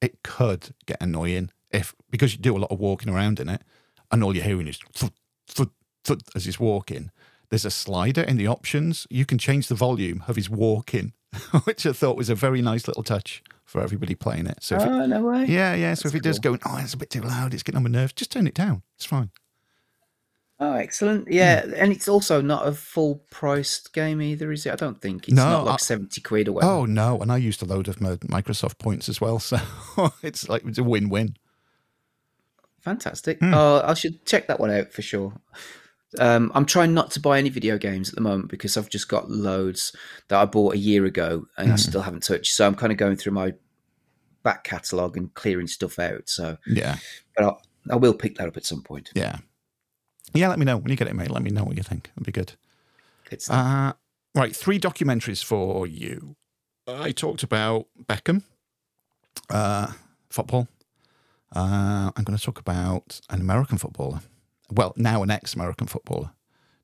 it 0.00 0.22
could 0.24 0.74
get 0.86 1.00
annoying 1.00 1.50
if 1.70 1.94
because 2.10 2.32
you 2.32 2.38
do 2.38 2.56
a 2.56 2.58
lot 2.58 2.70
of 2.72 2.80
walking 2.80 3.12
around 3.12 3.38
in 3.40 3.48
it, 3.48 3.62
and 4.10 4.22
all 4.24 4.34
you're 4.34 4.44
hearing 4.44 4.68
is 4.68 4.78
thud, 4.92 5.12
thud, 5.46 5.70
thud 6.04 6.22
as 6.34 6.44
he's 6.46 6.58
walking. 6.60 7.10
There's 7.50 7.64
a 7.64 7.70
slider 7.70 8.22
in 8.22 8.36
the 8.38 8.46
options. 8.48 9.06
You 9.10 9.24
can 9.26 9.38
change 9.38 9.68
the 9.68 9.74
volume 9.74 10.24
of 10.26 10.36
his 10.36 10.48
walking, 10.50 11.12
which 11.64 11.86
I 11.86 11.92
thought 11.92 12.16
was 12.16 12.30
a 12.30 12.34
very 12.34 12.62
nice 12.62 12.88
little 12.88 13.02
touch 13.02 13.42
for 13.64 13.80
everybody 13.82 14.14
playing 14.14 14.46
it. 14.46 14.58
So 14.62 14.76
if 14.76 14.82
it- 14.82 14.88
Oh 14.88 15.06
no 15.06 15.22
way. 15.22 15.44
yeah, 15.46 15.74
yeah. 15.74 15.94
So 15.94 16.08
if 16.08 16.12
That's 16.12 16.14
it 16.14 16.22
does 16.28 16.38
go, 16.40 16.58
oh, 16.66 16.78
it's 16.78 16.94
a 16.94 16.96
bit 16.96 17.10
too 17.10 17.20
loud, 17.20 17.54
it's 17.54 17.62
getting 17.62 17.76
on 17.76 17.84
my 17.84 17.90
nerves, 17.90 18.12
just 18.14 18.32
turn 18.32 18.46
it 18.46 18.54
down. 18.54 18.82
It's 18.96 19.04
fine. 19.06 19.30
Oh, 20.64 20.74
excellent. 20.74 21.26
Yeah, 21.28 21.64
and 21.76 21.90
it's 21.92 22.06
also 22.06 22.40
not 22.40 22.68
a 22.68 22.72
full 22.72 23.24
priced 23.30 23.92
game 23.92 24.22
either, 24.22 24.52
is 24.52 24.64
it? 24.64 24.72
I 24.72 24.76
don't 24.76 25.00
think 25.00 25.26
it's 25.26 25.34
No, 25.36 25.42
not 25.44 25.64
like 25.64 25.74
I- 25.74 25.76
70 25.78 26.20
quid 26.20 26.46
or 26.46 26.52
whatever. 26.52 26.72
Oh 26.72 26.84
no, 26.84 27.18
and 27.18 27.32
I 27.32 27.36
used 27.38 27.62
a 27.62 27.64
load 27.66 27.88
of 27.88 28.00
my 28.00 28.14
Microsoft 28.18 28.78
points 28.78 29.08
as 29.08 29.20
well, 29.20 29.38
so 29.40 29.58
it's 30.22 30.48
like 30.48 30.64
it's 30.64 30.78
a 30.78 30.84
win-win. 30.84 31.34
Fantastic. 32.80 33.38
Hmm. 33.40 33.54
Oh, 33.54 33.82
I 33.84 33.94
should 33.94 34.24
check 34.24 34.46
that 34.46 34.60
one 34.60 34.70
out 34.70 34.92
for 34.92 35.02
sure. 35.02 35.32
Um, 36.18 36.52
I'm 36.54 36.66
trying 36.66 36.94
not 36.94 37.10
to 37.12 37.20
buy 37.20 37.38
any 37.38 37.48
video 37.48 37.78
games 37.78 38.10
at 38.10 38.14
the 38.16 38.20
moment 38.20 38.48
because 38.50 38.76
I've 38.76 38.88
just 38.90 39.08
got 39.08 39.30
loads 39.30 39.94
that 40.28 40.40
I 40.40 40.44
bought 40.44 40.74
a 40.74 40.78
year 40.78 41.04
ago 41.06 41.46
and 41.56 41.68
Hmm. 41.68 41.72
I 41.72 41.76
still 41.76 42.02
haven't 42.02 42.22
touched. 42.22 42.54
So 42.54 42.66
I'm 42.66 42.74
kind 42.74 42.92
of 42.92 42.98
going 42.98 43.16
through 43.16 43.32
my 43.32 43.54
back 44.42 44.62
catalogue 44.64 45.16
and 45.16 45.32
clearing 45.34 45.66
stuff 45.68 45.98
out. 45.98 46.28
So, 46.28 46.58
Yeah, 46.66 46.96
but 47.34 47.44
I'll, 47.44 47.62
I 47.90 47.96
will 47.96 48.14
pick 48.14 48.36
that 48.36 48.46
up 48.48 48.56
at 48.56 48.66
some 48.66 48.82
point. 48.82 49.10
yeah, 49.14 49.38
yeah. 50.34 50.48
Let 50.48 50.58
me 50.58 50.64
know 50.64 50.76
when 50.76 50.90
you 50.90 50.96
get 50.96 51.08
it, 51.08 51.14
mate. 51.14 51.30
Let 51.30 51.42
me 51.42 51.50
know 51.50 51.64
what 51.64 51.76
you 51.76 51.82
think. 51.82 52.10
It'd 52.14 52.26
be 52.26 52.32
good. 52.32 52.54
Good 53.28 53.42
stuff. 53.42 53.56
Uh, 53.56 53.92
right, 54.34 54.54
three 54.54 54.78
documentaries 54.78 55.42
for 55.42 55.86
you. 55.86 56.36
I 56.86 57.12
talked 57.12 57.42
about 57.42 57.86
Beckham, 58.06 58.42
uh, 59.50 59.92
football. 60.30 60.68
Uh, 61.54 62.10
I'm 62.16 62.24
going 62.24 62.36
to 62.36 62.42
talk 62.42 62.58
about 62.58 63.20
an 63.30 63.40
American 63.40 63.78
footballer. 63.78 64.20
Well, 64.70 64.94
now 64.96 65.22
an 65.22 65.30
ex-American 65.30 65.86
footballer 65.86 66.30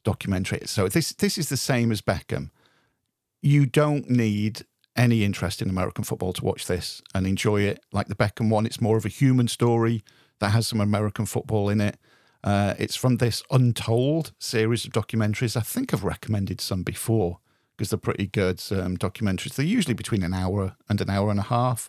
documentary. 0.05 0.61
So 0.67 0.89
this 0.89 1.13
this 1.13 1.39
is 1.39 1.49
the 1.49 1.57
same 1.57 1.91
as 1.91 2.01
Beckham. 2.01 2.51
You 3.43 3.67
don't 3.67 4.09
need 4.11 4.63
any 4.97 5.25
interest 5.25 5.63
in 5.63 5.71
American 5.71 6.05
football 6.05 6.33
to 6.35 6.45
watch 6.45 6.67
this 6.67 7.03
and 7.15 7.27
enjoy 7.27 7.63
it. 7.63 7.81
Like 7.93 8.09
the 8.09 8.15
Beckham 8.15 8.51
one, 8.51 8.67
it's 8.67 8.81
more 8.81 8.97
of 8.97 9.05
a 9.05 9.11
human 9.11 9.49
story 9.49 10.03
that 10.41 10.51
has 10.51 10.67
some 10.67 10.81
American 10.81 11.25
football 11.25 11.69
in 11.69 11.81
it. 11.81 11.99
Uh, 12.45 12.75
it's 12.79 12.97
from 12.97 13.17
this 13.17 13.43
Untold 13.51 14.33
series 14.39 14.85
of 14.85 14.93
documentaries. 14.93 15.57
I 15.57 15.61
think 15.61 15.93
I've 15.93 16.05
recommended 16.05 16.61
some 16.61 16.83
before 16.83 17.39
because 17.77 17.91
they're 17.91 17.99
pretty 17.99 18.27
good 18.27 18.63
um, 18.71 18.97
documentaries. 18.97 19.55
They're 19.55 19.67
usually 19.67 19.95
between 19.95 20.23
an 20.23 20.35
hour 20.35 20.77
and 20.89 21.01
an 21.01 21.11
hour 21.11 21.31
and 21.31 21.41
a 21.41 21.45
half. 21.45 21.89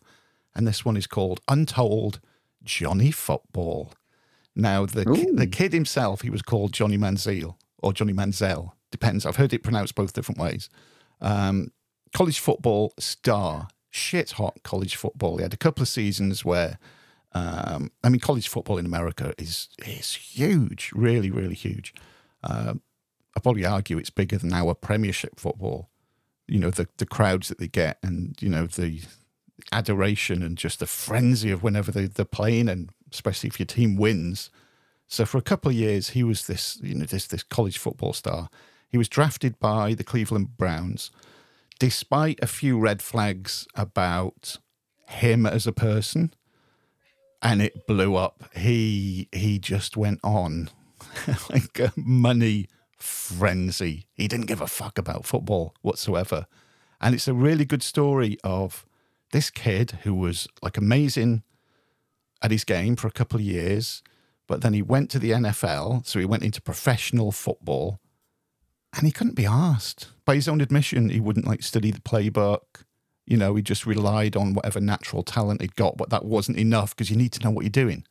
And 0.55 0.67
this 0.67 0.83
one 0.83 0.97
is 0.97 1.07
called 1.07 1.41
Untold 1.47 2.19
Johnny 2.63 3.11
Football. 3.11 3.93
Now, 4.55 4.85
the, 4.85 5.05
the 5.33 5.47
kid 5.47 5.73
himself, 5.73 6.21
he 6.21 6.29
was 6.29 6.41
called 6.41 6.73
Johnny 6.73 6.97
Manziel 6.97 7.55
or 7.81 7.93
Johnny 7.93 8.13
Manziel, 8.13 8.73
depends. 8.91 9.25
I've 9.25 9.37
heard 9.37 9.53
it 9.53 9.63
pronounced 9.63 9.95
both 9.95 10.13
different 10.13 10.39
ways. 10.39 10.69
Um, 11.21 11.71
college 12.13 12.39
football 12.39 12.93
star, 12.99 13.69
shit 13.89 14.31
hot 14.31 14.57
college 14.63 14.95
football. 14.95 15.37
He 15.37 15.43
had 15.43 15.53
a 15.53 15.57
couple 15.57 15.83
of 15.83 15.87
seasons 15.87 16.43
where, 16.43 16.77
um, 17.33 17.91
I 18.03 18.09
mean, 18.09 18.19
college 18.19 18.47
football 18.47 18.77
in 18.77 18.85
America 18.85 19.33
is 19.37 19.69
is 19.85 20.13
huge, 20.13 20.91
really, 20.95 21.29
really 21.29 21.55
huge. 21.55 21.93
Um, 22.43 22.81
I 23.35 23.39
probably 23.39 23.65
argue 23.65 23.97
it's 23.97 24.09
bigger 24.09 24.37
than 24.37 24.53
our 24.53 24.73
Premiership 24.73 25.39
football. 25.39 25.89
You 26.47 26.59
know, 26.59 26.71
the 26.71 26.87
the 26.97 27.05
crowds 27.05 27.49
that 27.49 27.59
they 27.59 27.67
get, 27.67 27.99
and 28.01 28.35
you 28.41 28.49
know 28.49 28.65
the 28.65 29.01
adoration 29.71 30.41
and 30.41 30.57
just 30.57 30.79
the 30.79 30.87
frenzy 30.87 31.51
of 31.51 31.61
whenever 31.61 31.91
they, 31.91 32.05
they're 32.05 32.25
playing, 32.25 32.67
and 32.67 32.89
especially 33.11 33.49
if 33.49 33.59
your 33.59 33.67
team 33.67 33.95
wins. 33.95 34.49
So 35.07 35.25
for 35.25 35.37
a 35.37 35.43
couple 35.43 35.69
of 35.69 35.75
years, 35.75 36.09
he 36.09 36.23
was 36.23 36.47
this, 36.47 36.79
you 36.81 36.95
know, 36.95 37.05
this 37.05 37.27
this 37.27 37.43
college 37.43 37.77
football 37.77 38.13
star. 38.13 38.49
He 38.87 38.97
was 38.97 39.09
drafted 39.09 39.59
by 39.59 39.93
the 39.93 40.03
Cleveland 40.03 40.57
Browns, 40.57 41.11
despite 41.77 42.39
a 42.41 42.47
few 42.47 42.79
red 42.79 43.03
flags 43.03 43.67
about 43.75 44.57
him 45.07 45.45
as 45.45 45.67
a 45.67 45.71
person, 45.71 46.33
and 47.41 47.61
it 47.61 47.87
blew 47.87 48.15
up. 48.15 48.43
He 48.55 49.27
he 49.31 49.59
just 49.59 49.97
went 49.97 50.19
on 50.23 50.69
like 51.49 51.79
a 51.79 51.93
money 51.95 52.67
frenzy. 52.97 54.05
He 54.13 54.27
didn't 54.27 54.47
give 54.47 54.61
a 54.61 54.67
fuck 54.67 54.97
about 54.97 55.25
football 55.25 55.75
whatsoever, 55.81 56.45
and 56.99 57.15
it's 57.15 57.27
a 57.27 57.33
really 57.33 57.65
good 57.65 57.83
story 57.83 58.37
of 58.43 58.85
this 59.31 59.49
kid 59.49 59.99
who 60.03 60.13
was 60.13 60.47
like 60.61 60.77
amazing 60.77 61.43
at 62.41 62.51
his 62.51 62.63
game 62.63 62.95
for 62.95 63.07
a 63.07 63.11
couple 63.11 63.39
of 63.39 63.45
years, 63.45 64.01
but 64.47 64.61
then 64.61 64.73
he 64.73 64.81
went 64.81 65.09
to 65.11 65.19
the 65.19 65.31
NFL, 65.31 66.05
so 66.05 66.19
he 66.19 66.25
went 66.25 66.43
into 66.43 66.61
professional 66.61 67.31
football, 67.31 67.99
and 68.95 69.05
he 69.05 69.11
couldn't 69.11 69.35
be 69.35 69.45
asked. 69.45 70.11
By 70.25 70.35
his 70.35 70.47
own 70.47 70.61
admission, 70.61 71.09
he 71.09 71.19
wouldn't 71.19 71.47
like 71.47 71.63
study 71.63 71.91
the 71.91 72.01
playbook. 72.01 72.83
You 73.29 73.37
know, 73.37 73.55
he 73.55 73.61
just 73.61 73.85
relied 73.85 74.35
on 74.35 74.53
whatever 74.53 74.81
natural 74.81 75.23
talent 75.23 75.61
he'd 75.61 75.77
got, 75.77 75.95
but 75.95 76.09
that 76.09 76.25
wasn't 76.25 76.57
enough 76.57 76.93
because 76.95 77.09
you 77.09 77.15
need 77.15 77.31
to 77.33 77.43
know 77.43 77.51
what 77.51 77.63
you're 77.63 77.69
doing. 77.69 78.03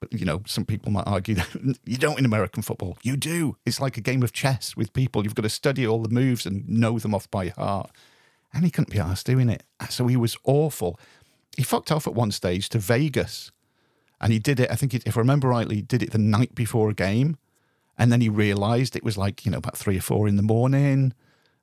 But 0.00 0.12
you 0.12 0.26
know, 0.26 0.42
some 0.46 0.66
people 0.66 0.92
might 0.92 1.06
argue 1.06 1.36
that 1.36 1.78
you 1.86 1.96
don't 1.96 2.18
in 2.18 2.26
American 2.26 2.62
football. 2.62 2.98
You 3.02 3.16
do. 3.16 3.56
It's 3.64 3.80
like 3.80 3.96
a 3.96 4.02
game 4.02 4.22
of 4.22 4.32
chess 4.32 4.76
with 4.76 4.92
people. 4.92 5.24
You've 5.24 5.34
got 5.34 5.42
to 5.42 5.48
study 5.48 5.86
all 5.86 6.02
the 6.02 6.10
moves 6.10 6.44
and 6.44 6.68
know 6.68 6.98
them 6.98 7.14
off 7.14 7.30
by 7.30 7.48
heart 7.48 7.90
and 8.52 8.64
he 8.64 8.70
couldn't 8.70 8.92
be 8.92 8.98
asked 8.98 9.26
doing 9.26 9.48
it. 9.48 9.64
So 9.88 10.06
he 10.06 10.16
was 10.16 10.36
awful. 10.44 10.98
He 11.56 11.62
fucked 11.62 11.90
off 11.90 12.06
at 12.06 12.14
one 12.14 12.30
stage 12.30 12.68
to 12.70 12.78
Vegas, 12.78 13.50
and 14.20 14.32
he 14.32 14.38
did 14.38 14.60
it. 14.60 14.70
I 14.70 14.76
think, 14.76 14.94
if 14.94 15.16
I 15.16 15.20
remember 15.20 15.48
rightly, 15.48 15.76
he 15.76 15.82
did 15.82 16.02
it 16.02 16.12
the 16.12 16.18
night 16.18 16.54
before 16.54 16.90
a 16.90 16.94
game, 16.94 17.36
and 17.98 18.12
then 18.12 18.20
he 18.20 18.28
realised 18.28 18.96
it 18.96 19.04
was 19.04 19.18
like 19.18 19.44
you 19.44 19.50
know 19.50 19.58
about 19.58 19.76
three 19.76 19.98
or 19.98 20.02
four 20.02 20.28
in 20.28 20.36
the 20.36 20.42
morning, 20.42 21.14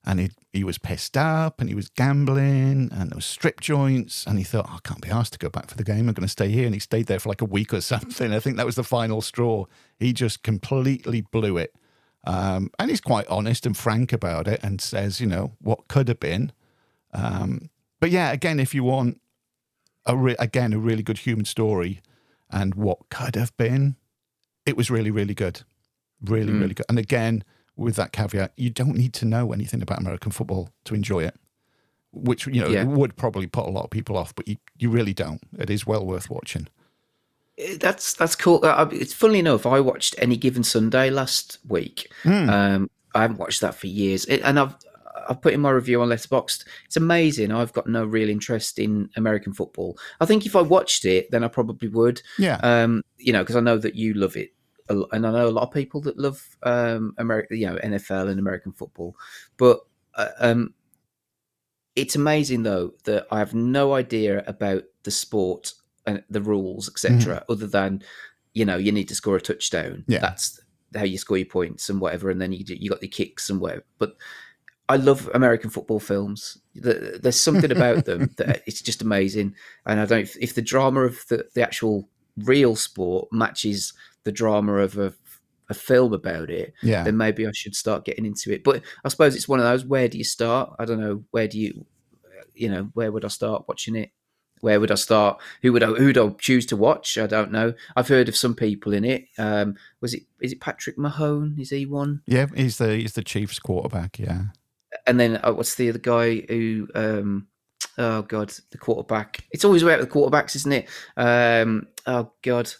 and 0.05 0.19
he 0.19 0.31
he 0.51 0.63
was 0.63 0.77
pissed 0.77 1.15
up, 1.15 1.59
and 1.59 1.69
he 1.69 1.75
was 1.75 1.89
gambling, 1.89 2.89
and 2.91 3.11
there 3.11 3.15
was 3.15 3.25
strip 3.25 3.61
joints, 3.61 4.25
and 4.25 4.37
he 4.37 4.43
thought, 4.43 4.65
oh, 4.69 4.75
I 4.75 4.87
can't 4.87 5.01
be 5.01 5.09
asked 5.09 5.33
to 5.33 5.39
go 5.39 5.49
back 5.49 5.69
for 5.69 5.77
the 5.77 5.83
game. 5.83 6.07
I'm 6.07 6.15
going 6.15 6.23
to 6.23 6.27
stay 6.27 6.49
here, 6.49 6.65
and 6.65 6.73
he 6.73 6.79
stayed 6.79 7.07
there 7.07 7.19
for 7.19 7.29
like 7.29 7.41
a 7.41 7.45
week 7.45 7.73
or 7.73 7.81
something. 7.95 8.33
I 8.33 8.39
think 8.39 8.57
that 8.57 8.65
was 8.65 8.75
the 8.75 8.83
final 8.83 9.21
straw. 9.21 9.65
He 9.97 10.13
just 10.13 10.43
completely 10.43 11.21
blew 11.21 11.57
it. 11.57 11.75
Um, 12.25 12.69
and 12.77 12.89
he's 12.89 12.99
quite 12.99 13.27
honest 13.27 13.65
and 13.65 13.77
frank 13.77 14.11
about 14.11 14.47
it 14.47 14.59
and 14.61 14.81
says, 14.81 15.21
you 15.21 15.27
know, 15.27 15.53
what 15.61 15.87
could 15.87 16.09
have 16.09 16.19
been 16.19 16.51
um, 17.13 17.69
but 17.99 18.11
yeah, 18.11 18.31
again, 18.31 18.59
if 18.59 18.73
you 18.73 18.83
want 18.83 19.19
a 20.05 20.15
re- 20.15 20.35
again 20.39 20.73
a 20.73 20.79
really 20.79 21.03
good 21.03 21.19
human 21.19 21.45
story 21.45 22.01
and 22.49 22.75
what 22.75 23.09
could 23.09 23.35
have 23.35 23.55
been, 23.57 23.95
it 24.65 24.77
was 24.77 24.89
really 24.89 25.11
really 25.11 25.33
good, 25.33 25.61
really 26.21 26.51
mm. 26.51 26.61
really 26.61 26.73
good. 26.73 26.85
And 26.89 26.99
again, 26.99 27.43
with 27.79 27.95
that 27.95 28.11
caveat, 28.11 28.51
you 28.57 28.69
don't 28.69 28.95
need 28.95 29.13
to 29.13 29.25
know 29.25 29.51
anything 29.51 29.81
about 29.81 29.99
American 29.99 30.31
football 30.31 30.69
to 30.83 30.93
enjoy 30.93 31.23
it, 31.23 31.35
which 32.11 32.45
you 32.45 32.61
know 32.61 32.67
yeah. 32.67 32.83
would 32.83 33.15
probably 33.15 33.47
put 33.47 33.65
a 33.65 33.69
lot 33.69 33.85
of 33.85 33.89
people 33.89 34.17
off, 34.17 34.35
but 34.35 34.47
you 34.47 34.57
you 34.77 34.89
really 34.89 35.13
don't. 35.13 35.41
It 35.57 35.69
is 35.69 35.87
well 35.87 36.05
worth 36.05 36.29
watching. 36.29 36.67
Eh, 37.57 37.77
that's 37.79 38.13
that's 38.13 38.35
cool. 38.35 38.59
Uh, 38.63 38.89
it's 38.91 39.13
funny 39.13 39.39
enough. 39.39 39.65
I 39.65 39.79
watched 39.79 40.15
Any 40.17 40.37
Given 40.37 40.63
Sunday 40.63 41.09
last 41.09 41.59
week. 41.67 42.11
Mm. 42.23 42.49
Um, 42.49 42.89
I 43.15 43.21
haven't 43.21 43.37
watched 43.37 43.61
that 43.61 43.75
for 43.75 43.87
years, 43.87 44.25
and 44.25 44.59
I've 44.59 44.75
I've 45.29 45.41
put 45.41 45.53
in 45.53 45.61
my 45.61 45.69
review 45.69 46.01
on 46.01 46.09
Letterboxd. 46.09 46.65
It's 46.85 46.97
amazing. 46.97 47.51
I've 47.51 47.73
got 47.73 47.87
no 47.87 48.03
real 48.03 48.29
interest 48.29 48.79
in 48.79 49.09
American 49.15 49.53
football. 49.53 49.97
I 50.19 50.25
think 50.25 50.45
if 50.45 50.55
I 50.55 50.61
watched 50.61 51.05
it, 51.05 51.29
then 51.31 51.43
I 51.43 51.47
probably 51.47 51.87
would. 51.87 52.21
Yeah. 52.37 52.59
Um, 52.63 53.03
you 53.17 53.31
know, 53.31 53.43
because 53.43 53.55
I 53.55 53.61
know 53.61 53.77
that 53.77 53.95
you 53.95 54.13
love 54.13 54.35
it, 54.35 54.53
and 54.89 55.25
I 55.25 55.31
know 55.31 55.47
a 55.47 55.51
lot 55.51 55.63
of 55.63 55.73
people 55.73 56.01
that 56.01 56.17
love 56.17 56.57
um, 56.63 57.13
America, 57.17 57.55
you 57.55 57.67
know, 57.67 57.75
NFL 57.75 58.29
and 58.29 58.39
American 58.39 58.71
football. 58.71 59.15
But 59.57 59.81
uh, 60.15 60.29
um, 60.39 60.73
it's 61.95 62.15
amazing 62.15 62.63
though 62.63 62.93
that 63.03 63.27
I 63.31 63.39
have 63.39 63.53
no 63.53 63.93
idea 63.93 64.43
about 64.47 64.83
the 65.03 65.11
sport 65.11 65.73
and 66.05 66.23
the 66.29 66.41
rules, 66.41 66.89
etc. 66.89 67.35
Mm-hmm. 67.35 67.51
Other 67.51 67.67
than 67.67 68.03
you 68.53 68.65
know, 68.65 68.77
you 68.77 68.91
need 68.91 69.07
to 69.09 69.15
score 69.15 69.35
a 69.35 69.41
touchdown. 69.41 70.03
Yeah. 70.07 70.19
That's 70.19 70.59
how 70.95 71.03
you 71.03 71.17
score 71.17 71.37
your 71.37 71.45
points 71.45 71.89
and 71.89 72.01
whatever, 72.01 72.29
and 72.29 72.41
then 72.41 72.51
you 72.51 72.65
you 72.67 72.89
got 72.89 73.01
the 73.01 73.07
kicks 73.07 73.49
and 73.49 73.59
whatever. 73.59 73.85
But 73.99 74.15
I 74.87 74.95
love 74.95 75.29
American 75.33 75.69
football 75.69 75.99
films. 75.99 76.57
There's 76.73 77.39
something 77.39 77.71
about 77.71 78.05
them 78.05 78.31
that 78.37 78.63
it's 78.65 78.81
just 78.81 79.01
amazing. 79.01 79.55
And 79.85 79.99
I 79.99 80.05
don't 80.05 80.29
if 80.41 80.55
the 80.55 80.61
drama 80.61 81.01
of 81.01 81.25
the, 81.27 81.47
the 81.53 81.61
actual 81.61 82.09
real 82.37 82.75
sport 82.75 83.27
matches 83.31 83.93
the 84.29 84.35
drama 84.35 84.75
of 84.75 84.97
a, 84.97 85.13
a 85.69 85.73
film 85.73 86.13
about 86.13 86.49
it, 86.49 86.73
yeah. 86.81 87.03
then 87.03 87.17
maybe 87.17 87.47
I 87.47 87.51
should 87.51 87.75
start 87.75 88.05
getting 88.05 88.25
into 88.25 88.51
it. 88.51 88.63
But 88.63 88.83
I 89.03 89.09
suppose 89.09 89.35
it's 89.35 89.47
one 89.47 89.59
of 89.59 89.65
those. 89.65 89.85
Where 89.85 90.07
do 90.07 90.17
you 90.17 90.23
start? 90.23 90.75
I 90.79 90.85
don't 90.85 90.99
know. 90.99 91.23
Where 91.31 91.47
do 91.47 91.59
you, 91.59 91.85
you 92.53 92.69
know, 92.69 92.89
where 92.93 93.11
would 93.11 93.25
I 93.25 93.29
start 93.29 93.65
watching 93.67 93.95
it? 93.95 94.11
Where 94.61 94.79
would 94.79 94.91
I 94.91 94.95
start? 94.95 95.39
Who 95.61 95.71
would 95.71 95.83
I 95.83 95.87
who 95.87 96.07
would 96.07 96.17
I 96.17 96.29
choose 96.37 96.65
to 96.67 96.75
watch? 96.75 97.17
I 97.17 97.27
don't 97.27 97.51
know. 97.51 97.73
I've 97.95 98.09
heard 98.09 98.27
of 98.27 98.35
some 98.35 98.55
people 98.55 98.91
in 98.91 99.05
it. 99.05 99.25
Um, 99.37 99.75
was 100.01 100.13
it 100.13 100.23
is 100.41 100.51
it 100.51 100.59
Patrick 100.59 100.97
Mahone? 100.97 101.55
Is 101.57 101.69
he 101.69 101.85
one? 101.85 102.21
Yeah, 102.27 102.47
he's 102.53 102.77
the 102.77 102.97
he's 102.97 103.13
the 103.13 103.23
Chiefs 103.23 103.57
quarterback. 103.57 104.19
Yeah 104.19 104.47
and 105.05 105.19
then 105.19 105.39
uh, 105.43 105.51
what's 105.51 105.75
the 105.75 105.89
other 105.89 105.99
guy 105.99 106.41
who? 106.47 106.87
Um, 106.95 107.47
oh 107.97 108.21
God, 108.21 108.53
the 108.71 108.77
quarterback. 108.77 109.45
It's 109.51 109.65
always 109.65 109.83
about 109.83 110.01
the 110.01 110.07
quarterbacks, 110.07 110.55
isn't 110.55 110.71
it? 110.71 110.89
Um, 111.17 111.87
oh 112.05 112.31
God, 112.41 112.71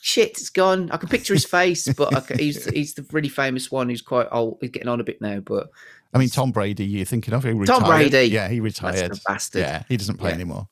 shit, 0.00 0.30
it's 0.30 0.50
gone. 0.50 0.90
I 0.90 0.96
can 0.96 1.08
picture 1.08 1.34
his 1.34 1.44
face, 1.44 1.92
but 1.92 2.26
can, 2.26 2.38
he's 2.38 2.64
he's 2.70 2.94
the 2.94 3.06
really 3.12 3.28
famous 3.28 3.70
one 3.70 3.88
who's 3.88 4.02
quite 4.02 4.28
old. 4.30 4.58
He's 4.60 4.70
getting 4.70 4.88
on 4.88 5.00
a 5.00 5.04
bit 5.04 5.20
now, 5.20 5.40
but 5.40 5.70
I 6.12 6.18
mean, 6.18 6.28
Tom 6.28 6.50
Brady. 6.50 6.84
You're 6.84 7.04
thinking 7.04 7.34
of? 7.34 7.44
He 7.44 7.54
Tom 7.64 7.84
Brady. 7.84 8.24
Yeah, 8.24 8.48
he 8.48 8.60
retired. 8.60 9.18
bastard. 9.26 9.60
Yeah, 9.60 9.82
he 9.88 9.96
doesn't 9.96 10.18
play 10.18 10.30
yeah. 10.30 10.34
anymore. 10.34 10.68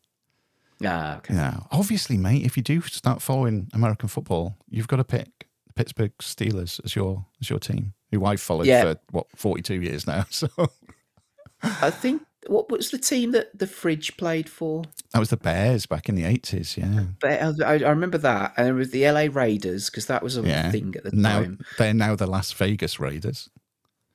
Ah, 0.85 1.17
okay. 1.19 1.35
Yeah, 1.35 1.61
obviously, 1.71 2.17
mate. 2.17 2.45
If 2.45 2.57
you 2.57 2.63
do 2.63 2.81
start 2.83 3.21
following 3.23 3.69
American 3.73 4.09
football, 4.09 4.57
you've 4.69 4.89
got 4.89 4.97
to 4.97 5.05
pick 5.05 5.47
the 5.67 5.73
Pittsburgh 5.73 6.13
Steelers 6.19 6.81
as 6.85 6.95
your 6.95 7.27
as 7.41 7.51
your 7.51 7.59
team 7.59 7.95
who 8.11 8.25
I've 8.25 8.41
followed 8.41 8.67
yeah. 8.67 8.83
for 8.83 8.97
what 9.11 9.27
forty 9.37 9.63
two 9.63 9.81
years 9.81 10.07
now. 10.07 10.27
So 10.31 10.49
I 11.63 11.91
think 11.91 12.23
what 12.49 12.71
was 12.71 12.91
the 12.91 12.99
team 12.99 13.33
that 13.33 13.57
the 13.59 13.67
fridge 13.67 14.17
played 14.17 14.49
for? 14.49 14.85
That 15.13 15.19
was 15.19 15.31
the 15.31 15.37
Bears 15.37 15.87
back 15.87 16.09
in 16.09 16.15
the 16.15 16.25
eighties. 16.25 16.77
Yeah, 16.77 17.05
I, 17.23 17.53
I, 17.65 17.75
remember 17.91 18.19
that, 18.19 18.55
and 18.57 18.69
it 18.69 18.73
was 18.73 18.91
the 18.91 19.11
LA 19.11 19.29
Raiders 19.31 19.91
because 19.91 20.07
that 20.07 20.23
was 20.23 20.37
a 20.37 20.43
yeah. 20.43 20.71
thing 20.71 20.95
at 20.97 21.05
the 21.05 21.11
now, 21.13 21.41
time. 21.41 21.61
They're 21.79 21.95
now 21.95 22.17
the 22.17 22.27
Las 22.27 22.53
Vegas 22.53 22.99
Raiders. 22.99 23.49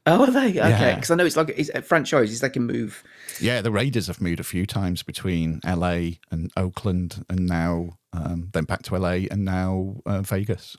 Oh, 0.05 0.23
are 0.23 0.31
they? 0.31 0.59
Okay, 0.59 0.95
because 0.95 1.09
yeah. 1.09 1.13
I 1.13 1.15
know 1.15 1.25
it's 1.25 1.37
like 1.37 1.53
it's 1.55 1.69
a 1.69 1.81
franchise. 1.81 2.31
It's 2.31 2.43
like 2.43 2.57
a 2.57 2.59
move. 2.59 3.03
Yeah, 3.39 3.61
the 3.61 3.71
Raiders 3.71 4.07
have 4.07 4.19
moved 4.19 4.39
a 4.39 4.43
few 4.43 4.65
times 4.65 5.01
between 5.01 5.61
LA 5.65 6.17
and 6.29 6.51
Oakland, 6.57 7.25
and 7.29 7.47
now 7.47 7.97
um, 8.11 8.49
then 8.51 8.65
back 8.65 8.83
to 8.83 8.97
LA, 8.97 9.27
and 9.31 9.45
now 9.45 10.01
uh, 10.05 10.21
Vegas. 10.21 10.75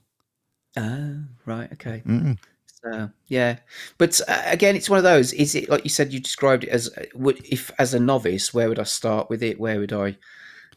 Oh, 0.76 1.24
right. 1.46 1.72
Okay. 1.72 2.02
Mm. 2.07 2.38
So 2.85 3.11
yeah, 3.28 3.59
but 3.97 4.20
uh, 4.28 4.43
again, 4.45 4.76
it's 4.76 4.91
one 4.91 4.99
of 4.99 5.05
those. 5.05 5.32
Is 5.32 5.55
it 5.55 5.68
like 5.70 5.85
you 5.85 5.91
said? 5.91 6.12
You 6.12 6.20
described 6.20 6.64
it 6.64 6.70
as 6.70 6.91
uh, 6.99 7.05
would 7.14 7.43
if 7.51 7.70
as 7.78 7.95
a 7.95 7.99
novice, 8.01 8.53
where 8.53 8.68
would 8.68 8.78
I 8.78 8.82
start 8.85 9.30
with 9.30 9.43
it? 9.43 9.59
Where 9.59 9.80
would 9.80 9.93
I, 9.93 10.16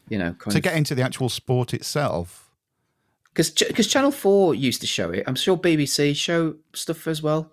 you 0.08 0.18
know, 0.18 0.32
kind 0.32 0.52
to 0.52 0.58
of 0.58 0.62
get 0.62 0.74
into 0.74 0.94
the 0.94 1.02
actual 1.02 1.28
sport 1.28 1.74
itself. 1.74 2.48
because 3.34 3.50
because 3.50 3.86
Channel 3.88 4.10
Four 4.10 4.54
used 4.54 4.80
to 4.80 4.86
show 4.86 5.10
it. 5.10 5.24
I'm 5.26 5.34
sure 5.34 5.56
BBC 5.58 6.16
show 6.16 6.54
stuff 6.72 7.06
as 7.06 7.22
well. 7.22 7.52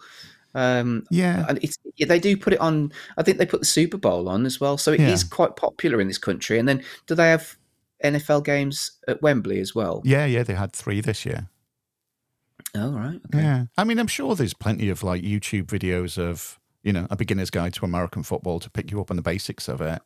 Um, 0.54 1.06
Yeah, 1.12 1.46
and 1.50 1.60
it's 1.62 1.78
they 2.00 2.20
do 2.20 2.38
put 2.38 2.54
it 2.54 2.62
on. 2.62 2.94
I 3.18 3.24
think 3.24 3.38
they 3.40 3.46
put 3.46 3.60
the 3.60 3.66
Super 3.66 3.98
Bowl 3.98 4.30
on 4.30 4.46
as 4.46 4.62
well, 4.62 4.78
so 4.78 4.94
it 4.94 5.02
is 5.02 5.24
Yeah. 5.24 5.30
quite 5.36 5.58
popular 5.58 6.00
in 6.00 6.08
this 6.08 6.18
country. 6.18 6.60
And 6.60 6.68
then 6.68 6.82
do 7.08 7.16
they 7.16 7.28
have 7.30 7.58
NFL 8.06 8.46
games 8.46 8.92
at 9.10 9.22
Wembley 9.22 9.60
as 9.60 9.76
well? 9.76 10.02
yeah, 10.06 10.26
yeah. 10.26 10.44
They 10.44 10.54
had 10.54 10.72
three 10.72 11.02
this 11.02 11.26
year. 11.26 11.50
Oh 12.76 12.92
right, 12.92 13.20
okay. 13.28 13.42
Yeah, 13.44 13.66
I 13.78 13.84
mean, 13.84 14.00
I'm 14.00 14.08
sure 14.08 14.36
there's 14.36 14.54
plenty 14.54 14.90
of 14.90 15.04
like 15.04 15.22
YouTube 15.24 15.66
videos 15.66 16.18
of 16.18 16.60
you 16.84 16.94
know 16.94 17.08
a 17.10 17.16
beginner's 17.16 17.50
guide 17.50 17.74
to 17.76 17.86
American 17.86 18.24
football 18.24 18.60
to 18.60 18.70
pick 18.70 18.92
you 18.92 19.00
up 19.02 19.10
on 19.10 19.18
the 19.18 19.24
basics 19.24 19.68
of 19.68 19.82
it. 19.82 20.02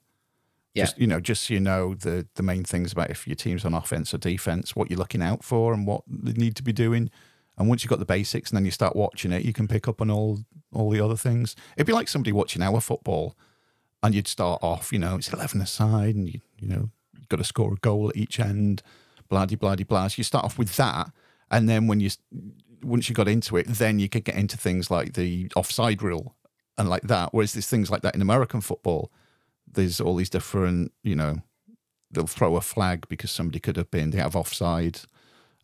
Yeah. 0.73 0.83
Just, 0.83 0.99
you 0.99 1.07
know, 1.07 1.19
just 1.19 1.45
so 1.45 1.55
you 1.55 1.59
know 1.59 1.95
the 1.95 2.27
the 2.35 2.43
main 2.43 2.63
things 2.63 2.91
about 2.91 3.09
if 3.09 3.27
your 3.27 3.35
team's 3.35 3.65
on 3.65 3.73
offense 3.73 4.13
or 4.13 4.17
defense, 4.19 4.75
what 4.75 4.89
you're 4.89 4.99
looking 4.99 5.21
out 5.21 5.43
for, 5.43 5.73
and 5.73 5.87
what 5.87 6.03
they 6.07 6.33
need 6.33 6.55
to 6.57 6.63
be 6.63 6.73
doing. 6.73 7.09
And 7.57 7.67
once 7.67 7.83
you've 7.83 7.89
got 7.89 7.99
the 7.99 8.05
basics, 8.05 8.51
and 8.51 8.57
then 8.57 8.65
you 8.65 8.71
start 8.71 8.95
watching 8.95 9.31
it, 9.31 9.43
you 9.43 9.51
can 9.51 9.67
pick 9.67 9.87
up 9.87 9.99
on 9.99 10.11
all 10.11 10.39
all 10.71 10.89
the 10.91 11.01
other 11.01 11.17
things. 11.17 11.55
It'd 11.75 11.87
be 11.87 11.93
like 11.93 12.07
somebody 12.07 12.31
watching 12.31 12.61
our 12.61 12.79
football, 12.79 13.35
and 14.03 14.13
you'd 14.13 14.27
start 14.27 14.63
off, 14.63 14.93
you 14.93 14.99
know, 14.99 15.15
it's 15.15 15.33
eleven 15.33 15.59
aside, 15.59 16.15
and 16.15 16.29
you 16.31 16.39
you 16.59 16.67
know 16.67 16.89
you've 17.17 17.29
got 17.29 17.37
to 17.37 17.43
score 17.43 17.73
a 17.73 17.77
goal 17.77 18.09
at 18.09 18.15
each 18.15 18.39
end, 18.39 18.83
blah 19.27 19.45
de 19.45 19.57
blah 19.57 19.75
de 19.75 19.83
blah. 19.83 20.07
So 20.07 20.19
you 20.19 20.23
start 20.23 20.45
off 20.45 20.57
with 20.59 20.75
that, 20.77 21.11
and 21.51 21.67
then 21.69 21.87
when 21.87 21.99
you 21.99 22.09
once 22.83 23.09
you 23.09 23.15
got 23.15 23.27
into 23.27 23.57
it, 23.57 23.67
then 23.67 23.99
you 23.99 24.07
could 24.09 24.23
get 24.23 24.35
into 24.35 24.57
things 24.57 24.89
like 24.89 25.13
the 25.13 25.51
offside 25.55 26.01
rule 26.01 26.35
and 26.77 26.89
like 26.89 27.03
that. 27.03 27.33
Whereas 27.33 27.53
there's 27.53 27.67
things 27.67 27.89
like 27.91 28.01
that 28.03 28.15
in 28.15 28.21
American 28.21 28.61
football. 28.61 29.11
There's 29.71 29.99
all 29.99 30.15
these 30.15 30.29
different, 30.29 30.93
you 31.03 31.15
know, 31.15 31.41
they'll 32.09 32.25
throw 32.27 32.55
a 32.55 32.61
flag 32.61 33.05
because 33.09 33.31
somebody 33.31 33.59
could 33.59 33.75
have 33.75 33.91
been 33.91 34.11
they 34.11 34.17
have 34.19 34.35
offside 34.35 35.01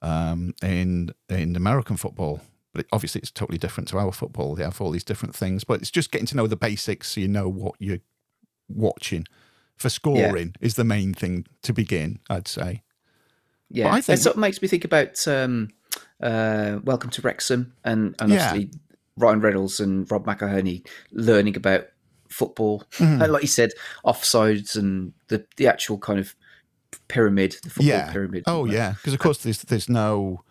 um, 0.01 0.53
in 0.61 1.11
in 1.29 1.55
American 1.55 1.97
football. 1.97 2.41
But 2.73 2.81
it, 2.81 2.87
obviously, 2.91 3.21
it's 3.21 3.31
totally 3.31 3.57
different 3.57 3.87
to 3.89 3.97
our 3.97 4.11
football. 4.11 4.53
They 4.55 4.63
have 4.65 4.81
all 4.81 4.91
these 4.91 5.05
different 5.05 5.33
things, 5.33 5.63
but 5.63 5.79
it's 5.79 5.91
just 5.91 6.11
getting 6.11 6.27
to 6.27 6.35
know 6.35 6.47
the 6.47 6.57
basics 6.57 7.11
so 7.13 7.21
you 7.21 7.29
know 7.29 7.47
what 7.47 7.75
you're 7.79 7.99
watching. 8.67 9.25
For 9.77 9.89
scoring 9.89 10.55
is 10.59 10.75
the 10.75 10.83
main 10.83 11.13
thing 11.13 11.45
to 11.63 11.71
begin, 11.73 12.19
I'd 12.29 12.47
say. 12.49 12.83
Yeah, 13.69 13.85
But 13.85 13.93
I 13.93 13.97
it 13.99 14.03
think- 14.05 14.19
sort 14.19 14.35
of 14.35 14.39
makes 14.41 14.61
me 14.61 14.67
think 14.67 14.83
about 14.85 15.25
um, 15.27 15.69
uh, 16.21 16.79
Welcome 16.83 17.09
to 17.11 17.21
Wrexham 17.21 17.73
and, 17.83 18.15
and 18.19 18.31
Yeah. 18.31 18.49
obviously 18.49 18.79
Ryan 19.17 19.41
Reynolds 19.41 19.79
and 19.79 20.09
Rob 20.11 20.25
McElhenney 20.25 20.85
learning 21.11 21.55
about 21.55 21.87
football. 22.29 22.83
Mm-hmm. 22.97 23.21
And 23.21 23.31
like 23.31 23.43
you 23.43 23.47
said, 23.47 23.71
offsides 24.05 24.75
and 24.75 25.13
the, 25.27 25.45
the 25.57 25.67
actual 25.67 25.97
kind 25.97 26.19
of 26.19 26.35
pyramid, 27.07 27.55
the 27.63 27.69
football 27.69 27.85
yeah. 27.85 28.11
pyramid. 28.11 28.43
Oh 28.47 28.65
yeah, 28.65 28.93
because 28.93 29.13
of 29.13 29.19
course 29.19 29.39
there's 29.39 29.61
there's 29.63 29.89
no 29.89 30.43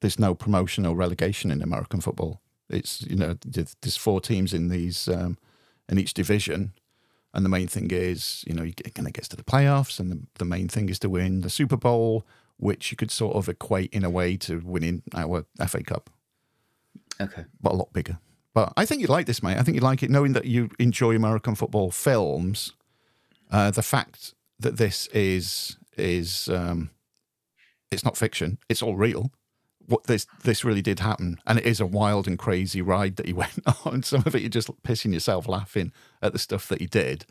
there's 0.00 0.18
no 0.18 0.34
promotion 0.34 0.86
or 0.86 0.94
relegation 0.94 1.50
in 1.50 1.62
American 1.62 2.00
football. 2.00 2.40
It's 2.68 3.02
you 3.02 3.16
know 3.16 3.36
there's 3.44 3.96
four 3.96 4.20
teams 4.20 4.52
in 4.52 4.68
these 4.68 5.08
um, 5.08 5.38
in 5.88 5.98
each 5.98 6.14
division, 6.14 6.72
and 7.32 7.44
the 7.44 7.48
main 7.50 7.68
thing 7.68 7.90
is 7.90 8.44
you 8.46 8.54
know 8.54 8.62
you 8.62 8.72
get, 8.72 8.94
kind 8.94 9.06
of 9.06 9.12
gets 9.12 9.28
to 9.28 9.36
the 9.36 9.44
playoffs, 9.44 9.98
and 9.98 10.10
the, 10.10 10.20
the 10.38 10.44
main 10.44 10.68
thing 10.68 10.88
is 10.88 10.98
to 11.00 11.08
win 11.08 11.40
the 11.40 11.50
Super 11.50 11.76
Bowl, 11.76 12.26
which 12.56 12.90
you 12.90 12.96
could 12.96 13.10
sort 13.10 13.36
of 13.36 13.48
equate 13.48 13.92
in 13.92 14.04
a 14.04 14.10
way 14.10 14.36
to 14.38 14.58
winning 14.64 15.02
our 15.14 15.44
FA 15.66 15.82
Cup, 15.82 16.10
Okay. 17.20 17.44
but 17.60 17.72
a 17.72 17.76
lot 17.76 17.92
bigger. 17.92 18.18
But 18.54 18.72
I 18.76 18.86
think 18.86 19.00
you'd 19.00 19.10
like 19.10 19.26
this, 19.26 19.42
mate. 19.42 19.58
I 19.58 19.62
think 19.62 19.74
you'd 19.74 19.82
like 19.84 20.02
it, 20.02 20.10
knowing 20.10 20.32
that 20.34 20.44
you 20.44 20.70
enjoy 20.78 21.16
American 21.16 21.54
football 21.56 21.90
films. 21.90 22.72
Uh, 23.50 23.70
the 23.70 23.82
fact 23.82 24.34
that 24.60 24.76
this 24.76 25.08
is 25.08 25.76
is 25.96 26.48
um, 26.48 26.90
it's 27.90 28.04
not 28.04 28.16
fiction; 28.16 28.58
it's 28.68 28.82
all 28.82 28.94
real. 28.96 29.32
What 29.86 30.04
this 30.04 30.26
this 30.44 30.64
really 30.64 30.82
did 30.82 31.00
happen, 31.00 31.38
and 31.46 31.58
it 31.58 31.66
is 31.66 31.80
a 31.80 31.86
wild 31.86 32.26
and 32.28 32.38
crazy 32.38 32.80
ride 32.80 33.16
that 33.16 33.26
he 33.26 33.32
went 33.42 33.60
on. 33.84 34.02
Some 34.04 34.22
of 34.24 34.34
it 34.36 34.42
you're 34.42 34.48
just 34.48 34.70
pissing 34.82 35.12
yourself 35.12 35.48
laughing 35.48 35.92
at 36.22 36.32
the 36.32 36.38
stuff 36.38 36.68
that 36.68 36.80
he 36.80 36.86
did, 36.86 37.26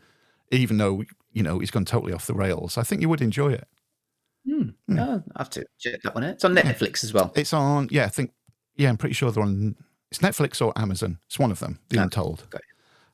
even 0.50 0.76
though 0.76 1.04
you 1.32 1.42
know 1.42 1.58
he's 1.58 1.70
gone 1.70 1.86
totally 1.86 2.12
off 2.12 2.26
the 2.26 2.34
rails. 2.34 2.76
I 2.76 2.82
think 2.82 3.00
you 3.00 3.08
would 3.08 3.22
enjoy 3.22 3.52
it. 3.52 3.66
Hmm. 4.46 4.70
Oh, 4.98 5.22
I 5.34 5.40
have 5.40 5.50
to 5.50 5.64
check 5.78 6.02
that 6.02 6.14
one 6.14 6.24
out. 6.24 6.30
It's 6.34 6.44
on 6.44 6.54
Netflix 6.54 7.02
as 7.04 7.12
well. 7.14 7.32
It's 7.34 7.52
on, 7.52 7.88
yeah, 7.90 8.04
I 8.04 8.08
think, 8.08 8.32
yeah, 8.76 8.88
I'm 8.90 8.96
pretty 8.96 9.14
sure 9.14 9.30
they're 9.30 9.42
on. 9.42 9.76
It's 10.10 10.20
Netflix 10.20 10.60
or 10.64 10.72
Amazon. 10.76 11.18
It's 11.26 11.38
one 11.38 11.50
of 11.50 11.60
them. 11.60 11.78
The 11.88 11.98
Ah, 11.98 12.02
Untold. 12.02 12.44
okay. 12.46 12.62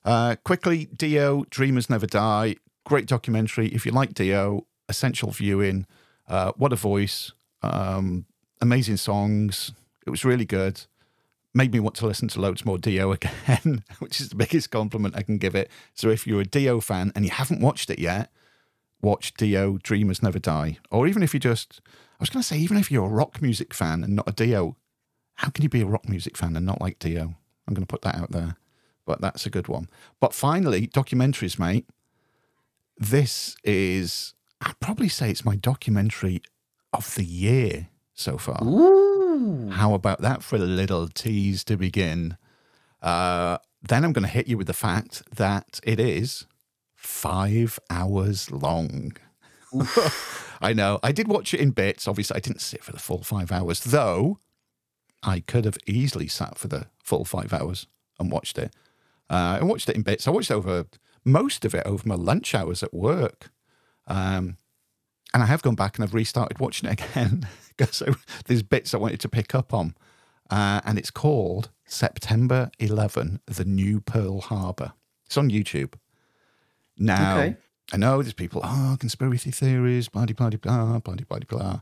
Uh, 0.03 0.35
quickly, 0.43 0.85
Dio, 0.95 1.45
Dreamers 1.49 1.89
Never 1.89 2.05
Die. 2.07 2.55
Great 2.85 3.05
documentary. 3.05 3.67
If 3.69 3.85
you 3.85 3.91
like 3.91 4.13
Dio, 4.13 4.65
essential 4.89 5.31
viewing. 5.31 5.85
Uh, 6.27 6.51
what 6.57 6.73
a 6.73 6.75
voice. 6.75 7.31
Um, 7.63 8.25
amazing 8.61 8.97
songs. 8.97 9.71
It 10.05 10.09
was 10.09 10.25
really 10.25 10.45
good. 10.45 10.81
Made 11.53 11.73
me 11.73 11.79
want 11.79 11.95
to 11.95 12.07
listen 12.07 12.27
to 12.29 12.41
loads 12.41 12.65
more 12.65 12.77
Dio 12.77 13.11
again, 13.13 13.83
which 13.99 14.19
is 14.21 14.29
the 14.29 14.35
biggest 14.35 14.71
compliment 14.71 15.15
I 15.15 15.21
can 15.23 15.37
give 15.37 15.55
it. 15.55 15.69
So 15.93 16.09
if 16.09 16.25
you're 16.27 16.41
a 16.41 16.45
Dio 16.45 16.79
fan 16.81 17.11
and 17.15 17.23
you 17.25 17.31
haven't 17.31 17.61
watched 17.61 17.89
it 17.89 17.99
yet, 17.99 18.31
watch 19.01 19.33
Dio, 19.33 19.77
Dreamers 19.77 20.21
Never 20.21 20.39
Die. 20.39 20.77
Or 20.89 21.07
even 21.07 21.23
if 21.23 21.33
you 21.33 21.39
just, 21.39 21.81
I 21.87 22.21
was 22.21 22.29
going 22.29 22.41
to 22.41 22.47
say, 22.47 22.57
even 22.57 22.77
if 22.77 22.91
you're 22.91 23.05
a 23.05 23.09
rock 23.09 23.41
music 23.41 23.73
fan 23.73 24.03
and 24.03 24.15
not 24.15 24.29
a 24.29 24.31
Dio, 24.31 24.77
how 25.35 25.49
can 25.49 25.63
you 25.63 25.69
be 25.69 25.81
a 25.81 25.85
rock 25.87 26.07
music 26.07 26.37
fan 26.37 26.55
and 26.55 26.65
not 26.65 26.81
like 26.81 26.99
Dio? 26.99 27.35
I'm 27.67 27.73
going 27.73 27.85
to 27.85 27.91
put 27.91 28.01
that 28.03 28.15
out 28.15 28.31
there. 28.31 28.57
But 29.05 29.21
that's 29.21 29.45
a 29.45 29.49
good 29.49 29.67
one. 29.67 29.89
But 30.19 30.33
finally, 30.33 30.87
documentaries, 30.87 31.57
mate. 31.57 31.87
This 32.97 33.55
is, 33.63 34.35
I'd 34.61 34.79
probably 34.79 35.09
say 35.09 35.31
it's 35.31 35.43
my 35.43 35.55
documentary 35.55 36.41
of 36.93 37.15
the 37.15 37.25
year 37.25 37.87
so 38.13 38.37
far. 38.37 38.63
Ooh. 38.63 39.69
How 39.71 39.95
about 39.95 40.21
that 40.21 40.43
for 40.43 40.57
a 40.57 40.59
little 40.59 41.07
tease 41.07 41.63
to 41.63 41.77
begin? 41.77 42.37
Uh, 43.01 43.57
then 43.81 44.05
I'm 44.05 44.13
going 44.13 44.25
to 44.25 44.29
hit 44.29 44.47
you 44.47 44.57
with 44.57 44.67
the 44.67 44.73
fact 44.73 45.23
that 45.35 45.79
it 45.83 45.99
is 45.99 46.45
five 47.01 47.79
hours 47.89 48.51
long. 48.51 49.13
I 50.61 50.73
know. 50.73 50.99
I 51.01 51.11
did 51.11 51.27
watch 51.27 51.53
it 51.53 51.59
in 51.59 51.71
bits. 51.71 52.07
Obviously, 52.07 52.35
I 52.35 52.39
didn't 52.39 52.61
sit 52.61 52.83
for 52.83 52.91
the 52.91 52.99
full 52.99 53.23
five 53.23 53.51
hours, 53.51 53.83
though 53.83 54.39
I 55.23 55.39
could 55.39 55.65
have 55.65 55.77
easily 55.87 56.27
sat 56.27 56.57
for 56.57 56.67
the 56.67 56.87
full 57.03 57.25
five 57.25 57.53
hours 57.53 57.87
and 58.19 58.31
watched 58.31 58.57
it. 58.57 58.73
Uh, 59.29 59.59
I 59.59 59.63
watched 59.63 59.89
it 59.89 59.95
in 59.95 60.03
bits. 60.03 60.27
I 60.27 60.31
watched 60.31 60.51
over 60.51 60.85
most 61.25 61.65
of 61.65 61.73
it 61.73 61.85
over 61.85 62.07
my 62.07 62.15
lunch 62.15 62.53
hours 62.53 62.83
at 62.83 62.93
work. 62.93 63.51
Um, 64.07 64.57
and 65.33 65.41
I 65.41 65.45
have 65.47 65.61
gone 65.61 65.75
back 65.75 65.97
and 65.97 66.03
I've 66.03 66.13
restarted 66.13 66.59
watching 66.59 66.89
it 66.89 67.01
again 67.01 67.47
because 67.77 68.03
there's 68.45 68.63
bits 68.63 68.93
I 68.93 68.97
wanted 68.97 69.21
to 69.21 69.29
pick 69.29 69.55
up 69.55 69.73
on. 69.73 69.95
Uh, 70.49 70.81
and 70.85 70.99
it's 70.99 71.11
called 71.11 71.69
September 71.85 72.69
11, 72.77 73.39
The 73.47 73.65
New 73.65 74.01
Pearl 74.01 74.41
Harbor. 74.41 74.93
It's 75.25 75.37
on 75.37 75.49
YouTube. 75.49 75.93
Now, 77.01 77.37
Okay. 77.37 77.55
I 77.93 77.97
know 77.97 78.21
there's 78.21 78.33
people, 78.33 78.61
oh, 78.63 78.95
conspiracy 78.99 79.51
theories, 79.51 80.07
blah, 80.07 80.25
blah, 80.25 80.49
blah, 80.49 80.99
blah, 80.99 80.99
blah, 80.99 81.39
blah. 81.47 81.79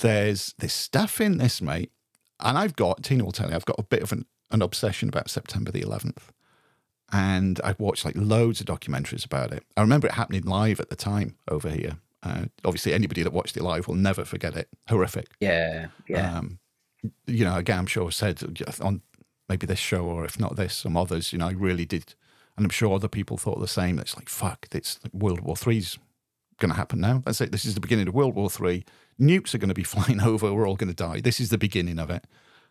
There's, 0.00 0.54
there's 0.58 0.72
stuff 0.72 1.20
in 1.20 1.38
this, 1.38 1.60
mate. 1.60 1.90
And 2.40 2.56
I've 2.56 2.76
got, 2.76 3.02
Tina 3.02 3.24
will 3.24 3.32
tell 3.32 3.48
you, 3.50 3.56
I've 3.56 3.64
got 3.64 3.78
a 3.78 3.82
bit 3.82 4.02
of 4.02 4.12
an, 4.12 4.24
an 4.50 4.62
obsession 4.62 5.08
about 5.08 5.28
September 5.28 5.70
the 5.70 5.82
11th. 5.82 6.28
And 7.12 7.60
I've 7.62 7.78
watched 7.78 8.04
like 8.04 8.14
loads 8.16 8.60
of 8.60 8.66
documentaries 8.66 9.24
about 9.24 9.52
it. 9.52 9.64
I 9.76 9.80
remember 9.82 10.06
it 10.06 10.14
happening 10.14 10.42
live 10.42 10.80
at 10.80 10.90
the 10.90 10.96
time 10.96 11.36
over 11.48 11.68
here. 11.68 11.98
Uh, 12.22 12.46
obviously, 12.64 12.92
anybody 12.94 13.22
that 13.22 13.32
watched 13.32 13.56
it 13.56 13.62
live 13.62 13.86
will 13.86 13.94
never 13.94 14.24
forget 14.24 14.56
it. 14.56 14.68
Horrific. 14.88 15.28
Yeah. 15.40 15.88
Yeah. 16.08 16.38
Um, 16.38 16.58
you 17.26 17.44
know, 17.44 17.56
again, 17.56 17.78
I'm 17.80 17.86
sure 17.86 18.10
said 18.10 18.42
on 18.80 19.02
maybe 19.48 19.66
this 19.66 19.78
show 19.78 20.04
or 20.04 20.24
if 20.24 20.40
not 20.40 20.56
this, 20.56 20.74
some 20.74 20.96
others. 20.96 21.32
You 21.32 21.38
know, 21.38 21.48
I 21.48 21.52
really 21.52 21.84
did, 21.84 22.14
and 22.56 22.64
I'm 22.64 22.70
sure 22.70 22.94
other 22.94 23.08
people 23.08 23.36
thought 23.36 23.60
the 23.60 23.68
same. 23.68 23.98
It's 23.98 24.16
like 24.16 24.28
fuck, 24.28 24.66
it's 24.72 24.98
World 25.12 25.40
War 25.40 25.56
Three's 25.56 25.98
going 26.58 26.70
to 26.70 26.76
happen 26.76 27.00
now. 27.00 27.22
That's 27.24 27.40
it. 27.40 27.52
This 27.52 27.64
is 27.64 27.74
the 27.74 27.80
beginning 27.80 28.08
of 28.08 28.14
World 28.14 28.34
War 28.34 28.50
Three. 28.50 28.84
Nukes 29.20 29.54
are 29.54 29.58
going 29.58 29.68
to 29.68 29.74
be 29.74 29.82
flying 29.94 30.20
over. 30.20 30.52
We're 30.52 30.68
all 30.68 30.76
going 30.76 30.94
to 30.94 30.94
die. 30.94 31.20
This 31.20 31.40
is 31.40 31.50
the 31.50 31.58
beginning 31.58 31.98
of 31.98 32.10
it. 32.10 32.24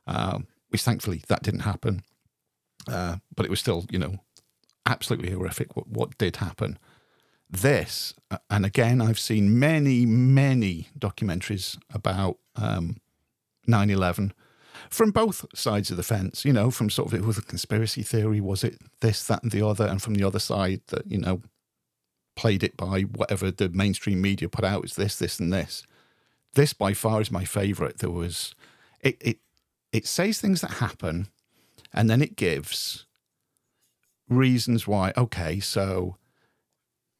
Um, 0.07 0.47
which 0.69 0.83
thankfully 0.83 1.23
that 1.27 1.41
didn't 1.41 1.61
happen, 1.61 2.03
uh, 2.87 3.17
but 3.35 3.45
it 3.45 3.49
was 3.49 3.59
still, 3.59 3.85
you 3.89 3.97
know, 3.97 4.17
absolutely 4.85 5.31
horrific. 5.31 5.75
What, 5.75 5.87
what 5.87 6.17
did 6.17 6.37
happen? 6.37 6.77
This, 7.49 8.13
uh, 8.29 8.39
and 8.49 8.65
again, 8.65 9.01
I've 9.01 9.19
seen 9.19 9.57
many, 9.57 10.05
many 10.05 10.89
documentaries 10.97 11.77
about 11.93 12.39
um, 12.55 12.97
9 13.67 13.89
11 13.89 14.33
from 14.89 15.11
both 15.11 15.45
sides 15.53 15.91
of 15.91 15.97
the 15.97 16.03
fence, 16.03 16.45
you 16.45 16.53
know, 16.53 16.71
from 16.71 16.89
sort 16.89 17.07
of 17.07 17.13
it 17.13 17.25
was 17.25 17.37
a 17.37 17.41
conspiracy 17.41 18.03
theory, 18.03 18.39
was 18.39 18.63
it 18.63 18.77
this, 19.01 19.25
that, 19.27 19.43
and 19.43 19.51
the 19.51 19.65
other, 19.65 19.85
and 19.85 20.01
from 20.01 20.15
the 20.15 20.23
other 20.23 20.39
side 20.39 20.81
that, 20.87 21.09
you 21.09 21.17
know, 21.17 21.41
played 22.35 22.63
it 22.63 22.75
by 22.75 23.01
whatever 23.01 23.51
the 23.51 23.69
mainstream 23.69 24.21
media 24.21 24.49
put 24.49 24.65
out 24.65 24.85
is 24.85 24.95
this, 24.95 25.17
this, 25.17 25.39
and 25.39 25.53
this. 25.53 25.83
This 26.53 26.73
by 26.73 26.93
far 26.93 27.21
is 27.21 27.31
my 27.31 27.45
favorite. 27.45 27.99
There 27.99 28.09
was, 28.09 28.55
it, 29.01 29.17
it, 29.21 29.37
it 29.91 30.05
says 30.05 30.39
things 30.39 30.61
that 30.61 30.71
happen, 30.71 31.27
and 31.93 32.09
then 32.09 32.21
it 32.21 32.35
gives 32.35 33.05
reasons 34.29 34.87
why. 34.87 35.13
Okay, 35.17 35.59
so 35.59 36.17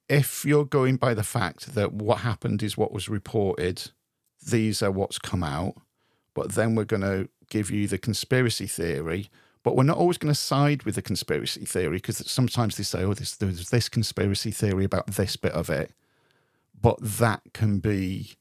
if 0.07 0.45
you're 0.45 0.65
going 0.65 0.97
by 0.97 1.13
the 1.13 1.23
fact 1.23 1.75
that 1.75 1.93
what 1.93 2.19
happened 2.19 2.61
is 2.61 2.77
what 2.77 2.91
was 2.91 3.09
reported, 3.09 3.91
these 4.45 4.83
are 4.83 4.91
what's 4.91 5.19
come 5.19 5.43
out, 5.43 5.75
but 6.33 6.53
then 6.53 6.75
we're 6.75 6.85
going 6.85 7.01
to 7.01 7.29
give 7.55 7.71
you 7.71 7.87
the 7.87 7.97
conspiracy 7.97 8.67
theory. 8.67 9.29
But 9.63 9.75
we're 9.75 9.83
not 9.83 9.97
always 9.97 10.17
going 10.17 10.33
to 10.33 10.39
side 10.39 10.83
with 10.83 10.95
the 10.95 11.01
conspiracy 11.01 11.65
theory 11.65 11.97
because 11.97 12.21
sometimes 12.29 12.75
they 12.75 12.83
say, 12.83 13.03
oh, 13.03 13.13
there's 13.13 13.69
this 13.69 13.89
conspiracy 13.89 14.51
theory 14.51 14.83
about 14.83 15.07
this 15.07 15.37
bit 15.37 15.53
of 15.53 15.69
it. 15.69 15.91
But 16.79 16.97
that 17.01 17.41
can 17.53 17.79
be 17.79 18.33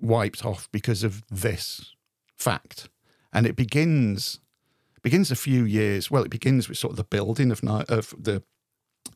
wiped 0.00 0.44
off 0.44 0.68
because 0.72 1.04
of 1.04 1.22
this 1.28 1.94
fact. 2.38 2.88
And 3.32 3.46
it 3.46 3.56
begins 3.56 4.40
begins 5.02 5.30
a 5.32 5.36
few 5.36 5.64
years. 5.64 6.10
Well, 6.10 6.22
it 6.22 6.30
begins 6.30 6.68
with 6.68 6.78
sort 6.78 6.92
of 6.92 6.96
the 6.96 7.04
building 7.04 7.50
of, 7.50 7.62
of 7.64 8.14
the 8.16 8.42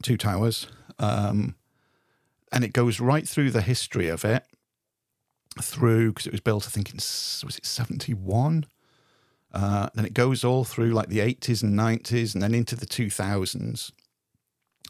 two 0.02 0.16
towers, 0.16 0.66
um, 0.98 1.54
and 2.50 2.64
it 2.64 2.72
goes 2.72 2.98
right 2.98 3.26
through 3.28 3.52
the 3.52 3.62
history 3.62 4.08
of 4.08 4.24
it. 4.24 4.44
Through 5.62 6.12
because 6.12 6.26
it 6.26 6.32
was 6.32 6.40
built, 6.40 6.66
I 6.66 6.70
think 6.70 6.90
in 6.90 6.96
was 6.96 7.56
it 7.56 7.64
seventy 7.64 8.12
one. 8.12 8.66
Uh, 9.56 9.88
then 9.94 10.04
it 10.04 10.12
goes 10.12 10.44
all 10.44 10.64
through 10.64 10.90
like 10.90 11.08
the 11.08 11.20
80s 11.20 11.62
and 11.62 11.72
90s 11.72 12.34
and 12.34 12.42
then 12.42 12.54
into 12.54 12.76
the 12.76 12.84
2000s. 12.84 13.90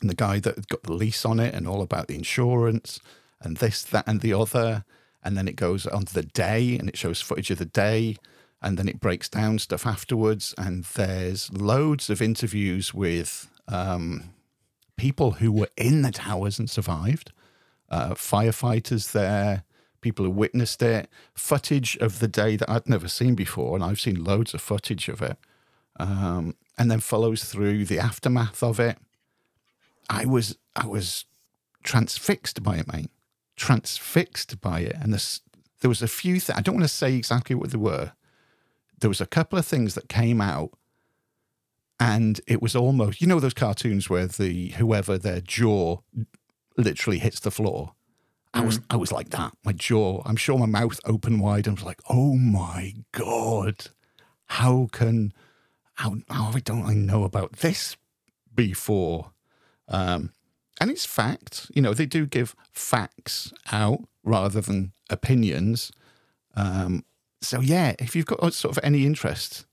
And 0.00 0.10
the 0.10 0.14
guy 0.14 0.40
that 0.40 0.68
got 0.68 0.82
the 0.82 0.92
lease 0.92 1.24
on 1.24 1.38
it 1.38 1.54
and 1.54 1.68
all 1.68 1.82
about 1.82 2.08
the 2.08 2.16
insurance 2.16 2.98
and 3.40 3.58
this, 3.58 3.84
that, 3.84 4.08
and 4.08 4.22
the 4.22 4.32
other. 4.32 4.84
And 5.22 5.36
then 5.36 5.46
it 5.46 5.54
goes 5.54 5.86
on 5.86 6.06
to 6.06 6.14
the 6.14 6.24
day 6.24 6.76
and 6.76 6.88
it 6.88 6.98
shows 6.98 7.20
footage 7.20 7.52
of 7.52 7.58
the 7.58 7.64
day 7.64 8.16
and 8.60 8.76
then 8.76 8.88
it 8.88 8.98
breaks 8.98 9.28
down 9.28 9.60
stuff 9.60 9.86
afterwards. 9.86 10.52
And 10.58 10.82
there's 10.82 11.52
loads 11.52 12.10
of 12.10 12.20
interviews 12.20 12.92
with 12.92 13.48
um, 13.68 14.34
people 14.96 15.32
who 15.32 15.52
were 15.52 15.70
in 15.76 16.02
the 16.02 16.10
towers 16.10 16.58
and 16.58 16.68
survived, 16.68 17.30
uh, 17.88 18.14
firefighters 18.14 19.12
there, 19.12 19.62
people 20.06 20.24
who 20.24 20.30
witnessed 20.30 20.80
it, 20.82 21.10
footage 21.34 21.96
of 21.96 22.20
the 22.20 22.28
day 22.28 22.54
that 22.54 22.70
I'd 22.70 22.88
never 22.88 23.08
seen 23.08 23.34
before, 23.34 23.74
and 23.74 23.82
I've 23.82 24.00
seen 24.00 24.22
loads 24.22 24.54
of 24.54 24.60
footage 24.60 25.08
of 25.08 25.20
it, 25.20 25.36
um, 25.98 26.54
and 26.78 26.88
then 26.88 27.00
follows 27.00 27.42
through 27.42 27.86
the 27.86 27.98
aftermath 27.98 28.62
of 28.62 28.78
it. 28.78 28.98
I 30.08 30.24
was 30.24 30.56
I 30.76 30.86
was 30.86 31.24
transfixed 31.82 32.62
by 32.62 32.76
it, 32.76 32.92
mate. 32.92 33.10
Transfixed 33.56 34.60
by 34.60 34.80
it, 34.80 34.96
and 35.00 35.12
there 35.12 35.88
was 35.88 36.02
a 36.02 36.08
few 36.08 36.38
things. 36.38 36.56
I 36.56 36.62
don't 36.62 36.76
want 36.76 36.84
to 36.84 37.02
say 37.02 37.16
exactly 37.16 37.56
what 37.56 37.70
they 37.72 37.78
were, 37.78 38.12
there 39.00 39.10
was 39.10 39.20
a 39.20 39.26
couple 39.26 39.58
of 39.58 39.66
things 39.66 39.94
that 39.94 40.08
came 40.08 40.40
out 40.40 40.70
and 41.98 42.40
it 42.46 42.62
was 42.62 42.76
almost 42.76 43.20
you 43.20 43.26
know 43.26 43.40
those 43.40 43.54
cartoons 43.54 44.08
where 44.08 44.26
the 44.26 44.68
whoever 44.78 45.18
their 45.18 45.40
jaw 45.40 45.98
literally 46.76 47.18
hits 47.18 47.40
the 47.40 47.50
floor 47.50 47.95
i 48.56 48.64
was 48.64 48.78
mm-hmm. 48.78 48.92
i 48.92 48.96
was 48.96 49.12
like 49.12 49.30
that 49.30 49.52
my 49.64 49.72
jaw 49.72 50.22
i'm 50.24 50.36
sure 50.36 50.58
my 50.58 50.66
mouth 50.66 50.98
opened 51.04 51.40
wide 51.40 51.66
and 51.66 51.76
was 51.76 51.84
like 51.84 52.00
oh 52.08 52.34
my 52.36 52.94
god 53.12 53.88
how 54.46 54.88
can 54.92 55.32
how, 55.94 56.16
how 56.28 56.52
don't 56.64 56.86
i 56.86 56.94
know 56.94 57.24
about 57.24 57.52
this 57.54 57.96
before 58.54 59.32
um 59.88 60.30
and 60.80 60.90
it's 60.90 61.06
fact 61.06 61.70
you 61.74 61.82
know 61.82 61.94
they 61.94 62.06
do 62.06 62.26
give 62.26 62.54
facts 62.72 63.52
out 63.72 64.00
rather 64.24 64.60
than 64.60 64.92
opinions 65.10 65.92
um 66.54 67.04
so 67.40 67.60
yeah, 67.60 67.94
if 67.98 68.16
you've 68.16 68.26
got 68.26 68.52
sort 68.54 68.76
of 68.76 68.84
any 68.84 69.06
interest 69.06 69.66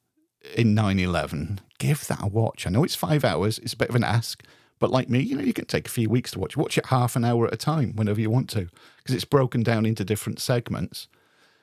in 0.55 0.75
9/11, 0.75 1.59
give 1.79 2.07
that 2.07 2.21
a 2.21 2.27
watch. 2.27 2.67
I 2.67 2.69
know 2.69 2.83
it's 2.83 2.95
five 2.95 3.23
hours; 3.23 3.57
it's 3.59 3.73
a 3.73 3.77
bit 3.77 3.89
of 3.89 3.95
an 3.95 4.03
ask, 4.03 4.43
but 4.83 4.91
like 4.91 5.09
me, 5.09 5.21
you 5.21 5.37
know, 5.37 5.41
you 5.41 5.53
can 5.53 5.63
take 5.63 5.87
a 5.87 5.89
few 5.89 6.09
weeks 6.09 6.31
to 6.31 6.39
watch. 6.39 6.57
Watch 6.57 6.77
it 6.77 6.87
half 6.87 7.15
an 7.15 7.23
hour 7.23 7.47
at 7.47 7.53
a 7.53 7.55
time, 7.55 7.95
whenever 7.95 8.19
you 8.19 8.29
want 8.29 8.49
to, 8.49 8.67
because 8.97 9.15
it's 9.15 9.23
broken 9.23 9.63
down 9.63 9.85
into 9.85 10.03
different 10.03 10.41
segments. 10.41 11.07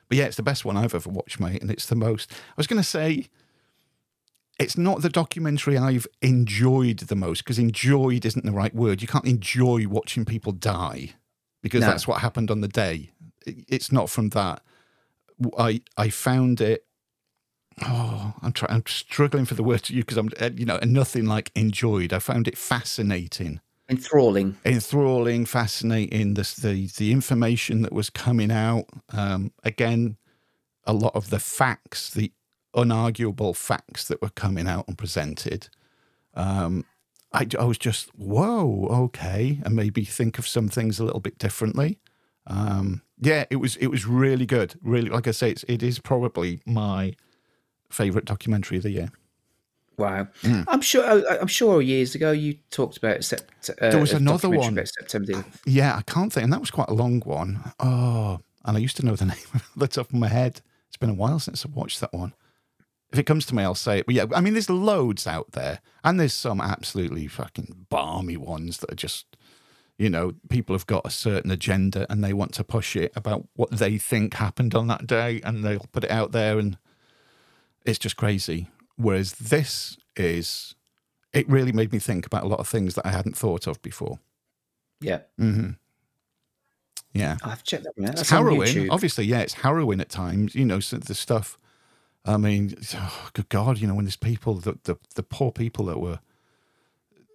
But 0.09 0.17
yeah, 0.17 0.25
it's 0.25 0.39
the 0.39 0.43
best 0.43 0.65
one 0.65 0.79
I've 0.79 0.95
ever 0.95 1.11
watched, 1.11 1.39
mate, 1.39 1.61
and 1.61 1.71
it's 1.71 1.85
the 1.85 1.97
most. 1.97 2.33
I 2.33 2.55
was 2.57 2.67
going 2.67 2.81
to 2.81 2.89
say. 2.89 3.29
It's 4.59 4.79
not 4.79 5.03
the 5.03 5.11
documentary 5.11 5.77
I've 5.77 6.07
enjoyed 6.23 7.01
the 7.01 7.15
most 7.15 7.45
because 7.45 7.59
enjoyed 7.59 8.25
isn't 8.25 8.47
the 8.47 8.53
right 8.53 8.75
word. 8.75 9.03
You 9.03 9.09
can't 9.09 9.27
enjoy 9.27 9.87
watching 9.87 10.25
people 10.25 10.53
die 10.53 11.13
because 11.61 11.83
no. 11.83 11.89
that's 11.89 12.09
what 12.09 12.23
happened 12.23 12.51
on 12.51 12.63
the 12.63 12.69
day. 12.69 13.11
It's 13.45 13.93
not 13.93 14.09
from 14.09 14.31
that 14.31 14.63
I 15.59 15.83
I 15.99 16.09
found 16.09 16.63
it. 16.63 16.87
Oh, 17.83 18.35
I'm 18.43 18.53
trying. 18.53 18.73
I'm 18.73 18.85
struggling 18.87 19.45
for 19.45 19.55
the 19.55 19.63
word 19.63 19.83
to 19.85 19.95
use 19.95 20.05
because 20.05 20.19
I'm 20.19 20.31
uh, 20.41 20.51
you 20.55 20.67
know 20.67 20.79
nothing 20.83 21.27
like 21.27 21.51
enjoyed. 21.55 22.13
I 22.13 22.19
found 22.19 22.47
it 22.47 22.59
fascinating, 22.59 23.61
enthralling, 23.89 24.57
enthralling, 24.65 25.47
fascinating. 25.47 26.35
The 26.35 26.43
the 26.61 26.89
the 26.97 27.13
information 27.13 27.83
that 27.83 27.93
was 27.93 28.11
coming 28.11 28.51
out. 28.51 28.87
Um, 29.11 29.53
again, 29.65 30.17
a 30.85 30.93
lot 30.93 31.15
of 31.15 31.31
the 31.31 31.39
facts, 31.39 32.11
the 32.11 32.33
unarguable 32.75 33.57
facts 33.57 34.07
that 34.09 34.21
were 34.21 34.31
coming 34.31 34.69
out 34.69 34.87
and 34.87 34.99
presented. 34.99 35.69
Um, 36.35 36.85
I, 37.33 37.47
I 37.59 37.65
was 37.65 37.79
just 37.79 38.11
whoa, 38.15 38.89
okay, 38.91 39.61
and 39.65 39.75
maybe 39.75 40.05
think 40.05 40.39
of 40.39 40.47
some 40.47 40.69
things 40.69 40.99
a 40.99 41.05
little 41.05 41.21
bit 41.21 41.39
differently. 41.39 41.99
Um, 42.47 43.03
yeah, 43.19 43.45
it 43.51 43.57
was 43.57 43.77
it 43.77 43.87
was 43.89 44.07
really 44.07 44.47
good. 44.47 44.75
Really, 44.83 45.09
like 45.09 45.29
I 45.29 45.31
say, 45.31 45.51
it's, 45.51 45.65
it 45.69 45.83
is 45.83 45.99
probably 45.99 46.61
my 46.67 47.15
favorite 47.91 48.25
documentary 48.25 48.77
of 48.77 48.83
the 48.83 48.91
year. 48.91 49.11
Wow, 49.97 50.29
mm. 50.43 50.65
I'm 50.67 50.81
sure. 50.81 51.05
I'm 51.05 51.47
sure 51.47 51.83
years 51.83 52.15
ago 52.15 52.31
you 52.33 52.55
talked 52.71 52.97
about 52.97 53.19
sept, 53.19 53.69
uh, 53.69 53.91
there 53.91 54.01
was 54.01 54.15
another 54.15 54.49
one 54.49 54.73
about 54.73 54.89
September. 54.89 55.45
Yeah, 55.67 55.95
I 55.95 56.03
can't 56.03 56.33
think, 56.33 56.45
and 56.45 56.53
that 56.53 56.61
was 56.61 56.71
quite 56.71 56.89
a 56.89 56.95
long 56.95 57.21
one. 57.21 57.61
Oh, 57.79 58.41
and 58.65 58.77
I 58.77 58.81
used 58.81 58.97
to 58.97 59.05
know 59.05 59.15
the 59.15 59.25
name 59.27 59.37
off 59.55 59.71
the 59.77 59.89
top 59.89 60.09
of 60.09 60.15
my 60.15 60.29
head. 60.29 60.63
It's 60.89 60.97
been 60.97 61.11
a 61.11 61.15
while 61.15 61.39
since 61.39 61.67
I've 61.67 61.75
watched 61.75 62.01
that 62.01 62.15
one. 62.15 62.33
If 63.13 63.19
it 63.19 63.25
comes 63.25 63.45
to 63.47 63.55
me, 63.55 63.63
I'll 63.63 63.75
say 63.75 63.99
it. 63.99 64.07
But 64.07 64.15
yeah, 64.15 64.25
I 64.35 64.41
mean, 64.41 64.55
there's 64.55 64.71
loads 64.71 65.27
out 65.27 65.53
there, 65.53 65.81
and 66.03 66.19
there's 66.19 66.33
some 66.33 66.63
absolutely 66.63 67.27
fucking 67.27 67.87
balmy 67.91 68.39
ones 68.39 68.79
that 68.79 68.93
are 68.93 68.97
just 68.97 69.37
you 70.01 70.09
know, 70.09 70.33
people 70.49 70.75
have 70.75 70.87
got 70.87 71.05
a 71.05 71.11
certain 71.11 71.51
agenda 71.51 72.07
and 72.09 72.25
they 72.25 72.33
want 72.33 72.55
to 72.55 72.65
push 72.65 72.97
it 72.97 73.13
about 73.15 73.47
what 73.53 73.71
they 73.71 73.99
think 73.99 74.33
happened 74.33 74.75
on 74.75 74.87
that 74.87 75.07
day 75.07 75.43
and 75.45 75.63
they'll 75.63 75.85
put 75.93 76.05
it 76.05 76.11
out 76.11 76.33
there 76.33 76.59
and 76.59 76.79
it's 77.85 77.99
just 77.99 78.17
crazy. 78.17 78.69
Whereas 78.97 79.33
this 79.35 79.97
is, 80.17 80.75
it 81.33 81.49
really 81.49 81.73
made 81.73 81.93
me 81.93 81.99
think 81.99 82.27
about 82.27 82.45
a 82.45 82.49
lot 82.49 82.61
of 82.61 82.69
things 82.69 82.95
that 82.95 83.07
I 83.07 83.11
hadn't 83.11 83.37
thought 83.37 83.67
of 83.67 83.81
before. 83.83 84.19
Yeah. 85.01 85.21
Mm-hmm. 85.39 85.71
Yeah. 87.15 87.37
I've 87.43 87.65
checked 87.65 87.85
that 87.85 87.93
one 87.97 88.09
out. 88.09 88.21
It's 88.21 88.31
harrowing. 88.31 88.91
Obviously, 88.91 89.25
yeah, 89.25 89.41
it's 89.41 89.55
harrowing 89.55 90.01
at 90.01 90.11
times. 90.11 90.55
You 90.55 90.65
know, 90.65 90.81
so 90.81 90.99
the 90.99 91.15
stuff. 91.15 91.57
I 92.25 92.37
mean, 92.37 92.75
oh, 92.95 93.31
good 93.33 93.49
God, 93.49 93.79
you 93.79 93.87
know, 93.87 93.95
when 93.95 94.05
there's 94.05 94.17
people, 94.17 94.55
the, 94.55 94.79
the, 94.85 94.97
the 95.15 95.23
poor 95.23 95.51
people 95.51 95.87
that 95.87 95.99
were 95.99 96.21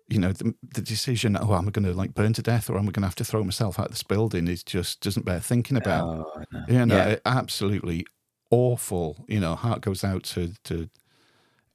you 0.08 0.20
know, 0.20 0.32
the, 0.32 0.54
the 0.74 0.82
decision, 0.82 1.36
oh, 1.36 1.56
am 1.56 1.68
I 1.68 1.72
going 1.72 1.86
to 1.86 1.94
like 1.94 2.14
burn 2.14 2.34
to 2.34 2.42
death 2.42 2.70
or 2.70 2.78
am 2.78 2.84
I 2.88 2.92
going 2.92 3.02
to 3.02 3.08
have 3.08 3.16
to 3.16 3.26
throw 3.26 3.44
myself 3.44 3.80
out 3.80 3.88
of 3.88 3.92
this 3.92 4.04
building 4.04 4.48
is 4.48 4.64
just 4.64 5.02
doesn't 5.02 5.26
bear 5.26 5.40
thinking 5.40 5.78
about. 5.78 6.08
Oh, 6.08 6.44
no. 6.52 6.66
You 6.68 6.86
know, 6.86 6.96
yeah. 6.96 7.16
absolutely 7.26 8.06
awful. 8.50 9.26
You 9.28 9.40
know, 9.40 9.56
heart 9.56 9.82
goes 9.82 10.04
out 10.04 10.24
to, 10.26 10.54
to 10.66 10.90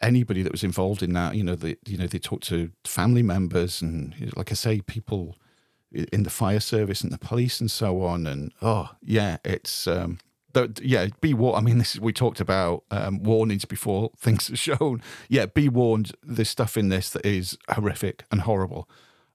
anybody 0.00 0.42
that 0.42 0.52
was 0.52 0.64
involved 0.64 1.02
in 1.02 1.12
that. 1.14 1.34
You 1.34 1.44
know, 1.44 1.54
they, 1.54 1.76
you 1.86 1.98
know, 1.98 2.06
they 2.06 2.18
talk 2.18 2.40
to 2.42 2.70
family 2.84 3.22
members 3.22 3.82
and 3.82 4.32
like 4.36 4.50
I 4.50 4.54
say, 4.54 4.80
people 4.80 5.36
in 5.92 6.22
the 6.22 6.30
fire 6.30 6.60
service 6.60 7.00
and 7.00 7.12
the 7.12 7.18
police 7.18 7.60
and 7.60 7.70
so 7.70 8.02
on. 8.02 8.26
And 8.26 8.52
oh, 8.62 8.90
yeah, 9.02 9.38
it's, 9.44 9.86
um, 9.86 10.18
yeah, 10.80 11.08
be 11.20 11.34
warned. 11.34 11.58
I 11.58 11.60
mean, 11.60 11.78
this 11.78 11.94
is, 11.94 12.00
we 12.00 12.12
talked 12.12 12.40
about 12.40 12.84
um, 12.90 13.22
warnings 13.22 13.64
before 13.64 14.10
things 14.18 14.50
are 14.50 14.56
shown. 14.56 15.02
Yeah, 15.28 15.46
be 15.46 15.68
warned. 15.68 16.12
There's 16.22 16.48
stuff 16.48 16.76
in 16.76 16.88
this 16.88 17.10
that 17.10 17.26
is 17.26 17.56
horrific 17.68 18.24
and 18.30 18.42
horrible. 18.42 18.88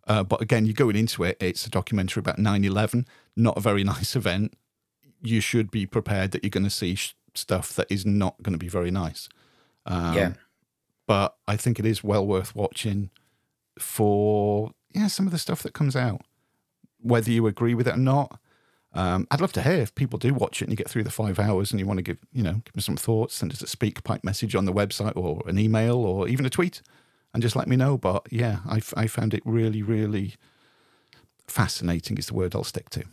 Uh, 0.08 0.24
but 0.24 0.42
again, 0.42 0.66
you're 0.66 0.74
going 0.74 0.96
into 0.96 1.24
it. 1.24 1.38
It's 1.40 1.66
a 1.66 1.70
documentary 1.70 2.22
about 2.22 2.38
9/11. 2.38 3.08
Not 3.36 3.58
a 3.58 3.62
very 3.62 3.84
nice 3.96 4.16
event. 4.16 4.54
You 5.22 5.42
should 5.42 5.72
be 5.72 5.86
prepared 5.86 6.32
that 6.32 6.44
you're 6.44 6.52
going 6.52 6.66
to 6.66 6.70
see 6.70 6.96
sh- 6.96 7.16
stuff 7.38 7.74
that 7.74 7.88
is 7.90 8.06
not 8.06 8.42
going 8.42 8.54
to 8.54 8.60
be 8.60 8.70
very 8.70 8.92
nice. 8.92 9.30
Um, 9.86 10.16
yeah. 10.16 10.34
But 11.08 11.36
I 11.48 11.56
think 11.58 11.80
it 11.80 11.86
is 11.86 12.04
well 12.04 12.26
worth 12.26 12.56
watching 12.56 13.12
for 13.78 14.72
yeah 14.94 15.08
some 15.08 15.26
of 15.26 15.32
the 15.32 15.38
stuff 15.38 15.62
that 15.64 15.74
comes 15.74 15.96
out, 15.96 16.22
whether 17.00 17.32
you 17.32 17.46
agree 17.48 17.74
with 17.74 17.88
it 17.88 17.96
or 17.96 17.98
not. 17.98 18.40
Um, 18.94 19.28
I'd 19.30 19.42
love 19.42 19.52
to 19.54 19.62
hear 19.62 19.74
if 19.74 19.94
people 19.94 20.18
do 20.18 20.34
watch 20.34 20.62
it 20.62 20.66
and 20.66 20.72
you 20.72 20.78
get 20.78 20.90
through 20.90 21.04
the 21.04 21.12
five 21.12 21.38
hours 21.38 21.72
and 21.72 21.82
you 21.82 21.86
want 21.86 21.98
to 21.98 22.02
give, 22.02 22.18
you 22.32 22.42
know, 22.42 22.62
give 22.64 22.76
me 22.78 22.82
some 22.82 22.96
thoughts, 22.96 23.36
send 23.36 23.52
us 23.52 23.62
a 23.62 23.66
SpeakPipe 23.66 24.24
message 24.24 24.56
on 24.56 24.64
the 24.64 24.72
website 24.72 25.18
or 25.18 25.44
an 25.48 25.60
email 25.60 25.98
or 25.98 26.30
even 26.30 26.46
a 26.46 26.50
tweet 26.50 26.82
and 27.34 27.44
just 27.44 27.58
let 27.58 27.68
me 27.68 27.76
know. 27.76 27.98
But 27.98 28.26
yeah, 28.32 28.60
I, 28.66 28.82
I 28.96 29.08
found 29.08 29.34
it 29.34 29.44
really, 29.46 29.84
really 29.84 30.36
fascinating 31.46 32.18
is 32.18 32.28
the 32.28 32.34
word 32.34 32.56
I'll 32.56 32.64
stick 32.64 32.90
to. 32.92 33.04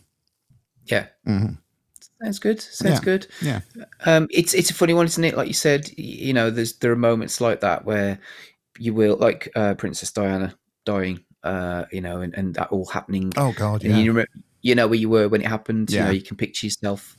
Yeah. 0.84 1.06
Mm-hmm. 1.26 1.54
Sounds 2.22 2.38
good. 2.38 2.60
Sounds 2.60 2.94
yeah. 2.98 3.04
good. 3.04 3.26
Yeah. 3.40 3.60
Um, 4.04 4.28
it's 4.30 4.54
it's 4.54 4.70
a 4.70 4.74
funny 4.74 4.94
one, 4.94 5.06
isn't 5.06 5.24
it? 5.24 5.36
Like 5.36 5.48
you 5.48 5.54
said, 5.54 5.90
you 5.98 6.32
know, 6.32 6.50
there's 6.50 6.74
there 6.74 6.92
are 6.92 6.96
moments 6.96 7.40
like 7.40 7.60
that 7.60 7.84
where 7.84 8.18
you 8.78 8.94
will 8.94 9.16
like 9.16 9.50
uh, 9.54 9.74
Princess 9.74 10.10
Diana 10.12 10.54
dying, 10.84 11.24
uh, 11.44 11.84
you 11.92 12.00
know, 12.00 12.20
and, 12.20 12.34
and 12.34 12.54
that 12.54 12.68
all 12.68 12.86
happening. 12.86 13.32
Oh 13.36 13.52
God, 13.52 13.82
yeah. 13.82 13.96
you, 13.96 14.10
remember, 14.10 14.30
you 14.62 14.74
know 14.74 14.86
where 14.86 14.98
you 14.98 15.08
were 15.08 15.28
when 15.28 15.40
it 15.42 15.46
happened. 15.46 15.90
You 15.90 15.98
Yeah. 15.98 16.04
know, 16.06 16.10
you 16.12 16.22
can 16.22 16.36
picture 16.36 16.66
yourself. 16.66 17.18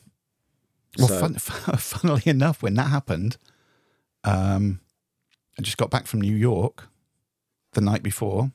Well, 0.97 1.07
So- 1.07 1.19
fun, 1.19 1.33
funnily 1.77 2.23
enough, 2.25 2.61
when 2.61 2.75
that 2.75 2.89
happened, 2.89 3.37
um, 4.23 4.79
I 5.57 5.61
just 5.61 5.77
got 5.77 5.89
back 5.91 6.07
from 6.07 6.21
New 6.21 6.35
York 6.35 6.87
the 7.73 7.81
night 7.81 8.03
before, 8.03 8.51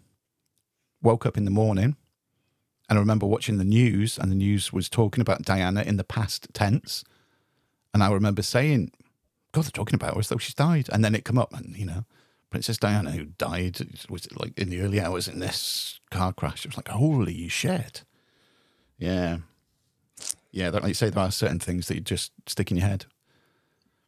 woke 1.03 1.27
up 1.27 1.37
in 1.37 1.45
the 1.45 1.51
morning, 1.51 1.97
and 2.89 2.99
I 2.99 3.01
remember 3.01 3.27
watching 3.27 3.59
the 3.59 3.65
news, 3.65 4.19
and 4.19 4.31
the 4.31 4.37
news 4.37 4.73
was 4.73 4.89
talking 4.89 5.21
about 5.21 5.43
Diana 5.43 5.83
in 5.83 5.97
the 5.97 6.05
past 6.05 6.49
tense. 6.55 7.05
And 7.93 8.03
I 8.03 8.11
remember 8.11 8.43
saying, 8.43 8.93
God, 9.53 9.65
they're 9.65 9.71
talking 9.71 9.95
about 9.95 10.15
her 10.15 10.21
as 10.21 10.29
though 10.29 10.39
she's 10.39 10.55
died. 10.55 10.89
And 10.93 11.05
then 11.05 11.15
it 11.15 11.25
come 11.25 11.39
up, 11.39 11.53
and, 11.53 11.77
you 11.77 11.87
know, 11.87 12.05
Princess 12.51 12.79
Diana, 12.79 13.11
who 13.11 13.27
died, 13.27 13.79
was 14.09 14.27
like 14.37 14.59
in 14.59 14.71
the 14.71 14.81
early 14.81 15.01
hours 15.01 15.29
in 15.29 15.39
this 15.39 16.01
car 16.11 16.33
crash? 16.33 16.65
It 16.65 16.69
was 16.69 16.77
like, 16.77 16.89
holy 16.89 17.49
shit. 17.49 18.05
Yeah. 18.99 19.39
Yeah, 20.51 20.71
like 20.71 20.85
you 20.85 20.95
say, 20.95 21.11
there 21.11 21.23
are 21.23 21.31
certain 21.31 21.59
things 21.59 21.89
that 21.89 21.95
you 21.95 22.01
just 22.01 22.33
stick 22.47 22.71
in 22.71 22.79
your 22.79 22.87
head. 22.87 23.05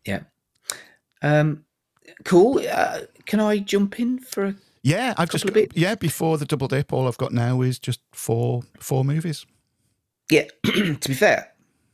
Yeah. 0.07 0.21
Um, 1.23 1.65
cool. 2.25 2.63
Uh, 2.67 3.01
can 3.27 3.41
I 3.41 3.59
jump 3.59 4.01
in 4.01 4.19
for 4.19 4.45
a 4.47 4.55
Yeah, 4.83 5.15
I've 5.17 5.31
just 5.31 5.45
yeah. 5.75 5.95
Before 5.95 6.39
the 6.39 6.47
double 6.47 6.69
dip, 6.69 6.93
all 6.93 7.07
I've 7.07 7.19
got 7.19 7.33
now 7.33 7.61
is 7.61 7.79
just 7.79 8.01
four 8.13 8.63
four 8.79 9.05
movies. 9.05 9.45
Yeah, 10.31 10.47
to 10.65 10.99
be 11.09 11.15
fair, 11.15 11.53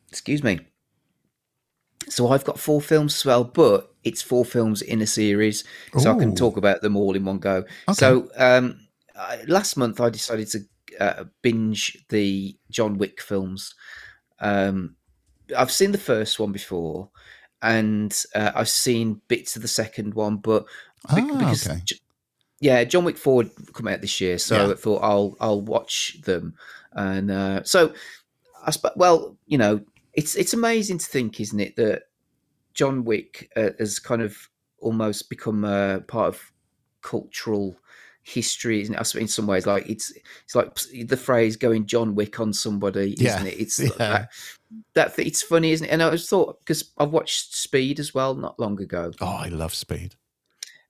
excuse 0.09 0.43
me. 0.43 0.61
So 2.09 2.28
I've 2.28 2.45
got 2.45 2.61
four 2.61 2.80
films 2.80 3.16
as 3.16 3.24
well, 3.24 3.43
but 3.43 3.93
it's 4.05 4.22
four 4.22 4.45
films 4.45 4.82
in 4.82 5.03
a 5.03 5.07
series, 5.07 5.64
so 5.99 6.12
I 6.12 6.18
can 6.18 6.34
talk 6.37 6.57
about 6.57 6.80
them 6.82 6.97
all 6.97 7.16
in 7.16 7.24
one 7.24 7.39
go. 7.39 7.64
So 7.95 8.28
um, 8.37 8.78
I, 9.16 9.43
last 9.49 9.76
month 9.76 10.01
I 10.01 10.11
decided 10.11 10.49
to 10.51 10.61
uh, 11.01 11.24
binge 11.43 11.99
the 12.11 12.57
John 12.70 12.99
Wick 12.99 13.20
films. 13.20 13.74
Um, 14.39 14.95
I've 15.57 15.72
seen 15.72 15.91
the 15.91 15.99
first 15.99 16.39
one 16.39 16.53
before, 16.53 17.11
and 17.62 18.16
uh, 18.37 18.53
I've 18.55 18.68
seen 18.68 19.20
bits 19.26 19.57
of 19.57 19.62
the 19.62 19.68
second 19.68 20.14
one, 20.14 20.37
but 20.37 20.66
Ah, 21.09 21.14
because 21.14 21.66
okay. 21.66 21.80
J- 21.84 21.99
yeah, 22.61 22.85
John 22.85 23.05
Wick 23.05 23.17
Four 23.19 23.45
come 23.73 23.89
out 23.89 24.01
this 24.01 24.21
year, 24.21 24.39
so 24.39 24.67
Yeah. 24.67 24.73
I 24.73 24.75
thought 24.75 25.03
I'll 25.03 25.37
I'll 25.41 25.61
watch 25.61 26.19
them, 26.23 26.55
and 26.93 27.31
uh, 27.31 27.63
so 27.65 27.93
I 28.65 28.71
sp- 28.73 28.97
well, 28.97 29.37
you 29.47 29.59
know, 29.59 29.81
it's 30.15 30.35
it's 30.37 30.55
amazing 30.55 30.99
to 30.99 31.07
think, 31.07 31.41
isn't 31.41 31.61
it, 31.61 31.77
that 31.77 32.05
John 32.75 33.05
Wick 33.05 33.51
uh, 33.57 33.71
has 33.79 33.99
kind 33.99 34.23
of 34.23 34.37
almost 34.79 35.29
become 35.31 35.65
a 35.65 36.01
part 36.07 36.29
of 36.29 36.53
cultural 37.03 37.77
history 38.23 38.81
isn't 38.83 38.97
it? 38.97 39.15
In 39.15 39.29
some 39.29 39.47
ways 39.47 39.67
like 39.67 39.89
it's 39.89 40.13
it's 40.45 40.57
like 40.57 40.75
the 41.07 41.17
phrase 41.17 41.57
going 41.57 41.87
John 41.87 42.17
Wick 42.17 42.41
on 42.41 42.53
somebody 42.53 43.15
Yeah, 43.17 43.37
isn't 43.37 43.47
it 43.47 43.61
it's 43.61 43.79
yeah. 44.01 44.27
that, 44.95 45.15
that 45.15 45.19
it's 45.21 45.43
funny 45.43 45.71
isn't 45.71 45.87
it 45.87 45.91
and 45.91 46.03
I 46.03 46.11
just 46.11 46.29
thought 46.29 46.59
because 46.59 46.91
I've 46.99 47.13
watched 47.13 47.55
Speed 47.55 48.01
as 48.01 48.13
well 48.13 48.35
not 48.35 48.59
long 48.59 48.81
ago 48.83 49.13
Oh, 49.21 49.27
I 49.27 49.47
love 49.49 49.73
Speed. 49.75 50.17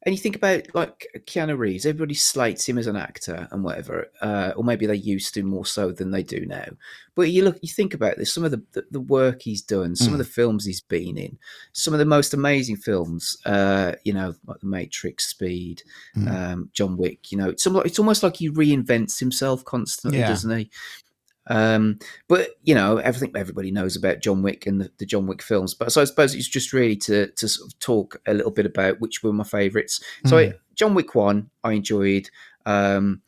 And 0.07 0.15
you 0.15 0.21
think 0.21 0.37
about 0.37 0.73
like 0.73 1.09
Keanu 1.27 1.59
Reeves, 1.59 1.85
everybody 1.85 2.15
slates 2.15 2.67
him 2.67 2.79
as 2.79 2.87
an 2.87 2.97
actor 2.97 3.49
and 3.51 3.63
whatever, 3.65 4.07
uh, 4.23 4.53
or 4.57 4.63
maybe 4.65 4.87
they 4.87 4.95
used 4.95 5.35
to 5.35 5.43
more 5.43 5.67
so 5.67 5.91
than 5.93 6.13
they 6.13 6.23
do 6.23 6.47
now. 6.47 6.69
But 7.17 7.31
you 7.31 7.43
look, 7.45 7.59
you 7.61 7.69
think 7.69 7.93
about 7.93 8.17
this, 8.17 8.33
some 8.33 8.45
of 8.45 8.53
the 8.53 8.63
the, 8.73 8.85
the 8.93 9.01
work 9.01 9.43
he's 9.43 9.63
done, 9.63 9.97
some 9.97 10.15
of 10.15 10.21
Mm. 10.21 10.25
the 10.25 10.31
films 10.31 10.65
he's 10.65 10.81
been 10.81 11.19
in, 11.19 11.37
some 11.73 11.93
of 11.93 11.99
the 11.99 12.05
most 12.07 12.33
amazing 12.33 12.77
films, 12.77 13.37
uh, 13.45 13.93
you 14.05 14.13
know, 14.15 14.35
like 14.47 14.61
The 14.61 14.67
Matrix, 14.67 15.27
Speed, 15.29 15.83
Mm. 16.17 16.31
um, 16.31 16.71
John 16.73 16.97
Wick. 16.97 17.33
You 17.33 17.39
know, 17.39 17.49
it's 17.51 17.67
almost, 17.67 17.87
it's 17.87 17.99
almost 17.99 18.23
like 18.23 18.37
he 18.37 18.49
reinvents 18.49 19.19
himself 19.19 19.65
constantly, 19.65 20.21
Yeah. 20.21 20.29
doesn't 20.29 20.57
he? 20.59 20.71
Um, 21.49 21.99
but 22.29 22.51
you 22.63 22.75
know, 22.75 22.97
everything 22.99 23.33
everybody 23.37 23.71
knows 23.71 23.97
about 23.97 24.21
John 24.21 24.43
Wick 24.43 24.67
and 24.67 24.81
the, 24.81 24.91
the 24.99 25.07
John 25.07 25.27
Wick 25.27 25.43
films. 25.43 25.75
But 25.75 25.93
so 25.93 26.01
I 26.01 26.05
suppose 26.05 26.35
it's 26.35 26.49
just 26.49 26.73
really 26.73 26.97
to 26.97 27.29
to 27.29 27.49
sort 27.49 27.71
of 27.73 27.79
talk 27.79 28.21
a 28.27 28.35
little 28.35 28.51
bit 28.51 28.67
about 28.67 29.01
which 29.01 29.23
were 29.23 29.33
my 29.33 29.45
favourites. 29.45 30.03
So 30.25 30.39
I, 30.39 30.55
John 30.75 30.95
Wick 30.95 31.15
one, 31.15 31.51
I 31.65 31.73
enjoyed, 31.73 32.29
um, 32.67 33.23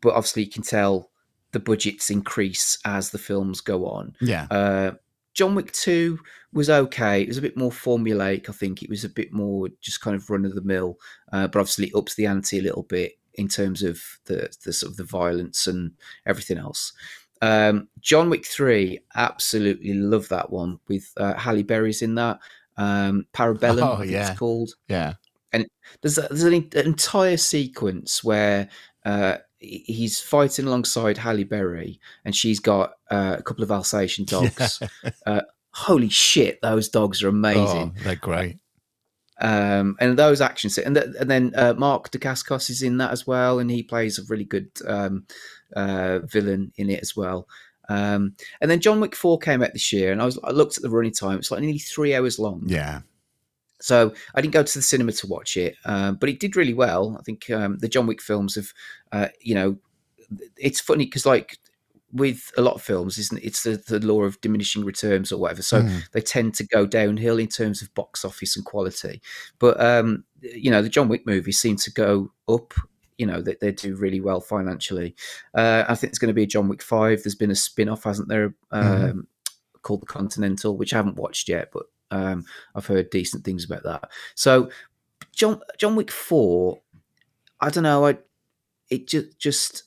but 0.00 0.14
obviously 0.14 0.44
you 0.44 0.50
can 0.50 0.62
tell 0.62 1.10
the 1.52 1.60
budgets 1.60 2.10
increase 2.10 2.78
as 2.84 3.10
the 3.10 3.18
films 3.18 3.60
go 3.60 3.86
on. 3.86 4.14
Yeah, 4.20 4.46
Uh, 4.50 4.92
John 5.34 5.54
Wick 5.54 5.72
2 5.72 6.18
was 6.52 6.68
okay. 6.68 7.22
It 7.22 7.28
was 7.28 7.38
a 7.38 7.42
bit 7.42 7.56
more 7.56 7.70
formulaic, 7.70 8.48
I 8.48 8.52
think. 8.52 8.82
It 8.82 8.90
was 8.90 9.02
a 9.02 9.08
bit 9.08 9.32
more 9.32 9.68
just 9.80 10.00
kind 10.02 10.14
of 10.14 10.28
run 10.28 10.44
of 10.44 10.54
the 10.54 10.60
mill, 10.60 10.98
uh, 11.32 11.46
but 11.48 11.58
obviously 11.58 11.86
it 11.86 11.94
ups 11.94 12.14
the 12.14 12.26
ante 12.26 12.58
a 12.58 12.62
little 12.62 12.82
bit 12.82 13.12
in 13.34 13.48
terms 13.48 13.82
of 13.82 14.00
the, 14.26 14.54
the 14.64 14.72
sort 14.72 14.90
of 14.92 14.98
the 14.98 15.04
violence 15.04 15.66
and 15.66 15.92
everything 16.26 16.58
else. 16.58 16.92
Um, 17.42 17.88
John 18.00 18.30
Wick 18.30 18.46
3, 18.46 19.00
absolutely 19.16 19.94
love 19.94 20.28
that 20.28 20.50
one 20.50 20.78
with 20.86 21.12
uh, 21.16 21.34
Halle 21.34 21.64
Berry's 21.64 22.00
in 22.00 22.14
that. 22.14 22.38
Um, 22.76 23.26
Parabellum, 23.34 23.82
Oh, 23.82 23.92
I 23.94 23.98
think 23.98 24.12
yeah. 24.12 24.30
it's 24.30 24.38
called 24.38 24.74
yeah, 24.88 25.14
And 25.52 25.66
there's 26.00 26.16
a, 26.18 26.22
there's 26.22 26.44
an, 26.44 26.70
entire 26.74 27.36
sequence 27.36 28.22
where 28.22 28.68
uh, 29.04 29.38
he's 29.58 30.20
fighting 30.20 30.66
alongside 30.66 31.18
Halle 31.18 31.44
Berry, 31.44 32.00
and 32.24 32.34
she's 32.34 32.60
got 32.60 32.92
uh, 33.10 33.36
a 33.38 33.42
couple 33.42 33.64
of 33.64 33.72
Alsatian 33.72 34.24
dogs. 34.26 34.80
uh, 35.26 35.42
holy 35.72 36.08
shit, 36.08 36.62
those 36.62 36.88
dogs 36.88 37.22
are 37.24 37.28
amazing! 37.28 37.94
Oh, 37.98 38.02
they're 38.04 38.14
great. 38.16 38.58
Um, 39.40 39.96
and 39.98 40.16
those 40.16 40.40
action 40.40 40.70
scenes, 40.70 40.86
and, 40.86 40.94
th- 40.94 41.16
and 41.18 41.28
then 41.28 41.52
uh, 41.56 41.74
Mark 41.76 42.10
Dacascos 42.10 42.70
is 42.70 42.80
in 42.82 42.98
that 42.98 43.10
as 43.10 43.26
well, 43.26 43.58
and 43.58 43.70
he 43.70 43.82
plays 43.82 44.18
a 44.18 44.22
really 44.28 44.44
good 44.44 44.70
um, 44.86 45.26
uh, 45.74 46.20
villain 46.20 46.72
in 46.76 46.90
it 46.90 47.00
as 47.00 47.16
well. 47.16 47.48
Um, 47.88 48.34
and 48.60 48.70
then 48.70 48.80
John 48.80 49.00
Wick 49.00 49.14
Four 49.16 49.38
came 49.38 49.62
out 49.62 49.72
this 49.72 49.92
year, 49.92 50.12
and 50.12 50.22
I 50.22 50.24
was 50.24 50.38
I 50.44 50.50
looked 50.50 50.76
at 50.76 50.82
the 50.82 50.90
running 50.90 51.12
time; 51.12 51.38
it's 51.38 51.50
like 51.50 51.60
nearly 51.60 51.78
three 51.78 52.14
hours 52.14 52.38
long. 52.38 52.62
Yeah, 52.66 53.00
So 53.80 54.14
I 54.34 54.40
didn't 54.40 54.54
go 54.54 54.62
to 54.62 54.78
the 54.78 54.82
cinema 54.82 55.12
to 55.12 55.26
watch 55.26 55.56
it, 55.56 55.76
um, 55.84 56.14
but 56.16 56.28
it 56.28 56.38
did 56.40 56.56
really 56.56 56.74
well. 56.74 57.16
I 57.18 57.22
think 57.22 57.50
um, 57.50 57.78
the 57.78 57.88
John 57.88 58.06
Wick 58.06 58.22
films 58.22 58.54
have, 58.54 58.72
uh, 59.10 59.28
you 59.40 59.54
know, 59.54 59.76
it's 60.56 60.80
funny 60.80 61.04
because 61.06 61.26
like 61.26 61.58
with 62.12 62.52
a 62.58 62.62
lot 62.62 62.74
of 62.74 62.82
films, 62.82 63.18
isn't 63.18 63.38
it? 63.42 63.46
it's 63.46 63.62
the, 63.64 63.76
the 63.88 63.98
law 64.06 64.22
of 64.22 64.40
diminishing 64.42 64.84
returns 64.84 65.32
or 65.32 65.38
whatever. 65.38 65.62
So 65.62 65.82
Mm. 65.82 66.02
they 66.12 66.20
tend 66.20 66.54
to 66.56 66.66
go 66.66 66.84
downhill 66.86 67.38
in 67.38 67.48
terms 67.48 67.80
of 67.82 67.92
box 67.94 68.22
office 68.24 68.54
and 68.54 68.64
quality. 68.64 69.20
But 69.58 69.80
um, 69.80 70.24
you 70.40 70.70
know, 70.70 70.82
the 70.82 70.88
John 70.90 71.08
Wick 71.08 71.26
movies 71.26 71.58
seem 71.58 71.76
to 71.76 71.90
go 71.90 72.30
up. 72.48 72.74
You 73.22 73.28
know, 73.28 73.40
they, 73.40 73.56
they 73.60 73.70
do 73.70 73.94
really 73.94 74.20
well 74.20 74.40
financially. 74.40 75.14
Uh, 75.54 75.84
I 75.88 75.94
think 75.94 76.10
it's 76.10 76.18
going 76.18 76.34
to 76.34 76.34
be 76.34 76.42
a 76.42 76.46
John 76.46 76.66
Wick 76.68 76.82
five. 76.82 77.22
There's 77.22 77.36
been 77.36 77.52
a 77.52 77.54
spin 77.54 77.88
off, 77.88 78.02
hasn't 78.02 78.26
there? 78.28 78.54
Um, 78.72 78.82
Mhm. 78.82 79.26
Called 79.82 80.02
the 80.02 80.06
Continental, 80.06 80.76
which 80.76 80.92
I 80.92 80.96
haven't 80.96 81.16
watched 81.16 81.48
yet, 81.48 81.70
but 81.72 81.84
um, 82.10 82.44
I've 82.74 82.86
heard 82.86 83.10
decent 83.10 83.44
things 83.44 83.64
about 83.64 83.84
that. 83.84 84.10
So, 84.34 84.70
John 85.32 85.60
John 85.78 85.94
Wick 85.94 86.10
Four, 86.10 86.80
I 87.60 87.70
don't 87.70 87.84
know. 87.84 88.06
I 88.06 88.18
it 88.90 89.06
just 89.06 89.38
just 89.38 89.84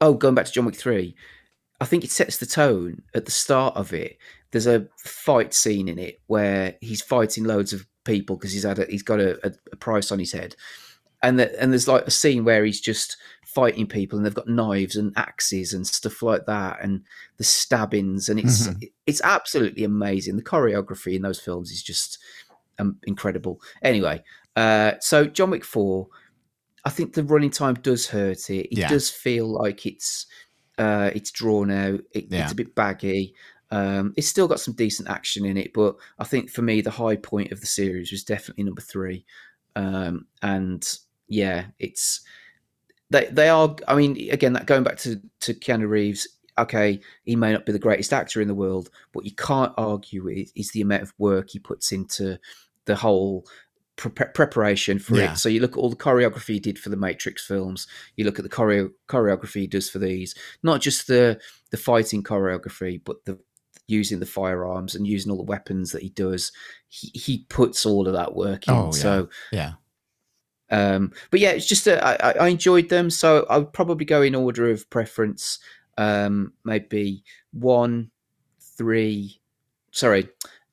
oh, 0.00 0.14
going 0.14 0.34
back 0.34 0.46
to 0.46 0.52
John 0.52 0.64
Wick 0.64 0.76
Three, 0.76 1.14
I 1.80 1.84
think 1.84 2.02
it 2.04 2.10
sets 2.10 2.38
the 2.38 2.46
tone 2.46 3.02
at 3.14 3.26
the 3.26 3.30
start 3.30 3.76
of 3.76 3.92
it. 3.92 4.16
There's 4.50 4.66
a 4.66 4.88
fight 4.98 5.52
scene 5.54 5.88
in 5.88 5.98
it 5.98 6.20
where 6.28 6.76
he's 6.80 7.02
fighting 7.02 7.44
loads 7.44 7.72
of 7.72 7.86
people 8.04 8.36
because 8.36 8.52
he's 8.52 8.64
had 8.64 8.78
a, 8.78 8.86
he's 8.86 9.02
got 9.02 9.20
a, 9.20 9.52
a 9.72 9.76
price 9.76 10.12
on 10.12 10.18
his 10.18 10.32
head, 10.32 10.54
and 11.26 11.38
the, 11.38 11.60
and 11.62 11.72
there's 11.72 11.88
like 11.88 12.06
a 12.06 12.10
scene 12.10 12.44
where 12.44 12.64
he's 12.64 12.80
just 12.80 13.16
fighting 13.44 13.86
people 13.86 14.18
and 14.18 14.26
they've 14.26 14.34
got 14.34 14.48
knives 14.48 14.96
and 14.96 15.12
axes 15.16 15.72
and 15.72 15.86
stuff 15.86 16.22
like 16.22 16.44
that 16.46 16.78
and 16.82 17.02
the 17.36 17.44
stabbings 17.44 18.28
and 18.28 18.40
it's 18.40 18.66
Mhm. 18.68 18.90
it's 19.06 19.20
absolutely 19.22 19.84
amazing. 19.84 20.36
The 20.36 20.42
choreography 20.42 21.14
in 21.14 21.22
those 21.22 21.40
films 21.40 21.70
is 21.70 21.82
just 21.82 22.18
um, 22.80 22.98
incredible. 23.04 23.60
Anyway, 23.82 24.22
uh, 24.56 24.92
so 25.00 25.26
John 25.26 25.50
Wick 25.50 25.64
Four, 25.64 26.08
I 26.84 26.90
think 26.90 27.14
the 27.14 27.22
running 27.22 27.50
time 27.50 27.74
does 27.74 28.08
hurt 28.08 28.50
it. 28.50 28.66
It 28.72 28.78
Yeah. 28.78 28.88
does 28.88 29.08
feel 29.10 29.46
like 29.46 29.86
it's 29.86 30.26
uh, 30.76 31.10
it's 31.14 31.30
drawn 31.30 31.70
out. 31.70 32.00
It, 32.12 32.26
Yeah. 32.30 32.42
It's 32.42 32.52
a 32.52 32.56
bit 32.56 32.74
baggy. 32.74 33.34
Um, 33.70 34.12
it's 34.16 34.26
still 34.28 34.48
got 34.48 34.58
some 34.60 34.74
decent 34.74 35.08
action 35.08 35.44
in 35.44 35.56
it, 35.56 35.72
but 35.72 35.94
I 36.18 36.24
think 36.24 36.50
for 36.50 36.62
me 36.62 36.80
the 36.80 36.90
high 36.90 37.16
point 37.16 37.52
of 37.52 37.60
the 37.60 37.66
series 37.66 38.10
was 38.10 38.24
definitely 38.24 38.64
number 38.64 38.82
three. 38.82 39.24
Um, 39.76 40.26
and 40.42 40.84
yeah, 41.34 41.66
it's 41.78 42.20
they 43.10 43.26
they 43.26 43.48
are. 43.48 43.74
I 43.88 43.94
mean, 43.94 44.30
again, 44.30 44.52
that 44.54 44.66
going 44.66 44.84
back 44.84 44.98
to 44.98 45.20
to 45.40 45.54
Keanu 45.54 45.88
Reeves. 45.88 46.28
Okay, 46.56 47.00
he 47.24 47.34
may 47.34 47.50
not 47.52 47.66
be 47.66 47.72
the 47.72 47.80
greatest 47.80 48.12
actor 48.12 48.40
in 48.40 48.46
the 48.46 48.54
world, 48.54 48.88
but 49.12 49.24
you 49.24 49.32
can't 49.34 49.72
argue 49.76 50.22
with 50.22 50.52
is 50.54 50.70
the 50.70 50.82
amount 50.82 51.02
of 51.02 51.12
work 51.18 51.50
he 51.50 51.58
puts 51.58 51.90
into 51.90 52.38
the 52.84 52.94
whole 52.94 53.44
pre- 53.96 54.12
preparation 54.32 55.00
for 55.00 55.16
Yeah. 55.16 55.32
it. 55.32 55.36
So 55.38 55.48
you 55.48 55.58
look 55.58 55.72
at 55.72 55.78
all 55.78 55.90
the 55.90 55.96
choreography 55.96 56.54
he 56.54 56.60
did 56.60 56.78
for 56.78 56.90
the 56.90 56.96
Matrix 56.96 57.44
films. 57.44 57.88
You 58.14 58.24
look 58.24 58.38
at 58.38 58.44
the 58.44 58.56
choreo- 58.56 58.92
choreography 59.08 59.62
he 59.62 59.66
does 59.66 59.90
for 59.90 59.98
these. 59.98 60.36
Not 60.62 60.80
just 60.80 61.08
the 61.08 61.40
the 61.70 61.76
fighting 61.76 62.22
choreography, 62.22 63.00
but 63.04 63.24
the 63.24 63.36
using 63.88 64.20
the 64.20 64.26
firearms 64.26 64.94
and 64.94 65.08
using 65.08 65.30
all 65.32 65.36
the 65.36 65.42
weapons 65.42 65.90
that 65.90 66.02
he 66.02 66.10
does. 66.10 66.52
He 66.88 67.08
he 67.18 67.46
puts 67.48 67.84
all 67.84 68.06
of 68.06 68.14
that 68.14 68.36
work 68.36 68.68
in. 68.68 68.74
Oh, 68.74 68.86
yeah. 68.94 69.02
So 69.02 69.28
yeah, 69.50 69.72
Um, 70.74 71.12
but 71.30 71.38
yeah, 71.38 71.50
it's 71.50 71.66
just 71.66 71.86
a, 71.86 72.04
I, 72.04 72.32
I 72.32 72.48
enjoyed 72.48 72.88
them, 72.88 73.08
so 73.08 73.46
I 73.48 73.58
would 73.58 73.72
probably 73.72 74.04
go 74.04 74.22
in 74.22 74.34
order 74.34 74.70
of 74.70 74.90
preference. 74.90 75.60
Um, 75.96 76.52
maybe 76.64 77.22
one, 77.52 78.10
three. 78.76 79.40
Sorry, 79.92 80.28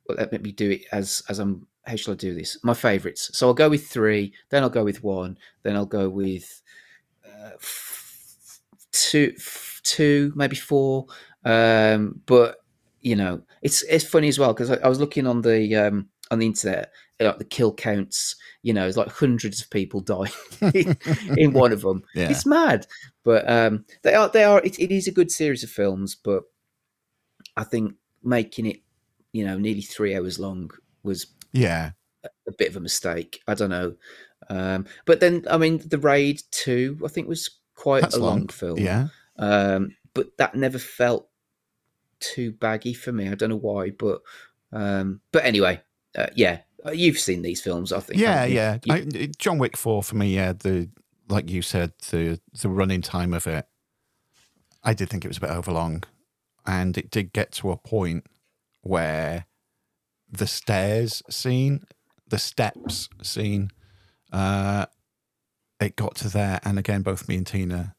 well, 0.07 0.17
let 0.31 0.41
me 0.41 0.51
do 0.51 0.71
it 0.71 0.85
as 0.91 1.21
as 1.29 1.37
I'm. 1.37 1.67
How 1.85 1.95
shall 1.95 2.13
I 2.13 2.17
do 2.17 2.33
this? 2.33 2.57
My 2.63 2.73
favourites. 2.73 3.29
So 3.37 3.47
I'll 3.47 3.53
go 3.53 3.69
with 3.69 3.87
three, 3.87 4.33
then 4.49 4.63
I'll 4.63 4.69
go 4.69 4.83
with 4.83 5.03
one, 5.03 5.37
then 5.63 5.75
I'll 5.75 5.85
go 5.85 6.09
with 6.09 6.61
uh, 7.25 7.51
two, 8.91 9.33
two, 9.83 10.31
maybe 10.35 10.55
four. 10.55 11.07
Um, 11.43 12.21
but 12.25 12.57
you 13.01 13.15
know, 13.15 13.41
it's 13.61 13.83
it's 13.83 14.05
funny 14.05 14.29
as 14.29 14.39
well 14.39 14.53
because 14.53 14.71
I, 14.71 14.77
I 14.77 14.89
was 14.89 14.99
looking 14.99 15.27
on 15.27 15.41
the 15.41 15.75
um, 15.75 16.09
on 16.31 16.39
the 16.39 16.47
internet, 16.47 16.91
like 17.23 17.37
the 17.37 17.43
kill 17.45 17.73
counts. 17.73 18.35
You 18.63 18.73
know, 18.73 18.87
it's 18.87 18.97
like 18.97 19.09
hundreds 19.11 19.61
of 19.61 19.69
people 19.69 19.99
die 20.01 20.31
in, 20.73 20.97
in 21.37 21.53
one 21.53 21.71
of 21.71 21.81
them. 21.81 22.03
Yeah. 22.13 22.29
It's 22.29 22.45
mad, 22.45 22.85
but 23.23 23.49
um, 23.49 23.85
they 24.03 24.13
are 24.13 24.29
they 24.29 24.43
are. 24.43 24.61
It, 24.63 24.79
it 24.79 24.91
is 24.91 25.07
a 25.07 25.11
good 25.11 25.31
series 25.31 25.63
of 25.63 25.69
films, 25.69 26.15
but 26.15 26.43
I 27.57 27.63
think 27.63 27.95
making 28.23 28.65
it, 28.67 28.77
you 29.33 29.45
know, 29.45 29.57
nearly 29.57 29.81
three 29.81 30.15
hours 30.15 30.39
long 30.39 30.69
was 31.03 31.27
Yeah. 31.53 31.91
a 32.23 32.51
bit 32.57 32.69
of 32.69 32.75
a 32.75 32.79
mistake. 32.81 33.41
I 33.47 33.53
don't 33.55 33.71
know, 33.71 33.95
um, 34.49 34.85
but 35.05 35.19
then 35.19 35.45
I 35.49 35.57
mean, 35.57 35.81
the 35.85 35.97
Raid 35.97 36.41
Two, 36.51 36.99
I 37.03 37.07
think 37.07 37.27
was 37.27 37.49
quite 37.75 38.01
That's 38.01 38.15
a 38.17 38.19
long, 38.19 38.37
long. 38.39 38.47
film. 38.49 38.77
Yeah. 38.79 39.07
Um, 39.37 39.95
but 40.13 40.37
that 40.37 40.53
never 40.55 40.77
felt 40.77 41.27
too 42.19 42.51
baggy 42.51 42.93
for 42.93 43.11
me. 43.11 43.27
I 43.29 43.33
don't 43.35 43.49
know 43.49 43.55
why, 43.57 43.89
but 43.89 44.21
um, 44.71 45.21
but 45.31 45.43
anyway, 45.45 45.81
uh, 46.15 46.27
yeah, 46.35 46.59
you've 46.93 47.19
seen 47.19 47.41
these 47.41 47.61
films, 47.61 47.91
I 47.91 47.99
think. 47.99 48.19
Yeah, 48.19 48.45
yeah. 48.45 48.77
I, 48.89 49.29
John 49.37 49.57
Wick 49.57 49.77
Four 49.77 50.03
for 50.03 50.15
me, 50.15 50.35
yeah. 50.35 50.53
The 50.53 50.89
like 51.29 51.49
you 51.49 51.61
said, 51.61 51.93
the 52.09 52.39
the 52.59 52.69
running 52.69 53.01
time 53.01 53.33
of 53.33 53.47
it, 53.47 53.65
I 54.83 54.93
did 54.93 55.09
think 55.09 55.25
it 55.25 55.27
was 55.27 55.37
a 55.37 55.41
bit 55.41 55.49
overlong, 55.49 56.03
and 56.65 56.97
it 56.97 57.09
did 57.09 57.33
get 57.33 57.51
to 57.53 57.71
a 57.71 57.77
point 57.77 58.25
where 58.81 59.45
the 60.29 60.47
stairs 60.47 61.21
scene, 61.29 61.85
the 62.27 62.39
steps 62.39 63.09
scene, 63.21 63.71
uh, 64.31 64.85
it 65.79 65.95
got 65.95 66.15
to 66.15 66.29
there, 66.29 66.59
and 66.63 66.79
again, 66.79 67.01
both 67.01 67.27
me 67.27 67.35
and 67.35 67.47
Tina. 67.47 67.95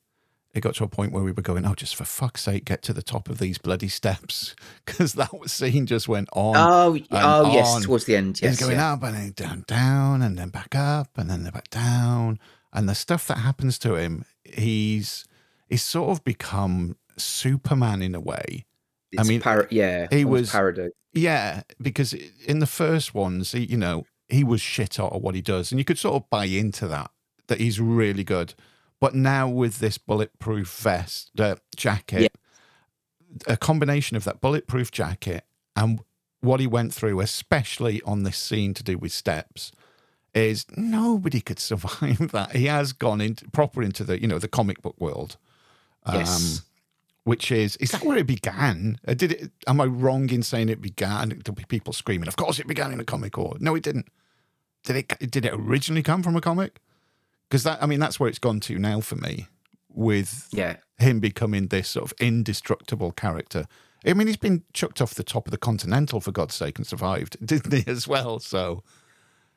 It 0.54 0.60
got 0.60 0.74
to 0.74 0.84
a 0.84 0.88
point 0.88 1.12
where 1.12 1.22
we 1.22 1.32
were 1.32 1.42
going, 1.42 1.64
oh, 1.64 1.74
just 1.74 1.96
for 1.96 2.04
fuck's 2.04 2.42
sake, 2.42 2.66
get 2.66 2.82
to 2.82 2.92
the 2.92 3.02
top 3.02 3.30
of 3.30 3.38
these 3.38 3.58
bloody 3.58 3.88
steps. 3.88 4.54
Because 4.84 5.14
that 5.14 5.30
scene 5.46 5.86
just 5.86 6.08
went 6.08 6.28
on. 6.32 6.56
oh, 6.56 6.98
oh 7.12 7.44
on. 7.46 7.52
yes, 7.52 7.84
towards 7.84 8.04
the 8.04 8.16
end. 8.16 8.40
Yes, 8.42 8.58
He's 8.58 8.60
going 8.60 8.76
yeah. 8.76 8.92
up 8.92 9.02
and 9.04 9.14
then 9.14 9.32
down, 9.32 9.64
down, 9.66 10.22
and 10.22 10.36
then 10.36 10.48
back 10.50 10.74
up, 10.74 11.16
and 11.16 11.30
then 11.30 11.44
back 11.44 11.70
down. 11.70 12.38
And 12.72 12.88
the 12.88 12.94
stuff 12.94 13.26
that 13.28 13.38
happens 13.38 13.78
to 13.80 13.94
him, 13.94 14.24
he's 14.44 15.24
he's 15.68 15.82
sort 15.82 16.10
of 16.10 16.24
become 16.24 16.96
Superman 17.16 18.02
in 18.02 18.14
a 18.14 18.20
way. 18.20 18.66
It's 19.12 19.28
mean, 19.28 19.40
par- 19.40 19.68
yeah, 19.70 20.08
he 20.10 20.24
was- 20.24 20.50
parody. 20.50 20.88
Yeah, 21.14 21.62
because 21.80 22.14
in 22.46 22.58
the 22.60 22.66
first 22.66 23.14
ones, 23.14 23.52
he, 23.52 23.66
you 23.66 23.76
know, 23.76 24.06
he 24.28 24.42
was 24.42 24.60
shit 24.62 24.98
out 24.98 25.12
of 25.12 25.22
what 25.22 25.34
he 25.34 25.42
does, 25.42 25.70
and 25.70 25.78
you 25.78 25.84
could 25.84 25.98
sort 25.98 26.16
of 26.16 26.28
buy 26.30 26.46
into 26.46 26.88
that 26.88 27.10
that 27.48 27.60
he's 27.60 27.78
really 27.80 28.24
good. 28.24 28.54
But 29.02 29.16
now 29.16 29.48
with 29.48 29.80
this 29.80 29.98
bulletproof 29.98 30.72
vest, 30.78 31.32
uh, 31.40 31.56
jacket, 31.74 32.32
a 33.48 33.56
combination 33.56 34.16
of 34.16 34.22
that 34.22 34.40
bulletproof 34.40 34.92
jacket 34.92 35.44
and 35.74 35.98
what 36.40 36.60
he 36.60 36.68
went 36.68 36.94
through, 36.94 37.18
especially 37.18 38.00
on 38.02 38.22
this 38.22 38.38
scene 38.38 38.74
to 38.74 38.84
do 38.84 38.96
with 38.96 39.10
steps, 39.10 39.72
is 40.34 40.66
nobody 40.76 41.40
could 41.40 41.58
survive 41.70 42.30
that. 42.30 42.54
He 42.54 42.66
has 42.66 42.92
gone 42.92 43.20
into 43.20 43.50
proper 43.50 43.82
into 43.82 44.04
the 44.04 44.20
you 44.22 44.28
know 44.28 44.38
the 44.38 44.46
comic 44.46 44.80
book 44.80 44.94
world. 45.00 45.36
Um, 46.06 46.18
Yes. 46.20 46.62
which 47.24 47.50
is 47.50 47.74
is 47.78 47.90
that 47.90 48.04
where 48.04 48.18
it 48.18 48.28
began? 48.28 49.00
Uh, 49.04 49.14
Did 49.14 49.32
it? 49.32 49.50
Am 49.66 49.80
I 49.80 49.86
wrong 49.86 50.30
in 50.30 50.44
saying 50.44 50.68
it 50.68 50.80
began? 50.80 51.30
There'll 51.30 51.56
be 51.56 51.64
people 51.64 51.92
screaming. 51.92 52.28
Of 52.28 52.36
course, 52.36 52.60
it 52.60 52.68
began 52.68 52.92
in 52.92 53.00
a 53.00 53.04
comic, 53.04 53.36
or 53.36 53.56
no, 53.58 53.74
it 53.74 53.82
didn't. 53.82 54.06
Did 54.84 54.94
it? 54.94 55.30
Did 55.32 55.44
it 55.44 55.54
originally 55.54 56.04
come 56.04 56.22
from 56.22 56.36
a 56.36 56.40
comic? 56.40 56.78
Because 57.52 57.64
that, 57.64 57.82
I 57.82 57.86
mean, 57.86 58.00
that's 58.00 58.18
where 58.18 58.30
it's 58.30 58.38
gone 58.38 58.60
to 58.60 58.78
now 58.78 59.02
for 59.02 59.16
me, 59.16 59.46
with 59.90 60.48
Yeah, 60.52 60.76
him 60.96 61.20
becoming 61.20 61.66
this 61.66 61.90
sort 61.90 62.10
of 62.10 62.14
indestructible 62.18 63.12
character. 63.12 63.66
I 64.06 64.14
mean, 64.14 64.26
he's 64.26 64.38
been 64.38 64.62
chucked 64.72 65.02
off 65.02 65.12
the 65.12 65.22
top 65.22 65.46
of 65.46 65.50
the 65.50 65.58
Continental 65.58 66.18
for 66.22 66.32
God's 66.32 66.54
sake 66.54 66.78
and 66.78 66.86
survived, 66.86 67.36
didn't 67.46 67.74
he? 67.74 67.84
As 67.86 68.08
well, 68.08 68.38
so 68.38 68.82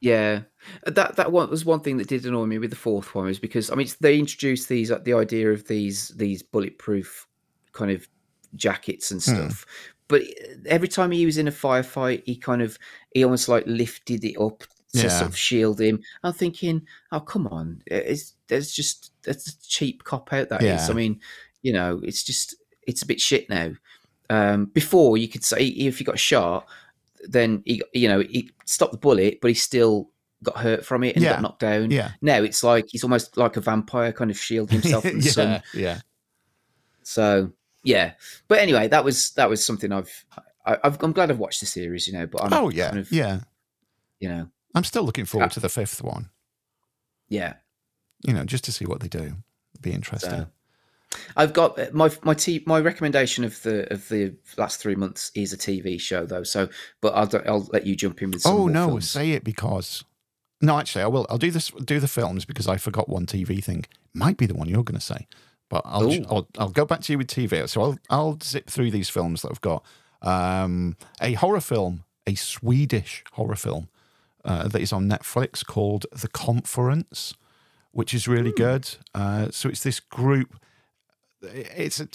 yeah. 0.01 0.41
That 0.85 1.15
that 1.15 1.31
one 1.31 1.49
was 1.49 1.63
one 1.63 1.79
thing 1.79 1.95
that 1.97 2.09
did 2.09 2.25
annoy 2.25 2.47
me 2.47 2.57
with 2.57 2.69
the 2.69 2.75
fourth 2.75 3.15
one 3.15 3.27
was 3.27 3.39
because 3.39 3.71
I 3.71 3.75
mean 3.75 3.87
they 4.01 4.19
introduced 4.19 4.67
these 4.67 4.91
uh, 4.91 4.99
the 4.99 5.13
idea 5.13 5.51
of 5.51 5.67
these 5.67 6.09
these 6.09 6.43
bulletproof 6.43 7.27
kind 7.71 7.91
of 7.91 8.07
jackets 8.55 9.09
and 9.11 9.23
Hmm. 9.23 9.35
stuff. 9.35 9.65
But 10.07 10.23
every 10.65 10.89
time 10.89 11.11
he 11.11 11.25
was 11.25 11.37
in 11.37 11.47
a 11.47 11.51
firefight, 11.51 12.23
he 12.25 12.35
kind 12.35 12.61
of 12.61 12.77
he 13.13 13.23
almost 13.23 13.47
like 13.47 13.63
lifted 13.65 14.25
it 14.25 14.37
up 14.37 14.63
to 14.95 15.03
Yeah. 15.03 15.09
sort 15.09 15.29
of 15.29 15.37
shield 15.37 15.79
him. 15.79 16.01
I'm 16.23 16.33
thinking, 16.33 16.85
oh 17.11 17.19
come 17.21 17.47
on, 17.47 17.81
it's 17.87 18.33
there's 18.47 18.71
just 18.71 19.11
that's 19.23 19.47
a 19.49 19.61
cheap 19.67 20.03
cop 20.03 20.31
out 20.33 20.49
that 20.49 20.61
is. 20.63 20.87
Yeah. 20.87 20.87
I 20.89 20.93
mean, 20.93 21.19
you 21.61 21.73
know, 21.73 21.99
it's 22.03 22.23
just 22.23 22.55
it's 22.87 23.01
a 23.01 23.07
bit 23.07 23.21
shit 23.21 23.49
now. 23.49 23.71
Um, 24.29 24.65
before 24.65 25.17
you 25.17 25.27
could 25.27 25.43
say 25.43 25.65
if 25.67 25.99
you 25.99 26.05
got 26.05 26.17
shot, 26.19 26.67
then 27.27 27.61
he 27.65 27.81
you 27.93 28.07
know 28.07 28.19
he 28.21 28.51
stopped 28.65 28.91
the 28.91 28.97
bullet, 28.97 29.39
but 29.41 29.49
he 29.49 29.53
still 29.53 30.09
got 30.43 30.57
hurt 30.57 30.85
from 30.85 31.03
it 31.03 31.15
and 31.15 31.23
Yeah. 31.23 31.33
got 31.33 31.41
knocked 31.41 31.59
down. 31.61 31.89
yeah, 31.91 32.11
Now 32.21 32.41
it's 32.43 32.63
like 32.63 32.87
he's 32.89 33.03
almost 33.03 33.37
like 33.37 33.57
a 33.57 33.61
vampire, 33.61 34.11
kind 34.11 34.29
of 34.31 34.37
shielding 34.37 34.81
himself 34.81 35.03
from 35.05 35.19
the 35.19 35.29
sun. 35.29 35.47
yeah, 35.49 35.61
yeah. 35.73 35.99
So 37.03 37.51
yeah, 37.83 38.13
but 38.47 38.59
anyway, 38.59 38.87
that 38.87 39.03
was 39.05 39.31
that 39.31 39.49
was 39.49 39.63
something 39.65 39.91
I've, 39.91 40.25
I, 40.65 40.77
I've 40.83 41.01
I'm 41.03 41.11
glad 41.13 41.29
I've 41.29 41.39
watched 41.39 41.59
the 41.59 41.65
series, 41.67 42.07
you 42.07 42.13
know. 42.13 42.25
But 42.25 42.43
I'm 42.43 42.53
Oh 42.53 42.69
yeah, 42.69 42.87
kind 42.89 42.99
of, 42.99 43.11
yeah. 43.11 43.41
you 44.19 44.29
know, 44.29 44.47
I'm 44.75 44.83
still 44.83 45.03
looking 45.03 45.25
forward 45.25 45.47
Uh, 45.47 45.53
to 45.55 45.59
the 45.61 45.69
fifth 45.69 46.03
one. 46.03 46.29
yeah. 47.29 47.53
You 48.25 48.33
know, 48.33 48.43
just 48.43 48.63
to 48.65 48.71
see 48.71 48.85
what 48.85 49.01
they 49.01 49.07
do. 49.07 49.35
Be 49.81 49.91
interesting. 49.91 50.31
So 50.31 50.47
I've 51.37 51.53
got 51.53 51.77
uh, 51.79 51.87
my 51.93 52.09
my 52.23 52.33
t- 52.33 52.63
my 52.65 52.79
recommendation 52.79 53.43
of 53.43 53.61
the 53.61 53.91
of 53.93 54.07
the 54.09 54.35
last 54.57 54.79
three 54.79 54.95
months 54.95 55.31
is 55.35 55.53
a 55.53 55.57
TV 55.57 55.99
show 55.99 56.25
though. 56.25 56.43
So, 56.43 56.69
but 57.01 57.13
I'll 57.13 57.29
I'll 57.45 57.69
let 57.71 57.85
you 57.85 57.95
jump 57.95 58.21
in 58.21 58.31
with. 58.31 58.41
Some 58.41 58.55
oh 58.55 58.67
no, 58.67 58.87
films. 58.87 59.09
say 59.09 59.31
it 59.31 59.43
because 59.43 60.03
no, 60.61 60.79
actually, 60.79 61.03
I 61.03 61.07
will. 61.07 61.27
I'll 61.29 61.37
do 61.37 61.51
this. 61.51 61.69
Do 61.69 61.99
the 61.99 62.07
films 62.07 62.45
because 62.45 62.67
I 62.67 62.77
forgot 62.77 63.09
one 63.09 63.25
TV 63.27 63.63
thing. 63.63 63.85
Might 64.13 64.37
be 64.37 64.45
the 64.47 64.55
one 64.55 64.69
you're 64.69 64.83
going 64.83 64.99
to 64.99 65.05
say, 65.05 65.27
but 65.69 65.83
I'll, 65.85 66.11
I'll 66.29 66.47
I'll 66.57 66.69
go 66.69 66.85
back 66.85 67.01
to 67.01 67.11
you 67.13 67.17
with 67.19 67.27
TV. 67.27 67.67
So 67.69 67.81
I'll 67.81 67.99
I'll 68.09 68.39
zip 68.41 68.69
through 68.69 68.89
these 68.91 69.09
films 69.09 69.41
that 69.43 69.51
I've 69.51 69.61
got. 69.61 69.85
Um, 70.21 70.97
a 71.21 71.33
horror 71.33 71.61
film, 71.61 72.05
a 72.25 72.33
Swedish 72.35 73.23
horror 73.33 73.55
film 73.57 73.89
uh, 74.45 74.67
that 74.67 74.81
is 74.81 74.93
on 74.93 75.09
Netflix 75.09 75.65
called 75.65 76.05
The 76.11 76.27
Conference, 76.29 77.33
which 77.91 78.13
is 78.13 78.27
really 78.27 78.53
good. 78.53 78.95
Uh, 79.13 79.49
so 79.51 79.69
it's 79.69 79.83
this 79.83 79.99
group. 79.99 80.55
It's 81.41 81.99
a, 81.99 82.07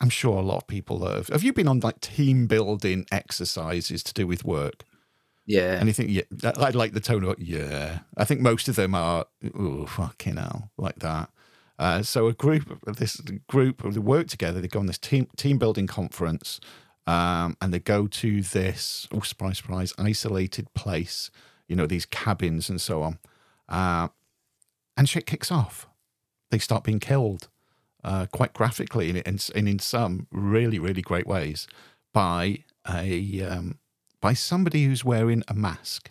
I'm 0.00 0.10
sure 0.10 0.38
a 0.38 0.42
lot 0.42 0.58
of 0.58 0.66
people 0.66 1.06
have. 1.06 1.28
Have 1.28 1.42
you 1.44 1.52
been 1.52 1.68
on 1.68 1.80
like 1.80 2.00
team 2.00 2.46
building 2.46 3.06
exercises 3.12 4.02
to 4.04 4.14
do 4.14 4.26
with 4.26 4.44
work? 4.44 4.84
yeah, 5.46 5.78
Anything? 5.80 6.08
yeah, 6.08 6.22
I 6.44 6.70
like 6.70 6.92
the 6.92 7.00
tone 7.00 7.22
of 7.22 7.30
it. 7.30 7.38
Yeah. 7.38 8.00
I 8.16 8.24
think 8.24 8.40
most 8.40 8.68
of 8.68 8.74
them 8.74 8.94
are, 8.94 9.26
oh, 9.54 9.86
fucking 9.86 10.36
hell, 10.36 10.70
like 10.76 10.98
that. 11.00 11.30
Uh, 11.78 12.02
so 12.02 12.26
a 12.26 12.32
group 12.32 12.82
of 12.86 12.96
this 12.96 13.20
group, 13.48 13.82
they 13.82 14.00
work 14.00 14.28
together. 14.28 14.60
They 14.60 14.68
go 14.68 14.80
on 14.80 14.86
this 14.86 14.98
team 14.98 15.28
team 15.36 15.58
building 15.58 15.86
conference, 15.86 16.58
um, 17.06 17.56
and 17.60 17.72
they 17.72 17.78
go 17.78 18.06
to 18.06 18.42
this 18.42 19.06
oh 19.12 19.20
surprise 19.20 19.58
surprise 19.58 19.92
isolated 19.98 20.72
place. 20.74 21.30
You 21.68 21.76
know 21.76 21.86
these 21.86 22.06
cabins 22.06 22.68
and 22.68 22.80
so 22.80 23.02
on, 23.02 23.18
uh, 23.68 24.08
and 24.96 25.08
shit 25.08 25.26
kicks 25.26 25.50
off. 25.50 25.86
They 26.50 26.58
start 26.58 26.84
being 26.84 27.00
killed, 27.00 27.48
uh, 28.04 28.26
quite 28.32 28.52
graphically, 28.52 29.08
and 29.08 29.18
in, 29.18 29.38
and 29.54 29.68
in 29.68 29.78
some 29.78 30.26
really 30.30 30.78
really 30.78 31.02
great 31.02 31.26
ways 31.26 31.66
by 32.12 32.64
a 32.88 33.42
um, 33.42 33.78
by 34.20 34.32
somebody 34.32 34.84
who's 34.84 35.04
wearing 35.04 35.42
a 35.48 35.54
mask. 35.54 36.10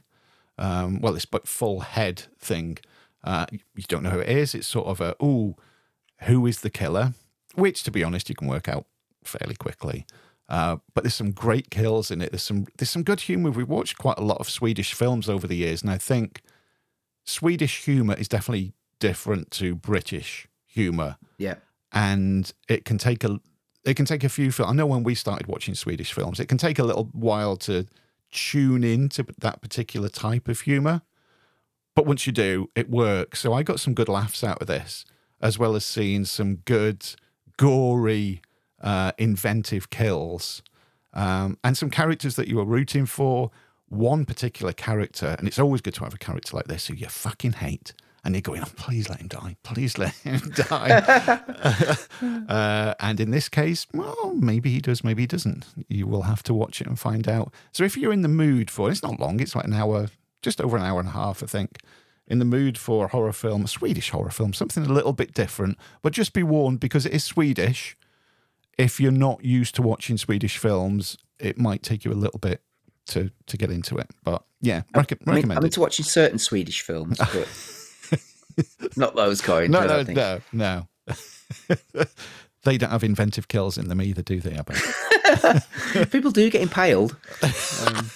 Um, 0.57 1.01
well, 1.01 1.15
it's 1.15 1.25
but 1.25 1.47
full 1.47 1.81
head 1.81 2.23
thing. 2.39 2.77
Uh, 3.23 3.45
you 3.51 3.83
don't 3.87 4.03
know 4.03 4.11
who 4.11 4.19
it 4.19 4.29
is. 4.29 4.53
It's 4.53 4.67
sort 4.67 4.87
of 4.87 5.01
a 5.01 5.15
ooh, 5.23 5.55
who 6.21 6.45
is 6.45 6.61
the 6.61 6.69
killer? 6.69 7.13
Which, 7.55 7.83
to 7.83 7.91
be 7.91 8.03
honest, 8.03 8.29
you 8.29 8.35
can 8.35 8.47
work 8.47 8.69
out 8.69 8.85
fairly 9.23 9.55
quickly. 9.55 10.05
Uh, 10.47 10.77
but 10.93 11.03
there's 11.03 11.15
some 11.15 11.31
great 11.31 11.71
kills 11.71 12.11
in 12.11 12.21
it. 12.21 12.31
There's 12.31 12.43
some 12.43 12.67
there's 12.77 12.89
some 12.89 13.03
good 13.03 13.21
humor. 13.21 13.49
We've 13.51 13.67
watched 13.67 13.97
quite 13.97 14.19
a 14.19 14.23
lot 14.23 14.37
of 14.37 14.49
Swedish 14.49 14.93
films 14.93 15.27
over 15.27 15.47
the 15.47 15.55
years, 15.55 15.81
and 15.81 15.89
I 15.89 15.97
think 15.97 16.41
Swedish 17.23 17.83
humor 17.85 18.13
is 18.13 18.27
definitely 18.27 18.73
different 18.99 19.51
to 19.51 19.75
British 19.75 20.47
humor 20.65 21.17
yeah, 21.37 21.55
and 21.91 22.51
it 22.69 22.85
can 22.85 22.97
take 22.97 23.23
a 23.23 23.39
it 23.85 23.95
can 23.95 24.05
take 24.05 24.23
a 24.23 24.29
few 24.29 24.51
I 24.59 24.73
know 24.73 24.85
when 24.85 25.03
we 25.03 25.15
started 25.15 25.47
watching 25.47 25.75
Swedish 25.75 26.13
films, 26.13 26.39
it 26.39 26.47
can 26.47 26.57
take 26.57 26.79
a 26.79 26.83
little 26.83 27.09
while 27.13 27.55
to 27.57 27.85
tune 28.31 28.83
in 28.83 29.09
to 29.09 29.25
that 29.39 29.61
particular 29.61 30.09
type 30.09 30.47
of 30.47 30.61
humor. 30.61 31.01
but 31.95 32.05
once 32.05 32.27
you 32.27 32.33
do, 32.33 32.69
it 32.75 32.89
works. 32.89 33.39
So 33.39 33.53
I 33.53 33.63
got 33.63 33.79
some 33.79 33.93
good 33.93 34.09
laughs 34.09 34.43
out 34.43 34.61
of 34.61 34.67
this, 34.67 35.05
as 35.41 35.57
well 35.57 35.75
as 35.75 35.85
seeing 35.85 36.25
some 36.25 36.57
good, 36.57 37.05
gory, 37.57 38.41
uh, 38.82 39.11
inventive 39.17 39.89
kills, 39.89 40.61
um, 41.13 41.57
and 41.63 41.78
some 41.78 41.89
characters 41.89 42.36
that 42.36 42.47
you 42.47 42.57
were 42.57 42.65
rooting 42.65 43.05
for. 43.05 43.51
One 43.88 44.26
particular 44.26 44.73
character, 44.73 45.36
and 45.38 45.47
it's 45.47 45.59
always 45.59 45.80
good 45.80 45.93
to 45.95 46.03
have 46.03 46.13
a 46.13 46.17
character 46.17 46.57
like 46.57 46.65
this 46.65 46.88
who 46.88 46.95
you 46.95 47.07
fucking 47.07 47.53
hate, 47.53 47.93
and 48.26 48.34
you're 48.34 48.41
going, 48.41 48.61
oh, 48.61 48.71
please 48.76 49.07
let 49.07 49.21
him 49.21 49.28
die, 49.28 49.55
please 49.61 49.99
let 49.99 50.15
him 50.15 50.39
die. 50.55 51.95
uh, 52.49 52.95
and 52.99 53.19
in 53.19 53.30
this 53.30 53.47
case, 53.47 53.86
well, 53.93 54.34
maybe 54.34 54.71
he 54.71 54.82
does, 54.82 55.03
maybe 55.03 55.21
he 55.23 55.28
doesn't. 55.28 55.67
You 55.88 56.07
will 56.07 56.23
have 56.23 56.41
to 56.43 56.53
watch 56.53 56.82
it 56.82 56.88
and 56.88 56.99
find 56.99 57.30
out. 57.30 57.53
So 57.71 57.84
if 57.84 57.95
you're 57.95 58.11
in 58.11 58.23
the 58.23 58.28
mood 58.28 58.71
for, 58.71 58.89
it's 58.89 59.03
not 59.03 59.19
long, 59.19 59.39
it's 59.39 59.55
like 59.55 59.65
an 59.65 59.73
hour, 59.73 60.07
just 60.41 60.59
over 60.59 60.76
an 60.76 60.84
hour 60.84 60.99
and 60.99 61.09
a 61.09 61.11
half, 61.11 61.43
I 61.43 61.45
think. 61.45 61.78
In 62.28 62.39
the 62.39 62.45
mood 62.45 62.80
for 62.80 63.05
a 63.05 63.07
horror 63.09 63.32
film, 63.32 63.65
a 63.65 63.67
Swedish 63.67 64.09
horror 64.09 64.32
film, 64.32 64.53
something 64.53 64.84
a 64.84 64.91
little 64.91 65.13
bit 65.13 65.36
different, 65.36 65.78
but 66.01 66.11
just 66.11 66.34
be 66.34 66.41
warned 66.41 66.80
because 66.80 67.05
it 67.05 67.13
is 67.13 67.23
Swedish. 67.23 67.95
If 68.78 68.99
you're 68.99 69.11
not 69.11 69.43
used 69.43 69.76
to 69.76 69.82
watching 69.82 70.17
Swedish 70.17 70.57
films, 70.57 71.17
it 71.39 71.57
might 71.57 71.84
take 71.84 72.05
you 72.05 72.11
a 72.11 72.13
little 72.13 72.39
bit 72.39 72.61
to 73.07 73.32
to 73.47 73.57
get 73.57 73.71
into 73.71 73.97
it. 73.97 74.09
But 74.23 74.43
yeah, 74.61 74.84
rec- 74.95 75.11
I 75.11 75.15
mean, 75.26 75.36
recommend 75.36 75.59
I'm 75.59 75.65
into 75.65 75.80
watching 75.80 76.05
certain 76.05 76.39
Swedish 76.39 76.82
films, 76.82 77.17
but 77.17 77.47
not 78.97 79.15
those 79.15 79.41
kind. 79.41 79.71
No, 79.71 79.86
no, 79.86 80.03
no, 80.03 80.39
no. 80.51 80.88
they 82.63 82.78
don't 82.78 82.89
have 82.89 83.03
inventive 83.03 83.47
kills 83.47 83.78
in 83.78 83.88
them 83.88 84.01
either, 84.01 84.21
do 84.21 84.39
they? 84.39 84.57
People 86.11 86.32
do 86.32 86.49
get 86.49 86.61
impaled. 86.61 87.15
Um, 87.86 88.09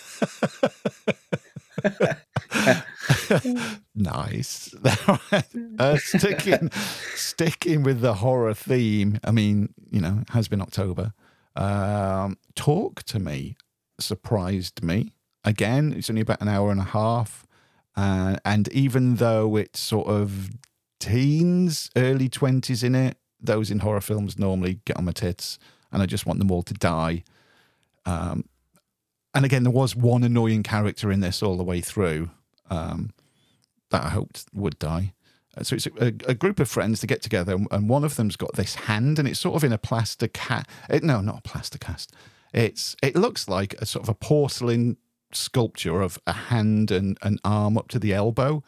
nice. 3.95 4.73
uh, 5.79 5.97
sticking, 5.97 6.69
sticking 7.15 7.83
with 7.83 8.01
the 8.01 8.15
horror 8.15 8.53
theme. 8.53 9.19
I 9.23 9.31
mean, 9.31 9.73
you 9.89 10.01
know, 10.01 10.19
it 10.21 10.29
has 10.29 10.47
been 10.47 10.61
October. 10.61 11.13
Um, 11.55 12.37
Talk 12.55 13.03
to 13.03 13.19
me 13.19 13.57
surprised 13.99 14.83
me. 14.83 15.13
Again, 15.43 15.93
it's 15.93 16.09
only 16.09 16.21
about 16.21 16.41
an 16.41 16.47
hour 16.47 16.71
and 16.71 16.81
a 16.81 16.85
half, 16.85 17.47
uh, 17.95 18.37
and 18.43 18.67
even 18.69 19.15
though 19.15 19.55
it's 19.55 19.79
sort 19.79 20.07
of 20.07 20.49
teens, 20.99 21.89
early 21.95 22.27
twenties 22.27 22.83
in 22.83 22.93
it, 22.93 23.17
those 23.39 23.71
in 23.71 23.79
horror 23.79 24.01
films 24.01 24.37
normally 24.37 24.79
get 24.85 24.97
on 24.97 25.05
my 25.05 25.11
tits, 25.11 25.57
and 25.91 26.01
I 26.01 26.05
just 26.05 26.25
want 26.25 26.39
them 26.39 26.51
all 26.51 26.63
to 26.63 26.73
die. 26.73 27.23
Um, 28.05 28.45
and 29.33 29.45
again, 29.45 29.63
there 29.63 29.71
was 29.71 29.95
one 29.95 30.23
annoying 30.23 30.63
character 30.63 31.11
in 31.11 31.21
this 31.21 31.41
all 31.41 31.55
the 31.55 31.63
way 31.63 31.81
through 31.81 32.29
um, 32.69 33.11
that 33.89 34.03
I 34.05 34.09
hoped 34.09 34.45
would 34.53 34.77
die. 34.79 35.13
Uh, 35.57 35.63
So 35.63 35.75
it's 35.75 35.87
a, 35.87 36.13
a 36.27 36.33
group 36.33 36.59
of 36.59 36.69
friends 36.69 36.99
to 36.99 37.07
get 37.07 37.21
together, 37.21 37.57
and 37.71 37.89
one 37.89 38.03
of 38.03 38.15
them's 38.15 38.35
got 38.35 38.53
this 38.55 38.75
hand, 38.75 39.19
and 39.19 39.27
it's 39.27 39.39
sort 39.39 39.55
of 39.55 39.63
in 39.63 39.73
a 39.73 39.77
plaster 39.77 40.27
cast. 40.27 40.67
No, 41.01 41.21
not 41.21 41.39
a 41.39 41.49
plaster 41.49 41.77
cast. 41.77 42.13
It's 42.53 42.95
it 43.01 43.15
looks 43.15 43.47
like 43.47 43.73
a 43.81 43.85
sort 43.85 44.03
of 44.03 44.09
a 44.09 44.13
porcelain 44.13 44.97
sculpture 45.31 46.01
of 46.01 46.17
a 46.25 46.33
hand 46.33 46.91
and 46.91 47.17
an 47.21 47.37
arm 47.43 47.77
up 47.77 47.87
to 47.89 47.99
the 47.99 48.13
elbow, 48.13 48.63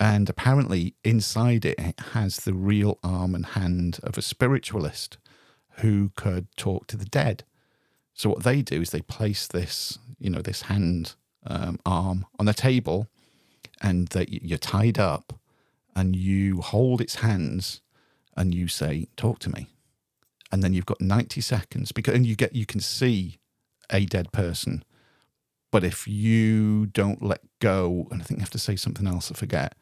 and 0.00 0.28
apparently 0.28 0.94
inside 1.02 1.64
it, 1.64 1.78
it 1.78 2.00
has 2.12 2.36
the 2.36 2.54
real 2.54 2.98
arm 3.02 3.34
and 3.34 3.46
hand 3.46 3.98
of 4.02 4.16
a 4.16 4.22
spiritualist 4.22 5.18
who 5.80 6.10
could 6.14 6.46
talk 6.56 6.86
to 6.86 6.96
the 6.96 7.04
dead. 7.04 7.44
So 8.14 8.30
what 8.30 8.42
they 8.44 8.62
do 8.62 8.82
is 8.82 8.90
they 8.90 9.02
place 9.02 9.46
this, 9.46 9.98
you 10.18 10.30
know, 10.30 10.42
this 10.42 10.62
hand 10.62 11.14
um, 11.46 11.78
arm 11.84 12.26
on 12.38 12.48
a 12.48 12.52
table, 12.54 13.08
and 13.80 14.08
that 14.08 14.30
you're 14.30 14.58
tied 14.58 14.98
up, 14.98 15.38
and 15.96 16.14
you 16.14 16.60
hold 16.60 17.00
its 17.00 17.16
hands, 17.16 17.80
and 18.36 18.54
you 18.54 18.68
say, 18.68 19.08
"Talk 19.16 19.38
to 19.40 19.50
me," 19.50 19.68
and 20.52 20.62
then 20.62 20.72
you've 20.72 20.86
got 20.86 21.00
90 21.00 21.40
seconds 21.40 21.92
because 21.92 22.14
and 22.14 22.26
you 22.26 22.36
get 22.36 22.54
you 22.54 22.66
can 22.66 22.80
see 22.80 23.38
a 23.90 24.06
dead 24.06 24.32
person, 24.32 24.84
but 25.70 25.84
if 25.84 26.08
you 26.08 26.86
don't 26.86 27.22
let 27.22 27.40
go, 27.60 28.08
and 28.10 28.20
I 28.20 28.24
think 28.24 28.38
you 28.38 28.42
have 28.42 28.50
to 28.50 28.58
say 28.58 28.76
something 28.76 29.06
else, 29.06 29.30
I 29.30 29.34
forget. 29.34 29.74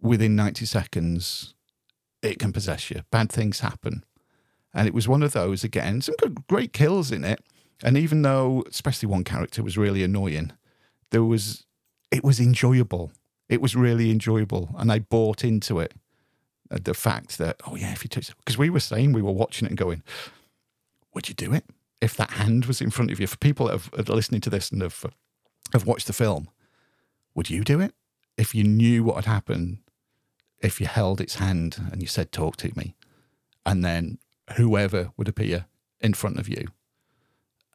Within 0.00 0.34
90 0.34 0.66
seconds, 0.66 1.54
it 2.22 2.38
can 2.38 2.52
possess 2.52 2.90
you. 2.90 3.02
Bad 3.10 3.30
things 3.30 3.60
happen. 3.60 4.04
And 4.74 4.88
it 4.88 4.94
was 4.94 5.06
one 5.06 5.22
of 5.22 5.32
those 5.32 5.62
again, 5.62 6.00
some 6.00 6.14
good, 6.18 6.46
great 6.48 6.72
kills 6.72 7.12
in 7.12 7.24
it. 7.24 7.44
And 7.84 7.96
even 7.96 8.22
though, 8.22 8.64
especially 8.68 9.08
one 9.08 9.24
character 9.24 9.62
was 9.62 9.78
really 9.78 10.02
annoying, 10.02 10.52
there 11.10 11.24
was, 11.24 11.66
it 12.10 12.24
was 12.24 12.40
enjoyable. 12.40 13.12
It 13.52 13.60
was 13.60 13.76
really 13.76 14.10
enjoyable. 14.10 14.74
And 14.78 14.90
I 14.90 15.00
bought 15.00 15.44
into 15.44 15.78
it. 15.78 15.92
Uh, 16.70 16.78
The 16.82 16.94
fact 16.94 17.36
that, 17.36 17.60
oh 17.66 17.76
yeah, 17.76 17.92
if 17.92 18.02
you 18.02 18.08
touch, 18.08 18.34
because 18.38 18.56
we 18.56 18.70
were 18.70 18.80
saying, 18.80 19.12
we 19.12 19.20
were 19.20 19.30
watching 19.30 19.66
it 19.66 19.72
and 19.72 19.78
going, 19.78 20.02
would 21.12 21.28
you 21.28 21.34
do 21.34 21.52
it? 21.52 21.66
If 22.00 22.16
that 22.16 22.30
hand 22.30 22.64
was 22.64 22.80
in 22.80 22.90
front 22.90 23.10
of 23.10 23.20
you, 23.20 23.26
for 23.26 23.36
people 23.36 23.66
that 23.66 24.08
are 24.08 24.14
listening 24.14 24.40
to 24.40 24.50
this 24.50 24.70
and 24.70 24.80
have, 24.80 25.04
have 25.74 25.84
watched 25.86 26.06
the 26.06 26.14
film, 26.14 26.48
would 27.34 27.50
you 27.50 27.62
do 27.62 27.78
it? 27.78 27.94
If 28.38 28.54
you 28.54 28.64
knew 28.64 29.04
what 29.04 29.16
had 29.16 29.26
happened, 29.26 29.80
if 30.60 30.80
you 30.80 30.86
held 30.86 31.20
its 31.20 31.34
hand 31.34 31.76
and 31.92 32.00
you 32.00 32.08
said, 32.08 32.32
talk 32.32 32.56
to 32.56 32.72
me, 32.74 32.94
and 33.66 33.84
then 33.84 34.16
whoever 34.56 35.12
would 35.18 35.28
appear 35.28 35.66
in 36.00 36.14
front 36.14 36.38
of 36.38 36.48
you 36.48 36.68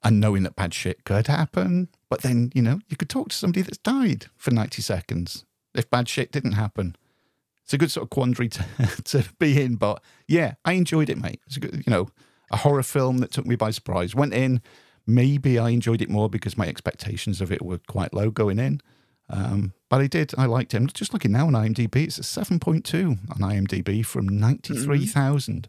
and 0.03 0.19
knowing 0.19 0.41
that 0.41 0.55
bad 0.55 0.73
shit 0.73 1.03
could 1.03 1.28
happen. 1.28 1.89
But 2.09 2.21
then, 2.23 2.51
you 2.55 2.63
know, 2.63 2.80
you 2.88 2.97
could 2.97 3.09
talk 3.09 3.30
to 3.30 3.36
somebody 3.36 3.61
that's 3.61 3.78
died 3.78 4.25
for 4.38 4.49
90 4.49 4.82
seconds 4.82 5.45
if 5.76 5.89
bad 5.89 6.09
shit 6.09 6.32
didn't 6.32 6.53
happen. 6.53 6.95
It's 7.63 7.74
a 7.74 7.78
good 7.78 7.91
sort 7.91 8.05
of 8.05 8.09
quandary 8.09 8.49
to, 8.49 8.65
to 9.03 9.26
be 9.39 9.61
in. 9.61 9.76
But 9.76 10.01
yeah, 10.28 10.55
I 10.63 10.74
enjoyed 10.74 11.09
it, 11.09 11.18
mate. 11.18 11.41
It's 11.47 11.58
a 11.58 11.59
good, 11.59 11.83
you 11.86 11.92
know, 11.92 12.09
a 12.51 12.58
horror 12.58 12.83
film 12.83 13.17
that 13.20 13.32
took 13.32 13.46
me 13.46 13.55
by 13.55 13.71
surprise. 13.71 14.16
Went 14.16 14.33
in, 14.33 14.62
maybe 15.05 15.59
I 15.59 15.70
enjoyed 15.70 16.01
it 16.01 16.09
more 16.09 16.29
because 16.29 16.58
my 16.58 16.67
expectations 16.67 17.42
of 17.42 17.51
it 17.51 17.62
were 17.62 17.79
quite 17.87 18.13
low 18.13 18.32
going 18.32 18.59
in. 18.59 18.82
Um, 19.29 19.74
but 19.89 20.01
I 20.01 20.08
did. 20.08 20.33
I 20.37 20.46
liked 20.46 20.74
it. 20.74 20.78
I'm 20.78 20.87
just 20.87 21.13
looking 21.13 21.33
now 21.33 21.47
on 21.47 21.54
IMDb. 21.54 22.05
It's 22.05 22.17
a 22.17 22.21
7.2 22.21 23.17
on 23.32 23.37
IMDb 23.37 24.05
from 24.05 24.28
93,000. 24.28 25.67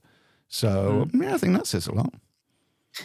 So 0.48 1.08
yeah, 1.12 1.34
I 1.34 1.38
think 1.38 1.54
that 1.54 1.66
says 1.66 1.86
a 1.86 1.92
lot. 1.94 2.14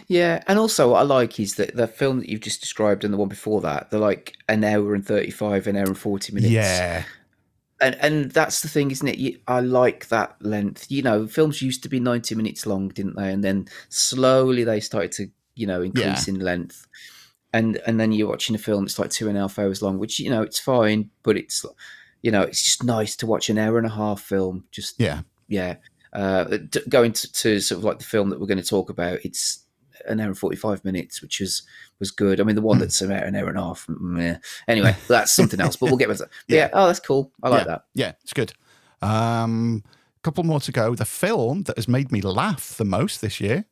Yeah, 0.07 0.43
and 0.47 0.59
also 0.59 0.91
what 0.91 0.99
I 0.99 1.03
like 1.03 1.39
is 1.39 1.55
that 1.55 1.75
the 1.75 1.87
film 1.87 2.19
that 2.19 2.29
you've 2.29 2.41
just 2.41 2.61
described 2.61 3.03
and 3.03 3.13
the 3.13 3.17
one 3.17 3.29
before 3.29 3.61
that, 3.61 3.91
they're 3.91 3.99
like 3.99 4.35
an 4.47 4.63
hour 4.63 4.93
and 4.93 5.05
thirty-five, 5.05 5.67
an 5.67 5.75
hour 5.75 5.85
and 5.85 5.97
forty 5.97 6.33
minutes. 6.33 6.51
Yeah. 6.51 7.03
and 7.81 7.95
and 8.01 8.31
that's 8.31 8.61
the 8.61 8.67
thing, 8.67 8.91
isn't 8.91 9.07
it? 9.07 9.17
You, 9.17 9.39
I 9.47 9.59
like 9.59 10.07
that 10.07 10.35
length. 10.41 10.89
You 10.89 11.01
know, 11.01 11.27
films 11.27 11.61
used 11.61 11.83
to 11.83 11.89
be 11.89 11.99
ninety 11.99 12.35
minutes 12.35 12.65
long, 12.65 12.89
didn't 12.89 13.15
they? 13.15 13.31
And 13.31 13.43
then 13.43 13.67
slowly 13.89 14.63
they 14.63 14.79
started 14.79 15.11
to, 15.13 15.27
you 15.55 15.67
know, 15.67 15.81
increase 15.81 16.27
in 16.27 16.39
length. 16.39 16.87
And 17.51 17.77
and 17.85 17.99
then 17.99 18.11
you're 18.11 18.29
watching 18.29 18.55
a 18.55 18.59
film 18.59 18.85
that's 18.85 18.97
like 18.97 19.11
two 19.11 19.27
and 19.27 19.37
a 19.37 19.41
half 19.41 19.59
hours 19.59 19.81
long, 19.81 19.99
which 19.99 20.19
you 20.19 20.29
know 20.29 20.41
it's 20.41 20.59
fine, 20.59 21.09
but 21.23 21.37
it's 21.37 21.65
you 22.21 22.31
know 22.31 22.41
it's 22.41 22.63
just 22.63 22.83
nice 22.83 23.15
to 23.17 23.27
watch 23.27 23.49
an 23.49 23.57
hour 23.57 23.77
and 23.77 23.85
a 23.87 23.91
half 23.91 24.21
film. 24.21 24.63
Just 24.71 24.99
Yeah. 24.99 25.21
yeah. 25.47 25.75
Uh, 26.13 26.57
going 26.89 27.11
to, 27.11 27.31
to 27.33 27.59
sort 27.59 27.79
of 27.79 27.83
like 27.83 27.97
the 27.97 28.05
film 28.05 28.29
that 28.29 28.39
we're 28.39 28.45
going 28.45 28.61
to 28.61 28.63
talk 28.63 28.91
about, 28.91 29.17
it's 29.25 29.62
an 30.07 30.19
hour 30.19 30.27
and 30.27 30.37
45 30.37 30.83
minutes, 30.85 31.21
which 31.21 31.39
was 31.39 31.63
was 31.99 32.11
good. 32.11 32.39
I 32.39 32.43
mean, 32.43 32.55
the 32.55 32.61
one 32.61 32.79
that's 32.79 33.01
about 33.01 33.23
an 33.23 33.35
hour 33.35 33.49
and 33.49 33.57
a 33.57 33.61
half, 33.61 33.85
meh. 33.87 34.37
anyway, 34.67 34.95
that's 35.07 35.31
something 35.31 35.59
else, 35.59 35.75
but 35.75 35.87
we'll 35.87 35.97
get 35.97 36.09
with 36.09 36.19
that. 36.19 36.29
But 36.47 36.55
yeah. 36.55 36.69
oh, 36.73 36.87
that's 36.87 36.99
cool. 36.99 37.31
I 37.41 37.49
like 37.49 37.61
yeah. 37.61 37.67
that. 37.67 37.85
Yeah, 37.93 38.11
it's 38.23 38.33
good. 38.33 38.53
Um, 39.01 39.83
couple 40.23 40.43
more 40.43 40.61
to 40.61 40.71
go. 40.71 40.95
The 40.95 41.05
film 41.05 41.63
that 41.63 41.77
has 41.77 41.87
made 41.87 42.11
me 42.11 42.21
laugh 42.21 42.77
the 42.77 42.85
most 42.85 43.21
this 43.21 43.39
year, 43.39 43.65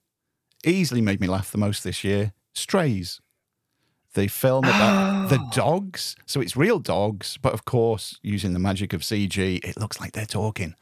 easily 0.65 1.01
made 1.01 1.21
me 1.21 1.27
laugh 1.27 1.51
the 1.51 1.57
most 1.57 1.83
this 1.83 2.03
year, 2.03 2.33
Strays. 2.53 3.21
The 4.13 4.27
film 4.27 4.65
about 4.65 5.29
the 5.29 5.39
dogs. 5.53 6.17
So 6.25 6.41
it's 6.41 6.57
real 6.57 6.79
dogs, 6.79 7.37
but 7.41 7.53
of 7.53 7.63
course, 7.63 8.19
using 8.21 8.51
the 8.51 8.59
magic 8.59 8.91
of 8.91 9.01
CG, 9.01 9.63
it 9.63 9.79
looks 9.79 10.01
like 10.01 10.11
they're 10.11 10.25
talking. 10.25 10.75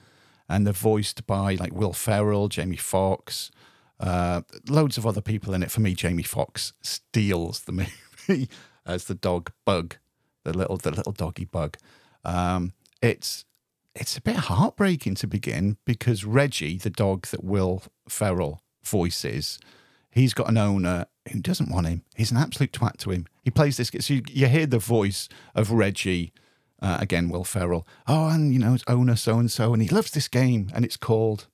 And 0.49 0.65
they're 0.65 0.73
voiced 0.73 1.27
by 1.27 1.53
like 1.53 1.71
Will 1.71 1.93
Ferrell, 1.93 2.47
Jamie 2.49 2.75
Foxx, 2.75 3.51
uh, 3.99 4.41
loads 4.67 4.97
of 4.97 5.05
other 5.05 5.21
people 5.21 5.53
in 5.53 5.63
it. 5.63 5.71
For 5.71 5.81
me, 5.81 5.93
Jamie 5.93 6.23
Fox 6.23 6.73
steals 6.81 7.61
the 7.61 7.71
movie 7.71 8.49
as 8.85 9.05
the 9.05 9.15
dog 9.15 9.51
Bug, 9.65 9.95
the 10.43 10.53
little 10.53 10.77
the 10.77 10.91
little 10.91 11.11
doggy 11.11 11.45
Bug. 11.45 11.77
Um, 12.23 12.73
it's 13.01 13.45
it's 13.95 14.17
a 14.17 14.21
bit 14.21 14.35
heartbreaking 14.35 15.15
to 15.15 15.27
begin 15.27 15.77
because 15.85 16.23
Reggie, 16.23 16.77
the 16.77 16.89
dog 16.89 17.27
that 17.27 17.43
Will 17.43 17.83
Ferrell 18.07 18.61
voices, 18.83 19.59
he's 20.11 20.33
got 20.33 20.49
an 20.49 20.57
owner 20.57 21.07
who 21.31 21.39
doesn't 21.39 21.71
want 21.71 21.87
him. 21.87 22.03
He's 22.15 22.31
an 22.31 22.37
absolute 22.37 22.71
twat 22.71 22.97
to 22.97 23.11
him. 23.11 23.25
He 23.43 23.51
plays 23.51 23.77
this. 23.77 23.91
So 24.05 24.13
you, 24.13 24.23
you 24.29 24.47
hear 24.47 24.65
the 24.65 24.79
voice 24.79 25.27
of 25.55 25.71
Reggie. 25.71 26.33
Uh, 26.81 26.97
again, 27.01 27.27
Will 27.27 27.43
Ferrell. 27.43 27.85
Oh, 28.07 28.29
and 28.29 28.53
you 28.53 28.59
know, 28.59 28.73
it's 28.73 28.85
owner 28.87 29.17
so 29.17 29.37
and 29.37 29.51
so, 29.51 29.73
and 29.73 29.83
he 29.83 29.89
loves 29.89 30.11
this 30.11 30.29
game, 30.29 30.71
and 30.73 30.85
it's 30.85 30.95
called 30.95 31.47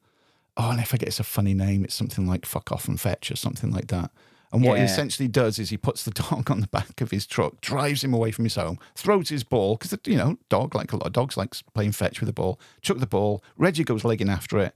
oh, 0.57 0.69
and 0.71 0.79
if 0.79 0.87
I 0.87 0.89
forget 0.89 1.09
it's 1.09 1.19
a 1.19 1.23
funny 1.23 1.53
name. 1.53 1.83
It's 1.83 1.95
something 1.95 2.27
like 2.27 2.45
Fuck 2.45 2.71
Off 2.71 2.87
and 2.87 2.99
Fetch 2.99 3.31
or 3.31 3.35
something 3.35 3.71
like 3.71 3.87
that. 3.87 4.11
And 4.51 4.63
what 4.63 4.77
he 4.77 4.85
essentially 4.85 5.27
does 5.27 5.59
is 5.59 5.69
he 5.69 5.77
puts 5.77 6.03
the 6.03 6.11
dog 6.29 6.49
on 6.49 6.61
the 6.61 6.67
back 6.67 7.01
of 7.01 7.11
his 7.11 7.27
truck, 7.27 7.59
drives 7.59 8.03
him 8.03 8.13
away 8.13 8.31
from 8.31 8.45
his 8.45 8.55
home, 8.55 8.79
throws 8.95 9.27
his 9.27 9.43
ball 9.43 9.75
because 9.75 9.97
you 10.05 10.15
know 10.15 10.37
dog 10.47 10.73
like 10.73 10.93
a 10.93 10.95
lot 10.95 11.07
of 11.07 11.13
dogs 11.13 11.35
likes 11.35 11.61
playing 11.61 11.91
fetch 11.91 12.21
with 12.21 12.27
the 12.27 12.33
ball. 12.33 12.59
Chuck 12.81 12.99
the 12.99 13.07
ball. 13.07 13.43
Reggie 13.57 13.83
goes 13.83 14.05
legging 14.05 14.29
after 14.29 14.59
it. 14.59 14.73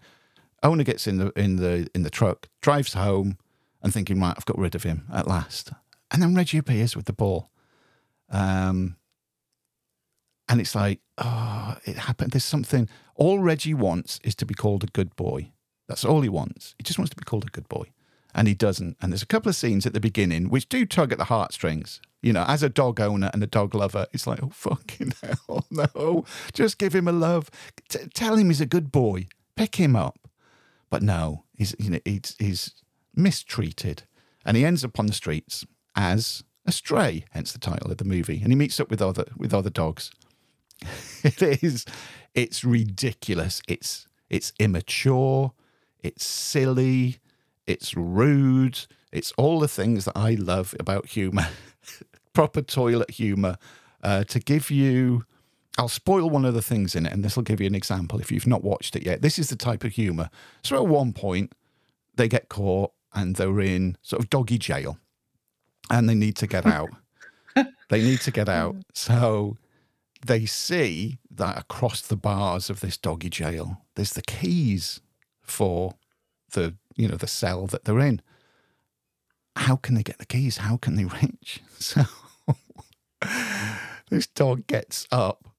Owner 0.63 0.83
gets 0.83 1.07
in 1.07 1.17
the 1.17 1.31
in 1.39 1.55
the 1.55 1.89
in 1.95 2.03
the 2.03 2.09
truck, 2.09 2.49
drives 2.61 2.93
home, 2.93 3.37
and 3.81 3.93
thinking, 3.93 4.19
right, 4.19 4.33
I've 4.35 4.45
got 4.45 4.57
rid 4.57 4.75
of 4.75 4.83
him 4.83 5.05
at 5.13 5.27
last. 5.27 5.71
And 6.11 6.21
then 6.21 6.35
Reggie 6.35 6.57
appears 6.57 6.95
with 6.95 7.05
the 7.05 7.13
ball. 7.13 7.49
Um, 8.29 8.97
and 10.49 10.59
it's 10.59 10.75
like, 10.75 10.99
oh, 11.19 11.77
it 11.85 11.95
happened. 11.95 12.31
There's 12.31 12.43
something. 12.43 12.89
All 13.15 13.39
Reggie 13.39 13.75
wants 13.75 14.19
is 14.23 14.35
to 14.35 14.45
be 14.45 14.55
called 14.55 14.83
a 14.83 14.87
good 14.87 15.15
boy. 15.15 15.51
That's 15.89 16.05
all 16.05 16.21
he 16.21 16.29
wants. 16.29 16.75
He 16.77 16.83
just 16.83 16.97
wants 16.97 17.09
to 17.09 17.17
be 17.17 17.25
called 17.25 17.45
a 17.45 17.51
good 17.51 17.67
boy. 17.67 17.87
And 18.33 18.47
he 18.47 18.53
doesn't. 18.53 18.95
And 19.01 19.11
there's 19.11 19.23
a 19.23 19.27
couple 19.27 19.49
of 19.49 19.55
scenes 19.55 19.85
at 19.87 19.93
the 19.93 19.99
beginning 19.99 20.49
which 20.49 20.69
do 20.69 20.85
tug 20.85 21.11
at 21.11 21.17
the 21.17 21.25
heartstrings. 21.25 21.99
You 22.21 22.31
know, 22.31 22.45
as 22.47 22.61
a 22.61 22.69
dog 22.69 22.99
owner 22.99 23.31
and 23.33 23.41
a 23.41 23.47
dog 23.47 23.73
lover, 23.73 24.05
it's 24.13 24.27
like, 24.27 24.41
oh, 24.43 24.51
fucking 24.53 25.13
hell, 25.23 25.65
no. 25.71 26.25
Just 26.53 26.77
give 26.77 26.93
him 26.93 27.07
a 27.07 27.11
love. 27.11 27.49
T- 27.89 28.07
tell 28.13 28.35
him 28.35 28.47
he's 28.47 28.61
a 28.61 28.67
good 28.67 28.91
boy. 28.91 29.27
Pick 29.55 29.75
him 29.75 29.95
up. 29.95 30.29
But 30.91 31.01
no, 31.01 31.43
he's, 31.57 31.75
you 31.79 31.89
know, 31.89 31.99
he's, 32.05 32.35
he's 32.37 32.83
mistreated. 33.15 34.03
And 34.45 34.55
he 34.55 34.63
ends 34.63 34.85
up 34.85 34.99
on 34.99 35.07
the 35.07 35.13
streets 35.13 35.65
as 35.95 36.43
a 36.67 36.71
stray, 36.71 37.25
hence 37.31 37.51
the 37.51 37.59
title 37.59 37.91
of 37.91 37.97
the 37.97 38.05
movie. 38.05 38.41
And 38.43 38.51
he 38.51 38.55
meets 38.55 38.79
up 38.79 38.91
with 38.91 39.01
other, 39.01 39.25
with 39.35 39.55
other 39.55 39.71
dogs. 39.71 40.11
it 41.23 41.63
is 41.63 41.85
it's 42.33 42.63
ridiculous 42.63 43.61
it's 43.67 44.07
it's 44.29 44.53
immature 44.59 45.51
it's 46.01 46.25
silly. 46.25 47.17
It's 47.67 47.95
rude. 47.95 48.85
It's 49.11 49.31
all 49.37 49.59
the 49.59 49.67
things 49.67 50.05
that 50.05 50.15
i 50.15 50.35
love 50.35 50.75
about 50.79 51.07
humor. 51.07 51.47
Proper 52.33 52.61
toilet 52.61 53.11
humor. 53.11 53.57
Uh, 54.01 54.23
to 54.23 54.39
give 54.39 54.71
you 54.71 55.25
i'll 55.77 55.89
spoil 55.89 56.29
one 56.29 56.45
of 56.45 56.53
the 56.53 56.61
things 56.61 56.95
in 56.95 57.05
it 57.05 57.11
and 57.11 57.21
this 57.21 57.35
will 57.35 57.43
give 57.43 57.59
you 57.59 57.67
an 57.67 57.75
example 57.75 58.19
if 58.21 58.31
you've 58.31 58.47
not 58.47 58.63
watched 58.63 58.95
it 58.95 59.05
yet. 59.05 59.21
This 59.21 59.37
is 59.37 59.49
the 59.49 59.55
type 59.55 59.83
of 59.83 59.93
humor. 59.93 60.29
So 60.63 60.75
at 60.75 60.87
one 60.87 61.13
point 61.13 61.53
they 62.15 62.27
get 62.27 62.49
caught 62.49 62.91
and 63.13 63.35
they're 63.35 63.59
in 63.59 63.97
sort 64.01 64.21
of 64.21 64.29
doggy 64.29 64.57
jail 64.57 64.97
and 65.89 66.07
they 66.07 66.15
need 66.15 66.35
to 66.37 66.47
get 66.47 66.65
out. 66.65 66.89
They 67.89 68.01
need 68.01 68.21
to 68.21 68.31
get 68.31 68.47
out. 68.47 68.75
So 68.93 69.57
they 70.25 70.45
see 70.45 71.19
that 71.31 71.57
across 71.57 72.01
the 72.01 72.17
bars 72.17 72.69
of 72.69 72.81
this 72.81 72.97
doggy 72.97 73.29
jail, 73.29 73.81
there's 73.95 74.13
the 74.13 74.21
keys 74.21 75.01
for 75.49 75.95
the 76.51 76.75
you 76.95 77.07
know 77.07 77.15
the 77.15 77.27
cell 77.27 77.67
that 77.67 77.85
they're 77.85 77.99
in. 77.99 78.21
How 79.55 79.75
can 79.75 79.95
they 79.95 80.03
get 80.03 80.19
the 80.19 80.25
keys? 80.25 80.57
How 80.57 80.77
can 80.77 80.95
they 80.95 81.05
reach? 81.05 81.61
So 81.79 82.05
this 84.09 84.27
dog 84.27 84.65
gets 84.65 85.05
up, 85.11 85.49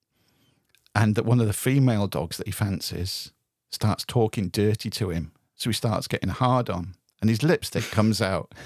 and 0.95 1.15
that 1.15 1.27
one 1.27 1.41
of 1.41 1.47
the 1.47 1.53
female 1.53 2.07
dogs 2.07 2.39
that 2.39 2.47
he 2.47 2.53
fancies 2.53 3.33
starts 3.71 4.05
talking 4.05 4.49
dirty 4.49 4.89
to 4.91 5.11
him. 5.11 5.33
So 5.55 5.69
he 5.71 5.75
starts 5.75 6.09
getting 6.09 6.31
hard 6.31 6.71
on, 6.71 6.95
and 7.21 7.29
his 7.29 7.43
lipstick 7.43 7.85
comes 7.91 8.21
out. 8.23 8.53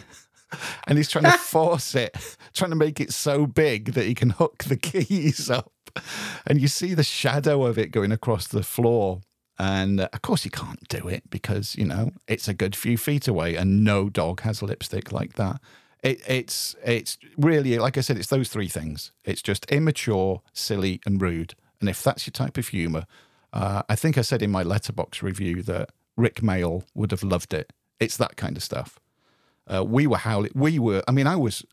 And 0.86 0.98
he's 0.98 1.10
trying 1.10 1.24
to 1.24 1.32
force 1.38 1.96
it, 1.96 2.16
trying 2.52 2.70
to 2.70 2.76
make 2.76 3.00
it 3.00 3.12
so 3.12 3.44
big 3.44 3.94
that 3.94 4.04
he 4.04 4.14
can 4.14 4.30
hook 4.30 4.62
the 4.62 4.76
keys 4.76 5.50
up 5.50 5.72
and 6.46 6.60
you 6.60 6.68
see 6.68 6.94
the 6.94 7.02
shadow 7.02 7.64
of 7.64 7.78
it 7.78 7.90
going 7.90 8.12
across 8.12 8.46
the 8.46 8.62
floor. 8.62 9.20
And 9.58 10.00
uh, 10.00 10.08
of 10.12 10.22
course, 10.22 10.44
you 10.44 10.50
can't 10.50 10.86
do 10.88 11.08
it 11.08 11.30
because 11.30 11.76
you 11.76 11.84
know 11.84 12.10
it's 12.26 12.48
a 12.48 12.54
good 12.54 12.74
few 12.74 12.96
feet 12.98 13.28
away, 13.28 13.54
and 13.56 13.84
no 13.84 14.08
dog 14.08 14.40
has 14.40 14.62
lipstick 14.62 15.12
like 15.12 15.34
that. 15.34 15.60
It, 16.02 16.20
it's 16.28 16.74
it's 16.84 17.18
really 17.36 17.78
like 17.78 17.96
I 17.96 18.00
said, 18.00 18.18
it's 18.18 18.28
those 18.28 18.48
three 18.48 18.68
things. 18.68 19.12
It's 19.24 19.42
just 19.42 19.70
immature, 19.70 20.42
silly, 20.52 21.00
and 21.06 21.20
rude. 21.20 21.54
And 21.80 21.88
if 21.88 22.02
that's 22.02 22.26
your 22.26 22.32
type 22.32 22.58
of 22.58 22.68
humor, 22.68 23.04
uh, 23.52 23.82
I 23.88 23.94
think 23.94 24.18
I 24.18 24.22
said 24.22 24.42
in 24.42 24.50
my 24.50 24.62
letterbox 24.62 25.22
review 25.22 25.62
that 25.62 25.90
Rick 26.16 26.42
Mail 26.42 26.84
would 26.94 27.10
have 27.10 27.22
loved 27.22 27.54
it. 27.54 27.72
It's 28.00 28.16
that 28.16 28.36
kind 28.36 28.56
of 28.56 28.62
stuff. 28.62 28.98
Uh, 29.72 29.84
we 29.84 30.06
were 30.06 30.18
howling. 30.18 30.52
We 30.54 30.78
were. 30.78 31.02
I 31.06 31.12
mean, 31.12 31.26
I 31.26 31.36
was. 31.36 31.64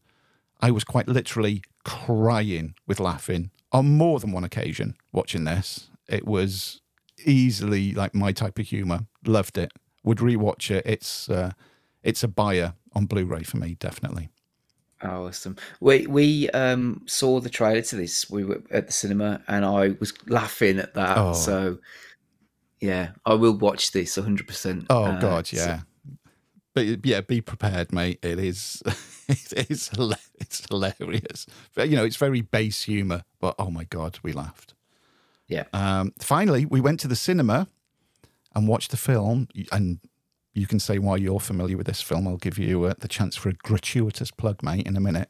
I 0.64 0.70
was 0.70 0.84
quite 0.84 1.08
literally 1.08 1.64
crying 1.84 2.76
with 2.86 2.99
laughing 2.99 3.49
on 3.72 3.98
more 3.98 4.20
than 4.20 4.32
one 4.32 4.44
occasion 4.44 4.95
watching 5.12 5.45
this. 5.45 5.90
It 6.08 6.28
was 6.28 6.81
easily 7.26 7.93
like 7.93 8.14
my 8.14 8.31
type 8.31 8.60
of 8.60 8.68
humor. 8.68 9.07
Loved 9.26 9.57
it. 9.57 9.72
Would 10.03 10.18
rewatch 10.18 10.72
it. 10.72 10.85
It's 10.85 11.30
uh, 11.30 11.52
it's 12.03 12.23
a 12.23 12.27
buyer 12.27 12.73
on 12.93 13.06
Blu-ray 13.06 13.43
for 13.43 13.57
me, 13.57 13.76
definitely. 13.80 14.30
Oh, 15.03 15.27
awesome. 15.27 15.56
We 15.80 16.06
we 16.07 16.49
um, 16.52 17.03
saw 17.07 17.39
the 17.39 17.49
trailer 17.49 17.81
to 17.81 17.95
this. 17.95 18.30
We 18.30 18.43
were 18.43 18.61
at 18.72 18.88
the 18.88 18.93
cinema, 18.93 19.41
and 19.48 19.65
I 19.65 19.95
was 19.99 20.14
laughing 20.27 20.80
at 20.80 20.93
that. 20.93 21.18
Oh. 21.18 21.34
So, 21.34 21.80
yeah, 22.80 23.11
I 23.26 23.34
will 23.34 23.57
watch 23.57 23.91
this 23.91 24.18
100. 24.18 24.48
percent 24.48 24.85
Oh 24.89 25.18
God, 25.19 25.52
yeah. 25.52 25.81
But 26.73 27.06
yeah, 27.06 27.22
be 27.22 27.41
prepared, 27.41 27.91
mate. 27.91 28.19
It 28.23 28.39
is, 28.39 28.81
it 29.27 29.69
is, 29.69 29.89
it's 30.39 30.65
hilarious. 30.68 31.48
You 31.77 31.95
know, 31.95 32.06
it's 32.06 32.15
very 32.15 32.41
base 32.41 32.84
humor, 32.84 33.23
but 33.39 33.56
oh 33.60 33.69
my 33.69 33.84
God, 33.85 34.19
we 34.23 34.31
laughed. 34.31 34.73
Yeah. 35.52 35.65
Um, 35.73 36.14
finally, 36.19 36.65
we 36.65 36.80
went 36.80 37.02
to 37.02 37.10
the 37.10 37.15
cinema 37.15 37.68
and 38.56 38.68
watched 38.68 38.91
the 38.91 38.98
film, 38.98 39.49
and 39.72 39.99
you 40.53 40.65
can 40.65 40.80
say 40.80 40.98
why 40.98 41.18
you're 41.18 41.41
familiar 41.41 41.76
with 41.76 41.88
this 41.88 42.02
film. 42.02 42.26
I'll 42.26 42.38
give 42.38 42.57
you 42.57 42.86
uh, 42.86 42.94
the 42.99 43.10
chance 43.10 43.36
for 43.36 43.49
a 43.49 43.53
gratuitous 43.53 44.32
plug, 44.32 44.64
mate, 44.64 44.88
in 44.88 44.95
a 44.95 45.02
minute. 45.02 45.30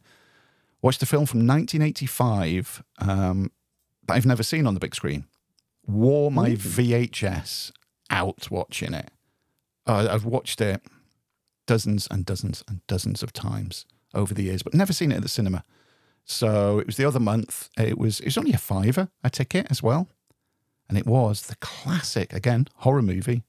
Watched 0.81 0.99
the 0.99 1.07
film 1.07 1.25
from 1.25 1.39
1985 1.39 2.83
um, 2.99 3.51
that 4.07 4.13
I've 4.13 4.25
never 4.25 4.43
seen 4.43 4.67
on 4.67 4.75
the 4.75 4.79
big 4.79 4.93
screen. 4.95 5.25
Wore 5.87 6.31
my 6.31 6.51
VHS 6.51 7.71
out 8.11 8.49
watching 8.51 8.93
it. 8.93 9.09
Uh, 9.87 10.07
I've 10.11 10.25
watched 10.25 10.61
it 10.61 10.81
dozens 11.65 12.07
and 12.11 12.25
dozens 12.25 12.63
and 12.67 12.85
dozens 12.85 13.23
of 13.23 13.33
times 13.33 13.85
over 14.13 14.35
the 14.35 14.43
years, 14.43 14.61
but 14.61 14.75
never 14.75 14.93
seen 14.93 15.11
it 15.11 15.15
at 15.15 15.21
the 15.23 15.29
cinema. 15.29 15.63
So 16.25 16.79
it 16.79 16.87
was 16.87 16.97
the 16.97 17.05
other 17.05 17.19
month. 17.19 17.69
Uh, 17.79 17.83
it 17.83 17.97
was 17.97 18.19
it 18.19 18.25
was 18.25 18.37
only 18.37 18.53
a 18.53 18.57
fiver 18.57 19.09
a 19.23 19.29
ticket 19.29 19.67
as 19.69 19.83
well, 19.83 20.07
and 20.87 20.97
it 20.97 21.05
was 21.05 21.43
the 21.43 21.55
classic 21.57 22.31
again 22.33 22.67
horror 22.77 23.01
movie, 23.01 23.43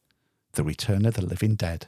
The 0.52 0.64
Return 0.64 1.04
of 1.06 1.14
the 1.14 1.24
Living 1.24 1.54
Dead 1.54 1.86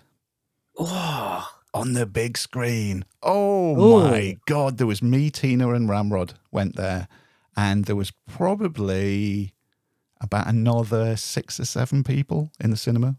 Oh, 0.79 1.49
on 1.73 1.93
the 1.95 2.07
big 2.07 2.37
screen. 2.37 3.05
Oh 3.23 3.77
Ooh. 3.77 4.09
my 4.11 4.39
god! 4.47 4.79
There 4.79 4.87
was 4.87 5.03
me, 5.03 5.31
Tina, 5.31 5.73
and 5.73 5.89
Ramrod 5.89 6.35
went 6.53 6.77
there, 6.77 7.09
and 7.57 7.85
there 7.85 7.97
was 7.97 8.13
probably 8.29 9.53
about 10.21 10.47
another 10.47 11.17
six 11.17 11.59
or 11.61 11.65
seven 11.65 12.03
people 12.05 12.51
in 12.61 12.71
the 12.71 12.77
cinema, 12.77 13.17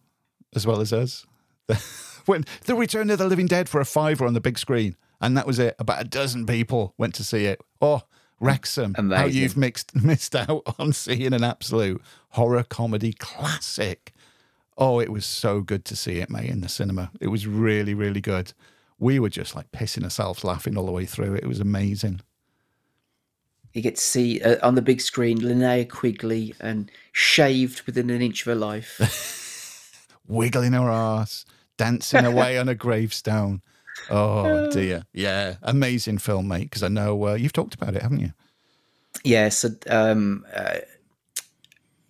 as 0.56 0.66
well 0.66 0.82
as 0.82 0.92
us. 0.94 1.26
when 2.26 2.46
the 2.66 2.76
Return 2.76 3.10
of 3.10 3.18
the 3.20 3.28
Living 3.28 3.48
Dead 3.48 3.68
for 3.70 3.80
a 3.82 3.86
fiver 3.86 4.26
on 4.26 4.34
the 4.34 4.42
big 4.42 4.58
screen, 4.58 4.96
and 5.26 5.36
that 5.36 5.48
was 5.48 5.58
it. 5.58 5.76
About 5.80 6.02
a 6.02 6.06
dozen 6.06 6.46
people 6.46 6.94
went 6.98 7.16
to 7.16 7.24
see 7.24 7.46
it. 7.46 7.60
Oh, 7.82 8.04
Wrexham, 8.40 8.94
how 8.94 9.26
you've 9.26 9.58
mixed 9.58 9.96
missed 10.04 10.36
out 10.36 10.62
on 10.78 10.94
seeing 10.94 11.34
an 11.34 11.44
absolute 11.44 12.02
horror 12.30 12.64
comedy 12.64 13.12
classic. 13.14 14.14
Oh, 14.78 15.00
it 15.00 15.10
was 15.12 15.26
so 15.26 15.62
good 15.62 15.84
to 15.86 15.96
see 15.96 16.20
it, 16.20 16.30
mate, 16.30 16.50
in 16.50 16.62
the 16.62 16.70
cinema. 16.70 17.10
It 17.20 17.28
was 17.30 17.48
really, 17.48 17.94
really 17.94 18.22
good. 18.22 18.54
We 19.00 19.20
were 19.20 19.30
just 19.30 19.56
like 19.56 19.72
pissing 19.72 20.04
ourselves 20.04 20.44
laughing 20.44 20.78
all 20.78 20.86
the 20.86 20.92
way 20.92 21.06
through. 21.06 21.36
It 21.36 21.48
was 21.48 21.60
amazing. 21.60 22.22
you 23.74 23.82
get 23.82 23.96
to 23.96 24.02
see 24.02 24.42
uh, 24.42 24.58
on 24.66 24.76
the 24.76 24.82
big 24.82 25.02
screen 25.02 25.40
Linnea 25.40 25.90
Quigley 25.90 26.54
and 26.60 26.92
shaved 27.14 27.82
within 27.84 28.10
an 28.10 28.22
inch 28.22 28.42
of 28.42 28.48
her 28.48 28.56
life. 28.56 30.08
Wiggling 30.28 30.74
her 30.74 30.90
ass, 30.90 31.46
dancing 31.78 32.26
away 32.26 32.58
on 32.60 32.70
a 32.70 32.76
gravestone. 32.76 33.62
Oh 34.10 34.70
dear, 34.72 35.04
yeah, 35.14 35.56
amazing 35.64 36.18
film, 36.20 36.48
mate. 36.48 36.64
Because 36.70 36.84
I 36.84 36.88
know 36.90 37.28
uh, 37.28 37.34
you've 37.34 37.54
talked 37.54 37.74
about 37.76 37.96
it, 37.96 38.02
haven't 38.02 38.20
you? 38.20 38.34
yeah. 39.24 39.50
So, 39.50 39.70
um, 39.88 40.46
uh, 40.54 40.80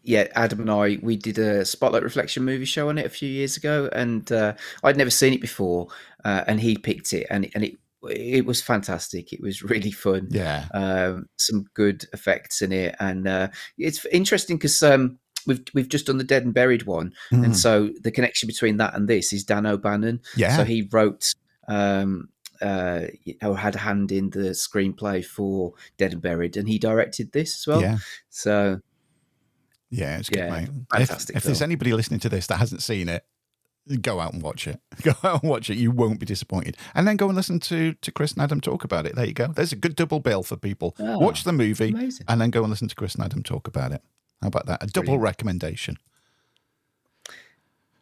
yeah, 0.03 0.28
Adam 0.36 0.62
and 0.62 0.72
I 0.72 0.99
we 1.02 1.16
did 1.18 1.38
a 1.40 1.66
Spotlight 1.66 2.03
Reflection 2.03 2.44
movie 2.45 2.66
show 2.66 2.90
on 2.90 2.98
it 2.98 3.06
a 3.06 3.10
few 3.10 3.30
years 3.30 3.57
ago, 3.57 3.90
and 3.91 4.30
uh, 4.32 4.53
I'd 4.84 4.98
never 4.98 5.10
seen 5.10 5.34
it 5.34 5.41
before, 5.41 5.88
uh, 6.24 6.44
and 6.48 6.60
he 6.60 6.78
picked 6.78 7.14
it, 7.14 7.28
and 7.30 7.49
and 7.56 7.64
it 7.64 7.78
it 8.07 8.45
was 8.45 8.62
fantastic. 8.62 9.34
It 9.34 9.41
was 9.41 9.64
really 9.72 9.91
fun. 9.91 10.28
Yeah, 10.30 10.66
um, 10.74 11.28
some 11.38 11.66
good 11.74 12.06
effects 12.14 12.62
in 12.62 12.72
it, 12.72 12.95
and 12.99 13.28
uh, 13.28 13.48
it's 13.78 14.06
interesting 14.07 14.57
because 14.57 14.82
um, 14.84 15.18
we've 15.48 15.64
we've 15.74 15.90
just 15.90 16.06
done 16.06 16.18
the 16.20 16.24
Dead 16.24 16.44
and 16.45 16.53
Buried 16.53 16.84
one, 16.84 17.14
Mm. 17.32 17.45
and 17.45 17.57
so 17.57 17.90
the 18.02 18.12
connection 18.12 18.45
between 18.48 18.78
that 18.78 18.94
and 18.94 19.07
this 19.07 19.34
is 19.34 19.44
Dan 19.44 19.66
O'Bannon. 19.66 20.22
yeah, 20.36 20.56
So 20.56 20.64
he 20.66 20.88
wrote 20.91 21.34
um, 21.68 22.30
uh, 22.62 23.02
or 23.44 23.58
had 23.58 23.76
a 23.76 23.80
hand 23.80 24.12
in 24.12 24.30
the 24.30 24.50
screenplay 24.52 25.24
for 25.26 25.74
Dead 25.98 26.14
and 26.14 26.22
Buried, 26.22 26.58
and 26.58 26.68
he 26.68 26.78
directed 26.80 27.32
this 27.32 27.56
as 27.58 27.68
well. 27.68 27.82
yeah, 27.82 27.98
So 28.30 28.82
yeah. 29.90 30.18
It's 30.18 30.30
good, 30.30 30.40
yeah, 30.40 30.50
mate. 30.50 30.70
fantastic 30.92 31.36
If, 31.36 31.42
if 31.42 31.44
there's 31.44 31.62
anybody 31.62 31.94
listening 31.94 32.20
to 32.22 32.30
this 32.30 32.48
that 32.48 32.58
hasn't 32.58 32.82
seen 32.82 33.08
it, 33.10 33.26
go 34.02 34.20
out 34.20 34.34
and 34.34 34.42
watch 34.42 34.68
it. 34.68 34.80
Go 35.04 35.14
out 35.24 35.44
and 35.44 35.50
watch 35.52 35.70
it. 35.70 35.76
You 35.78 35.92
won't 35.92 36.20
be 36.20 36.26
disappointed. 36.26 36.76
And 36.96 37.08
then 37.08 37.18
go 37.18 37.28
and 37.28 37.36
listen 37.36 37.60
to 37.62 37.94
to 37.94 38.12
Chris 38.12 38.34
and 38.34 38.42
Adam 38.42 38.60
talk 38.60 38.84
about 38.84 39.06
it. 39.06 39.16
There 39.16 39.26
you 39.26 39.34
go. 39.34 39.48
There's 39.48 39.72
a 39.72 39.76
good 39.76 39.96
double 39.96 40.20
bill 40.20 40.42
for 40.42 40.56
people. 40.58 40.96
Oh, 41.00 41.20
watch 41.20 41.44
the 41.44 41.54
movie 41.54 41.90
amazing. 41.90 42.26
and 42.28 42.42
then 42.42 42.50
go 42.50 42.62
and 42.62 42.70
listen 42.72 42.88
to 42.88 42.96
Chris 42.96 43.14
and 43.16 43.24
Adam 43.24 43.44
talk 43.44 43.68
about 43.68 43.92
it. 43.92 44.02
How 44.42 44.48
about 44.48 44.66
that? 44.66 44.82
A 44.84 44.88
double 44.88 45.06
Brilliant. 45.06 45.24
recommendation. 45.24 45.98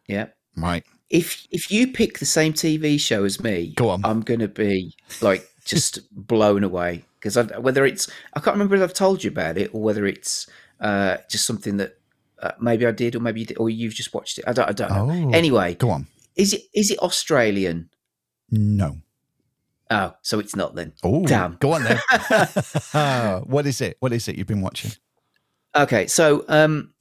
Yeah. 0.06 0.28
Right. 0.56 0.84
If 1.10 1.46
if 1.50 1.70
you 1.70 1.88
pick 1.92 2.18
the 2.18 2.26
same 2.26 2.52
TV 2.52 2.98
show 2.98 3.24
as 3.24 3.42
me, 3.42 3.74
Go 3.76 3.90
on. 3.90 4.00
I'm 4.04 4.20
gonna 4.20 4.48
be 4.48 4.94
like 5.20 5.48
just 5.64 6.00
blown 6.12 6.64
away 6.64 7.04
because 7.20 7.36
whether 7.58 7.84
it's 7.84 8.10
I 8.34 8.40
can't 8.40 8.54
remember 8.54 8.76
if 8.76 8.82
I've 8.82 8.94
told 8.94 9.22
you 9.24 9.30
about 9.30 9.58
it 9.58 9.74
or 9.74 9.82
whether 9.82 10.06
it's 10.06 10.46
uh, 10.80 11.18
just 11.30 11.46
something 11.46 11.76
that 11.78 11.98
uh, 12.42 12.52
maybe 12.60 12.86
I 12.86 12.90
did 12.90 13.14
or 13.14 13.20
maybe 13.20 13.40
you 13.40 13.46
did, 13.46 13.58
or 13.58 13.70
you've 13.70 13.94
just 13.94 14.12
watched 14.14 14.38
it. 14.38 14.44
I 14.46 14.52
don't. 14.52 14.68
I 14.68 14.72
don't 14.72 14.90
know. 14.90 15.28
Oh. 15.28 15.30
Anyway, 15.32 15.74
Go 15.74 15.90
on. 15.90 16.06
is 16.36 16.52
it 16.52 16.62
is 16.74 16.90
it 16.90 16.98
Australian? 16.98 17.90
No. 18.50 18.98
Oh, 19.90 20.14
so 20.22 20.38
it's 20.38 20.56
not 20.56 20.74
then. 20.74 20.92
Oh, 21.02 21.24
Damn. 21.26 21.56
Go 21.60 21.72
on 21.74 21.84
then. 21.84 21.98
what 23.44 23.66
is 23.66 23.80
it? 23.80 23.96
What 24.00 24.12
is 24.12 24.28
it 24.28 24.36
you've 24.36 24.46
been 24.46 24.62
watching? 24.62 24.92
Okay, 25.76 26.06
so 26.06 26.44
um, 26.48 26.93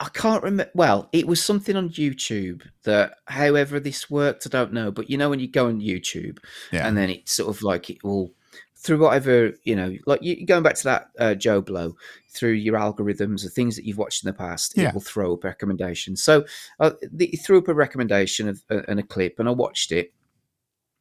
I 0.00 0.08
can't 0.10 0.42
remember. 0.44 0.70
Well, 0.74 1.08
it 1.12 1.26
was 1.26 1.42
something 1.44 1.74
on 1.76 1.90
YouTube 1.90 2.62
that, 2.84 3.16
however 3.26 3.80
this 3.80 4.08
worked, 4.08 4.46
I 4.46 4.50
don't 4.50 4.72
know. 4.72 4.92
But 4.92 5.10
you 5.10 5.18
know, 5.18 5.28
when 5.30 5.40
you 5.40 5.48
go 5.50 5.66
on 5.66 5.80
YouTube 5.80 6.38
Yeah. 6.72 6.86
and 6.86 6.96
then 6.96 7.10
it's 7.10 7.32
sort 7.32 7.48
of 7.54 7.62
like 7.62 7.90
it 7.90 8.02
will 8.04 8.32
through 8.76 8.98
whatever 9.00 9.52
you 9.64 9.74
know, 9.74 9.96
like 10.06 10.22
you 10.22 10.46
going 10.46 10.62
back 10.62 10.76
to 10.76 10.84
that 10.84 11.10
uh, 11.18 11.34
JoBlo 11.34 11.94
through 12.30 12.52
your 12.52 12.76
algorithms, 12.78 13.42
the 13.42 13.48
things 13.50 13.74
that 13.74 13.84
you've 13.84 13.98
watched 13.98 14.22
in 14.22 14.28
the 14.28 14.32
past, 14.38 14.74
Yeah. 14.76 14.88
it 14.88 14.94
will 14.94 15.00
throw 15.00 15.34
up 15.34 15.42
recommendations. 15.42 16.22
So 16.22 16.44
uh, 16.78 16.92
the, 17.10 17.26
it 17.26 17.38
threw 17.38 17.58
up 17.58 17.66
a 17.66 17.74
recommendation 17.74 18.48
of, 18.48 18.62
uh, 18.70 18.82
and 18.86 19.00
a 19.00 19.02
clip, 19.02 19.40
and 19.40 19.48
I 19.48 19.52
watched 19.52 19.90
it. 19.90 20.12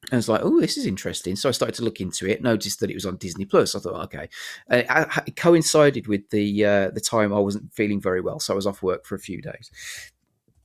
And 0.09 0.13
I 0.13 0.15
was 0.17 0.29
like, 0.29 0.41
oh, 0.43 0.61
this 0.61 0.77
is 0.77 0.85
interesting. 0.85 1.35
So 1.35 1.49
I 1.49 1.51
started 1.51 1.75
to 1.75 1.83
look 1.83 1.99
into 1.99 2.27
it, 2.29 2.41
noticed 2.41 2.79
that 2.79 2.89
it 2.89 2.93
was 2.93 3.05
on 3.05 3.17
Disney 3.17 3.43
Plus. 3.43 3.75
I 3.75 3.79
thought, 3.79 4.05
okay. 4.05 4.29
And 4.69 4.81
it, 4.81 4.87
I- 4.89 5.23
it 5.27 5.35
coincided 5.35 6.07
with 6.07 6.29
the 6.29 6.65
uh, 6.65 6.89
the 6.91 7.01
time 7.01 7.33
I 7.33 7.39
wasn't 7.39 7.73
feeling 7.73 7.99
very 8.01 8.21
well, 8.21 8.39
so 8.39 8.53
I 8.53 8.55
was 8.55 8.65
off 8.67 8.81
work 8.81 9.05
for 9.05 9.15
a 9.15 9.19
few 9.19 9.41
days. 9.41 9.69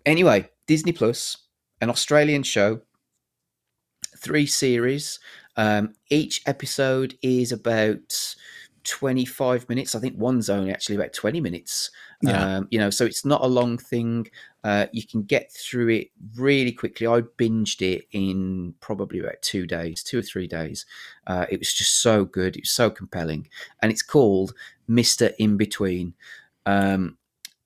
Anyway, 0.07 0.49
Disney 0.67 0.93
Plus, 0.93 1.37
an 1.81 1.91
Australian 1.91 2.43
show, 2.45 2.83
three 4.17 4.47
series. 4.47 5.19
Um, 5.57 5.95
each 6.11 6.43
episode 6.47 7.17
is 7.23 7.53
about 7.53 8.35
25 8.85 9.69
minutes. 9.69 9.95
I 9.95 10.01
think 10.01 10.17
one's 10.19 10.49
only 10.51 10.71
actually 10.73 10.97
about 10.97 11.13
20 11.13 11.41
minutes. 11.41 11.91
Yeah. 12.23 12.57
Um, 12.57 12.69
you 12.71 12.79
know, 12.79 12.91
so 12.91 13.05
it's 13.05 13.25
not 13.25 13.43
a 13.43 13.47
long 13.49 13.79
thing. 13.79 14.27
Uh, 14.65 14.87
you 14.93 15.07
can 15.07 15.23
get 15.23 15.53
through 15.53 15.89
it 15.89 16.09
really 16.37 16.73
quickly. 16.73 17.07
I 17.07 17.23
binged 17.39 17.83
it 17.83 18.07
in 18.13 18.75
probably 18.81 19.19
about 19.19 19.43
two 19.43 19.67
days, 19.67 20.03
two 20.03 20.19
or 20.19 20.23
three 20.23 20.47
days. 20.47 20.87
Uh, 21.27 21.47
it 21.51 21.59
was 21.59 21.73
just 21.73 22.03
so 22.03 22.25
good. 22.25 22.57
It 22.57 22.63
was 22.63 22.71
so 22.71 22.91
compelling. 22.91 23.49
And 23.81 23.91
it's 23.91 24.03
called 24.03 24.55
Mr. 24.89 25.33
Inbetween. 25.41 26.13
Um, 26.67 27.19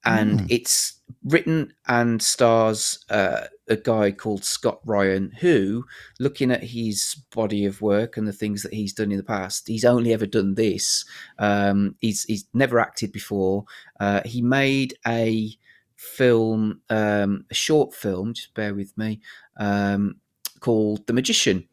and 0.05 0.41
Mm. 0.41 0.47
it's 0.49 1.01
written 1.25 1.73
and 1.89 2.23
stars 2.23 3.05
uh, 3.11 3.47
a 3.69 3.77
guy 3.77 4.13
called 4.13 4.45
Scott 4.45 4.81
Ryan, 4.85 5.33
who, 5.41 5.85
looking 6.21 6.51
at 6.53 6.63
his 6.63 7.17
body 7.35 7.65
of 7.67 7.83
work 7.83 8.17
and 8.17 8.27
the 8.27 8.33
things 8.33 8.63
that 8.63 8.73
he's 8.73 8.93
done 8.93 9.11
in 9.11 9.17
the 9.17 9.25
past, 9.25 9.67
he's 9.67 9.85
only 9.85 10.13
ever 10.13 10.27
done 10.27 10.55
this. 10.55 11.05
Um, 11.39 11.97
he's 12.01 12.23
he's 12.25 12.47
never 12.55 12.79
acted 12.79 13.11
before. 13.13 13.65
Uh, 13.99 14.21
he 14.25 14.41
made 14.43 14.95
a 15.07 15.51
film, 15.97 16.81
um, 16.91 17.45
a 17.51 17.55
short 17.55 17.95
film. 17.95 18.35
Just 18.35 18.55
bear 18.55 18.75
with 18.75 18.97
me, 18.97 19.21
um, 19.59 20.17
called 20.61 21.07
The 21.07 21.13
Magician. 21.13 21.69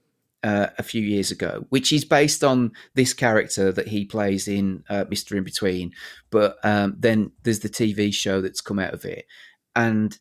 Uh, 0.45 0.67
a 0.77 0.83
few 0.83 1.01
years 1.01 1.31
ago, 1.31 1.65
which 1.69 1.93
is 1.93 2.03
based 2.03 2.43
on 2.43 2.73
this 2.95 3.13
character 3.13 3.71
that 3.71 3.87
he 3.87 4.03
plays 4.03 4.45
in 4.45 4.83
uh, 4.89 5.05
Mister 5.09 5.35
Inbetween, 5.35 5.91
but 6.31 6.57
um, 6.65 6.97
then 6.99 7.31
there's 7.43 7.61
the 7.61 7.69
TV 7.69 8.13
show 8.13 8.41
that's 8.41 8.59
come 8.59 8.77
out 8.77 8.93
of 8.93 9.05
it, 9.05 9.25
and 9.73 10.19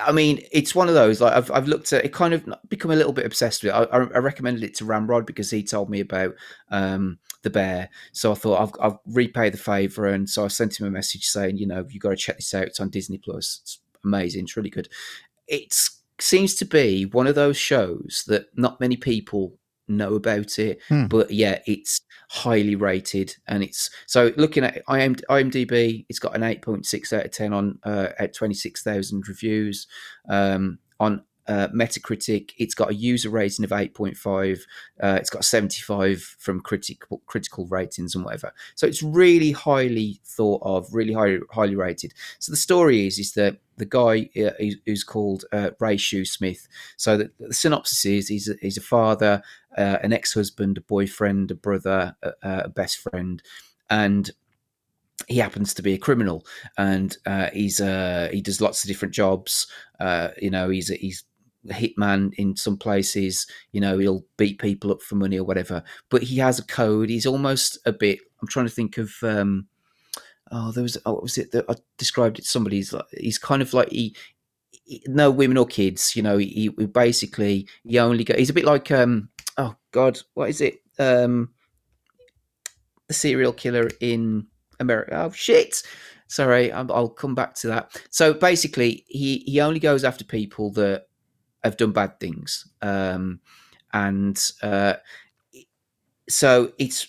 I 0.00 0.12
mean, 0.12 0.44
it's 0.52 0.74
one 0.74 0.88
of 0.88 0.94
those 0.94 1.20
like 1.20 1.32
I've 1.32 1.50
I've 1.50 1.68
looked 1.68 1.92
at 1.92 2.04
it, 2.04 2.12
kind 2.12 2.34
of 2.34 2.48
become 2.68 2.90
a 2.90 2.96
little 2.96 3.12
bit 3.12 3.26
obsessed 3.26 3.62
with 3.62 3.72
it. 3.72 3.74
I, 3.74 3.98
I 3.98 4.18
recommended 4.18 4.62
it 4.62 4.74
to 4.76 4.84
Ramrod 4.84 5.26
because 5.26 5.50
he 5.50 5.62
told 5.62 5.90
me 5.90 6.00
about 6.00 6.34
um, 6.70 7.18
the 7.42 7.50
bear, 7.50 7.88
so 8.12 8.32
I 8.32 8.34
thought 8.34 8.60
I've 8.62 8.92
I've 8.92 8.98
repay 9.06 9.50
the 9.50 9.56
favor, 9.58 10.06
and 10.06 10.28
so 10.28 10.44
I 10.44 10.48
sent 10.48 10.78
him 10.80 10.86
a 10.86 10.90
message 10.90 11.26
saying, 11.26 11.58
you 11.58 11.66
know, 11.66 11.86
you 11.88 12.00
got 12.00 12.10
to 12.10 12.16
check 12.16 12.36
this 12.36 12.54
out. 12.54 12.64
It's 12.64 12.80
on 12.80 12.90
Disney 12.90 13.18
Plus. 13.18 13.60
It's 13.62 13.80
amazing. 14.04 14.44
It's 14.44 14.56
really 14.56 14.70
good. 14.70 14.88
It 15.48 15.74
seems 16.20 16.54
to 16.56 16.64
be 16.64 17.04
one 17.06 17.26
of 17.26 17.34
those 17.34 17.56
shows 17.56 18.24
that 18.28 18.46
not 18.56 18.80
many 18.80 18.96
people 18.96 19.58
know 19.88 20.14
about 20.14 20.58
it, 20.58 20.80
Hmm. 20.88 21.06
but 21.06 21.30
yeah, 21.32 21.58
it's 21.66 22.00
highly 22.30 22.76
rated, 22.76 23.36
and 23.48 23.62
it's 23.62 23.90
so 24.06 24.32
looking 24.36 24.64
at 24.64 24.76
IM, 24.88 25.16
IMDb, 25.28 26.06
it's 26.08 26.20
got 26.20 26.34
an 26.36 26.42
eight 26.44 26.62
point 26.62 26.86
six 26.86 27.12
out 27.12 27.26
of 27.26 27.30
ten 27.32 27.52
on 27.52 27.78
uh, 27.84 28.08
at 28.18 28.34
twenty 28.34 28.54
six 28.54 28.82
thousand 28.82 29.28
reviews. 29.28 29.86
Um, 30.28 30.78
on 31.00 31.24
uh, 31.48 31.68
Metacritic, 31.68 32.52
it's 32.58 32.74
got 32.74 32.90
a 32.90 32.94
user 32.94 33.30
rating 33.30 33.64
of 33.64 33.72
eight 33.72 33.94
point 33.94 34.16
five. 34.16 34.64
Uh, 35.02 35.16
it's 35.20 35.30
got 35.30 35.44
seventy 35.44 35.80
five 35.80 36.20
from 36.38 36.60
critical 36.60 37.22
critical 37.26 37.66
ratings 37.66 38.14
and 38.14 38.24
whatever. 38.24 38.52
So 38.74 38.86
it's 38.86 39.02
really 39.02 39.52
highly 39.52 40.20
thought 40.24 40.62
of, 40.64 40.92
really 40.92 41.12
highly 41.12 41.40
highly 41.50 41.76
rated. 41.76 42.14
So 42.38 42.52
the 42.52 42.56
story 42.56 43.06
is 43.06 43.18
is 43.18 43.32
that 43.32 43.58
the 43.76 43.86
guy 43.86 44.30
uh, 44.36 44.52
who's- 44.86 45.04
called 45.04 45.44
uh, 45.52 45.70
Ray 45.80 45.96
Shoesmith. 45.96 46.68
So 46.96 47.16
the, 47.16 47.30
the 47.40 47.54
synopsis 47.54 48.04
is 48.04 48.28
he's 48.28 48.48
a, 48.48 48.54
he's 48.60 48.76
a 48.76 48.82
father, 48.82 49.42
uh, 49.76 49.98
an 50.02 50.12
ex-husband, 50.12 50.78
a 50.78 50.82
boyfriend, 50.82 51.50
a 51.50 51.54
brother, 51.54 52.14
a, 52.22 52.32
a 52.42 52.68
best 52.68 52.98
friend, 52.98 53.42
and 53.90 54.30
he 55.28 55.38
happens 55.38 55.74
to 55.74 55.82
be 55.82 55.94
a 55.94 55.98
criminal, 55.98 56.44
and 56.76 57.16
uh, 57.26 57.48
he's 57.52 57.80
uh, 57.80 58.28
he 58.32 58.40
does 58.40 58.60
lots 58.60 58.84
of 58.84 58.88
different 58.88 59.14
jobs. 59.14 59.66
Uh, 60.00 60.28
you 60.40 60.50
know, 60.50 60.68
he's 60.68 60.88
he's 60.88 61.24
hitman 61.68 62.32
in 62.34 62.56
some 62.56 62.76
places. 62.76 63.46
You 63.72 63.80
know, 63.80 63.98
he'll 63.98 64.24
beat 64.36 64.58
people 64.60 64.90
up 64.90 65.02
for 65.02 65.14
money 65.16 65.38
or 65.38 65.44
whatever. 65.44 65.82
But 66.10 66.22
he 66.22 66.36
has 66.38 66.58
a 66.58 66.64
code. 66.66 67.08
He's 67.10 67.26
almost 67.26 67.78
a 67.86 67.92
bit. 67.92 68.20
I'm 68.40 68.48
trying 68.48 68.66
to 68.66 68.72
think 68.72 68.98
of. 68.98 69.12
Um, 69.22 69.66
oh, 70.50 70.72
there 70.72 70.82
was. 70.82 70.98
Oh, 71.06 71.14
what 71.14 71.22
was 71.22 71.38
it 71.38 71.52
that 71.52 71.64
I 71.68 71.74
described 71.98 72.38
it? 72.38 72.42
to 72.42 72.48
Somebody. 72.48 72.76
He's 72.76 72.92
like. 72.92 73.06
He's 73.12 73.38
kind 73.38 73.62
of 73.62 73.72
like 73.74 73.90
he. 73.90 74.16
he- 74.84 75.04
No 75.06 75.30
women 75.30 75.56
or 75.58 75.66
kids, 75.66 76.16
you 76.16 76.22
know. 76.22 76.38
He, 76.38 76.70
he 76.76 76.86
basically 76.86 77.68
he 77.84 77.98
only 77.98 78.24
go. 78.24 78.34
He's 78.36 78.50
a 78.50 78.54
bit 78.54 78.64
like 78.64 78.90
um. 78.90 79.28
Oh 79.58 79.76
God, 79.92 80.18
what 80.34 80.48
is 80.48 80.60
it? 80.60 80.80
Um, 80.98 81.50
the 83.08 83.14
serial 83.14 83.52
killer 83.52 83.88
in 84.00 84.46
America. 84.80 85.14
Oh 85.24 85.30
shit! 85.30 85.82
Sorry, 86.26 86.72
I'll 86.72 87.08
come 87.10 87.34
back 87.34 87.54
to 87.56 87.66
that. 87.68 88.00
So 88.10 88.32
basically, 88.32 89.04
he 89.08 89.38
he 89.46 89.60
only 89.60 89.80
goes 89.80 90.04
after 90.04 90.24
people 90.24 90.72
that 90.72 91.06
have 91.64 91.76
done 91.76 91.92
bad 91.92 92.18
things, 92.20 92.68
um, 92.82 93.40
and 93.92 94.40
uh, 94.62 94.94
so 96.28 96.72
it's 96.78 97.08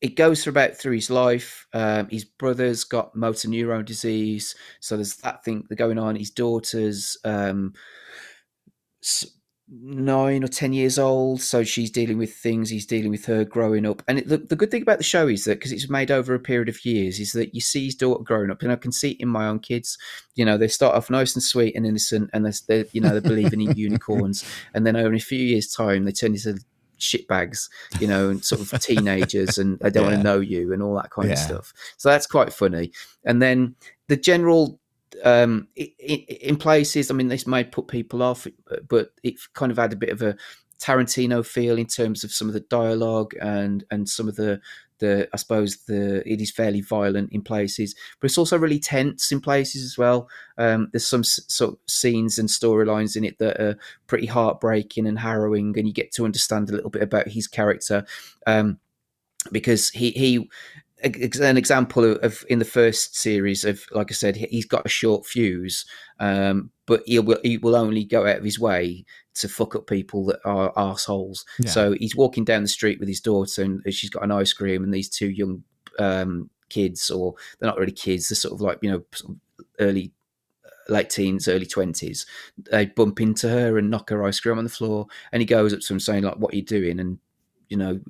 it 0.00 0.16
goes 0.16 0.42
through 0.42 0.50
about 0.52 0.76
through 0.76 0.94
his 0.94 1.10
life. 1.10 1.66
Um, 1.72 2.08
his 2.08 2.24
brother's 2.24 2.84
got 2.84 3.14
motor 3.14 3.48
neurone 3.48 3.84
disease, 3.84 4.54
so 4.80 4.96
there's 4.96 5.16
that 5.18 5.44
thing 5.44 5.66
going 5.76 5.98
on. 5.98 6.16
His 6.16 6.30
daughter's 6.30 7.16
um, 7.24 7.74
nine 9.80 10.44
or 10.44 10.48
ten 10.48 10.72
years 10.72 10.98
old, 10.98 11.40
so 11.40 11.64
she's 11.64 11.90
dealing 11.90 12.18
with 12.18 12.34
things. 12.34 12.68
He's 12.68 12.86
dealing 12.86 13.10
with 13.10 13.24
her 13.26 13.44
growing 13.44 13.86
up, 13.86 14.02
and 14.06 14.18
it, 14.18 14.28
the, 14.28 14.38
the 14.38 14.56
good 14.56 14.70
thing 14.70 14.82
about 14.82 14.98
the 14.98 15.04
show 15.04 15.28
is 15.28 15.44
that 15.44 15.58
because 15.58 15.72
it's 15.72 15.88
made 15.88 16.10
over 16.10 16.34
a 16.34 16.40
period 16.40 16.68
of 16.68 16.84
years, 16.84 17.18
is 17.18 17.32
that 17.32 17.54
you 17.54 17.60
see 17.60 17.86
his 17.86 17.94
daughter 17.94 18.22
growing 18.22 18.50
up, 18.50 18.62
and 18.62 18.70
I 18.70 18.76
can 18.76 18.92
see 18.92 19.12
it 19.12 19.20
in 19.20 19.28
my 19.28 19.46
own 19.46 19.60
kids. 19.60 19.96
You 20.34 20.44
know, 20.44 20.58
they 20.58 20.68
start 20.68 20.94
off 20.94 21.10
nice 21.10 21.34
and 21.34 21.42
sweet 21.42 21.74
and 21.74 21.86
innocent, 21.86 22.30
and 22.32 22.44
they're, 22.44 22.52
they're 22.68 22.84
you 22.92 23.00
know 23.00 23.10
they're 23.10 23.20
believing 23.20 23.60
in 23.60 23.72
unicorns, 23.76 24.44
and 24.74 24.86
then 24.86 24.96
over 24.96 25.14
a 25.14 25.18
few 25.18 25.38
years' 25.38 25.72
time, 25.72 26.04
they 26.04 26.12
turn 26.12 26.34
into 26.34 26.58
shitbags, 26.98 27.68
you 27.98 28.06
know, 28.06 28.30
and 28.30 28.44
sort 28.44 28.60
of 28.60 28.80
teenagers, 28.80 29.58
and 29.58 29.78
they 29.80 29.90
don't 29.90 30.06
want 30.06 30.16
to 30.16 30.22
know 30.22 30.40
you 30.40 30.72
and 30.72 30.82
all 30.82 30.94
that 30.96 31.10
kind 31.10 31.30
of 31.30 31.38
stuff. 31.38 31.72
So 31.96 32.08
that's 32.08 32.26
quite 32.26 32.52
funny. 32.52 32.92
And 33.24 33.40
then 33.40 33.74
the 34.08 34.16
general 34.16 34.78
um 35.24 35.68
i 35.78 35.92
i 36.08 36.12
in 36.42 36.56
places 36.56 37.10
i 37.10 37.14
mean 37.14 37.28
this 37.28 37.46
may 37.46 37.64
put 37.64 37.88
people 37.88 38.22
off 38.22 38.46
but 38.88 39.10
it 39.22 39.34
kind 39.54 39.70
of 39.72 39.78
had 39.78 39.92
a 39.92 39.96
bit 39.96 40.10
of 40.10 40.22
a 40.22 40.36
tarantino 40.80 41.46
feel 41.46 41.78
in 41.78 41.86
terms 41.86 42.24
of 42.24 42.32
some 42.32 42.48
of 42.48 42.54
the 42.54 42.60
dialogue 42.60 43.34
and 43.40 43.84
and 43.90 44.08
some 44.08 44.28
of 44.28 44.34
the 44.34 44.60
the 44.98 45.28
i 45.32 45.36
suppose 45.36 45.84
the 45.84 46.28
it 46.28 46.40
is 46.40 46.50
fairly 46.50 46.80
violent 46.80 47.30
in 47.32 47.40
places 47.40 47.94
but 48.20 48.26
it's 48.26 48.38
also 48.38 48.58
really 48.58 48.80
tense 48.80 49.30
in 49.30 49.40
places 49.40 49.84
as 49.84 49.96
well. 49.96 50.28
Um 50.58 50.88
there's 50.92 51.06
some 51.06 51.22
sort 51.24 51.74
of 51.74 51.78
scenes 51.86 52.38
and 52.38 52.48
storylines 52.48 53.16
in 53.16 53.24
it 53.24 53.38
that 53.38 53.60
are 53.60 53.78
pretty 54.08 54.26
heartbreaking 54.26 55.06
and 55.06 55.18
harrowing 55.20 55.76
and 55.78 55.86
you 55.86 55.94
get 55.94 56.12
to 56.12 56.24
understand 56.24 56.68
a 56.68 56.72
little 56.72 56.90
bit 56.90 57.02
about 57.02 57.28
his 57.28 57.46
character 57.46 58.04
um 58.46 58.78
because 59.50 59.90
he 59.90 60.10
he 60.12 60.48
an 61.02 61.56
example 61.56 62.04
of, 62.04 62.44
in 62.48 62.58
the 62.58 62.64
first 62.64 63.16
series 63.16 63.64
of 63.64 63.84
like 63.92 64.10
I 64.10 64.14
said, 64.14 64.36
he's 64.36 64.66
got 64.66 64.86
a 64.86 64.88
short 64.90 65.26
fuse, 65.26 65.84
um, 66.20 66.70
but 66.86 67.02
he 67.06 67.18
will 67.18 67.38
he 67.42 67.58
will 67.58 67.76
only 67.76 68.04
go 68.04 68.26
out 68.26 68.38
of 68.38 68.44
his 68.44 68.60
way 68.60 69.04
to 69.34 69.48
fuck 69.48 69.74
up 69.74 69.86
people 69.86 70.26
that 70.26 70.40
are 70.44 70.72
assholes. 70.76 71.44
Yeah. 71.58 71.70
So 71.70 71.92
he's 71.92 72.16
walking 72.16 72.44
down 72.44 72.62
the 72.62 72.68
street 72.68 73.00
with 73.00 73.08
his 73.08 73.20
daughter, 73.20 73.62
and 73.62 73.82
she's 73.92 74.10
got 74.10 74.24
an 74.24 74.30
ice 74.32 74.52
cream, 74.52 74.84
and 74.84 74.92
these 74.92 75.08
two 75.08 75.30
young 75.30 75.64
um, 75.98 76.50
kids, 76.68 77.10
or 77.10 77.34
they're 77.58 77.68
not 77.68 77.78
really 77.78 77.92
kids, 77.92 78.28
they're 78.28 78.36
sort 78.36 78.54
of 78.54 78.60
like 78.60 78.78
you 78.82 78.90
know 78.90 79.02
early 79.80 80.12
late 80.88 81.10
teens, 81.10 81.48
early 81.48 81.66
twenties, 81.66 82.26
they 82.70 82.86
bump 82.86 83.20
into 83.20 83.48
her 83.48 83.78
and 83.78 83.90
knock 83.90 84.10
her 84.10 84.24
ice 84.24 84.40
cream 84.40 84.58
on 84.58 84.64
the 84.64 84.70
floor. 84.70 85.06
And 85.32 85.40
he 85.40 85.46
goes 85.46 85.72
up 85.72 85.80
to 85.80 85.88
them 85.88 86.00
saying, 86.00 86.24
like, 86.24 86.36
what 86.36 86.52
are 86.52 86.56
you 86.56 86.64
doing? 86.64 86.98
And, 87.00 87.18
you 87.68 87.76
know, 87.76 88.00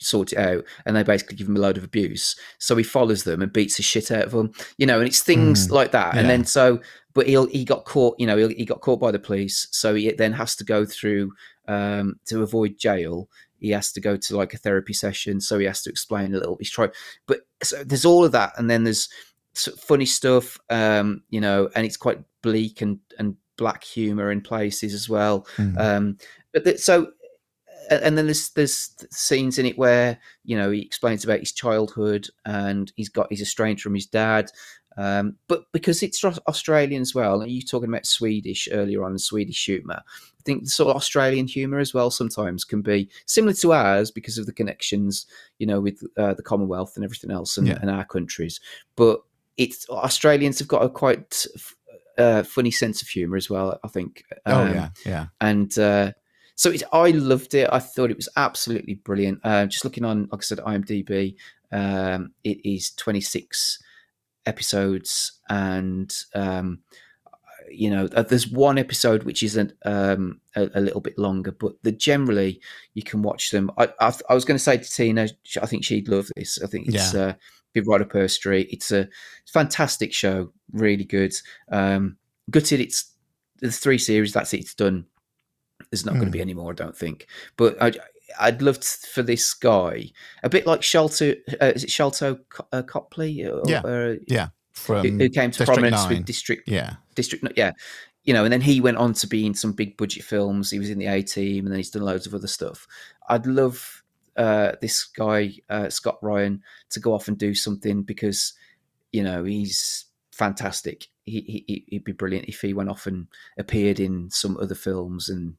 sort 0.00 0.32
it 0.32 0.38
out. 0.38 0.64
And 0.84 0.96
they 0.96 1.02
basically 1.02 1.36
give 1.36 1.48
him 1.48 1.56
a 1.56 1.60
load 1.60 1.76
of 1.76 1.84
abuse. 1.84 2.36
So 2.58 2.76
he 2.76 2.82
follows 2.82 3.24
them 3.24 3.42
and 3.42 3.52
beats 3.52 3.76
the 3.76 3.82
shit 3.82 4.10
out 4.10 4.24
of 4.24 4.32
them, 4.32 4.52
you 4.76 4.86
know, 4.86 4.98
and 4.98 5.06
it's 5.06 5.22
things 5.22 5.68
Mm, 5.68 5.72
like 5.72 5.92
that. 5.92 6.16
And 6.16 6.28
then 6.28 6.44
so, 6.44 6.80
but 7.14 7.26
he'll, 7.26 7.46
he 7.46 7.64
got 7.64 7.84
caught, 7.84 8.16
you 8.18 8.26
know, 8.26 8.36
he, 8.36 8.54
he 8.54 8.64
got 8.64 8.80
caught 8.80 9.00
by 9.00 9.10
the 9.10 9.18
police. 9.18 9.68
So 9.70 9.94
he 9.94 10.12
then 10.12 10.32
has 10.32 10.56
to 10.56 10.64
go 10.64 10.84
through, 10.84 11.32
um, 11.66 12.20
to 12.26 12.42
avoid 12.42 12.78
jail. 12.78 13.28
He 13.58 13.70
has 13.70 13.92
to 13.92 14.00
go 14.00 14.16
to 14.16 14.36
like 14.36 14.54
a 14.54 14.58
therapy 14.58 14.92
session. 14.92 15.40
So 15.40 15.58
he 15.58 15.66
has 15.66 15.82
to 15.82 15.90
explain 15.90 16.34
a 16.34 16.38
little, 16.38 16.56
he's 16.58 16.70
trying, 16.70 16.90
but 17.26 17.40
so 17.62 17.82
there's 17.84 18.04
all 18.04 18.24
of 18.24 18.32
that. 18.32 18.52
And 18.56 18.70
then 18.70 18.84
there's, 18.84 19.08
funny 19.80 20.06
stuff, 20.06 20.56
um, 20.70 21.20
you 21.30 21.40
know, 21.40 21.68
and 21.74 21.84
it's 21.84 21.96
quite 21.96 22.20
bleak 22.42 22.80
and 22.80 23.00
and 23.18 23.34
black 23.56 23.82
humor 23.82 24.30
in 24.30 24.40
places 24.40 24.94
as 24.94 25.08
well. 25.08 25.48
Mm. 25.56 25.80
Um, 25.80 26.18
but 26.52 26.62
th- 26.62 26.78
so, 26.78 27.10
and 27.90 28.16
then 28.18 28.26
there's 28.26 28.50
there's 28.50 28.90
scenes 29.10 29.58
in 29.58 29.66
it 29.66 29.78
where 29.78 30.18
you 30.44 30.56
know 30.56 30.70
he 30.70 30.80
explains 30.82 31.24
about 31.24 31.40
his 31.40 31.52
childhood 31.52 32.28
and 32.44 32.92
he's 32.96 33.08
got 33.08 33.26
he's 33.30 33.42
estranged 33.42 33.82
from 33.82 33.94
his 33.94 34.06
dad. 34.06 34.50
Um, 34.96 35.36
but 35.46 35.70
because 35.72 36.02
it's 36.02 36.24
Australian 36.24 37.02
as 37.02 37.14
well, 37.14 37.40
and 37.40 37.50
you 37.52 37.62
talking 37.62 37.88
about 37.88 38.04
Swedish 38.04 38.68
earlier 38.72 39.04
on, 39.04 39.16
Swedish 39.16 39.64
humour, 39.64 40.00
I 40.04 40.42
think 40.44 40.64
the 40.64 40.70
sort 40.70 40.90
of 40.90 40.96
Australian 40.96 41.46
humour 41.46 41.78
as 41.78 41.94
well 41.94 42.10
sometimes 42.10 42.64
can 42.64 42.82
be 42.82 43.08
similar 43.24 43.52
to 43.54 43.72
ours 43.72 44.10
because 44.10 44.38
of 44.38 44.46
the 44.46 44.52
connections, 44.52 45.26
you 45.60 45.68
know, 45.68 45.80
with 45.80 46.02
uh, 46.16 46.34
the 46.34 46.42
Commonwealth 46.42 46.96
and 46.96 47.04
everything 47.04 47.30
else 47.30 47.56
and, 47.56 47.68
Yeah. 47.68 47.78
and 47.80 47.90
our 47.90 48.04
countries. 48.04 48.58
But 48.96 49.20
it's 49.56 49.88
Australians 49.88 50.58
have 50.58 50.66
got 50.66 50.82
a 50.82 50.88
quite 50.88 51.46
uh, 52.18 52.42
funny 52.42 52.72
sense 52.72 53.00
of 53.00 53.06
humour 53.06 53.36
as 53.36 53.48
well. 53.48 53.78
I 53.84 53.88
think. 53.88 54.24
oh 54.46 54.62
Um, 54.62 54.74
yeah, 54.74 54.88
yeah. 55.06 55.26
and 55.40 55.78
uh, 55.78 56.10
so 56.58 56.70
it, 56.72 56.82
I 56.92 57.12
loved 57.12 57.54
it. 57.54 57.68
I 57.72 57.78
thought 57.78 58.10
it 58.10 58.16
was 58.16 58.28
absolutely 58.36 58.94
brilliant. 58.94 59.38
Uh, 59.44 59.66
just 59.66 59.84
looking 59.84 60.04
on, 60.04 60.28
like 60.32 60.40
I 60.40 60.42
said, 60.42 60.58
IMDb, 60.58 61.36
um, 61.70 62.32
it 62.42 62.58
is 62.68 62.90
26 62.90 63.80
episodes, 64.44 65.38
and 65.48 66.12
um, 66.34 66.80
you 67.70 67.90
know, 67.90 68.08
uh, 68.12 68.22
there's 68.22 68.48
one 68.48 68.76
episode 68.76 69.22
which 69.22 69.44
isn't 69.44 69.72
um, 69.84 70.40
a, 70.56 70.68
a 70.74 70.80
little 70.80 71.00
bit 71.00 71.16
longer, 71.16 71.52
but 71.52 71.74
the 71.84 71.92
generally 71.92 72.60
you 72.94 73.04
can 73.04 73.22
watch 73.22 73.52
them. 73.52 73.70
I, 73.78 73.92
I, 74.00 74.12
I 74.28 74.34
was 74.34 74.44
going 74.44 74.58
to 74.58 74.64
say 74.64 74.78
to 74.78 74.90
Tina, 74.90 75.28
I 75.62 75.66
think 75.66 75.84
she'd 75.84 76.08
love 76.08 76.28
this. 76.34 76.58
I 76.60 76.66
think 76.66 76.88
it's 76.88 77.14
uh, 77.14 77.34
be 77.72 77.82
right 77.82 78.00
up 78.00 78.10
her 78.14 78.26
street. 78.26 78.66
It's 78.72 78.90
a 78.90 79.08
fantastic 79.46 80.12
show, 80.12 80.52
really 80.72 81.04
good. 81.04 81.34
Um, 81.70 82.16
gutted, 82.50 82.80
it's 82.80 83.12
the 83.60 83.70
three 83.70 83.98
series. 83.98 84.32
That's 84.32 84.52
it. 84.54 84.60
It's 84.62 84.74
done. 84.74 85.06
There's 85.90 86.04
not 86.04 86.12
going 86.12 86.24
Hmm. 86.24 86.32
to 86.32 86.32
be 86.32 86.40
any 86.40 86.54
more, 86.54 86.70
I 86.72 86.74
don't 86.74 86.96
think. 86.96 87.26
But 87.56 87.80
I, 87.82 87.92
I'd 88.38 88.60
love 88.62 88.78
to, 88.80 88.88
for 89.12 89.22
this 89.22 89.54
guy, 89.54 90.10
a 90.42 90.48
bit 90.48 90.66
like 90.66 90.80
Sharlto. 90.80 91.36
Uh, 91.60 91.72
is 91.74 91.84
it 91.84 91.90
Sharlto 91.90 92.40
uh, 92.72 92.82
Copley? 92.82 93.44
Or, 93.46 93.62
Yeah. 93.66 93.80
uh, 93.80 94.14
Yeah. 94.26 94.48
From 94.72 95.04
who, 95.06 95.18
who 95.18 95.28
came 95.28 95.50
to 95.50 95.58
District 95.58 95.66
prominence 95.66 96.04
9. 96.04 96.08
with 96.18 96.24
District 96.26 96.68
Yeah. 96.68 96.96
District, 97.16 97.44
yeah, 97.56 97.72
you 98.22 98.32
know, 98.32 98.44
and 98.44 98.52
then 98.52 98.60
he 98.60 98.80
went 98.80 98.96
on 98.98 99.12
to 99.14 99.26
be 99.26 99.44
in 99.46 99.54
some 99.54 99.72
big 99.72 99.96
budget 99.96 100.22
films. 100.22 100.70
He 100.70 100.78
was 100.78 100.88
in 100.90 100.98
the 100.98 101.06
A 101.06 101.22
Team, 101.22 101.64
and 101.64 101.72
then 101.72 101.78
he's 101.78 101.90
done 101.90 102.02
loads 102.02 102.26
of 102.28 102.34
other 102.34 102.46
stuff. 102.46 102.86
I'd 103.28 103.46
love 103.46 104.04
uh, 104.36 104.72
this 104.80 105.02
guy 105.04 105.54
uh, 105.68 105.88
Scott 105.90 106.18
Ryan 106.22 106.62
to 106.90 107.00
go 107.00 107.12
off 107.12 107.26
and 107.26 107.36
do 107.36 107.54
something 107.54 108.02
because 108.02 108.52
you 109.10 109.24
know 109.24 109.42
he's 109.42 110.04
fantastic. 110.30 111.08
He, 111.24 111.64
he 111.66 111.84
he'd 111.88 112.04
be 112.04 112.12
brilliant 112.12 112.48
if 112.48 112.60
he 112.60 112.72
went 112.72 112.88
off 112.88 113.06
and 113.08 113.26
appeared 113.58 113.98
in 113.98 114.30
some 114.30 114.56
other 114.58 114.76
films 114.76 115.28
and 115.28 115.56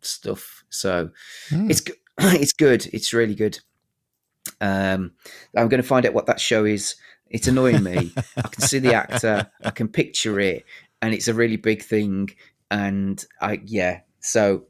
stuff. 0.00 0.64
So 0.70 1.10
Mm. 1.50 1.70
it's 1.70 1.82
it's 2.18 2.52
good. 2.52 2.86
It's 2.92 3.12
really 3.12 3.34
good. 3.34 3.58
Um, 4.60 5.12
I'm 5.56 5.68
going 5.68 5.82
to 5.82 5.86
find 5.88 6.06
out 6.06 6.14
what 6.14 6.26
that 6.26 6.40
show 6.40 6.64
is. 6.64 6.96
It's 7.30 7.46
annoying 7.46 7.82
me. 7.82 8.12
I 8.36 8.48
can 8.48 8.62
see 8.62 8.78
the 8.78 8.94
actor, 8.94 9.50
I 9.62 9.70
can 9.70 9.88
picture 9.88 10.40
it, 10.40 10.64
and 11.02 11.12
it's 11.12 11.28
a 11.28 11.34
really 11.34 11.56
big 11.56 11.82
thing. 11.82 12.30
And 12.70 13.22
I, 13.40 13.60
yeah, 13.66 14.00
so 14.20 14.64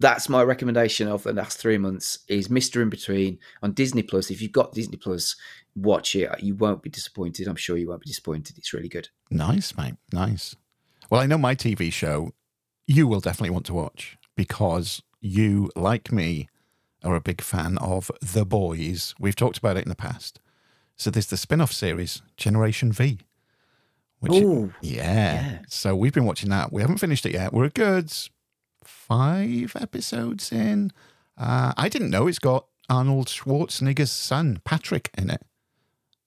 that's 0.00 0.28
my 0.30 0.42
recommendation 0.42 1.08
of 1.08 1.22
the 1.24 1.32
last 1.34 1.58
three 1.58 1.76
months 1.78 2.20
is 2.28 2.48
Mister 2.50 2.84
Inbetween 2.84 3.38
on 3.62 3.72
Disney 3.72 4.02
Plus. 4.02 4.30
If 4.30 4.40
you've 4.40 4.52
got 4.52 4.72
Disney 4.72 4.96
Plus, 4.96 5.36
watch 5.76 6.16
it. 6.16 6.30
You 6.42 6.54
won't 6.54 6.82
be 6.82 6.90
disappointed. 6.90 7.46
I'm 7.48 7.56
sure 7.56 7.76
you 7.76 7.88
won't 7.88 8.00
be 8.00 8.08
disappointed. 8.08 8.56
It's 8.58 8.72
really 8.72 8.88
good. 8.88 9.10
Nice, 9.30 9.76
mate. 9.76 9.94
Nice. 10.12 10.56
Well, 11.10 11.20
I 11.20 11.26
know 11.26 11.38
my 11.38 11.54
TV 11.54 11.92
show 11.92 12.32
you 12.86 13.06
will 13.06 13.20
definitely 13.20 13.50
want 13.50 13.66
to 13.66 13.74
watch 13.74 14.16
because 14.36 15.02
you, 15.20 15.70
like 15.76 16.12
me, 16.12 16.48
are 17.02 17.14
a 17.14 17.20
big 17.20 17.40
fan 17.40 17.76
of 17.78 18.10
The 18.22 18.44
Boys. 18.44 19.14
We've 19.18 19.36
talked 19.36 19.58
about 19.58 19.76
it 19.76 19.84
in 19.84 19.88
the 19.90 19.94
past. 19.94 20.40
So 20.96 21.10
there's 21.10 21.26
the 21.26 21.36
spin 21.36 21.60
off 21.60 21.72
series, 21.72 22.22
Generation 22.36 22.92
V. 22.92 23.18
Which, 24.20 24.32
Oh, 24.34 24.72
yeah. 24.80 25.02
yeah. 25.34 25.58
So 25.68 25.94
we've 25.94 26.12
been 26.14 26.24
watching 26.24 26.50
that. 26.50 26.72
We 26.72 26.80
haven't 26.80 26.98
finished 26.98 27.26
it 27.26 27.32
yet. 27.34 27.52
We're 27.52 27.64
a 27.64 27.70
good 27.70 28.12
five 28.82 29.76
episodes 29.78 30.52
in. 30.52 30.92
Uh, 31.36 31.72
I 31.76 31.88
didn't 31.88 32.10
know 32.10 32.26
it's 32.26 32.38
got 32.38 32.66
Arnold 32.88 33.26
Schwarzenegger's 33.28 34.10
son, 34.12 34.60
Patrick, 34.64 35.10
in 35.18 35.30
it. 35.30 35.42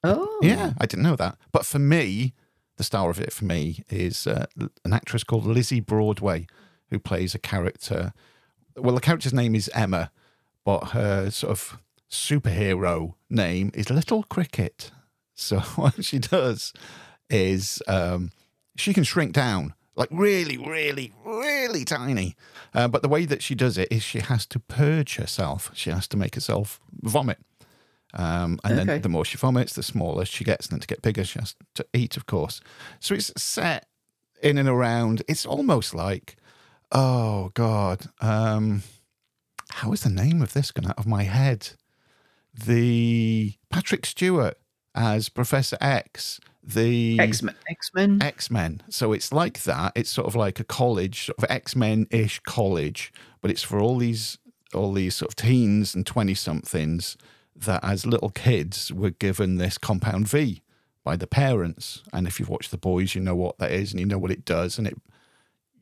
oh, 0.04 0.40
Yeah, 0.42 0.74
I 0.80 0.86
didn't 0.86 1.04
know 1.04 1.16
that. 1.16 1.38
But 1.52 1.66
for 1.66 1.80
me, 1.80 2.34
the 2.78 2.84
star 2.84 3.10
of 3.10 3.20
it 3.20 3.32
for 3.34 3.46
me 3.46 3.84
is 3.90 4.28
uh, 4.28 4.46
an 4.86 4.94
actress 4.94 5.24
called 5.24 5.46
Lizze 5.46 5.84
Broadway, 5.84 6.46
who 6.90 7.00
plays 7.00 7.36
a 7.36 7.40
character. 7.40 8.14
Well, 8.76 8.96
the 8.96 9.02
character's 9.02 9.34
name 9.34 9.56
is 9.56 9.70
Emma, 9.74 10.12
but 10.64 10.90
her 10.90 11.30
sort 11.32 11.52
of 11.52 11.78
superhero 12.10 13.14
name 13.30 13.72
is 13.74 13.90
Little 13.90 14.24
Cricket. 14.24 14.92
So 15.34 15.60
what 15.76 16.04
she 16.04 16.20
does 16.20 16.74
is 17.30 17.82
um, 17.88 18.32
she 18.76 18.94
can 18.94 19.04
shrink 19.04 19.34
down 19.34 19.74
like 19.96 20.10
really, 20.12 20.58
really, 20.58 21.12
really 21.26 21.84
tiny. 21.84 22.36
Uh, 22.74 22.88
but 22.88 23.02
the 23.02 23.10
way 23.10 23.26
that 23.26 23.42
she 23.42 23.56
does 23.56 23.78
it 23.78 23.88
is 23.92 24.04
she 24.04 24.20
has 24.20 24.46
to 24.46 24.60
purge 24.60 25.16
herself. 25.16 25.72
She 25.74 25.90
has 25.90 26.08
to 26.10 26.18
make 26.18 26.36
herself 26.36 26.80
vomit. 27.02 27.40
Um, 28.14 28.60
and 28.64 28.74
Okay. 28.80 28.84
then 28.86 29.02
the 29.02 29.10
more 29.10 29.26
she 29.26 29.38
vomits, 29.38 29.74
the 29.74 29.82
smaller 29.84 30.24
she 30.26 30.44
gets. 30.44 30.68
And 30.68 30.74
then 30.74 30.80
to 30.82 30.88
get 30.88 31.02
bigger, 31.02 31.24
she 31.24 31.40
has 31.40 31.56
to 31.76 31.86
eat, 31.94 32.16
of 32.16 32.28
course. 32.28 32.62
So 33.00 33.16
it's 33.16 33.32
set 33.42 33.88
in 34.44 34.58
and 34.60 34.70
around. 34.70 35.24
It's 35.28 35.46
almost 35.48 35.96
like, 35.96 36.36
oh 36.92 37.52
God, 37.54 38.10
um, 38.22 38.84
how 39.70 39.92
is 39.94 40.02
the 40.02 40.10
name 40.10 40.42
of 40.42 40.54
this 40.54 40.72
gone 40.72 40.88
out 40.88 40.98
of 40.98 41.08
my 41.08 41.24
head? 41.24 41.70
The 42.54 43.54
Patrick 43.70 44.06
Stewart 44.06 44.58
as 44.96 45.30
Professor 45.30 45.78
X. 45.80 46.40
The 46.64 47.18
X 47.70 47.94
Men. 47.94 48.22
X 48.22 48.52
Men. 48.52 48.82
So 48.90 49.14
it's 49.14 49.32
like 49.32 49.64
that. 49.64 49.94
It's 49.96 50.10
sort 50.10 50.28
of 50.28 50.36
like 50.36 50.60
a 50.60 50.66
college, 50.66 51.26
sort 51.26 51.38
of 51.38 51.46
X 51.50 51.76
Men 51.76 52.08
ish 52.12 52.40
college, 52.42 53.14
but 53.42 53.52
it's 53.52 53.64
for 53.64 53.80
all 53.80 53.98
these 53.98 54.38
all 54.74 54.92
these 54.92 55.16
sort 55.16 55.32
of 55.32 55.36
teens 55.38 55.96
and 55.96 56.06
twenty 56.06 56.34
somethings 56.34 57.16
that 57.56 57.84
as 57.84 58.06
little 58.06 58.30
kids 58.30 58.92
were 58.92 59.12
given 59.12 59.56
this 59.56 59.78
compound 59.78 60.28
V 60.28 60.62
by 61.06 61.16
the 61.16 61.26
parents. 61.26 62.04
And 62.12 62.28
if 62.28 62.38
you've 62.38 62.50
watched 62.50 62.72
the 62.72 62.78
boys, 62.78 63.16
you 63.16 63.22
know 63.22 63.36
what 63.36 63.58
that 63.60 63.72
is 63.72 63.92
and 63.92 64.00
you 64.00 64.06
know 64.06 64.18
what 64.18 64.32
it 64.32 64.44
does, 64.44 64.78
and 64.78 64.88
it 64.88 64.98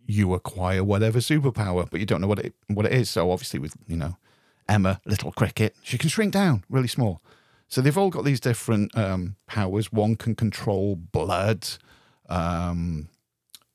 you 0.05 0.33
acquire 0.33 0.83
whatever 0.83 1.19
superpower, 1.19 1.89
but 1.89 1.99
you 1.99 2.05
don't 2.05 2.21
know 2.21 2.27
what 2.27 2.39
it 2.39 2.53
what 2.67 2.85
it 2.85 2.93
is. 2.93 3.09
So 3.09 3.31
obviously 3.31 3.59
with, 3.59 3.75
you 3.87 3.97
know, 3.97 4.17
Emma, 4.67 5.01
little 5.05 5.31
cricket, 5.31 5.75
she 5.83 5.97
can 5.97 6.09
shrink 6.09 6.33
down 6.33 6.63
really 6.69 6.87
small. 6.87 7.21
So 7.67 7.81
they've 7.81 7.97
all 7.97 8.09
got 8.09 8.25
these 8.25 8.39
different 8.39 8.95
um, 8.97 9.35
powers. 9.47 9.91
One 9.91 10.15
can 10.15 10.35
control 10.35 10.95
blood. 10.95 11.67
Um, 12.29 13.09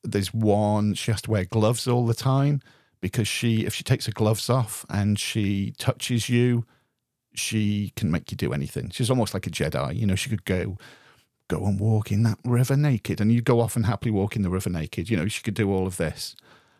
there's 0.02 0.32
one 0.32 0.94
she 0.94 1.10
has 1.10 1.22
to 1.22 1.30
wear 1.30 1.44
gloves 1.44 1.86
all 1.86 2.06
the 2.06 2.14
time 2.14 2.62
because 3.00 3.28
she, 3.28 3.66
if 3.66 3.74
she 3.74 3.82
takes 3.82 4.06
her 4.06 4.12
gloves 4.12 4.48
off 4.48 4.86
and 4.88 5.18
she 5.18 5.74
touches 5.78 6.28
you, 6.28 6.64
she 7.34 7.92
can 7.96 8.10
make 8.10 8.30
you 8.30 8.36
do 8.36 8.52
anything. 8.52 8.90
She's 8.90 9.10
almost 9.10 9.34
like 9.34 9.46
a 9.46 9.50
Jedi. 9.50 9.96
You 9.96 10.06
know, 10.06 10.14
she 10.14 10.30
could 10.30 10.44
go 10.44 10.78
go 11.50 11.66
and 11.66 11.78
walk 11.78 12.10
in 12.12 12.22
that 12.22 12.38
river 12.44 12.76
naked, 12.76 13.20
and 13.20 13.32
you'd 13.32 13.44
go 13.44 13.60
off 13.60 13.76
and 13.76 13.86
happily 13.86 14.10
walk 14.10 14.36
in 14.36 14.42
the 14.42 14.50
river 14.50 14.70
naked. 14.70 15.10
You 15.10 15.16
know, 15.16 15.28
she 15.28 15.42
could 15.42 15.54
do 15.54 15.72
all 15.72 15.86
of 15.86 15.96
this. 15.96 16.36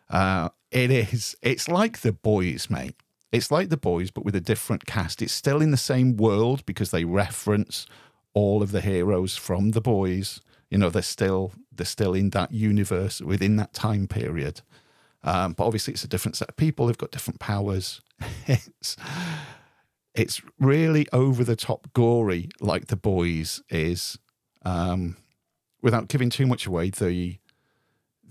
Uh, 0.09 0.51
it 0.71 0.91
is. 0.91 1.37
It's 1.43 1.69
like 1.69 2.01
the 2.01 2.13
boys, 2.13 2.71
mate. 2.71 2.95
It's 3.33 3.51
like 3.51 3.69
the 3.69 3.77
boys, 3.77 4.11
but 4.11 4.25
with 4.25 4.35
a 4.35 4.41
different 4.41 4.87
cast. 4.87 5.23
It's 5.23 5.33
still 5.33 5.61
in 5.61 5.71
the 5.71 5.77
same 5.77 6.17
world 6.17 6.65
because 6.67 6.91
they 6.91 7.05
reference 7.05 7.87
all 8.35 8.63
of 8.63 8.73
the 8.73 8.81
heroes 8.81 9.37
from 9.37 9.73
the 9.73 9.81
boys. 9.81 10.41
You 10.71 10.79
know, 10.79 10.91
they're 10.91 11.03
still 11.03 11.53
they're 11.73 11.87
still 11.87 12.15
in 12.15 12.31
that 12.31 12.53
universe 12.53 13.21
within 13.21 13.57
that 13.57 13.73
time 13.73 14.07
period. 14.07 14.63
Um, 15.23 15.53
but 15.53 15.67
obviously, 15.67 15.93
it's 15.93 16.05
a 16.05 16.09
different 16.09 16.37
set 16.37 16.49
of 16.49 16.57
people. 16.57 16.87
They've 16.87 16.99
got 16.99 17.11
different 17.11 17.41
powers. 17.41 18.01
it's 18.47 18.97
it's 20.15 20.41
really 20.59 21.07
over 21.13 21.45
the 21.45 21.57
top 21.57 21.93
gory, 21.93 22.49
like 22.61 22.87
the 22.87 22.97
boys 22.97 23.63
is. 23.69 24.19
Um, 24.65 25.17
without 25.83 26.09
giving 26.09 26.31
too 26.31 26.47
much 26.47 26.67
away, 26.67 26.91
the 26.91 27.39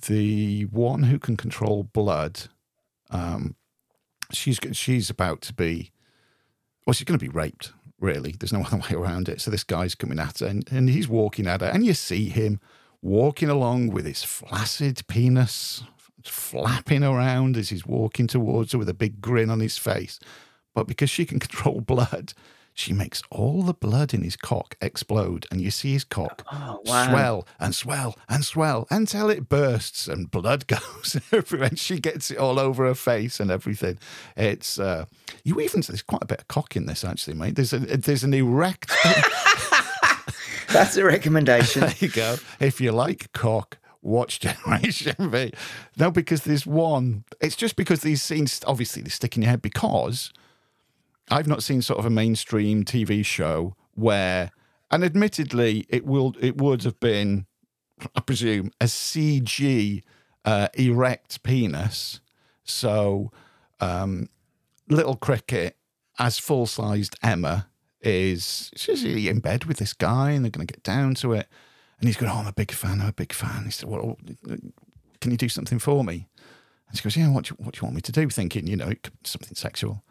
the 0.07 0.63
one 0.65 1.03
who 1.03 1.19
can 1.19 1.35
control 1.35 1.83
blood, 1.83 2.41
um, 3.09 3.55
she's 4.31 4.59
she's 4.71 5.09
about 5.09 5.41
to 5.41 5.53
be, 5.53 5.91
well, 6.85 6.93
she's 6.93 7.05
going 7.05 7.19
to 7.19 7.25
be 7.25 7.29
raped. 7.29 7.73
Really, 7.99 8.35
there's 8.39 8.53
no 8.53 8.61
other 8.65 8.77
way 8.77 8.93
around 8.93 9.29
it. 9.29 9.41
So 9.41 9.51
this 9.51 9.63
guy's 9.63 9.95
coming 9.95 10.19
at 10.19 10.39
her, 10.39 10.47
and, 10.47 10.69
and 10.71 10.89
he's 10.89 11.07
walking 11.07 11.47
at 11.47 11.61
her, 11.61 11.67
and 11.67 11.85
you 11.85 11.93
see 11.93 12.29
him 12.29 12.59
walking 13.01 13.49
along 13.49 13.89
with 13.89 14.05
his 14.05 14.23
flaccid 14.23 15.01
penis 15.07 15.83
flapping 16.25 17.03
around 17.03 17.57
as 17.57 17.69
he's 17.69 17.85
walking 17.85 18.27
towards 18.27 18.73
her 18.73 18.77
with 18.77 18.89
a 18.89 18.93
big 18.93 19.21
grin 19.21 19.49
on 19.49 19.59
his 19.59 19.77
face. 19.77 20.19
But 20.73 20.87
because 20.87 21.09
she 21.09 21.25
can 21.25 21.39
control 21.47 21.81
blood, 21.81 22.33
she 22.79 22.93
makes 22.93 23.21
all 23.29 23.61
the 23.63 23.73
blood 23.73 24.13
in 24.13 24.23
his 24.23 24.35
cock 24.37 24.75
explode, 24.81 25.45
and 25.51 25.59
you 25.59 25.69
see 25.69 25.91
his 25.93 26.03
cock 26.05 26.43
Oh, 26.51 26.81
wow. 26.85 27.09
swell 27.09 27.47
and 27.59 27.75
swell 27.75 28.15
and 28.29 28.45
swell 28.45 28.87
until 28.89 29.29
it 29.29 29.49
bursts 29.49 30.07
and 30.07 30.31
blood 30.31 30.65
goes 30.75 31.19
everywhere. 31.31 31.67
And 31.69 31.77
she 31.79 31.99
gets 31.99 32.31
it 32.31 32.37
all 32.37 32.57
over 32.59 32.85
her 32.85 32.95
face 32.95 33.39
and 33.39 33.51
everything. 33.51 33.97
It's 34.37 34.79
uh, 34.79 35.05
you 35.43 35.59
even 35.59 35.81
there's 35.81 36.01
quite 36.01 36.23
a 36.23 36.27
bit 36.27 36.39
of 36.41 36.47
cock 36.47 36.75
in 36.75 36.85
this 36.85 37.03
actually, 37.03 37.35
mate. 37.35 37.55
There's 37.55 37.73
a 37.73 37.79
there's 37.79 38.23
an 38.23 38.33
erect. 38.33 38.91
That's 40.69 40.97
a 40.97 41.03
recommendation. 41.03 41.81
there 41.81 41.95
you 41.99 42.09
go. 42.09 42.35
If 42.59 42.79
you 42.79 42.91
like 42.91 43.31
cock. 43.33 43.77
Watch 44.01 44.39
Generation 44.39 45.29
V. 45.29 45.51
No, 45.97 46.09
because 46.09 46.43
there's 46.43 46.65
one. 46.65 47.25
It's 47.41 47.57
just 47.57 47.75
because 47.75 47.99
these 47.99 48.21
scenes 48.21 48.61
obviously 48.65 49.01
they 49.01 49.09
stick 49.09 49.35
in 49.35 49.41
your 49.43 49.49
head 49.49 49.61
because 49.61 50.31
I've 51.31 51.47
not 51.47 51.63
seen 51.63 51.81
sort 51.81 51.99
of 51.99 52.05
a 52.05 52.09
mainstream 52.09 52.83
TV 52.83 53.23
show 53.23 53.75
where, 53.93 54.51
and 54.91 55.03
admittedly, 55.03 55.85
it 55.89 56.05
will 56.05 56.35
it 56.39 56.57
would 56.57 56.83
have 56.83 56.99
been, 56.99 57.45
I 58.15 58.21
presume, 58.21 58.71
a 58.81 58.85
CG 58.85 60.03
uh, 60.45 60.67
erect 60.73 61.43
penis. 61.43 62.21
So, 62.63 63.31
um, 63.79 64.29
little 64.87 65.15
cricket 65.15 65.77
as 66.17 66.39
full 66.39 66.65
sized 66.65 67.15
Emma 67.21 67.67
is 68.01 68.71
she's 68.75 69.03
in 69.03 69.39
bed 69.39 69.65
with 69.65 69.77
this 69.77 69.93
guy, 69.93 70.31
and 70.31 70.43
they're 70.43 70.51
going 70.51 70.65
to 70.65 70.73
get 70.73 70.83
down 70.83 71.15
to 71.15 71.33
it. 71.33 71.47
And 71.99 72.07
he's 72.07 72.17
going, 72.17 72.31
"Oh, 72.31 72.35
I'm 72.37 72.47
a 72.47 72.53
big 72.53 72.71
fan. 72.71 73.01
I'm 73.01 73.09
a 73.09 73.13
big 73.13 73.33
fan." 73.33 73.65
He 73.65 73.71
said, 73.71 73.89
"Well, 73.89 74.17
can 75.21 75.31
you 75.31 75.37
do 75.37 75.49
something 75.49 75.79
for 75.79 76.03
me?" 76.03 76.27
And 76.87 76.97
she 76.97 77.03
goes, 77.03 77.17
"Yeah, 77.17 77.29
what 77.29 77.45
do 77.45 77.53
you, 77.53 77.63
what 77.63 77.73
do 77.75 77.79
you 77.79 77.83
want 77.83 77.95
me 77.95 78.01
to 78.01 78.11
do?" 78.11 78.29
Thinking, 78.29 78.67
you 78.67 78.77
know, 78.77 78.93
something 79.23 79.55
sexual. 79.55 80.03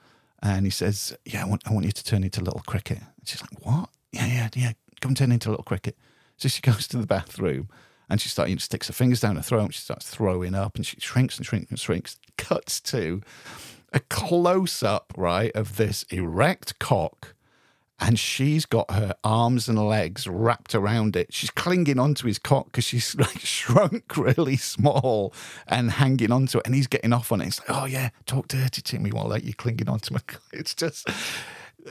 And 0.42 0.64
he 0.64 0.70
says, 0.70 1.16
"Yeah, 1.24 1.44
I 1.44 1.48
want, 1.48 1.62
I 1.66 1.72
want 1.72 1.86
you 1.86 1.92
to 1.92 2.04
turn 2.04 2.22
into 2.24 2.40
a 2.40 2.44
little 2.44 2.62
cricket." 2.66 2.98
And 2.98 3.26
she's 3.28 3.40
like, 3.40 3.64
"What? 3.64 3.90
Yeah, 4.12 4.26
yeah, 4.26 4.48
yeah. 4.54 4.72
Come 5.00 5.14
turn 5.14 5.32
into 5.32 5.48
a 5.48 5.52
little 5.52 5.64
cricket." 5.64 5.96
So 6.36 6.48
she 6.48 6.62
goes 6.70 6.86
to 6.88 6.98
the 6.98 7.06
bathroom 7.06 7.68
and 8.08 8.20
she 8.20 8.28
starts, 8.28 8.48
you 8.48 8.56
know, 8.56 8.60
sticks 8.60 8.86
her 8.86 8.92
fingers 8.92 9.20
down 9.20 9.36
her 9.36 9.42
throat. 9.42 9.64
And 9.64 9.74
she 9.74 9.80
starts 9.80 10.08
throwing 10.08 10.54
up, 10.54 10.76
and 10.76 10.86
she 10.86 10.98
shrinks 11.00 11.36
and 11.36 11.46
shrinks 11.46 11.70
and 11.70 11.78
shrinks. 11.78 12.16
Cuts 12.36 12.80
to 12.80 13.22
a 13.92 14.00
close 14.00 14.82
up, 14.82 15.12
right, 15.16 15.52
of 15.52 15.76
this 15.76 16.04
erect 16.04 16.78
cock. 16.78 17.34
And 18.00 18.18
she's 18.18 18.64
got 18.64 18.90
her 18.92 19.14
arms 19.24 19.68
and 19.68 19.78
legs 19.78 20.26
wrapped 20.26 20.74
around 20.74 21.16
it. 21.16 21.32
She's 21.34 21.50
clinging 21.50 21.98
onto 21.98 22.26
his 22.26 22.38
cock 22.38 22.66
because 22.66 22.84
she's 22.84 23.14
like 23.18 23.40
shrunk 23.40 24.16
really 24.16 24.56
small 24.56 25.34
and 25.66 25.90
hanging 25.90 26.30
onto 26.30 26.58
it. 26.58 26.66
And 26.66 26.74
he's 26.74 26.86
getting 26.86 27.12
off 27.12 27.32
on 27.32 27.40
it. 27.40 27.48
It's 27.48 27.60
like, 27.60 27.76
oh 27.76 27.86
yeah, 27.86 28.10
talk 28.26 28.48
dirty 28.48 28.82
to 28.82 28.98
me 28.98 29.10
while 29.10 29.28
like, 29.28 29.44
you're 29.44 29.54
clinging 29.54 29.88
onto 29.88 30.14
my. 30.14 30.20
cock." 30.20 30.42
It's 30.52 30.74
just 30.74 31.08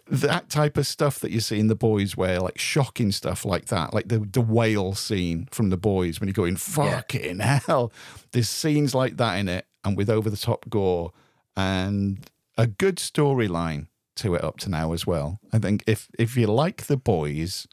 that 0.08 0.50
type 0.50 0.78
of 0.78 0.86
stuff 0.86 1.20
that 1.20 1.32
you 1.32 1.40
see 1.40 1.60
in 1.60 1.68
the 1.68 1.76
boys 1.76 2.16
where 2.16 2.40
like 2.40 2.58
shocking 2.58 3.12
stuff 3.12 3.46
like 3.46 3.66
that 3.66 3.94
like 3.94 4.10
the 4.10 4.20
the 4.20 4.42
whale 4.42 4.94
scene 4.94 5.48
from 5.52 5.70
the 5.70 5.78
boys 5.78 6.20
when 6.20 6.28
you're 6.28 6.34
going 6.34 6.56
fucking 6.56 7.40
hell 7.40 7.92
there's 8.32 8.50
scenes 8.50 8.94
like 8.94 9.18
that 9.18 9.36
in 9.36 9.48
it 9.48 9.66
and 9.84 9.98
with 9.98 10.10
over 10.10 10.30
the 10.30 10.38
top 10.38 10.66
gore 10.70 11.12
and 11.56 12.30
a 12.58 12.68
good 12.68 12.98
storyline 12.98 13.88
to 14.18 14.36
it 14.36 14.44
up 14.44 14.58
to 14.58 14.70
now 14.70 14.94
as 14.94 15.08
well 15.08 15.40
i 15.54 15.60
think 15.60 15.84
if 15.88 16.10
if 16.18 16.36
you 16.36 16.48
like 16.48 16.86
the 16.86 16.98
boys 16.98 17.68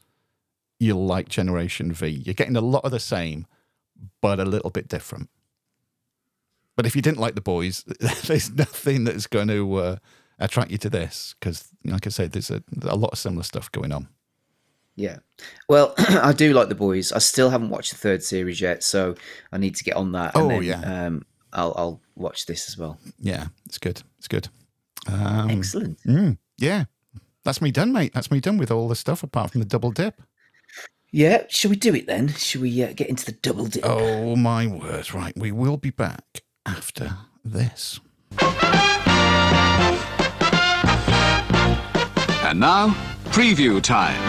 you'll 0.79 1.05
like 1.05 1.29
generation 1.29 1.91
v 1.91 2.07
you're 2.07 2.33
getting 2.33 2.55
a 2.55 2.61
lot 2.61 2.83
of 2.85 2.91
the 2.91 2.99
same 2.99 3.45
but 4.21 4.39
a 4.39 4.45
little 4.45 4.69
bit 4.69 4.87
different 4.87 5.29
but 6.75 6.85
if 6.85 6.95
you 6.95 7.01
didn't 7.01 7.19
like 7.19 7.35
the 7.35 7.41
boys 7.41 7.83
there's 8.25 8.51
nothing 8.51 9.03
that's 9.05 9.27
going 9.27 9.47
to 9.47 9.75
uh, 9.75 9.95
attract 10.39 10.71
you 10.71 10.77
to 10.79 10.89
this 10.89 11.35
because, 11.39 11.69
like 11.83 12.05
I 12.05 12.09
said, 12.09 12.31
there's 12.31 12.51
a, 12.51 12.63
a 12.83 12.95
lot 12.95 13.11
of 13.11 13.19
similar 13.19 13.43
stuff 13.43 13.71
going 13.71 13.91
on. 13.91 14.07
Yeah. 14.95 15.17
Well, 15.67 15.93
I 15.97 16.33
do 16.33 16.53
like 16.53 16.69
the 16.69 16.75
boys. 16.75 17.11
I 17.11 17.19
still 17.19 17.49
haven't 17.49 17.69
watched 17.69 17.91
the 17.91 17.97
third 17.97 18.23
series 18.23 18.61
yet, 18.61 18.83
so 18.83 19.15
I 19.51 19.57
need 19.57 19.75
to 19.75 19.83
get 19.83 19.95
on 19.95 20.11
that. 20.13 20.31
Oh, 20.35 20.47
then, 20.47 20.63
yeah. 20.63 21.05
Um, 21.05 21.25
I'll, 21.53 21.73
I'll 21.77 22.01
watch 22.15 22.45
this 22.45 22.67
as 22.69 22.77
well. 22.77 22.97
Yeah, 23.19 23.47
it's 23.65 23.77
good. 23.77 24.01
It's 24.17 24.27
good. 24.27 24.49
Um, 25.07 25.49
Excellent. 25.49 25.99
mm, 26.03 26.37
yeah, 26.57 26.85
that's 27.43 27.61
me 27.61 27.71
done, 27.71 27.91
mate. 27.93 28.13
That's 28.13 28.31
me 28.31 28.39
done 28.39 28.57
with 28.57 28.71
all 28.71 28.87
the 28.87 28.95
stuff 28.95 29.23
apart 29.23 29.51
from 29.51 29.59
the 29.61 29.65
double 29.67 29.91
dip. 29.91 30.21
Yeah. 31.11 31.43
Shall 31.47 31.69
we 31.69 31.77
do 31.77 31.93
it 31.95 32.07
then? 32.07 32.29
Shall 32.29 32.61
we 32.63 32.83
uh, 32.83 32.93
get 32.93 33.07
into 33.07 33.25
the 33.25 33.31
double 33.33 33.67
dip? 33.67 33.83
Oh 33.85 34.35
my 34.35 34.67
word! 34.67 35.13
Right, 35.13 35.37
we 35.37 35.51
will 35.51 35.77
be 35.77 35.91
back 35.91 36.41
after 36.65 37.15
this. 37.43 37.99
And 42.43 42.59
now, 42.59 42.89
preview 43.31 43.81
time. 43.81 44.21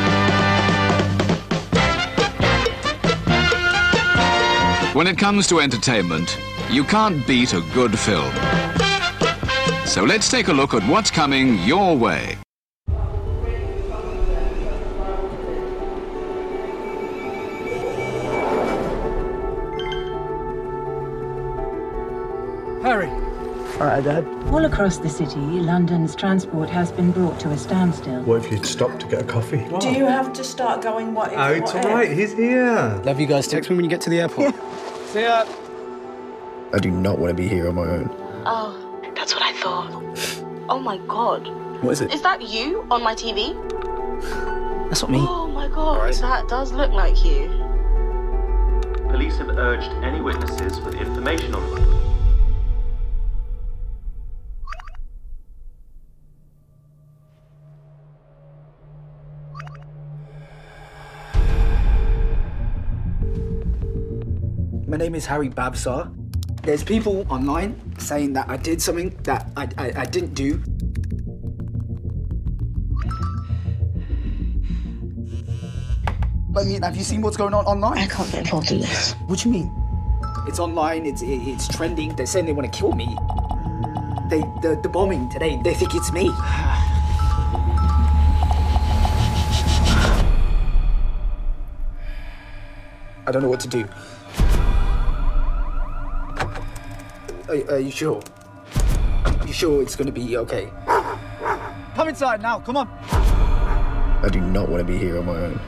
When 4.95 5.07
it 5.07 5.19
comes 5.19 5.47
to 5.49 5.61
entertainment, 5.61 6.39
you 6.71 6.83
can't 6.85 7.27
beat 7.27 7.53
a 7.53 7.61
good 7.75 7.99
film. 7.99 8.33
So 9.87 10.03
let's 10.03 10.29
take 10.29 10.49
a 10.49 10.53
look 10.53 10.75
at 10.75 10.83
what's 10.89 11.11
coming 11.11 11.59
your 11.61 11.97
way. 11.97 12.37
Harry. 22.83 23.09
All 23.79 23.87
right, 23.87 24.03
Dad. 24.03 24.27
All 24.49 24.65
across 24.65 24.99
the 24.99 25.09
city, 25.09 25.37
London's 25.37 26.17
transport 26.17 26.69
has 26.69 26.91
been 26.91 27.13
brought 27.13 27.39
to 27.41 27.51
a 27.51 27.57
standstill. 27.57 28.23
What 28.25 28.45
if 28.45 28.51
you'd 28.51 28.67
stop 28.67 28.99
to 28.99 29.07
get 29.07 29.23
a 29.23 29.25
coffee? 29.25 29.67
Do 29.81 29.93
you 29.93 30.05
have 30.05 30.33
to 30.33 30.43
start 30.45 30.83
going 30.83 31.15
what 31.15 31.33
if? 31.33 31.39
Oh, 31.39 31.53
it's 31.53 31.75
what 31.75 31.87
all 31.87 31.99
if? 31.99 32.17
He's 32.17 32.33
here. 32.33 33.01
Love 33.05 33.21
you 33.21 33.27
guys. 33.27 33.47
Text 33.47 33.71
me 33.71 33.77
when 33.77 33.85
you 33.85 33.91
get 33.91 34.01
to 34.03 34.11
the 34.11 34.21
airport. 34.21 34.55
See 35.07 35.23
ya. 35.23 35.45
I 36.73 36.79
do 36.79 36.91
not 36.91 37.19
want 37.19 37.31
to 37.31 37.35
be 37.35 37.49
here 37.49 37.69
on 37.69 37.77
my 37.77 37.83
own. 37.83 38.11
Oh, 38.47 38.86
that's 39.67 39.91
what 39.91 40.05
I 40.05 40.15
thought. 40.15 40.67
Oh 40.69 40.79
my 40.79 40.99
god. 40.99 41.49
What 41.83 41.93
is 41.93 42.01
it? 42.01 42.13
Is 42.13 42.23
that 42.23 42.43
you 42.43 42.87
on 42.91 43.03
my 43.03 43.15
TV? 43.15 43.55
That's 44.89 45.03
not 45.03 45.11
me. 45.11 45.19
Oh 45.21 45.47
my 45.47 45.69
god, 45.69 46.13
that 46.15 46.49
does 46.49 46.73
look 46.73 46.93
like 46.93 47.25
you. 47.25 47.49
Police 49.11 49.39
have 49.39 49.51
urged 49.51 49.91
any 50.05 50.21
witnesses 50.21 50.81
with 50.81 50.95
information 50.95 51.55
on 51.55 51.75
them. 51.75 51.83
My 64.89 64.97
name 64.97 65.15
is 65.15 65.27
Harry 65.27 65.51
Babsar. 65.51 66.26
There's 66.67 66.83
people 66.83 67.25
online 67.31 67.81
saying 68.01 68.33
that 68.33 68.49
I 68.49 68.57
did 68.57 68.83
something 68.83 69.11
that 69.23 69.53
I, 69.57 69.69
I, 69.79 69.93
I 69.99 70.05
didn't 70.05 70.35
do. 70.35 70.61
I 76.57 76.65
mean, 76.65 76.83
have 76.83 76.97
you 76.97 77.05
seen 77.05 77.21
what's 77.23 77.37
going 77.37 77.55
on 77.55 77.65
online? 77.67 77.99
I 77.99 78.07
can't 78.09 78.29
get 78.33 78.41
involved 78.41 78.73
in 78.73 78.81
this. 78.81 79.13
What 79.29 79.39
do 79.39 79.49
you 79.49 79.53
mean? 79.55 79.73
It's 80.49 80.59
online. 80.59 81.07
It's 81.07 81.23
it- 81.23 81.29
it's 81.47 81.69
trending. 81.69 82.17
They're 82.17 82.27
saying 82.27 82.47
they 82.47 82.53
want 82.53 82.73
to 82.73 82.77
kill 82.77 82.93
me. 82.93 83.07
They 84.29 84.41
the, 84.63 84.77
the 84.83 84.89
bombing 84.89 85.29
today. 85.31 85.61
They 85.63 85.75
think 85.75 85.95
it's 85.95 86.13
me. 86.13 86.31
I 93.29 93.33
don't 93.33 93.43
know 93.43 93.49
what 93.49 93.61
to 93.61 93.69
do. 93.69 93.89
Are, 97.57 97.71
are 97.71 97.75
uh, 97.75 97.79
you 97.79 97.91
sure? 97.91 98.23
Are 99.25 99.47
you 99.47 99.53
sure 99.53 99.81
it's 99.81 99.97
going 99.97 100.07
to 100.07 100.13
be 100.13 100.37
okay? 100.37 100.71
Come 101.95 102.09
inside 102.09 102.43
now. 102.43 102.61
Come 102.61 102.77
on. 102.77 102.89
I 103.01 104.29
do 104.31 104.41
not 104.41 104.69
want 104.69 104.87
to 104.87 104.93
be 104.93 104.99
here 104.99 105.19
on 105.19 105.25
my 105.25 105.37
own. 105.37 105.61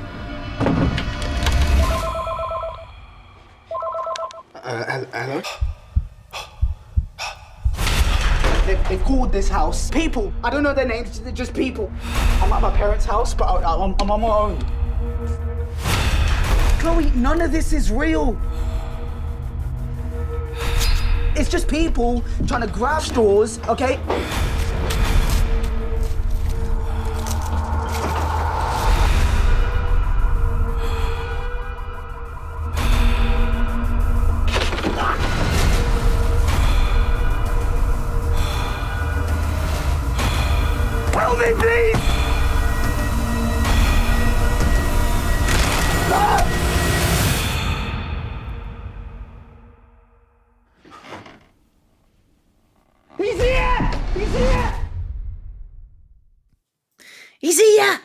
Uh, 4.54 5.04
hello? 5.14 5.42
They, 8.66 8.74
they 8.96 9.02
called 9.02 9.32
this 9.32 9.48
house 9.48 9.90
people. 9.90 10.30
I 10.44 10.50
don't 10.50 10.62
know 10.62 10.74
their 10.74 10.86
names, 10.86 11.20
they're 11.20 11.32
just 11.32 11.54
people. 11.54 11.90
I'm 12.42 12.52
at 12.52 12.60
my 12.60 12.76
parents' 12.76 13.06
house, 13.06 13.32
but 13.32 13.44
I, 13.46 13.74
am 13.82 13.94
on 13.94 14.20
my 14.20 14.28
own. 14.28 14.58
Chloe, 16.80 17.10
none 17.14 17.40
of 17.40 17.50
this 17.50 17.72
is 17.72 17.90
real. 17.90 18.38
It's 21.38 21.48
just 21.48 21.68
people 21.68 22.24
trying 22.48 22.62
to 22.62 22.66
grab 22.66 23.00
straws, 23.00 23.60
okay? 23.68 24.00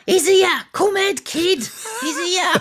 He's 0.06 0.28
here! 0.28 0.64
Come 0.74 0.98
Ed, 0.98 1.24
kid! 1.24 1.60
He's 2.02 2.18
here! 2.36 2.54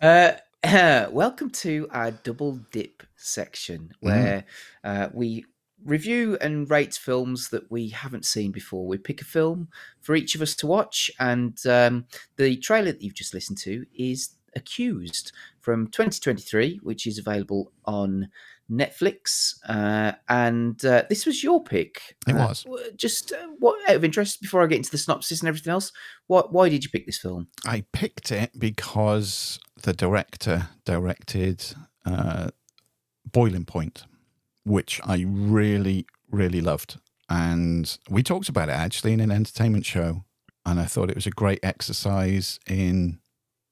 uh, 0.02 0.32
uh, 0.64 1.06
welcome 1.12 1.50
to 1.50 1.86
our 1.92 2.10
double 2.10 2.60
dip 2.72 3.04
section 3.16 3.92
where 4.00 4.44
uh, 4.82 5.08
we 5.12 5.44
review 5.84 6.36
and 6.40 6.68
rate 6.68 6.94
films 6.94 7.50
that 7.50 7.70
we 7.70 7.90
haven't 7.90 8.24
seen 8.24 8.50
before. 8.50 8.86
We 8.86 8.98
pick 8.98 9.20
a 9.20 9.24
film 9.24 9.68
for 10.00 10.16
each 10.16 10.34
of 10.34 10.42
us 10.42 10.56
to 10.56 10.66
watch, 10.66 11.08
and 11.20 11.56
um, 11.66 12.06
the 12.36 12.56
trailer 12.56 12.90
that 12.90 13.02
you've 13.02 13.14
just 13.14 13.32
listened 13.34 13.58
to 13.58 13.86
is 13.96 14.30
Accused 14.56 15.30
from 15.60 15.86
2023, 15.86 16.80
which 16.82 17.06
is 17.06 17.18
available 17.18 17.70
on 17.84 18.28
Netflix. 18.70 19.54
Uh, 19.68 20.12
and 20.28 20.84
uh, 20.84 21.04
this 21.08 21.26
was 21.26 21.42
your 21.42 21.62
pick. 21.62 22.16
It 22.28 22.34
Uh, 22.34 22.46
was. 22.46 22.62
w- 22.64 22.92
Just 22.96 23.32
uh, 23.32 23.48
what 23.58 23.88
out 23.88 23.96
of 23.96 24.04
interest, 24.04 24.40
before 24.40 24.62
I 24.62 24.66
get 24.66 24.76
into 24.76 24.90
the 24.90 24.98
synopsis 24.98 25.40
and 25.40 25.48
everything 25.48 25.72
else, 25.72 25.92
what 26.26 26.52
why 26.52 26.68
did 26.68 26.84
you 26.84 26.90
pick 26.90 27.06
this 27.06 27.18
film? 27.18 27.48
I 27.66 27.84
picked 27.92 28.30
it 28.32 28.50
because 28.58 29.58
the 29.82 29.92
director 29.92 30.68
directed 30.84 31.64
uh, 32.06 32.50
Boiling 33.30 33.64
Point, 33.64 34.04
which 34.64 35.00
I 35.04 35.24
really, 35.26 36.06
really 36.30 36.60
loved. 36.60 36.98
And 37.28 37.96
we 38.08 38.22
talked 38.22 38.48
about 38.48 38.68
it 38.68 38.72
actually 38.72 39.12
in 39.12 39.20
an 39.20 39.30
entertainment 39.30 39.86
show. 39.86 40.24
And 40.66 40.78
I 40.78 40.84
thought 40.84 41.08
it 41.10 41.14
was 41.16 41.26
a 41.26 41.30
great 41.30 41.60
exercise 41.62 42.58
in 42.68 43.18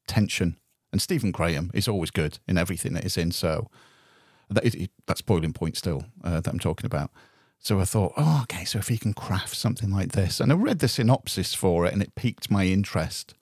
tension. 0.07 0.57
And 0.91 1.03
Stephen 1.03 1.33
Graham 1.33 1.71
is 1.75 1.87
always 1.87 2.11
good 2.11 2.39
in 2.49 2.57
everything 2.57 2.95
that 2.95 3.03
he's 3.03 3.19
in. 3.19 3.31
So 3.31 3.69
that 4.51 4.65
is, 4.65 4.89
that's 5.07 5.23
Boiling 5.23 5.53
Point 5.53 5.77
still 5.77 6.05
uh, 6.25 6.41
that 6.41 6.51
I'm 6.51 6.59
talking 6.59 6.87
about. 6.87 7.11
So 7.59 7.81
I 7.81 7.85
thought, 7.85 8.13
oh, 8.17 8.41
okay, 8.45 8.65
so 8.65 8.79
if 8.79 8.89
he 8.89 8.99
can 8.99 9.15
craft 9.15 9.57
something 9.57 9.91
like 9.91 10.13
this. 10.13 10.41
And 10.41 10.53
I 10.53 10.55
read 10.55 10.79
the 10.79 10.89
synopsis 10.89 11.55
for 11.55 11.87
it 11.87 11.93
and 11.93 12.03
it 12.03 12.15
piqued 12.15 12.51
my 12.51 12.67
interest. 12.67 13.35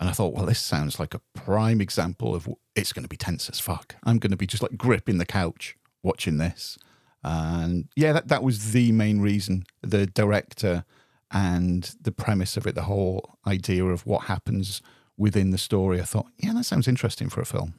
And 0.00 0.08
I 0.08 0.12
thought, 0.12 0.34
well, 0.34 0.46
this 0.46 0.58
sounds 0.58 0.98
like 0.98 1.14
a 1.14 1.20
prime 1.32 1.80
example 1.80 2.34
of 2.34 2.48
it's 2.74 2.92
going 2.92 3.04
to 3.04 3.08
be 3.08 3.16
tense 3.16 3.48
as 3.48 3.60
fuck. 3.60 3.94
I'm 4.02 4.18
going 4.18 4.32
to 4.32 4.36
be 4.36 4.48
just 4.48 4.62
like 4.62 4.76
gripping 4.76 5.18
the 5.18 5.26
couch 5.26 5.76
watching 6.02 6.38
this. 6.38 6.76
And 7.22 7.88
yeah, 7.94 8.12
that, 8.12 8.26
that 8.28 8.42
was 8.42 8.72
the 8.72 8.90
main 8.90 9.20
reason. 9.20 9.64
The 9.80 10.06
director 10.06 10.84
and 11.30 11.94
the 12.00 12.10
premise 12.10 12.56
of 12.56 12.66
it, 12.66 12.74
the 12.74 12.82
whole 12.82 13.38
idea 13.46 13.84
of 13.84 14.04
what 14.04 14.24
happens 14.24 14.82
within 15.16 15.50
the 15.50 15.58
story. 15.58 16.00
I 16.00 16.04
thought, 16.04 16.26
yeah, 16.36 16.52
that 16.52 16.64
sounds 16.64 16.88
interesting 16.88 17.28
for 17.28 17.40
a 17.40 17.46
film. 17.46 17.74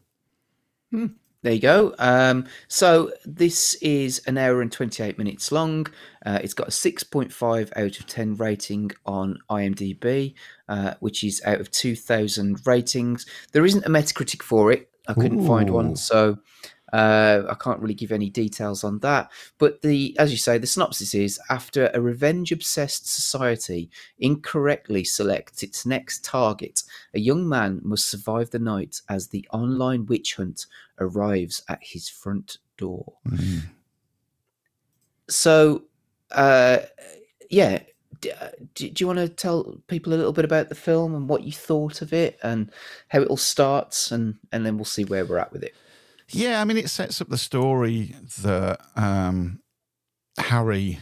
There 1.44 1.52
you 1.52 1.60
go. 1.60 1.94
Um, 2.00 2.48
so 2.70 3.12
this 3.26 3.76
is 3.76 4.22
an 4.28 4.38
hour 4.38 4.62
and 4.62 4.72
28 4.72 5.18
minutes 5.18 5.52
long. 5.52 5.88
Uh, 6.26 6.40
it's 6.42 6.54
got 6.54 6.70
a 6.70 6.72
6.5 6.72 7.72
out 7.76 8.00
of 8.00 8.08
10 8.08 8.36
rating 8.36 8.92
on 9.06 9.38
IMDb, 9.50 10.36
uh, 10.70 10.94
which 11.02 11.22
is 11.22 11.42
out 11.46 11.60
of 11.60 11.70
2,000 11.70 12.66
ratings. 12.66 13.26
There 13.52 13.66
isn't 13.66 13.86
a 13.86 13.90
Metacritic 13.90 14.42
for 14.42 14.72
it. 14.72 14.90
I 15.06 15.14
couldn't 15.14 15.46
find 15.46 15.70
one, 15.70 15.98
so 15.98 16.38
uh, 16.94 17.44
I 17.50 17.56
can't 17.56 17.82
really 17.82 17.94
give 17.94 18.14
any 18.14 18.30
details 18.30 18.84
on 18.84 19.00
that. 19.00 19.32
But 19.58 19.82
the, 19.82 20.16
as 20.20 20.32
you 20.32 20.38
say, 20.38 20.58
the 20.58 20.68
synopsis 20.68 21.14
is: 21.14 21.40
after 21.50 21.92
a 21.94 22.00
revenge-obsessed 22.00 23.14
society 23.14 23.90
incorrectly 24.20 25.04
selects 25.04 25.64
its 25.64 25.86
next 25.86 26.24
target, 26.24 26.84
a 27.14 27.20
young 27.20 27.50
man 27.50 27.82
must 27.84 28.08
survive 28.08 28.52
the 28.52 28.60
night 28.60 29.02
as 29.10 29.28
the 29.28 29.46
online 29.52 30.06
witch 30.06 30.36
hunt 30.36 30.68
arrives 31.00 31.62
at 31.68 31.80
his 31.82 32.08
front 32.08 32.60
door. 32.78 33.14
So, 35.30 35.84
uh, 36.32 36.78
yeah. 37.50 37.80
Uh, 38.40 38.56
Do, 38.74 38.90
do 38.90 39.04
you 39.04 39.08
want 39.08 39.20
to 39.20 39.28
tell 39.28 39.82
people 39.88 40.14
a 40.14 40.16
little 40.16 40.32
bit 40.32 40.46
about 40.46 40.70
the 40.70 40.76
film 40.76 41.14
and 41.14 41.28
what 41.28 41.44
you 41.44 41.52
thought 41.52 42.02
of 42.02 42.14
it 42.14 42.40
and 42.42 42.72
how 43.10 43.22
it 43.22 43.28
all 43.28 43.36
starts, 43.36 44.14
and 44.14 44.36
and 44.54 44.66
then 44.66 44.78
we'll 44.78 44.86
see 44.86 45.04
where 45.04 45.26
we're 45.26 45.44
at 45.44 45.52
with 45.52 45.62
it. 45.62 45.74
Yeah, 46.30 46.62
I 46.62 46.64
mean, 46.64 46.78
it 46.78 46.90
sets 46.90 47.22
up 47.22 47.30
the 47.30 47.38
story 47.38 48.16
that 48.42 48.80
um, 48.96 49.62
Harry, 50.38 51.00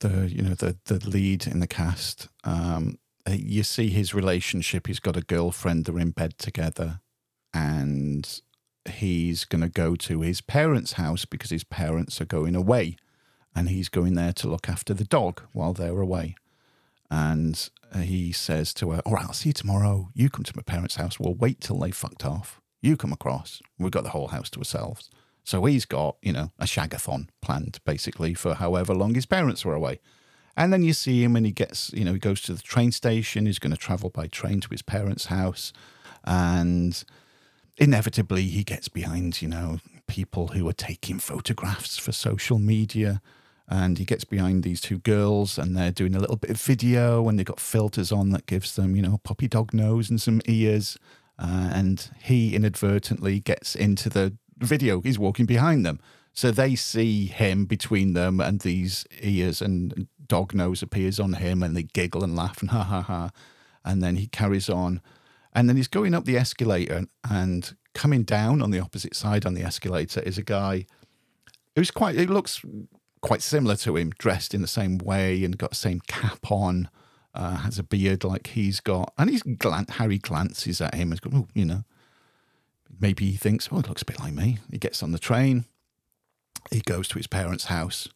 the 0.00 0.28
you 0.28 0.42
know 0.42 0.54
the 0.54 0.76
the 0.86 1.08
lead 1.08 1.46
in 1.46 1.60
the 1.60 1.66
cast, 1.66 2.28
um, 2.44 2.98
uh, 3.28 3.32
you 3.32 3.62
see 3.62 3.88
his 3.88 4.14
relationship. 4.14 4.86
He's 4.86 5.00
got 5.00 5.16
a 5.16 5.22
girlfriend. 5.22 5.84
They're 5.84 5.98
in 5.98 6.10
bed 6.10 6.38
together, 6.38 7.00
and 7.52 8.40
he's 8.88 9.44
going 9.44 9.62
to 9.62 9.68
go 9.68 9.96
to 9.96 10.20
his 10.20 10.40
parents' 10.40 10.92
house 10.92 11.24
because 11.24 11.50
his 11.50 11.64
parents 11.64 12.20
are 12.20 12.26
going 12.26 12.56
away, 12.56 12.96
and 13.54 13.68
he's 13.68 13.88
going 13.88 14.14
there 14.14 14.32
to 14.34 14.48
look 14.48 14.68
after 14.68 14.94
the 14.94 15.04
dog 15.04 15.42
while 15.52 15.72
they're 15.72 16.00
away. 16.00 16.36
And 17.10 17.68
he 17.94 18.32
says 18.32 18.74
to 18.74 18.90
her, 18.90 19.02
"All 19.06 19.12
right, 19.14 19.26
I'll 19.26 19.32
see 19.32 19.50
you 19.50 19.52
tomorrow. 19.54 20.10
You 20.14 20.28
come 20.28 20.44
to 20.44 20.56
my 20.56 20.62
parents' 20.62 20.96
house. 20.96 21.20
We'll 21.20 21.34
wait 21.34 21.60
till 21.60 21.78
they 21.78 21.90
fucked 21.90 22.24
off. 22.24 22.60
You 22.86 22.96
come 22.96 23.12
across. 23.12 23.60
We've 23.78 23.90
got 23.90 24.04
the 24.04 24.10
whole 24.10 24.28
house 24.28 24.50
to 24.50 24.60
ourselves." 24.60 25.10
So 25.44 25.64
he's 25.64 25.84
got, 25.84 26.16
you 26.22 26.32
know, 26.32 26.50
a 26.58 26.64
shagathon 26.64 27.28
planned 27.40 27.78
basically 27.84 28.34
for 28.34 28.54
however 28.54 28.92
long 28.94 29.14
his 29.14 29.26
parents 29.26 29.64
were 29.64 29.74
away. 29.74 30.00
And 30.56 30.72
then 30.72 30.82
you 30.82 30.92
see 30.92 31.22
him 31.22 31.36
and 31.36 31.46
he 31.46 31.52
gets, 31.52 31.92
you 31.92 32.04
know, 32.04 32.14
he 32.14 32.18
goes 32.18 32.40
to 32.42 32.54
the 32.54 32.62
train 32.62 32.90
station. 32.90 33.46
He's 33.46 33.60
going 33.60 33.70
to 33.70 33.76
travel 33.76 34.10
by 34.10 34.26
train 34.26 34.60
to 34.60 34.68
his 34.70 34.82
parents' 34.82 35.26
house. 35.26 35.72
And 36.24 37.04
inevitably 37.76 38.42
he 38.42 38.64
gets 38.64 38.88
behind, 38.88 39.40
you 39.40 39.48
know, 39.48 39.78
people 40.08 40.48
who 40.48 40.66
are 40.68 40.72
taking 40.72 41.20
photographs 41.20 41.96
for 41.96 42.10
social 42.10 42.58
media. 42.58 43.20
And 43.68 43.98
he 43.98 44.04
gets 44.04 44.24
behind 44.24 44.64
these 44.64 44.80
two 44.80 44.98
girls 44.98 45.58
and 45.58 45.76
they're 45.76 45.92
doing 45.92 46.16
a 46.16 46.20
little 46.20 46.36
bit 46.36 46.50
of 46.50 46.60
video 46.60 47.28
and 47.28 47.38
they've 47.38 47.46
got 47.46 47.60
filters 47.60 48.10
on 48.10 48.30
that 48.30 48.46
gives 48.46 48.74
them, 48.74 48.96
you 48.96 49.02
know, 49.02 49.20
puppy 49.22 49.46
dog 49.46 49.72
nose 49.72 50.10
and 50.10 50.20
some 50.20 50.40
ears. 50.46 50.98
Uh, 51.38 51.70
and 51.72 52.10
he 52.22 52.54
inadvertently 52.54 53.40
gets 53.40 53.74
into 53.74 54.08
the 54.08 54.36
video. 54.58 55.00
He's 55.00 55.18
walking 55.18 55.46
behind 55.46 55.84
them. 55.84 56.00
So 56.32 56.50
they 56.50 56.74
see 56.74 57.26
him 57.26 57.64
between 57.64 58.12
them 58.12 58.40
and 58.40 58.60
these 58.60 59.06
ears 59.22 59.62
and 59.62 60.06
dog 60.26 60.54
nose 60.54 60.82
appears 60.82 61.18
on 61.18 61.34
him 61.34 61.62
and 61.62 61.76
they 61.76 61.84
giggle 61.84 62.24
and 62.24 62.36
laugh 62.36 62.60
and 62.60 62.70
ha 62.70 62.82
ha 62.82 63.02
ha. 63.02 63.30
And 63.84 64.02
then 64.02 64.16
he 64.16 64.26
carries 64.26 64.68
on. 64.68 65.00
And 65.54 65.68
then 65.68 65.76
he's 65.76 65.88
going 65.88 66.14
up 66.14 66.26
the 66.26 66.36
escalator 66.36 67.06
and 67.28 67.74
coming 67.94 68.22
down 68.22 68.60
on 68.60 68.70
the 68.70 68.80
opposite 68.80 69.16
side 69.16 69.46
on 69.46 69.54
the 69.54 69.62
escalator 69.62 70.20
is 70.20 70.36
a 70.36 70.42
guy 70.42 70.84
who's 71.74 71.90
quite, 71.90 72.16
it 72.16 72.28
looks 72.28 72.62
quite 73.22 73.40
similar 73.40 73.76
to 73.76 73.96
him, 73.96 74.12
dressed 74.18 74.52
in 74.52 74.60
the 74.60 74.68
same 74.68 74.98
way 74.98 75.42
and 75.44 75.56
got 75.56 75.70
the 75.70 75.76
same 75.76 76.00
cap 76.06 76.50
on, 76.50 76.90
uh, 77.36 77.56
has 77.56 77.78
a 77.78 77.82
beard 77.82 78.24
like 78.24 78.48
he's 78.48 78.80
got. 78.80 79.12
And 79.18 79.30
he's 79.30 79.42
glan- 79.42 79.86
Harry 79.90 80.18
glances 80.18 80.80
at 80.80 80.94
him 80.94 81.12
and 81.12 81.20
goes, 81.20 81.32
oh, 81.34 81.48
you 81.54 81.64
know, 81.64 81.84
maybe 82.98 83.30
he 83.30 83.36
thinks, 83.36 83.68
oh, 83.70 83.78
it 83.78 83.88
looks 83.88 84.02
a 84.02 84.06
bit 84.06 84.18
like 84.18 84.32
me. 84.32 84.58
He 84.70 84.78
gets 84.78 85.02
on 85.02 85.12
the 85.12 85.18
train, 85.18 85.66
he 86.70 86.80
goes 86.80 87.06
to 87.08 87.18
his 87.18 87.26
parents' 87.26 87.66
house. 87.66 88.08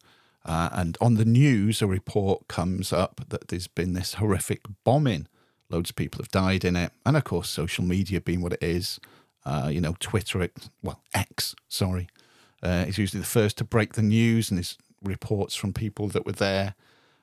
Uh, 0.45 0.71
and 0.73 0.97
on 1.03 1.15
the 1.15 1.25
news, 1.27 1.83
a 1.83 1.87
report 1.87 2.49
comes 2.49 2.93
up 2.93 3.21
that 3.29 3.49
there's 3.49 3.67
been 3.67 3.93
this 3.93 4.15
horrific 4.15 4.63
bombing. 4.85 5.29
Loads 5.69 5.91
of 5.91 5.97
people 5.97 6.19
have 6.23 6.31
died 6.31 6.65
in 6.65 6.77
it. 6.77 6.93
And 7.05 7.17
of 7.17 7.25
course, 7.25 7.51
social 7.51 7.85
media 7.85 8.21
being 8.21 8.41
what 8.41 8.55
it 8.55 8.63
is, 8.63 8.99
uh, 9.45 9.69
you 9.71 9.83
know, 9.83 9.97
Twitter, 10.01 10.49
well, 10.83 11.03
X, 11.13 11.55
sorry, 11.69 12.09
uh, 12.63 12.87
is 12.89 12.97
usually 12.97 13.21
the 13.21 13.27
first 13.27 13.59
to 13.59 13.65
break 13.65 13.93
the 13.93 14.03
news. 14.03 14.51
And 14.51 14.57
there's 14.57 14.79
reports 15.03 15.55
from 15.55 15.75
people 15.75 16.09
that 16.09 16.25
were 16.25 16.33
there. 16.33 16.75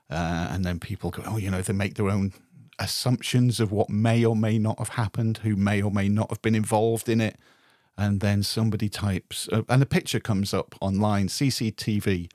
Uh, 0.09 0.47
and 0.51 0.63
then 0.63 0.79
people 0.79 1.11
go, 1.11 1.23
oh, 1.25 1.38
you 1.38 1.51
know, 1.51 1.61
they 1.61 1.73
make 1.73 1.95
their 1.95 2.09
own 2.09 2.31
assumptions 2.79 3.59
of 3.59 3.71
what 3.71 3.89
may 3.89 4.23
or 4.23 4.35
may 4.35 4.57
not 4.57 4.77
have 4.79 4.89
happened, 4.89 5.39
who 5.39 5.55
may 5.55 5.81
or 5.81 5.91
may 5.91 6.07
not 6.07 6.29
have 6.29 6.41
been 6.41 6.55
involved 6.55 7.09
in 7.09 7.21
it. 7.21 7.38
and 7.97 8.19
then 8.19 8.43
somebody 8.43 8.89
types, 8.89 9.49
uh, 9.51 9.63
and 9.67 9.81
a 9.81 9.85
picture 9.85 10.19
comes 10.19 10.53
up 10.53 10.75
online, 10.81 11.27
CCTV 11.27 12.29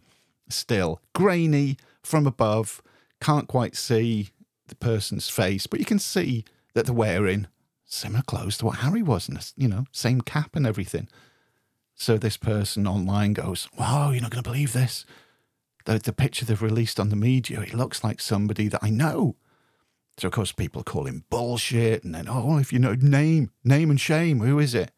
still, 0.48 1.00
grainy 1.14 1.76
from 2.02 2.26
above, 2.26 2.82
can't 3.20 3.46
quite 3.46 3.76
see 3.76 4.30
the 4.66 4.74
person's 4.74 5.28
face, 5.28 5.68
but 5.68 5.78
you 5.78 5.86
can 5.86 6.00
see 6.00 6.44
that 6.74 6.86
they're 6.86 6.94
wearing 6.94 7.46
similar 7.84 8.22
clothes 8.22 8.58
to 8.58 8.66
what 8.66 8.78
Harry 8.78 9.02
was, 9.02 9.28
and 9.28 9.52
you 9.56 9.68
know, 9.68 9.84
same 9.92 10.20
cap 10.20 10.56
and 10.56 10.66
everything. 10.66 11.08
So 11.94 12.18
this 12.18 12.36
person 12.36 12.86
online 12.86 13.32
goes, 13.34 13.68
"Wow, 13.78 14.10
you're 14.10 14.22
not 14.22 14.30
going 14.30 14.42
to 14.42 14.50
believe 14.50 14.72
this. 14.72 15.04
The 15.84 15.98
the 15.98 16.12
picture 16.12 16.44
they've 16.44 16.60
released 16.60 17.00
on 17.00 17.08
the 17.08 17.16
media, 17.16 17.60
it 17.60 17.74
looks 17.74 18.04
like 18.04 18.20
somebody 18.20 18.68
that 18.68 18.82
I 18.82 18.90
know." 18.90 19.36
So 20.18 20.28
of 20.28 20.34
course 20.34 20.52
people 20.52 20.82
call 20.82 21.06
him 21.06 21.24
bullshit, 21.30 22.04
and 22.04 22.14
then 22.14 22.26
oh, 22.28 22.58
if 22.58 22.72
you 22.72 22.78
know 22.78 22.94
name, 22.94 23.50
name 23.64 23.90
and 23.90 24.00
shame, 24.00 24.40
who 24.40 24.58
is 24.58 24.74
it? 24.74 24.92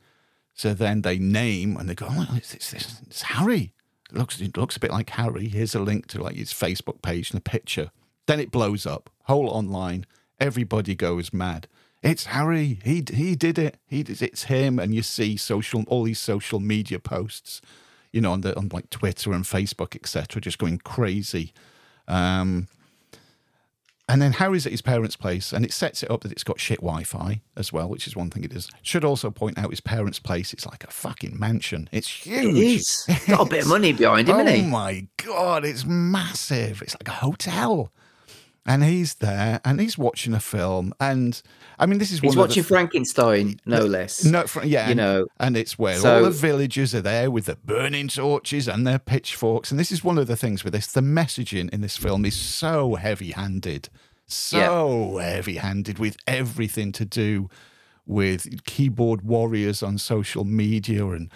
So 0.54 0.72
then 0.72 1.02
they 1.02 1.18
name 1.18 1.76
and 1.76 1.88
they 1.88 1.94
go, 1.94 2.06
oh, 2.08 2.28
it's, 2.36 2.54
it's, 2.54 2.72
it's, 2.72 3.00
it's 3.02 3.22
Harry. 3.22 3.72
It 4.10 4.16
looks 4.16 4.40
it 4.40 4.56
looks 4.56 4.76
a 4.76 4.80
bit 4.80 4.92
like 4.92 5.10
Harry. 5.10 5.48
Here's 5.48 5.74
a 5.74 5.80
link 5.80 6.06
to 6.08 6.22
like 6.22 6.36
his 6.36 6.52
Facebook 6.52 7.02
page 7.02 7.30
and 7.30 7.38
a 7.38 7.42
picture. 7.42 7.90
Then 8.26 8.40
it 8.40 8.52
blows 8.52 8.86
up, 8.86 9.10
whole 9.24 9.48
online. 9.48 10.06
Everybody 10.38 10.94
goes 10.94 11.32
mad. 11.32 11.66
It's 12.02 12.26
Harry. 12.26 12.78
He 12.84 13.02
he 13.12 13.34
did 13.34 13.58
it. 13.58 13.78
He 13.86 14.00
it's 14.02 14.44
him. 14.44 14.78
And 14.78 14.94
you 14.94 15.02
see 15.02 15.36
social 15.36 15.82
all 15.88 16.04
these 16.04 16.20
social 16.20 16.60
media 16.60 17.00
posts, 17.00 17.60
you 18.14 18.20
know, 18.20 18.32
on 18.32 18.42
the 18.42 18.56
on 18.56 18.68
like 18.72 18.88
Twitter 18.90 19.32
and 19.32 19.44
Facebook, 19.44 19.96
etc., 19.96 20.40
just 20.40 20.58
going 20.58 20.78
crazy. 20.78 21.52
Um, 22.06 22.68
and 24.08 24.20
then 24.22 24.32
Harry's 24.34 24.66
at 24.66 24.72
his 24.72 24.82
parents' 24.82 25.16
place, 25.16 25.52
and 25.52 25.64
it 25.64 25.72
sets 25.72 26.02
it 26.02 26.10
up 26.10 26.20
that 26.20 26.30
it's 26.30 26.44
got 26.44 26.60
shit 26.60 26.78
Wi-Fi 26.78 27.40
as 27.56 27.72
well, 27.72 27.88
which 27.88 28.06
is 28.06 28.14
one 28.14 28.30
thing 28.30 28.44
it 28.44 28.52
is. 28.52 28.68
Should 28.82 29.04
also 29.04 29.30
point 29.30 29.58
out 29.58 29.70
his 29.70 29.80
parents' 29.80 30.20
place. 30.20 30.52
It's 30.52 30.66
like 30.66 30.84
a 30.84 30.90
fucking 30.90 31.38
mansion. 31.38 31.88
It's 31.90 32.08
huge. 32.08 32.54
It 32.54 32.62
is. 32.62 33.06
Got 33.26 33.46
a 33.46 33.50
bit 33.50 33.62
of 33.62 33.68
money 33.68 33.92
behind 33.92 34.28
him, 34.28 34.36
oh 34.36 34.40
isn't 34.44 34.54
he? 34.54 34.62
Oh 34.62 34.66
my 34.66 35.08
god, 35.16 35.64
it's 35.64 35.84
massive. 35.84 36.82
It's 36.82 36.94
like 36.94 37.08
a 37.08 37.18
hotel. 37.18 37.90
And 38.66 38.82
he's 38.82 39.16
there, 39.16 39.60
and 39.62 39.78
he's 39.78 39.98
watching 39.98 40.32
a 40.32 40.40
film, 40.40 40.94
and 40.98 41.42
I 41.78 41.84
mean, 41.84 41.98
this 41.98 42.10
is 42.10 42.20
He's 42.20 42.34
watching 42.34 42.62
the, 42.62 42.68
Frankenstein, 42.68 43.60
no 43.66 43.84
less. 43.84 44.24
no, 44.24 44.46
fr- 44.46 44.64
yeah, 44.64 44.86
you 44.86 44.92
and, 44.92 44.96
know, 44.96 45.26
and 45.38 45.54
it's 45.54 45.78
where 45.78 45.98
so- 45.98 46.16
all 46.16 46.24
the 46.24 46.30
villagers 46.30 46.94
are 46.94 47.02
there 47.02 47.30
with 47.30 47.44
the 47.44 47.56
burning 47.56 48.08
torches 48.08 48.66
and 48.66 48.86
their 48.86 48.98
pitchforks. 48.98 49.70
And 49.70 49.78
this 49.78 49.92
is 49.92 50.02
one 50.02 50.16
of 50.16 50.28
the 50.28 50.36
things 50.36 50.64
with 50.64 50.72
this: 50.72 50.86
the 50.86 51.02
messaging 51.02 51.68
in 51.74 51.82
this 51.82 51.98
film 51.98 52.24
is 52.24 52.36
so 52.36 52.94
heavy-handed, 52.94 53.90
so 54.26 55.18
heavy-handed 55.18 55.98
with 55.98 56.16
everything 56.26 56.90
to 56.92 57.04
do 57.04 57.50
with 58.06 58.64
keyboard 58.64 59.22
warriors 59.26 59.82
on 59.82 59.98
social 59.98 60.44
media 60.44 61.06
and 61.08 61.30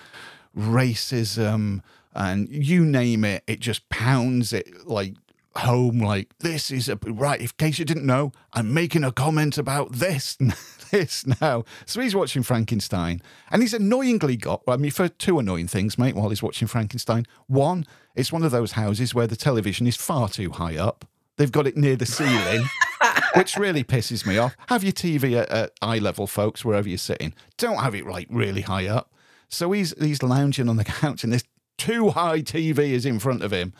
racism 0.57 1.83
and 2.15 2.49
you 2.49 2.85
name 2.85 3.25
it. 3.25 3.43
It 3.47 3.61
just 3.61 3.89
pounds 3.91 4.53
it 4.53 4.87
like 4.87 5.15
home 5.57 5.99
like 5.99 6.29
this 6.39 6.71
is 6.71 6.89
a 6.89 6.97
right 7.05 7.41
in 7.41 7.49
case 7.59 7.79
you 7.79 7.85
didn't 7.85 8.07
know 8.07 8.31
i'm 8.53 8.73
making 8.73 9.03
a 9.03 9.11
comment 9.11 9.59
about 9.59 9.91
this 9.91 10.37
this 10.91 11.27
now. 11.41 11.65
So 11.87 12.01
he's 12.01 12.15
watching 12.15 12.43
frankenstein 12.43 13.21
and 13.51 13.63
he's 13.63 13.75
annoyingly 13.75 14.37
got 14.37 14.63
i 14.69 14.77
mean 14.77 14.91
for 14.91 15.09
two 15.09 15.39
annoying 15.39 15.69
things 15.69 15.99
mate 15.99 16.15
while 16.15 16.29
he's 16.29 16.43
watching 16.43 16.69
frankenstein. 16.69 17.27
One 17.47 17.85
it's 18.15 18.33
one 18.33 18.43
of 18.43 18.51
those 18.51 18.73
houses 18.73 19.15
where 19.15 19.27
the 19.27 19.37
television 19.37 19.87
is 19.87 19.97
far 19.97 20.29
too 20.29 20.51
high 20.51 20.77
up. 20.77 21.05
They've 21.37 21.53
got 21.53 21.67
it 21.67 21.77
near 21.77 21.97
the 21.97 22.07
ceiling 22.07 22.65
which 23.35 23.57
really 23.57 23.85
pisses 23.85 24.27
me 24.27 24.39
off. 24.39 24.57
Have 24.69 24.83
your 24.83 24.93
tv 24.93 25.41
at, 25.41 25.49
at 25.51 25.73
eye 25.81 25.99
level 25.99 26.27
folks 26.27 26.65
wherever 26.65 26.89
you're 26.89 26.99
sitting. 26.99 27.35
Don't 27.57 27.79
have 27.79 27.95
it 27.95 28.07
like 28.07 28.27
really 28.31 28.63
high 28.63 28.87
up. 28.87 29.13
So 29.49 29.73
he's 29.73 29.95
he's 29.99 30.23
lounging 30.23 30.69
on 30.69 30.77
the 30.77 30.85
couch 30.85 31.25
and 31.25 31.33
this 31.33 31.45
too 31.77 32.11
high 32.11 32.41
tv 32.41 32.79
is 32.79 33.07
in 33.07 33.21
front 33.21 33.41
of 33.41 33.53
him 33.53 33.73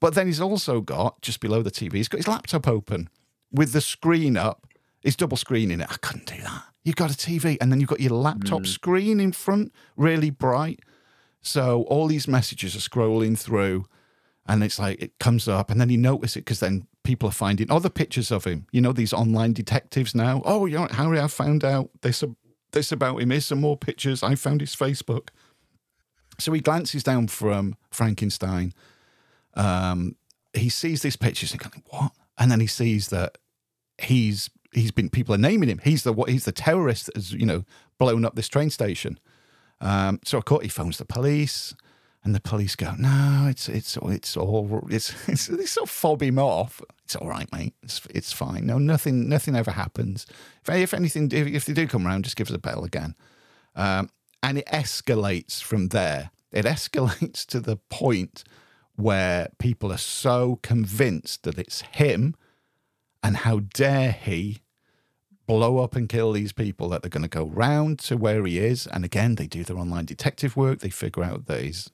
but 0.00 0.14
then 0.14 0.26
he's 0.26 0.40
also 0.40 0.80
got, 0.80 1.20
just 1.20 1.40
below 1.40 1.62
the 1.62 1.70
TV, 1.70 1.94
he's 1.94 2.08
got 2.08 2.18
his 2.18 2.28
laptop 2.28 2.66
open 2.66 3.08
with 3.52 3.72
the 3.72 3.80
screen 3.80 4.36
up. 4.36 4.66
He's 5.02 5.16
double 5.16 5.36
screening 5.36 5.80
it. 5.80 5.88
I 5.90 5.96
couldn't 5.96 6.26
do 6.26 6.40
that. 6.42 6.64
You've 6.84 6.96
got 6.96 7.10
a 7.10 7.14
TV 7.14 7.58
and 7.60 7.70
then 7.70 7.80
you've 7.80 7.88
got 7.88 8.00
your 8.00 8.12
laptop 8.12 8.60
hmm. 8.60 8.64
screen 8.66 9.20
in 9.20 9.32
front, 9.32 9.72
really 9.96 10.30
bright. 10.30 10.80
So 11.42 11.82
all 11.84 12.06
these 12.06 12.26
messages 12.26 12.74
are 12.74 12.80
scrolling 12.80 13.38
through 13.38 13.86
and 14.46 14.64
it's 14.64 14.78
like 14.78 15.00
it 15.00 15.18
comes 15.18 15.46
up 15.46 15.70
and 15.70 15.80
then 15.80 15.90
you 15.90 15.98
notice 15.98 16.36
it 16.36 16.40
because 16.40 16.60
then 16.60 16.86
people 17.02 17.28
are 17.28 17.32
finding 17.32 17.70
other 17.70 17.90
pictures 17.90 18.30
of 18.30 18.44
him. 18.44 18.66
You 18.72 18.80
know, 18.80 18.92
these 18.92 19.12
online 19.12 19.52
detectives 19.52 20.14
now. 20.14 20.42
Oh, 20.44 20.66
you 20.66 20.78
know, 20.78 20.88
Harry, 20.90 21.20
I 21.20 21.28
found 21.28 21.64
out 21.64 21.90
this, 22.00 22.24
this 22.72 22.92
about 22.92 23.20
him. 23.20 23.30
Here's 23.30 23.46
some 23.46 23.60
more 23.60 23.76
pictures. 23.76 24.22
I 24.22 24.34
found 24.34 24.60
his 24.60 24.74
Facebook. 24.74 25.28
So 26.38 26.52
he 26.52 26.60
glances 26.60 27.02
down 27.02 27.28
from 27.28 27.76
Frankenstein 27.90 28.72
um, 29.54 30.16
he 30.52 30.68
sees 30.68 31.02
these 31.02 31.16
pictures 31.16 31.52
and 31.52 31.60
going, 31.60 31.82
"What?" 31.88 32.12
And 32.38 32.50
then 32.50 32.60
he 32.60 32.66
sees 32.66 33.08
that 33.08 33.38
he's 33.98 34.50
he's 34.72 34.90
been 34.90 35.10
people 35.10 35.34
are 35.34 35.38
naming 35.38 35.68
him. 35.68 35.80
He's 35.82 36.02
the 36.02 36.12
what? 36.12 36.28
He's 36.28 36.44
the 36.44 36.52
terrorist 36.52 37.06
that 37.06 37.16
has 37.16 37.32
you 37.32 37.46
know 37.46 37.64
blown 37.98 38.24
up 38.24 38.34
this 38.34 38.48
train 38.48 38.70
station. 38.70 39.18
Um, 39.80 40.20
so 40.24 40.38
of 40.38 40.44
course 40.44 40.62
he 40.62 40.68
phones 40.68 40.98
the 40.98 41.04
police, 41.04 41.74
and 42.24 42.34
the 42.34 42.40
police 42.40 42.76
go, 42.76 42.94
"No, 42.98 43.46
it's 43.48 43.68
it's 43.68 43.96
it's 44.02 44.36
all 44.36 44.86
it's 44.90 45.28
it's 45.28 45.46
they 45.46 45.66
sort 45.66 45.88
of 45.88 45.90
fob 45.90 46.22
him 46.22 46.38
off. 46.38 46.80
It's 47.04 47.16
all 47.16 47.28
right, 47.28 47.50
mate. 47.52 47.74
It's 47.82 48.06
it's 48.10 48.32
fine. 48.32 48.66
No, 48.66 48.78
nothing 48.78 49.28
nothing 49.28 49.56
ever 49.56 49.72
happens. 49.72 50.26
If, 50.66 50.74
if 50.74 50.94
anything, 50.94 51.30
if, 51.32 51.46
if 51.46 51.64
they 51.64 51.72
do 51.72 51.86
come 51.86 52.06
around, 52.06 52.24
just 52.24 52.36
give 52.36 52.48
us 52.48 52.54
a 52.54 52.58
bell 52.58 52.84
again." 52.84 53.14
Um, 53.74 54.10
and 54.42 54.58
it 54.58 54.66
escalates 54.66 55.62
from 55.62 55.88
there. 55.88 56.30
It 56.52 56.64
escalates 56.64 57.46
to 57.46 57.60
the 57.60 57.76
point 57.76 58.44
where 59.00 59.48
people 59.58 59.92
are 59.92 59.98
so 59.98 60.58
convinced 60.62 61.42
that 61.44 61.58
it's 61.58 61.80
him 61.82 62.34
and 63.22 63.38
how 63.38 63.60
dare 63.60 64.12
he 64.12 64.58
blow 65.46 65.78
up 65.78 65.96
and 65.96 66.08
kill 66.08 66.32
these 66.32 66.52
people 66.52 66.88
that 66.88 67.02
they're 67.02 67.10
going 67.10 67.22
to 67.22 67.28
go 67.28 67.46
round 67.46 67.98
to 67.98 68.16
where 68.16 68.44
he 68.46 68.58
is. 68.58 68.86
And 68.86 69.04
again 69.04 69.34
they 69.34 69.46
do 69.46 69.64
their 69.64 69.78
online 69.78 70.04
detective 70.04 70.56
work. 70.56 70.78
They 70.78 70.90
figure 70.90 71.24
out 71.24 71.46
that 71.46 71.60
he's 71.60 71.90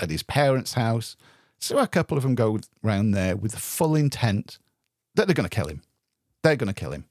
at 0.00 0.10
his 0.10 0.22
parents 0.22 0.74
house. 0.74 1.16
So 1.58 1.78
a 1.78 1.88
couple 1.88 2.16
of 2.16 2.22
them 2.22 2.34
go 2.34 2.60
round 2.82 3.14
there 3.14 3.36
with 3.36 3.52
the 3.52 3.58
full 3.58 3.94
intent 3.96 4.58
that 5.14 5.26
they're 5.26 5.34
going 5.34 5.48
to 5.48 5.54
kill 5.54 5.66
him. 5.68 5.82
They're 6.42 6.56
going 6.56 6.72
to 6.72 6.80
kill 6.80 6.92
him 6.92 7.06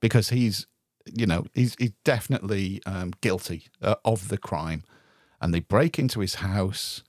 because 0.00 0.30
he's 0.30 0.66
you 1.12 1.26
know 1.26 1.44
he's, 1.54 1.76
he's 1.78 1.92
definitely 2.04 2.82
um, 2.86 3.12
guilty 3.20 3.68
uh, 3.80 3.94
of 4.04 4.28
the 4.28 4.38
crime. 4.38 4.82
And 5.40 5.52
they 5.52 5.60
break 5.60 5.98
into 5.98 6.20
his 6.20 6.36
house 6.36 7.02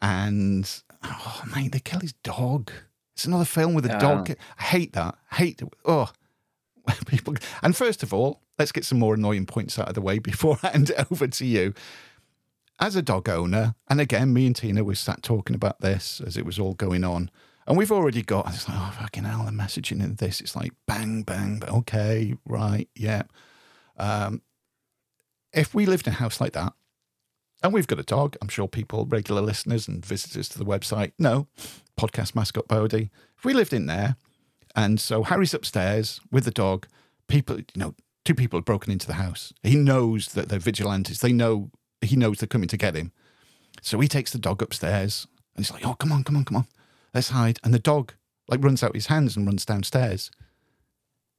and 0.00 0.82
oh 1.04 1.42
mate, 1.54 1.72
they 1.72 1.80
kill 1.80 2.00
his 2.00 2.12
dog. 2.24 2.70
It's 3.14 3.24
another 3.24 3.44
film 3.44 3.74
with 3.74 3.86
a 3.86 3.96
Oh. 3.96 3.98
dog. 4.00 4.30
I 4.58 4.62
hate 4.62 4.92
that. 4.94 5.16
I 5.32 5.34
hate 5.36 5.60
oh 5.84 6.10
people. 7.06 7.34
And 7.62 7.76
first 7.76 8.02
of 8.02 8.14
all, 8.14 8.40
let's 8.58 8.72
get 8.72 8.84
some 8.84 8.98
more 8.98 9.14
annoying 9.14 9.46
points 9.46 9.78
out 9.78 9.88
of 9.88 9.94
the 9.94 10.00
way 10.00 10.18
before 10.18 10.58
I 10.62 10.68
hand 10.68 10.90
it 10.90 11.06
over 11.10 11.26
to 11.26 11.44
you. 11.46 11.74
As 12.80 12.94
a 12.94 13.02
dog 13.02 13.28
owner, 13.28 13.74
and 13.88 14.00
again, 14.00 14.32
me 14.32 14.46
and 14.46 14.54
Tina 14.54 14.84
we 14.84 14.94
sat 14.94 15.22
talking 15.24 15.56
about 15.56 15.80
this 15.80 16.20
as 16.24 16.36
it 16.36 16.46
was 16.46 16.60
all 16.60 16.74
going 16.74 17.02
on, 17.02 17.28
and 17.66 17.76
we've 17.76 17.90
already 17.90 18.22
got. 18.22 18.46
It's 18.54 18.68
like, 18.68 18.78
oh 18.78 18.94
fucking 19.00 19.24
hell, 19.24 19.44
the 19.44 19.50
messaging 19.50 20.00
in 20.02 20.14
this. 20.14 20.40
It's 20.40 20.54
like 20.54 20.72
bang 20.86 21.22
bang. 21.24 21.58
But 21.58 21.70
okay, 21.70 22.36
right, 22.46 22.88
yeah. 22.94 23.22
Um, 23.96 24.42
if 25.52 25.74
we 25.74 25.86
lived 25.86 26.06
in 26.06 26.12
a 26.12 26.16
house 26.16 26.40
like 26.40 26.52
that, 26.52 26.72
and 27.62 27.72
we've 27.72 27.86
got 27.86 27.98
a 27.98 28.04
dog. 28.04 28.36
I'm 28.40 28.48
sure 28.48 28.68
people, 28.68 29.06
regular 29.06 29.42
listeners 29.42 29.88
and 29.88 30.04
visitors 30.04 30.48
to 30.50 30.58
the 30.58 30.64
website, 30.64 31.12
know 31.18 31.48
podcast 31.98 32.34
mascot 32.34 32.68
Bodie. 32.68 33.10
If 33.36 33.44
we 33.44 33.52
lived 33.52 33.72
in 33.72 33.86
there, 33.86 34.16
and 34.76 35.00
so 35.00 35.24
Harry's 35.24 35.54
upstairs 35.54 36.20
with 36.30 36.44
the 36.44 36.50
dog, 36.50 36.86
people, 37.26 37.58
you 37.58 37.64
know, 37.74 37.94
two 38.24 38.34
people 38.34 38.58
have 38.58 38.64
broken 38.64 38.92
into 38.92 39.06
the 39.06 39.14
house. 39.14 39.52
He 39.62 39.74
knows 39.74 40.28
that 40.28 40.48
they're 40.48 40.58
vigilantes. 40.58 41.20
They 41.20 41.32
know 41.32 41.70
he 42.00 42.14
knows 42.14 42.38
they're 42.38 42.46
coming 42.46 42.68
to 42.68 42.76
get 42.76 42.94
him. 42.94 43.12
So 43.82 43.98
he 43.98 44.08
takes 44.08 44.30
the 44.30 44.38
dog 44.38 44.62
upstairs 44.62 45.26
and 45.56 45.64
he's 45.64 45.72
like, 45.72 45.86
"Oh, 45.86 45.94
come 45.94 46.12
on, 46.12 46.22
come 46.24 46.36
on, 46.36 46.44
come 46.44 46.58
on, 46.58 46.66
let's 47.12 47.30
hide." 47.30 47.58
And 47.64 47.74
the 47.74 47.78
dog 47.78 48.14
like 48.48 48.62
runs 48.62 48.82
out 48.82 48.94
his 48.94 49.06
hands 49.06 49.36
and 49.36 49.46
runs 49.46 49.64
downstairs. 49.64 50.30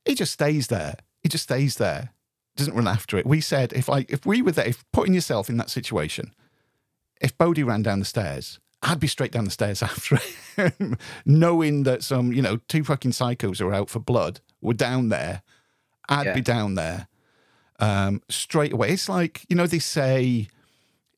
He 0.05 0.15
just 0.15 0.33
stays 0.33 0.67
there. 0.67 0.95
He 1.21 1.29
just 1.29 1.43
stays 1.45 1.75
there 1.75 2.13
doesn't 2.59 2.75
run 2.75 2.87
after 2.87 3.17
it. 3.17 3.25
We 3.25 3.41
said 3.41 3.73
if 3.73 3.89
I 3.89 4.05
if 4.09 4.25
we 4.25 4.41
were 4.41 4.51
there, 4.51 4.67
if 4.67 4.83
putting 4.91 5.13
yourself 5.13 5.49
in 5.49 5.57
that 5.57 5.69
situation, 5.69 6.33
if 7.21 7.37
Bodie 7.37 7.63
ran 7.63 7.81
down 7.81 7.99
the 7.99 8.05
stairs, 8.05 8.59
I'd 8.81 8.99
be 8.99 9.07
straight 9.07 9.31
down 9.31 9.45
the 9.45 9.51
stairs 9.51 9.81
after 9.91 10.17
him, 10.55 10.97
knowing 11.25 11.83
that 11.83 12.03
some 12.03 12.31
you 12.31 12.41
know 12.41 12.57
two 12.67 12.83
fucking 12.83 13.11
psychos 13.11 13.59
are 13.61 13.73
out 13.73 13.89
for 13.89 13.99
blood 13.99 14.39
were 14.61 14.73
down 14.73 15.09
there. 15.09 15.41
I'd 16.07 16.27
Yeah. 16.27 16.33
be 16.35 16.41
down 16.41 16.75
there 16.75 17.07
um, 17.79 18.21
straight 18.29 18.73
away. 18.73 18.89
It's 18.91 19.09
like 19.09 19.45
you 19.49 19.55
know 19.55 19.67
they 19.67 19.79
say. 19.79 20.47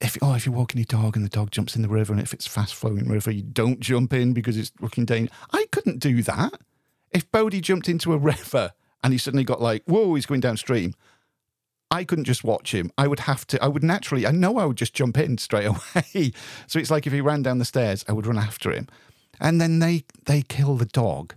If, 0.04 0.18
oh, 0.20 0.34
if 0.34 0.48
you're 0.48 0.56
walking 0.56 0.80
your 0.80 0.86
dog 0.86 1.16
and 1.16 1.24
the 1.24 1.30
dog 1.30 1.52
jumps 1.52 1.76
in 1.76 1.84
the 1.84 1.88
river 1.88 2.12
and 2.12 2.20
if 2.20 2.34
it's 2.34 2.48
fast 2.48 2.74
flowing 2.74 3.08
river, 3.08 3.30
you 3.30 3.44
don't 3.44 3.80
jump 3.80 4.14
in 4.14 4.34
because 4.34 4.58
it's 4.58 4.72
fucking 4.82 5.06
dangerous. 5.06 5.38
I 5.54 5.68
couldn't 5.72 6.00
do 6.00 6.24
that. 6.24 6.54
If 7.12 7.30
Bodie 7.32 7.62
jumped 7.62 7.88
into 7.88 8.12
a 8.12 8.18
river 8.34 8.72
and 9.04 9.14
he 9.14 9.20
suddenly 9.20 9.44
got 9.44 9.62
like, 9.62 9.84
whoa, 9.86 10.16
he's 10.16 10.26
going 10.26 10.40
downstream, 10.42 10.96
I 11.92 12.06
couldn't 12.06 12.24
just 12.24 12.46
watch 12.46 12.74
him. 12.74 12.90
I 12.98 13.08
would 13.08 13.22
have 13.22 13.46
to. 13.48 13.62
I 13.62 13.68
would 13.68 13.84
naturally. 13.84 14.26
I 14.26 14.32
know 14.32 14.58
I 14.58 14.66
would 14.66 14.78
just 14.78 14.94
jump 14.94 15.18
in 15.18 15.38
straight 15.38 15.66
away. 15.66 16.32
so 16.66 16.80
it's 16.80 16.90
like 16.90 17.06
if 17.06 17.14
he 17.14 17.22
ran 17.22 17.44
down 17.44 17.60
the 17.60 17.66
stairs, 17.66 18.06
I 18.08 18.14
would 18.14 18.26
run 18.26 18.38
after 18.38 18.72
him, 18.72 18.88
and 19.40 19.60
then 19.60 19.80
they 19.80 20.06
they 20.26 20.42
kill 20.42 20.78
the 20.78 20.86
dog. 20.86 21.36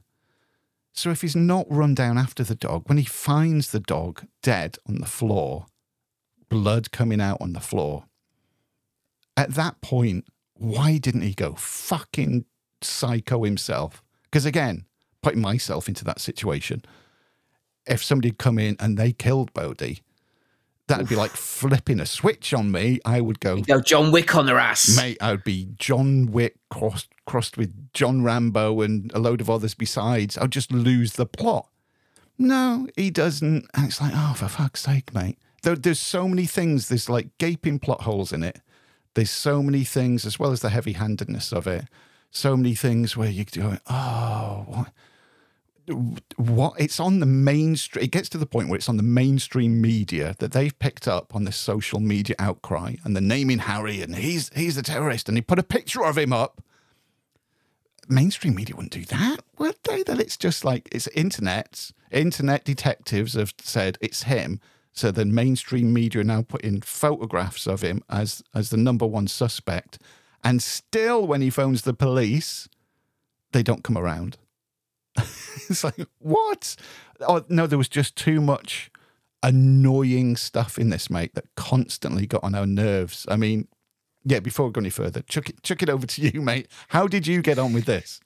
So 0.93 1.11
if 1.11 1.23
he's 1.23 1.35
not 1.35 1.67
run 1.69 1.97
down 1.97 2.17
after 2.17 2.45
the 2.45 2.55
dog, 2.55 2.89
when 2.89 2.99
he 2.99 3.05
finds 3.05 3.73
the 3.73 3.81
dog 3.81 4.27
dead 4.43 4.79
on 4.89 5.01
the 5.01 5.07
floor, 5.07 5.67
blood 6.49 6.93
coming 6.93 7.21
out 7.21 7.39
on 7.41 7.53
the 7.53 7.59
floor, 7.61 8.05
at 9.37 9.55
that 9.55 9.81
point, 9.81 10.25
why 10.55 10.99
didn't 10.99 11.23
he 11.23 11.35
go 11.35 11.55
fucking 11.55 12.45
psycho 12.81 13.43
himself? 13.43 14.05
Because 14.23 14.47
again, 14.47 14.85
putting 15.21 15.41
myself 15.41 15.89
into 15.89 16.05
that 16.05 16.21
situation, 16.21 16.85
if 17.87 18.05
somebody 18.05 18.29
had 18.29 18.39
come 18.39 18.61
in 18.61 18.77
and 18.79 18.97
they 18.97 19.13
killed 19.13 19.53
Bodie, 19.53 20.01
that'd 20.87 21.09
be 21.09 21.17
like 21.17 21.31
flipping 21.33 22.01
a 22.01 22.07
switch 22.07 22.53
on 22.53 22.71
me. 22.71 23.01
I 23.05 23.21
would 23.21 23.41
go, 23.41 23.61
Go 23.61 23.81
John 23.81 24.11
Wick 24.13 24.35
on 24.35 24.47
their 24.47 24.59
ass. 24.59 24.97
mate, 24.97 25.19
I 25.21 25.33
would 25.33 25.45
be 25.45 25.69
John 25.79 26.27
Wick 26.27 26.57
crossed, 26.71 27.09
crossed 27.27 27.57
with 27.57 27.93
John 27.93 28.23
Rambo 28.23 28.81
and 28.83 29.11
a 29.15 29.19
load 29.19 29.41
of 29.41 29.49
others 29.49 29.75
besides. 29.75 30.37
I'd 30.39 30.53
just 30.53 30.73
lose 30.73 31.15
the 31.15 31.27
plot. 31.27 31.69
No, 32.39 32.89
he 32.97 33.11
doesn't. 33.11 33.67
And 33.75 33.87
it's 33.87 34.01
like, 34.01 34.13
oh, 34.15 34.35
for 34.37 34.49
fuck's 34.49 34.83
sake, 34.83 35.15
mate. 35.15 35.39
There, 35.63 35.77
there's 35.77 36.01
so 36.01 36.29
many 36.29 36.47
things. 36.47 36.89
There's 36.89 37.09
like 37.09 37.37
gaping 37.39 37.79
plot 37.79 38.03
holes 38.03 38.33
in 38.33 38.43
it. 38.43 38.61
There's 39.15 39.31
so 39.31 39.63
many 39.63 39.85
things, 39.85 40.27
as 40.27 40.39
well 40.39 40.51
as 40.51 40.61
the 40.61 40.71
heavy 40.71 40.95
handedness 40.95 41.53
of 41.53 41.67
it. 41.67 41.85
So 42.31 42.57
many 42.57 42.75
things 42.75 43.17
where 43.17 43.31
you 43.31 43.45
go, 43.45 43.79
oh, 43.89 44.65
what? 44.67 44.89
What 46.37 46.75
it's 46.79 46.99
on 46.99 47.21
the 47.21 47.27
mainstream 47.27 48.05
it 48.05 48.11
gets 48.11 48.29
to 48.31 48.39
the 48.39 48.47
point 48.47 48.69
where 48.69 48.77
it's 48.77 48.89
on 48.89 48.97
the 48.97 49.03
mainstream 49.03 49.81
media 49.81 50.35
that 50.39 50.53
they've 50.53 50.79
picked 50.79 51.07
up 51.07 51.35
on 51.35 51.45
this 51.45 51.57
social 51.57 52.01
media 52.01 52.35
outcry 52.39 52.95
and 53.05 53.15
the 53.15 53.21
naming 53.21 53.59
harry 53.59 54.01
and 54.01 54.17
he's 54.17 54.51
he's 54.55 54.77
the 54.77 54.83
terrorist 54.83 55.29
and 55.29 55.37
he 55.37 55.43
put 55.43 55.59
a 55.59 55.63
picture 55.63 56.05
of 56.05 56.17
him 56.17 56.33
up. 56.33 56.63
Mainstream 58.09 58.55
media 58.55 58.77
wouldn't 58.77 58.93
do 58.93 59.05
that 59.07 59.41
would 59.59 59.77
they? 59.85 60.03
That 60.03 60.21
it's 60.21 60.37
just 60.37 60.65
like 60.65 60.89
it's 60.93 61.07
internet 61.09 61.91
internet 62.11 62.65
detectives 62.65 63.35
have 63.35 63.55
said 63.61 63.99
it's 64.01 64.25
him. 64.25 64.61
So 64.93 65.11
the 65.11 65.25
mainstream 65.25 65.93
media 65.93 66.23
now 66.23 66.43
putting 66.43 66.81
photographs 66.81 67.67
of 67.67 67.83
him 67.83 68.03
as 68.09 68.43
as 68.55 68.71
the 68.71 68.77
number 68.77 69.07
one 69.07 69.27
suspect. 69.27 69.99
And 70.43 70.63
still 70.63 71.27
when 71.27 71.41
he 71.41 71.51
phones 71.51 71.83
the 71.83 71.95
police 71.95 72.69
they 73.53 73.63
don't 73.63 73.85
come 73.85 73.97
around 73.97 74.37
it's 75.69 75.85
like 75.85 75.97
what? 76.19 76.77
Oh 77.21 77.45
no, 77.49 77.67
there 77.67 77.79
was 77.79 77.89
just 77.89 78.17
too 78.17 78.41
much 78.41 78.91
annoying 79.43 80.37
stuff 80.37 80.79
in 80.79 80.91
this, 80.91 81.11
mate, 81.11 81.35
that 81.35 81.45
constantly 81.55 82.27
got 82.27 82.43
on 82.43 82.55
our 82.55 82.67
nerves. 82.67 83.27
I 83.29 83.37
mean, 83.37 83.69
yeah. 84.25 84.41
Before 84.41 84.67
we 84.67 84.73
go 84.73 84.81
any 84.81 84.91
further, 84.91 85.23
chuck 85.23 85.51
it, 85.51 85.63
chuck 85.63 85.83
it 85.83 85.91
over 85.91 86.07
to 86.07 86.23
you, 86.23 86.41
mate. 86.41 86.69
How 86.89 87.07
did 87.07 87.27
you 87.27 87.43
get 87.43 87.59
on 87.59 87.73
with 87.73 87.85
this? 87.85 88.21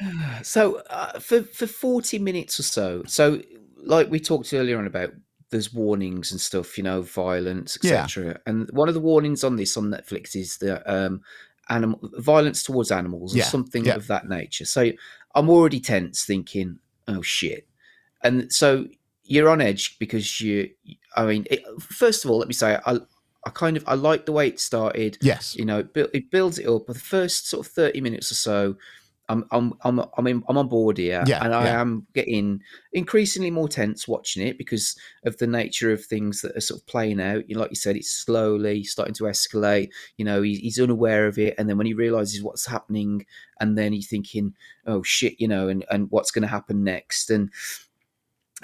So 0.42 0.82
uh, 0.90 1.18
for 1.20 1.42
for 1.42 1.66
forty 1.66 2.18
minutes 2.18 2.58
or 2.58 2.64
so, 2.64 3.04
so 3.06 3.40
like 3.76 4.10
we 4.10 4.18
talked 4.18 4.52
earlier 4.52 4.78
on 4.78 4.86
about, 4.86 5.10
there's 5.50 5.72
warnings 5.72 6.32
and 6.32 6.40
stuff, 6.40 6.76
you 6.76 6.82
know, 6.82 7.02
violence, 7.02 7.78
Yeah. 7.82 8.02
etc. 8.02 8.40
And 8.46 8.68
one 8.72 8.88
of 8.88 8.94
the 8.94 9.00
warnings 9.00 9.44
on 9.44 9.54
this 9.56 9.76
on 9.76 9.84
Netflix 9.84 10.34
is 10.34 10.58
the 10.58 10.82
um, 10.92 11.20
animal 11.68 12.00
violence 12.18 12.62
towards 12.64 12.90
animals 12.90 13.34
or 13.34 13.38
Yeah, 13.38 13.44
something 13.44 13.84
yeah. 13.84 13.94
of 13.94 14.08
that 14.08 14.28
nature. 14.28 14.64
So 14.64 14.90
I'm 15.34 15.50
already 15.50 15.80
tense, 15.80 16.24
thinking, 16.24 16.78
oh 17.08 17.22
shit, 17.22 17.66
and 18.22 18.52
so 18.52 18.86
you're 19.24 19.48
on 19.48 19.60
edge 19.60 19.98
because 19.98 20.40
you. 20.40 20.70
I 21.16 21.26
mean, 21.26 21.46
it, 21.50 21.64
first 21.80 22.24
of 22.24 22.30
all, 22.30 22.38
let 22.38 22.48
me 22.48 22.54
say 22.54 22.78
I. 22.86 22.98
I 23.46 23.50
kind 23.50 23.76
of 23.76 23.84
I 23.86 23.92
like 23.92 24.24
the 24.24 24.32
way 24.32 24.48
it 24.48 24.58
started. 24.58 25.18
Yes. 25.20 25.54
You 25.54 25.66
know, 25.66 25.80
it, 25.80 26.10
it 26.14 26.30
builds 26.30 26.58
it 26.58 26.66
up. 26.66 26.86
But 26.86 26.94
the 26.94 27.00
first 27.00 27.46
sort 27.46 27.66
of 27.66 27.70
thirty 27.70 28.00
minutes 28.00 28.32
or 28.32 28.36
so, 28.36 28.76
I'm 29.28 29.44
I'm 29.50 29.72
I'm 29.82 30.00
I'm, 30.18 30.26
in, 30.26 30.42
I'm 30.48 30.58
on 30.58 30.68
board 30.68 30.98
here, 30.98 31.24
Yeah, 31.26 31.42
and 31.44 31.54
I 31.54 31.64
yeah. 31.64 31.80
am 31.80 32.06
getting 32.12 32.60
increasingly 32.92 33.50
more 33.50 33.68
tense 33.68 34.06
watching 34.06 34.46
it 34.46 34.58
because 34.58 34.96
of 35.24 35.38
the 35.38 35.46
nature 35.46 35.92
of 35.92 36.04
things 36.04 36.42
that 36.42 36.56
are 36.56 36.60
sort 36.60 36.80
of 36.80 36.86
playing 36.86 37.20
out. 37.20 37.48
You 37.48 37.54
know, 37.54 37.62
like 37.62 37.70
you 37.70 37.76
said, 37.76 37.96
it's 37.96 38.10
slowly 38.10 38.84
starting 38.84 39.14
to 39.14 39.24
escalate. 39.24 39.88
You 40.18 40.24
know, 40.26 40.42
he, 40.42 40.56
he's 40.56 40.78
unaware 40.78 41.26
of 41.26 41.38
it, 41.38 41.54
and 41.56 41.68
then 41.68 41.78
when 41.78 41.86
he 41.86 41.94
realizes 41.94 42.42
what's 42.42 42.66
happening, 42.66 43.24
and 43.60 43.78
then 43.78 43.92
he's 43.92 44.08
thinking, 44.08 44.54
"Oh 44.86 45.02
shit," 45.02 45.40
you 45.40 45.48
know, 45.48 45.68
and 45.68 45.84
and 45.90 46.10
what's 46.10 46.30
going 46.30 46.42
to 46.42 46.48
happen 46.48 46.84
next, 46.84 47.30
and 47.30 47.50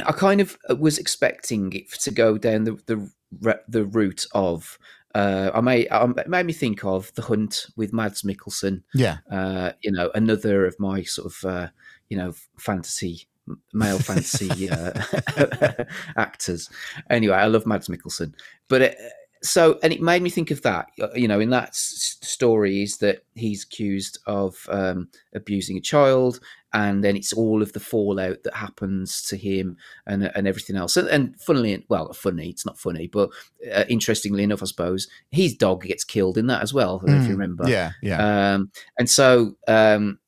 I 0.04 0.12
kind 0.12 0.40
of 0.40 0.56
was 0.78 0.98
expecting 0.98 1.72
it 1.72 1.90
to 1.92 2.10
go 2.10 2.38
down 2.38 2.64
the 2.64 2.78
the 2.86 3.62
the 3.68 3.84
route 3.84 4.26
of. 4.32 4.78
Uh, 5.14 5.50
I 5.54 5.60
may 5.60 5.80
it 5.90 6.28
made 6.28 6.46
me 6.46 6.52
think 6.52 6.84
of 6.84 7.12
the 7.14 7.22
Hunt 7.22 7.66
with 7.76 7.92
Mads 7.92 8.22
Mikkelsen. 8.22 8.82
Yeah. 8.94 9.18
Uh, 9.30 9.72
you 9.82 9.90
know, 9.90 10.10
another 10.14 10.66
of 10.66 10.78
my 10.78 11.02
sort 11.02 11.32
of 11.32 11.44
uh, 11.44 11.68
you 12.08 12.16
know 12.16 12.32
fantasy 12.58 13.26
male 13.72 13.98
fantasy 13.98 14.70
uh, 14.70 14.92
actors. 16.16 16.70
Anyway, 17.08 17.34
I 17.34 17.46
love 17.46 17.66
Mads 17.66 17.88
Mikkelsen, 17.88 18.34
but 18.68 18.82
it, 18.82 18.98
so 19.42 19.78
and 19.82 19.92
it 19.92 20.00
made 20.02 20.22
me 20.22 20.30
think 20.30 20.50
of 20.50 20.62
that. 20.62 20.86
uh, 21.00 21.08
You 21.14 21.26
know, 21.26 21.40
in 21.40 21.50
that 21.50 21.70
s- 21.70 22.18
story 22.22 22.82
is 22.82 22.98
that 22.98 23.24
he's 23.34 23.64
accused 23.64 24.18
of 24.26 24.66
um, 24.70 25.08
abusing 25.34 25.76
a 25.76 25.80
child, 25.80 26.40
and 26.72 27.02
then 27.02 27.16
it's 27.16 27.32
all 27.32 27.62
of 27.62 27.72
the 27.72 27.80
fallout 27.80 28.42
that 28.44 28.55
happens 28.55 29.22
to 29.22 29.36
him 29.36 29.76
and 30.06 30.30
and 30.34 30.47
everything 30.47 30.76
else. 30.76 30.97
And, 30.97 31.09
and 31.09 31.40
funnily, 31.40 31.84
well, 31.88 32.12
funny, 32.12 32.48
it's 32.51 32.66
not 32.66 32.78
funny, 32.78 33.06
but 33.06 33.30
uh, 33.72 33.84
interestingly 33.88 34.42
enough, 34.42 34.62
I 34.62 34.66
suppose 34.66 35.09
his 35.30 35.55
dog 35.56 35.82
gets 35.84 36.05
killed 36.05 36.38
in 36.38 36.47
that 36.48 36.62
as 36.62 36.72
well. 36.72 37.01
I 37.05 37.12
if 37.12 37.28
you 37.28 37.34
Mm, 37.34 37.38
remember. 37.38 37.68
yeah, 37.68 37.92
yeah. 38.02 38.55
Um, 38.55 38.70
and 38.98 39.09
so, 39.10 39.56
um, 39.66 40.18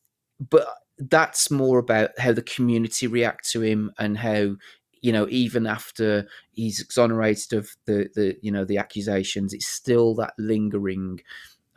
but 0.51 0.66
that's 0.98 1.51
more 1.51 1.78
about 1.78 2.10
how 2.19 2.32
the 2.32 2.43
community 2.43 3.06
react 3.06 3.51
to 3.51 3.60
him 3.60 3.93
and 3.98 4.19
how 4.19 4.56
you 5.01 5.12
know 5.12 5.27
even 5.31 5.66
after 5.66 6.28
he's 6.52 6.81
exonerated 6.81 7.52
of 7.55 7.70
the 7.86 8.09
the 8.14 8.36
you 8.43 8.52
know 8.52 8.64
the 8.64 8.78
accusations 8.78 9.52
it's 9.52 9.66
still 9.66 10.14
that 10.14 10.32
lingering 10.39 11.20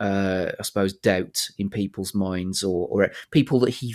uh 0.00 0.52
i 0.58 0.62
suppose 0.62 0.92
doubt 0.92 1.48
in 1.58 1.70
people's 1.70 2.14
minds 2.14 2.62
or 2.62 2.86
or 2.88 3.10
people 3.30 3.58
that 3.58 3.70
he 3.70 3.94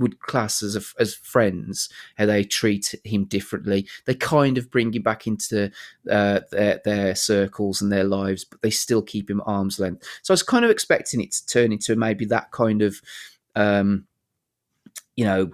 would 0.00 0.18
class 0.20 0.62
as 0.62 0.74
a, 0.74 0.82
as 0.98 1.14
friends 1.14 1.88
how 2.16 2.26
they 2.26 2.42
treat 2.42 2.94
him 3.04 3.24
differently. 3.24 3.86
They 4.06 4.14
kind 4.14 4.58
of 4.58 4.70
bring 4.70 4.92
him 4.92 5.02
back 5.02 5.26
into 5.26 5.70
uh, 6.10 6.40
their 6.50 6.80
their 6.84 7.14
circles 7.14 7.80
and 7.80 7.92
their 7.92 8.04
lives 8.04 8.44
but 8.44 8.62
they 8.62 8.70
still 8.70 9.02
keep 9.02 9.30
him 9.30 9.40
at 9.40 9.46
arm's 9.46 9.78
length. 9.78 10.04
So 10.22 10.32
i 10.32 10.34
was 10.34 10.42
kind 10.42 10.64
of 10.64 10.70
expecting 10.70 11.20
it 11.20 11.32
to 11.32 11.46
turn 11.46 11.72
into 11.72 11.94
maybe 11.94 12.24
that 12.26 12.50
kind 12.50 12.82
of 12.82 13.00
um 13.54 14.06
you 15.16 15.24
know 15.24 15.50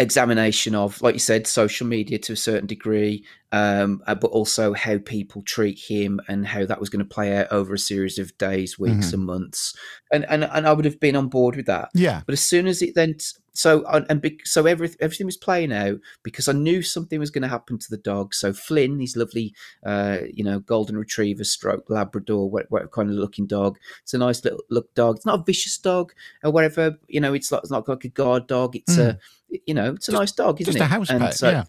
examination 0.00 0.74
of 0.74 1.00
like 1.02 1.14
you 1.14 1.18
said 1.20 1.46
social 1.46 1.86
media 1.86 2.18
to 2.18 2.32
a 2.32 2.36
certain 2.36 2.66
degree 2.66 3.24
um 3.52 4.02
uh, 4.06 4.14
but 4.14 4.28
also 4.30 4.72
how 4.72 4.96
people 4.98 5.42
treat 5.42 5.78
him 5.78 6.20
and 6.28 6.46
how 6.46 6.64
that 6.64 6.80
was 6.80 6.88
going 6.88 7.04
to 7.04 7.14
play 7.14 7.36
out 7.36 7.46
over 7.52 7.74
a 7.74 7.78
series 7.78 8.18
of 8.18 8.36
days 8.38 8.78
weeks 8.78 9.08
Mhm. 9.10 9.14
and 9.14 9.24
months. 9.26 9.76
And, 10.12 10.24
and 10.28 10.44
and 10.44 10.66
i 10.66 10.72
would 10.72 10.84
have 10.86 10.98
been 11.00 11.16
on 11.16 11.28
board 11.28 11.54
with 11.56 11.66
that. 11.66 11.90
Yeah. 11.94 12.22
but 12.26 12.32
as 12.32 12.40
soon 12.40 12.66
as 12.66 12.80
it 12.82 12.94
then 12.94 13.16
so 13.52 13.84
and 13.84 14.22
bec- 14.22 14.46
so 14.46 14.64
every, 14.66 14.90
everything 15.00 15.26
was 15.26 15.36
playing 15.36 15.72
out 15.72 15.98
because 16.22 16.48
i 16.48 16.52
knew 16.52 16.80
something 16.82 17.18
was 17.18 17.30
going 17.32 17.42
to 17.42 17.48
happen 17.48 17.78
to 17.78 17.90
the 17.90 17.96
dog. 17.96 18.32
So 18.34 18.52
flynn 18.52 19.00
his 19.00 19.16
lovely 19.16 19.52
uh 19.84 20.18
you 20.32 20.44
know 20.44 20.60
golden 20.60 20.96
retriever 20.96 21.44
stroke 21.44 21.90
labrador 21.90 22.48
what, 22.48 22.66
what 22.70 22.90
kind 22.92 23.10
of 23.10 23.16
looking 23.16 23.46
dog. 23.46 23.76
It's 24.02 24.14
a 24.14 24.18
nice 24.18 24.42
little 24.44 24.62
look 24.70 24.94
dog. 24.94 25.16
It's 25.16 25.26
not 25.26 25.40
a 25.40 25.44
vicious 25.44 25.76
dog 25.76 26.12
or 26.44 26.52
whatever 26.52 26.98
you 27.08 27.20
know 27.20 27.34
it's 27.34 27.50
not 27.52 27.62
it's 27.62 27.70
not 27.72 27.86
like 27.88 28.04
a 28.04 28.08
guard 28.08 28.46
dog. 28.46 28.76
It's 28.76 28.96
a 28.96 29.18
you 29.66 29.74
know 29.74 29.92
it's 29.94 30.08
a 30.08 30.12
nice 30.12 30.32
dog 30.32 30.60
isn't. 30.60 30.72
Just 30.74 30.82
it 30.82 30.84
a 30.84 30.86
house 30.88 31.10
And 31.10 31.20
pet. 31.20 31.34
so- 31.34 31.50
yeah. 31.50 31.64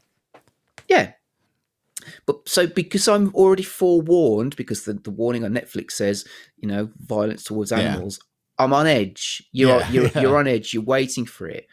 yeah. 0.88 1.12
But 2.26 2.48
so 2.50 2.66
because 2.66 3.08
I'm 3.08 3.34
already 3.36 3.64
forewarned, 3.64 4.56
because 4.56 4.86
the, 4.86 4.94
the 4.94 5.12
warning 5.12 5.44
on 5.44 5.54
Netflix 5.54 5.92
says, 5.92 6.26
you 6.58 6.68
know, 6.68 6.90
violence 6.98 7.44
towards 7.44 7.72
Yeah. 7.72 7.80
animals, 7.80 8.20
I'm 8.58 8.74
on 8.74 8.88
edge. 8.88 9.44
You're 9.52 9.80
Yeah, 9.80 9.92
you're, 9.92 10.06
yeah. 10.16 10.22
you're 10.22 10.38
on 10.38 10.48
edge. 10.48 10.74
You're 10.74 10.84
waiting 10.84 11.26
for 11.26 11.48
it, 11.48 11.68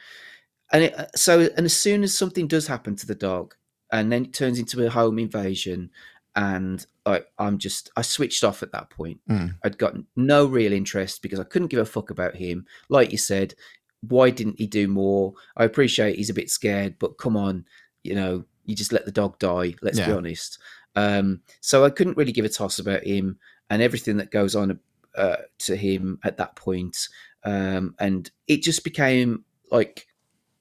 and 0.73 0.85
it, 0.85 0.99
uh, 0.99 1.07
so 1.17 1.49
and 1.57 1.65
as 1.65 1.77
soon 1.77 2.03
as 2.03 2.17
something 2.17 2.47
does 2.47 2.67
happen 2.67 2.95
to 2.97 3.07
the 3.07 3.15
dog, 3.15 3.55
and 3.91 4.13
then 4.13 4.27
it 4.27 4.35
turns 4.35 4.59
into 4.59 4.85
a 4.87 4.91
home 4.91 5.19
invasion, 5.19 5.91
and 6.37 6.85
like 7.07 7.27
I'm 7.39 7.57
just 7.59 7.91
I 7.97 8.03
switched 8.03 8.45
off 8.45 8.63
at 8.63 8.73
that 8.73 8.91
point. 8.91 9.21
Mm. 9.31 9.55
I'd 9.65 9.79
got 9.79 9.95
no 10.15 10.45
real 10.47 10.73
interest 10.75 11.23
because 11.23 11.41
I 11.41 11.45
couldn't 11.45 11.69
give 11.69 11.81
a 11.81 11.87
fuck 11.87 12.11
about 12.11 12.37
him. 12.37 12.67
Like 12.91 13.13
you 13.13 13.19
said, 13.19 13.55
why 14.03 14.31
didn't 14.31 14.59
he 14.59 14.67
do 14.67 14.89
more? 14.89 15.35
I 15.57 15.65
appreciate 15.65 16.17
he's 16.17 16.31
a 16.31 16.35
bit 16.35 16.51
scared, 16.51 16.97
but 16.99 17.19
come 17.19 17.37
on, 17.37 17.65
you 18.05 18.15
know, 18.15 18.45
you 18.65 18.75
just 18.75 18.93
let 18.93 19.05
the 19.05 19.13
dog 19.13 19.39
die. 19.39 19.75
Let's 19.83 19.99
be 19.99 20.13
honest. 20.13 20.59
Um, 20.95 21.41
so 21.61 21.85
I 21.85 21.91
couldn't 21.91 22.17
really 22.17 22.33
give 22.33 22.45
a 22.45 22.49
toss 22.49 22.79
about 22.79 23.05
him 23.05 23.39
and 23.71 23.83
everything 23.83 24.17
that 24.19 24.31
goes 24.31 24.55
on 24.55 24.79
uh, 25.17 25.37
to 25.61 25.77
him 25.77 26.19
at 26.25 26.37
that 26.37 26.57
point. 26.57 27.09
Um, 27.45 27.95
and 27.99 28.31
it 28.47 28.63
just 28.63 28.85
became 28.85 29.45
like 29.71 30.07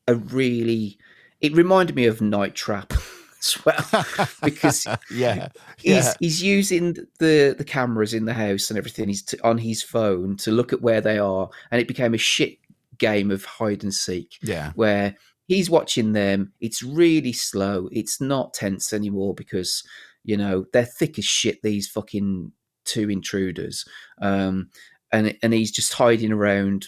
a 0.07 0.15
really. 0.15 0.97
It 1.41 1.55
reminded 1.55 1.95
me 1.95 2.05
of 2.05 2.21
Night 2.21 2.55
Trap. 2.55 2.93
as 3.39 3.63
well 3.65 4.05
because 4.43 4.87
yeah, 5.11 5.49
he's 5.77 6.05
yeah. 6.05 6.13
he's 6.19 6.41
using 6.41 6.93
the 7.19 7.55
the 7.57 7.63
cameras 7.63 8.13
in 8.13 8.25
the 8.25 8.33
house 8.33 8.69
and 8.69 8.77
everything. 8.77 9.07
He's 9.07 9.21
t- 9.21 9.39
on 9.43 9.59
his 9.59 9.83
phone 9.83 10.37
to 10.37 10.51
look 10.51 10.73
at 10.73 10.81
where 10.81 11.01
they 11.01 11.19
are, 11.19 11.49
and 11.71 11.79
it 11.79 11.87
became 11.87 12.13
a 12.13 12.17
shit 12.17 12.57
game 12.97 13.31
of 13.31 13.45
hide 13.45 13.83
and 13.83 13.93
seek. 13.93 14.37
Yeah. 14.41 14.71
where 14.75 15.15
he's 15.47 15.69
watching 15.69 16.11
them. 16.13 16.51
It's 16.59 16.83
really 16.83 17.31
slow. 17.33 17.87
It's 17.91 18.19
not 18.19 18.53
tense 18.53 18.91
anymore 18.93 19.33
because 19.33 19.83
you 20.23 20.35
know 20.37 20.65
they're 20.73 20.85
thick 20.85 21.17
as 21.17 21.25
shit. 21.25 21.61
These 21.61 21.87
fucking 21.87 22.51
two 22.85 23.09
intruders, 23.09 23.85
um, 24.21 24.69
and 25.11 25.37
and 25.41 25.53
he's 25.53 25.71
just 25.71 25.93
hiding 25.93 26.31
around 26.33 26.87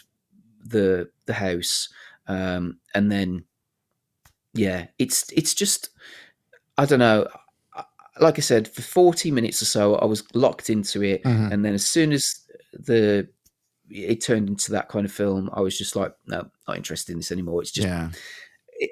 the 0.65 1.09
the 1.25 1.33
house, 1.33 1.87
um, 2.27 2.79
and 2.93 3.11
then 3.11 3.45
yeah, 4.53 4.87
it's 4.97 5.31
it's 5.31 5.53
just 5.53 5.89
I 6.77 6.85
don't 6.85 6.99
know. 6.99 7.27
Like 8.19 8.37
I 8.37 8.41
said, 8.41 8.67
for 8.67 8.81
forty 8.81 9.31
minutes 9.31 9.61
or 9.61 9.65
so, 9.65 9.95
I 9.95 10.05
was 10.05 10.23
locked 10.33 10.69
into 10.69 11.01
it, 11.03 11.23
Mhm. 11.23 11.51
and 11.53 11.63
then 11.63 11.73
as 11.73 11.85
soon 11.85 12.11
as 12.11 12.41
the 12.73 13.29
it 13.89 14.21
turned 14.21 14.49
into 14.49 14.71
that 14.71 14.89
kind 14.89 15.05
of 15.05 15.11
film, 15.11 15.49
I 15.53 15.61
was 15.61 15.77
just 15.77 15.95
like, 15.95 16.13
no, 16.27 16.49
not 16.67 16.77
interested 16.77 17.13
in 17.13 17.19
this 17.19 17.31
anymore. 17.31 17.61
It's 17.61 17.71
just 17.71 17.87
yeah. 17.87 18.09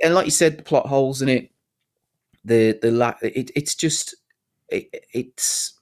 and 0.03 0.13
like 0.13 0.25
you 0.25 0.31
said, 0.31 0.57
the 0.57 0.63
plot 0.63 0.87
holes 0.87 1.21
in 1.21 1.29
it, 1.29 1.51
the 2.43 2.77
the 2.81 2.91
la- 2.91 3.15
it, 3.21 3.51
it's 3.55 3.75
just 3.75 4.15
it, 4.69 4.89
it's 5.13 5.79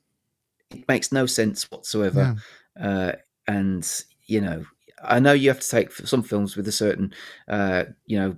it 0.71 0.87
makes 0.87 1.11
no 1.11 1.25
sense 1.25 1.69
whatsoever, 1.71 2.35
uh, 2.79 3.13
and 3.47 4.03
you 4.25 4.41
know 4.41 4.65
I 5.03 5.19
know 5.19 5.33
you 5.33 5.49
have 5.49 5.59
to 5.59 5.69
take 5.69 5.91
some 5.91 6.23
films 6.23 6.55
with 6.55 6.67
a 6.67 6.71
certain 6.71 7.13
uh, 7.47 7.85
you 8.05 8.19
know 8.19 8.37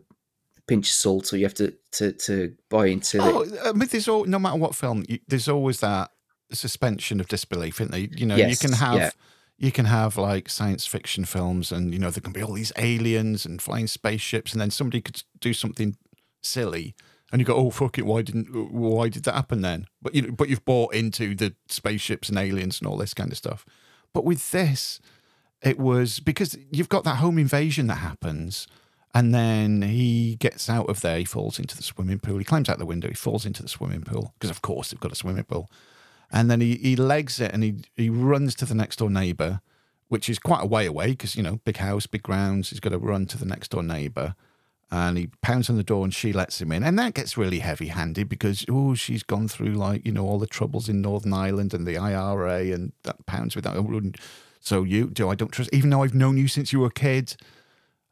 pinch 0.68 0.90
of 0.90 0.94
salt, 0.94 1.34
or 1.34 1.38
you 1.38 1.46
have 1.46 1.54
to 1.56 1.74
to, 1.94 2.12
to 2.12 2.54
buy 2.70 2.88
into 2.88 3.20
Oh, 3.22 3.42
it. 3.42 3.54
I 3.64 3.72
mean, 3.72 3.88
there's 3.90 4.08
all, 4.08 4.26
no 4.26 4.38
matter 4.38 4.58
what 4.58 4.76
film, 4.76 5.04
you, 5.08 5.20
there's 5.28 5.48
always 5.48 5.80
that 5.80 6.12
suspension 6.52 7.20
of 7.20 7.28
disbelief, 7.28 7.82
isn't 7.82 7.92
there? 7.92 8.02
You 8.02 8.26
know, 8.26 8.36
you 8.36 8.58
can 8.58 8.74
have 8.74 8.96
yeah. 8.96 9.12
You 9.58 9.72
can 9.72 9.86
have 9.86 10.18
like 10.18 10.50
science 10.50 10.86
fiction 10.86 11.26
films, 11.26 11.72
and 11.72 11.94
you 11.94 12.00
know 12.00 12.12
there 12.12 12.22
can 12.22 12.34
be 12.34 12.44
all 12.44 12.54
these 12.54 12.74
aliens 12.78 13.46
and 13.46 13.62
flying 13.62 13.88
spaceships, 13.88 14.52
and 14.52 14.62
then 14.62 14.72
somebody 14.72 15.02
could 15.02 15.24
do 15.40 15.54
something 15.54 15.98
silly, 16.42 16.96
and 17.32 17.42
you 17.42 17.46
go, 17.46 17.56
"Oh 17.56 17.72
fuck 17.72 17.98
it, 17.98 18.06
why 18.06 18.22
didn't 18.22 18.72
why 18.72 19.10
did 19.10 19.24
that 19.24 19.36
happen 19.36 19.62
then?" 19.62 19.88
But 20.02 20.16
you 20.16 20.22
know, 20.24 20.32
but 20.32 20.50
you've 20.50 20.66
bought 20.66 20.94
into 20.94 21.36
the 21.36 21.56
spaceships 21.70 22.30
and 22.30 22.38
aliens 22.38 22.80
and 22.80 22.88
all 22.88 22.98
this 22.98 23.14
kind 23.14 23.32
of 23.32 23.38
stuff. 23.38 23.66
But 24.14 24.26
with 24.26 24.52
this, 24.52 25.00
it 25.62 25.80
was 25.80 26.20
because 26.20 26.58
you've 26.72 26.90
got 26.90 27.04
that 27.06 27.18
home 27.18 27.38
invasion 27.38 27.88
that 27.88 27.96
happens. 27.96 28.68
And 29.14 29.34
then 29.34 29.82
he 29.82 30.36
gets 30.36 30.70
out 30.70 30.90
of 30.90 31.02
there. 31.02 31.18
He 31.18 31.26
falls 31.26 31.58
into 31.58 31.76
the 31.76 31.82
swimming 31.82 32.20
pool. 32.20 32.38
He 32.38 32.44
climbs 32.44 32.70
out 32.70 32.78
the 32.78 32.86
window. 32.86 33.08
He 33.08 33.16
falls 33.16 33.48
into 33.48 33.64
the 33.64 33.70
swimming 33.70 34.02
pool 34.02 34.34
because, 34.38 34.52
of 34.52 34.62
course, 34.62 34.92
they've 34.92 35.00
got 35.00 35.12
a 35.12 35.16
swimming 35.16 35.46
pool. 35.46 35.72
And 36.32 36.52
then 36.52 36.62
he, 36.62 36.76
he 36.76 36.96
legs 36.96 37.40
it 37.40 37.54
and 37.54 37.64
he, 37.64 37.76
he 37.96 38.10
runs 38.10 38.56
to 38.56 38.66
the 38.66 38.76
next 38.76 38.98
door 38.98 39.10
neighbor, 39.10 39.62
which 40.10 40.30
is 40.30 40.40
quite 40.40 40.64
a 40.64 40.68
way 40.68 40.86
away 40.86 41.12
because, 41.12 41.36
you 41.36 41.44
know, 41.44 41.60
big 41.64 41.78
house, 41.78 42.06
big 42.06 42.24
grounds. 42.24 42.70
He's 42.70 42.80
got 42.80 42.90
to 42.90 42.98
run 42.98 43.26
to 43.28 43.38
the 43.38 43.46
next 43.46 43.72
door 43.72 43.84
neighbor. 43.84 44.36
And 44.90 45.18
he 45.18 45.30
pounds 45.42 45.70
on 45.70 45.76
the 45.76 45.84
door 45.84 46.06
and 46.06 46.14
she 46.14 46.32
lets 46.32 46.62
him 46.62 46.72
in. 46.72 46.84
And 46.84 46.98
that 47.00 47.14
gets 47.14 47.38
really 47.38 47.60
heavy 47.60 47.88
handed 47.88 48.30
because, 48.30 48.66
oh, 48.70 48.94
she's 48.96 49.24
gone 49.24 49.48
through 49.48 49.74
like, 49.74 50.06
you 50.06 50.14
know, 50.14 50.26
all 50.26 50.40
the 50.40 50.48
troubles 50.48 50.88
in 50.88 51.02
Northern 51.02 51.34
Ireland 51.34 51.74
and 51.74 51.86
the 51.86 51.98
IRA 51.98 52.68
and 52.68 52.94
that 53.04 53.26
pounds 53.26 53.56
with 53.56 53.66
that. 53.66 54.16
So 54.60 54.84
you 54.84 55.10
do, 55.10 55.30
I 55.30 55.36
don't 55.36 55.52
trust, 55.52 55.74
even 55.74 55.90
though 55.90 56.04
I've 56.04 56.16
known 56.16 56.38
you 56.38 56.48
since 56.48 56.72
you 56.72 56.80
were 56.80 56.88
a 56.88 56.92
kid 56.92 57.36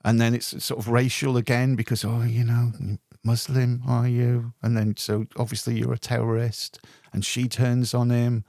and 0.05 0.21
then 0.21 0.35
it's 0.35 0.63
sort 0.63 0.79
of 0.79 0.87
racial 0.87 1.35
again 1.35 1.75
because 1.75 2.05
oh 2.05 2.21
you 2.21 2.43
know 2.43 2.71
muslim 3.25 3.81
are 3.87 4.07
you 4.07 4.53
and 4.61 4.77
then 4.77 4.95
so 4.97 5.25
obviously 5.37 5.77
you're 5.77 5.93
a 5.93 5.97
terrorist 5.97 6.79
and 7.11 7.25
she 7.25 7.47
turns 7.47 7.93
on 7.93 8.09
him 8.09 8.43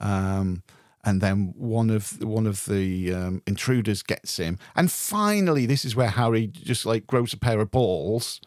um 0.00 0.62
and 1.04 1.20
then 1.20 1.54
one 1.56 1.88
of 1.88 2.20
one 2.22 2.46
of 2.46 2.64
the 2.66 3.14
um, 3.14 3.40
intruders 3.46 4.02
gets 4.02 4.36
him 4.38 4.58
and 4.74 4.90
finally 4.90 5.64
this 5.64 5.84
is 5.84 5.94
where 5.94 6.08
harry 6.08 6.46
just 6.48 6.84
like 6.84 7.06
grows 7.06 7.32
a 7.32 7.38
pair 7.38 7.60
of 7.60 7.70
balls 7.70 8.40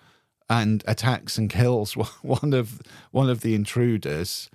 and 0.49 0.83
attacks 0.87 1.37
and 1.37 1.49
kills 1.49 1.93
one 2.21 2.53
of 2.53 2.81
one 3.11 3.29
of 3.29 3.41
the 3.41 3.55
intruders 3.55 4.49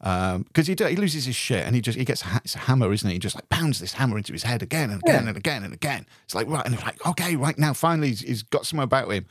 because 0.00 0.66
he, 0.66 0.74
do- 0.74 0.84
he 0.86 0.96
loses 0.96 1.24
his 1.24 1.36
shit 1.36 1.64
and 1.64 1.74
he 1.74 1.80
just 1.80 1.96
he 1.96 2.04
gets 2.04 2.20
a, 2.22 2.26
ha- 2.26 2.40
it's 2.44 2.54
a 2.54 2.58
hammer, 2.58 2.92
isn't 2.92 3.08
he? 3.08 3.14
He 3.14 3.18
just 3.18 3.34
like 3.36 3.48
pounds 3.48 3.80
this 3.80 3.94
hammer 3.94 4.18
into 4.18 4.34
his 4.34 4.42
head 4.42 4.62
again 4.62 4.90
and 4.90 5.00
again 5.02 5.28
and 5.28 5.36
again 5.36 5.64
and 5.64 5.72
again. 5.72 6.04
It's 6.24 6.34
like 6.34 6.46
right, 6.46 6.62
and 6.66 6.74
it's 6.74 6.82
like 6.84 7.06
okay, 7.06 7.36
right 7.36 7.56
now 7.56 7.72
finally 7.72 8.08
he's, 8.08 8.20
he's 8.20 8.42
got 8.42 8.66
something 8.66 8.82
about 8.84 9.10
him. 9.10 9.24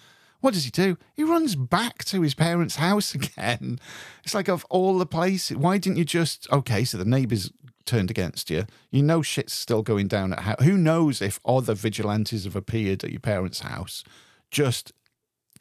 What 0.43 0.53
does 0.53 0.65
he 0.65 0.71
do? 0.71 0.97
He 1.13 1.23
runs 1.23 1.55
back 1.55 2.03
to 2.03 2.19
his 2.19 2.33
parents' 2.33 2.75
house 2.75 3.15
again. 3.15 3.79
It's 4.25 4.33
like 4.33 4.49
of 4.49 4.65
all 4.69 4.97
the 4.97 5.05
places, 5.05 5.55
why 5.55 5.77
didn't 5.77 5.95
you 5.95 6.03
just 6.03 6.51
okay? 6.51 6.83
So 6.83 6.97
the 6.97 7.05
neighbours 7.05 7.49
turned 7.85 8.11
against 8.11 8.49
you. 8.49 8.65
You 8.91 9.03
know 9.03 9.21
shit's 9.21 9.53
still 9.53 9.83
going 9.83 10.09
down 10.09 10.33
at 10.33 10.41
how. 10.41 10.55
Who 10.59 10.75
knows 10.75 11.21
if 11.21 11.39
other 11.45 11.73
vigilantes 11.73 12.43
have 12.43 12.57
appeared 12.57 13.05
at 13.05 13.11
your 13.11 13.21
parents' 13.21 13.61
house? 13.61 14.03
Just 14.51 14.91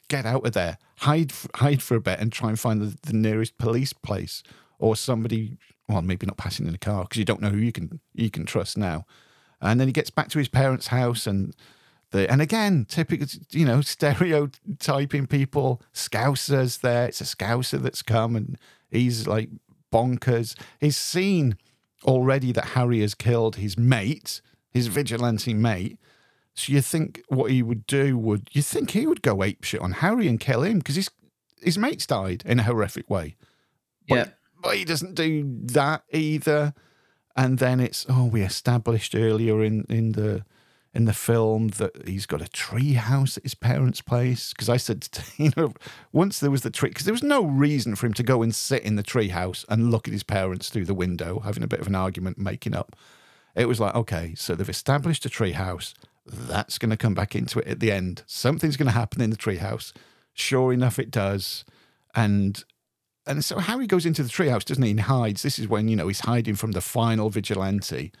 get 0.09 0.25
out 0.25 0.45
of 0.45 0.51
there, 0.51 0.77
hide 0.97 1.31
hide 1.55 1.81
for 1.81 1.95
a 1.95 2.01
bit, 2.01 2.19
and 2.19 2.29
try 2.29 2.49
and 2.49 2.59
find 2.59 2.81
the, 2.81 2.97
the 3.03 3.13
nearest 3.13 3.57
police 3.57 3.93
place 3.93 4.43
or 4.79 4.97
somebody. 4.97 5.55
Well, 5.87 6.01
maybe 6.01 6.25
not 6.25 6.35
passing 6.35 6.67
in 6.67 6.75
a 6.75 6.77
car 6.77 7.03
because 7.03 7.19
you 7.19 7.25
don't 7.25 7.41
know 7.41 7.51
who 7.51 7.57
you 7.57 7.71
can 7.71 8.01
you 8.13 8.29
can 8.29 8.45
trust 8.45 8.77
now. 8.77 9.05
And 9.61 9.79
then 9.79 9.87
he 9.87 9.93
gets 9.93 10.09
back 10.09 10.27
to 10.31 10.39
his 10.39 10.49
parents' 10.49 10.87
house 10.87 11.25
and. 11.25 11.55
The, 12.13 12.31
and 12.31 12.41
again, 12.41 12.85
typical, 12.87 13.27
you 13.49 13.65
know, 13.65 13.81
stereotyping 13.81 15.27
people. 15.27 15.81
Scousers 15.93 16.79
there. 16.79 17.07
It's 17.07 17.21
a 17.21 17.25
Scouser 17.25 17.81
that's 17.81 18.03
come 18.03 18.35
and 18.35 18.57
he's 18.89 19.27
like 19.27 19.49
bonkers. 19.91 20.55
He's 20.79 20.95
seen 20.95 21.57
already 22.05 22.51
that 22.51 22.65
Harry 22.69 23.01
has 23.01 23.15
killed 23.15 23.57
his 23.57 23.77
mate, 23.77 24.41
his 24.71 24.87
vigilante 24.87 25.53
mate. 25.53 25.97
So 26.55 26.71
you 26.71 26.81
think 26.81 27.23
what 27.29 27.49
he 27.49 27.63
would 27.63 27.87
do 27.87 28.15
would 28.15 28.47
you 28.51 28.61
think 28.61 28.91
he 28.91 29.07
would 29.07 29.23
go 29.23 29.43
ape 29.43 29.63
shit 29.63 29.81
on 29.81 29.93
Harry 29.93 30.27
and 30.27 30.39
kill 30.39 30.61
him 30.61 30.77
because 30.77 30.95
his 30.95 31.09
his 31.59 31.77
mates 31.77 32.05
died 32.05 32.43
in 32.45 32.59
a 32.59 32.63
horrific 32.63 33.09
way. 33.09 33.35
Yeah. 34.07 34.27
But 34.61 34.77
he 34.77 34.85
doesn't 34.85 35.15
do 35.15 35.43
that 35.71 36.03
either. 36.11 36.73
And 37.35 37.57
then 37.57 37.79
it's 37.79 38.05
oh, 38.07 38.25
we 38.25 38.43
established 38.43 39.15
earlier 39.15 39.63
in 39.63 39.85
in 39.89 40.11
the 40.11 40.45
in 40.93 41.05
the 41.05 41.13
film 41.13 41.69
that 41.69 42.07
he's 42.07 42.25
got 42.25 42.41
a 42.41 42.47
tree 42.47 42.93
house 42.93 43.37
at 43.37 43.43
his 43.43 43.55
parents' 43.55 44.01
place. 44.01 44.53
Because 44.53 44.69
I 44.69 44.77
said 44.77 45.01
to 45.03 45.21
Tina 45.21 45.73
once 46.11 46.39
there 46.39 46.51
was 46.51 46.61
the 46.61 46.69
tree 46.69 46.89
because 46.89 47.05
there 47.05 47.13
was 47.13 47.23
no 47.23 47.43
reason 47.43 47.95
for 47.95 48.05
him 48.05 48.13
to 48.13 48.23
go 48.23 48.41
and 48.43 48.53
sit 48.53 48.83
in 48.83 48.95
the 48.95 49.03
tree 49.03 49.29
house 49.29 49.65
and 49.69 49.91
look 49.91 50.07
at 50.07 50.13
his 50.13 50.23
parents 50.23 50.69
through 50.69 50.85
the 50.85 50.93
window, 50.93 51.39
having 51.39 51.63
a 51.63 51.67
bit 51.67 51.79
of 51.79 51.87
an 51.87 51.95
argument, 51.95 52.37
making 52.37 52.75
up. 52.75 52.95
It 53.55 53.67
was 53.67 53.79
like, 53.79 53.95
okay, 53.95 54.33
so 54.35 54.55
they've 54.55 54.69
established 54.69 55.25
a 55.25 55.29
tree 55.29 55.51
house. 55.51 55.93
That's 56.25 56.77
going 56.77 56.91
to 56.91 56.97
come 56.97 57.13
back 57.13 57.35
into 57.35 57.59
it 57.59 57.67
at 57.67 57.79
the 57.79 57.91
end. 57.91 58.23
Something's 58.25 58.77
going 58.77 58.87
to 58.87 58.93
happen 58.93 59.21
in 59.21 59.29
the 59.29 59.35
tree 59.35 59.57
house. 59.57 59.93
Sure 60.33 60.73
enough, 60.73 60.97
it 60.97 61.11
does. 61.11 61.65
And 62.15 62.63
and 63.25 63.43
so 63.43 63.59
Harry 63.59 63.87
goes 63.87 64.05
into 64.05 64.21
the 64.21 64.29
treehouse, 64.29 64.65
doesn't 64.65 64.83
he? 64.83 64.91
And 64.91 64.99
hides. 65.01 65.43
This 65.43 65.57
is 65.57 65.67
when 65.67 65.87
you 65.87 65.95
know 65.95 66.07
he's 66.07 66.21
hiding 66.21 66.55
from 66.55 66.71
the 66.71 66.81
final 66.81 67.29
vigilante, 67.29 68.11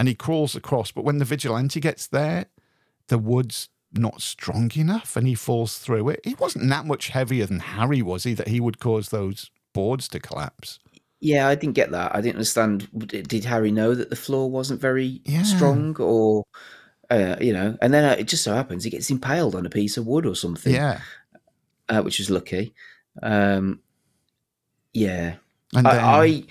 and 0.00 0.08
he 0.08 0.14
crawls 0.14 0.56
across. 0.56 0.90
But 0.90 1.04
when 1.04 1.18
the 1.18 1.26
vigilante 1.26 1.78
gets 1.78 2.06
there, 2.06 2.46
the 3.08 3.18
wood's 3.18 3.68
not 3.92 4.22
strong 4.22 4.70
enough, 4.74 5.14
and 5.14 5.26
he 5.26 5.34
falls 5.34 5.76
through 5.76 6.08
it. 6.08 6.20
He 6.24 6.34
wasn't 6.36 6.70
that 6.70 6.86
much 6.86 7.08
heavier 7.08 7.44
than 7.44 7.58
Harry 7.60 8.00
was, 8.00 8.24
he 8.24 8.32
that 8.32 8.48
he 8.48 8.60
would 8.60 8.78
cause 8.78 9.10
those 9.10 9.50
boards 9.74 10.08
to 10.08 10.18
collapse. 10.18 10.78
Yeah, 11.20 11.48
I 11.48 11.54
didn't 11.54 11.74
get 11.74 11.90
that. 11.90 12.14
I 12.14 12.22
didn't 12.22 12.36
understand. 12.36 12.88
Did 13.08 13.44
Harry 13.44 13.70
know 13.70 13.94
that 13.94 14.08
the 14.08 14.16
floor 14.16 14.50
wasn't 14.50 14.80
very 14.80 15.20
Yeah. 15.26 15.42
strong, 15.42 15.94
or 15.98 16.44
uh, 17.10 17.36
you 17.38 17.52
know? 17.52 17.76
And 17.82 17.92
then 17.92 18.04
uh, 18.04 18.16
it 18.18 18.26
just 18.26 18.42
so 18.42 18.54
happens 18.54 18.84
he 18.84 18.90
gets 18.90 19.10
impaled 19.10 19.54
on 19.54 19.66
a 19.66 19.70
piece 19.70 19.98
of 19.98 20.06
wood 20.06 20.24
or 20.24 20.34
something. 20.34 20.72
Yeah, 20.72 21.02
uh, 21.90 22.00
which 22.00 22.20
was 22.20 22.30
lucky. 22.30 22.72
Um, 23.22 23.80
yeah, 24.94 25.34
and 25.74 25.84
then, 25.84 25.98
I, 25.98 26.22
I 26.24 26.44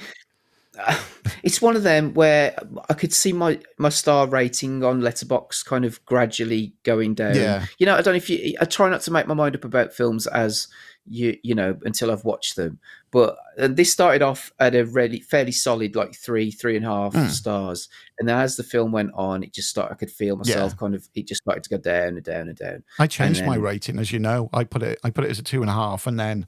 it's 1.43 1.61
one 1.61 1.75
of 1.75 1.83
them 1.83 2.13
where 2.13 2.55
I 2.89 2.93
could 2.93 3.13
see 3.13 3.33
my 3.33 3.59
my 3.77 3.89
star 3.89 4.27
rating 4.27 4.83
on 4.83 5.01
Letterboxd 5.01 5.65
kind 5.65 5.85
of 5.85 6.03
gradually 6.05 6.73
going 6.83 7.13
down. 7.13 7.35
Yeah. 7.35 7.65
You 7.77 7.85
know, 7.85 7.93
I 7.95 8.01
don't 8.01 8.13
know 8.13 8.17
if 8.17 8.29
you. 8.29 8.55
I 8.61 8.65
try 8.65 8.89
not 8.89 9.01
to 9.01 9.11
make 9.11 9.27
my 9.27 9.33
mind 9.33 9.55
up 9.55 9.65
about 9.65 9.93
films 9.93 10.27
as 10.27 10.67
you 11.11 11.37
you 11.43 11.55
know 11.55 11.77
until 11.83 12.11
I've 12.11 12.25
watched 12.25 12.55
them. 12.55 12.79
But 13.11 13.37
uh, 13.57 13.67
this 13.69 13.91
started 13.91 14.21
off 14.21 14.51
at 14.59 14.75
a 14.75 14.85
really 14.85 15.19
fairly 15.21 15.51
solid 15.51 15.95
like 15.95 16.13
three 16.13 16.51
three 16.51 16.75
and 16.77 16.85
a 16.85 16.89
half 16.89 17.13
Hmm. 17.13 17.27
stars, 17.27 17.89
and 18.19 18.27
then 18.29 18.37
as 18.37 18.55
the 18.57 18.63
film 18.63 18.91
went 18.91 19.11
on, 19.15 19.43
it 19.43 19.53
just 19.53 19.69
started. 19.69 19.93
I 19.93 19.97
could 19.97 20.11
feel 20.11 20.35
myself 20.35 20.73
Yeah. 20.73 20.77
kind 20.77 20.93
of. 20.95 21.07
It 21.15 21.27
just 21.27 21.41
started 21.41 21.63
to 21.63 21.69
go 21.69 21.77
down 21.77 22.09
and 22.15 22.23
down 22.23 22.47
and 22.49 22.57
down. 22.57 22.83
I 22.99 23.07
changed 23.07 23.43
my 23.45 23.55
rating, 23.55 23.97
as 23.97 24.11
you 24.11 24.19
know. 24.19 24.49
I 24.53 24.63
put 24.63 24.83
it, 24.83 24.99
I 25.03 25.09
put 25.09 25.23
it 25.25 25.31
as 25.31 25.39
a 25.39 25.43
two 25.43 25.61
and 25.61 25.69
a 25.69 25.73
half, 25.73 26.05
and 26.05 26.19
then 26.19 26.45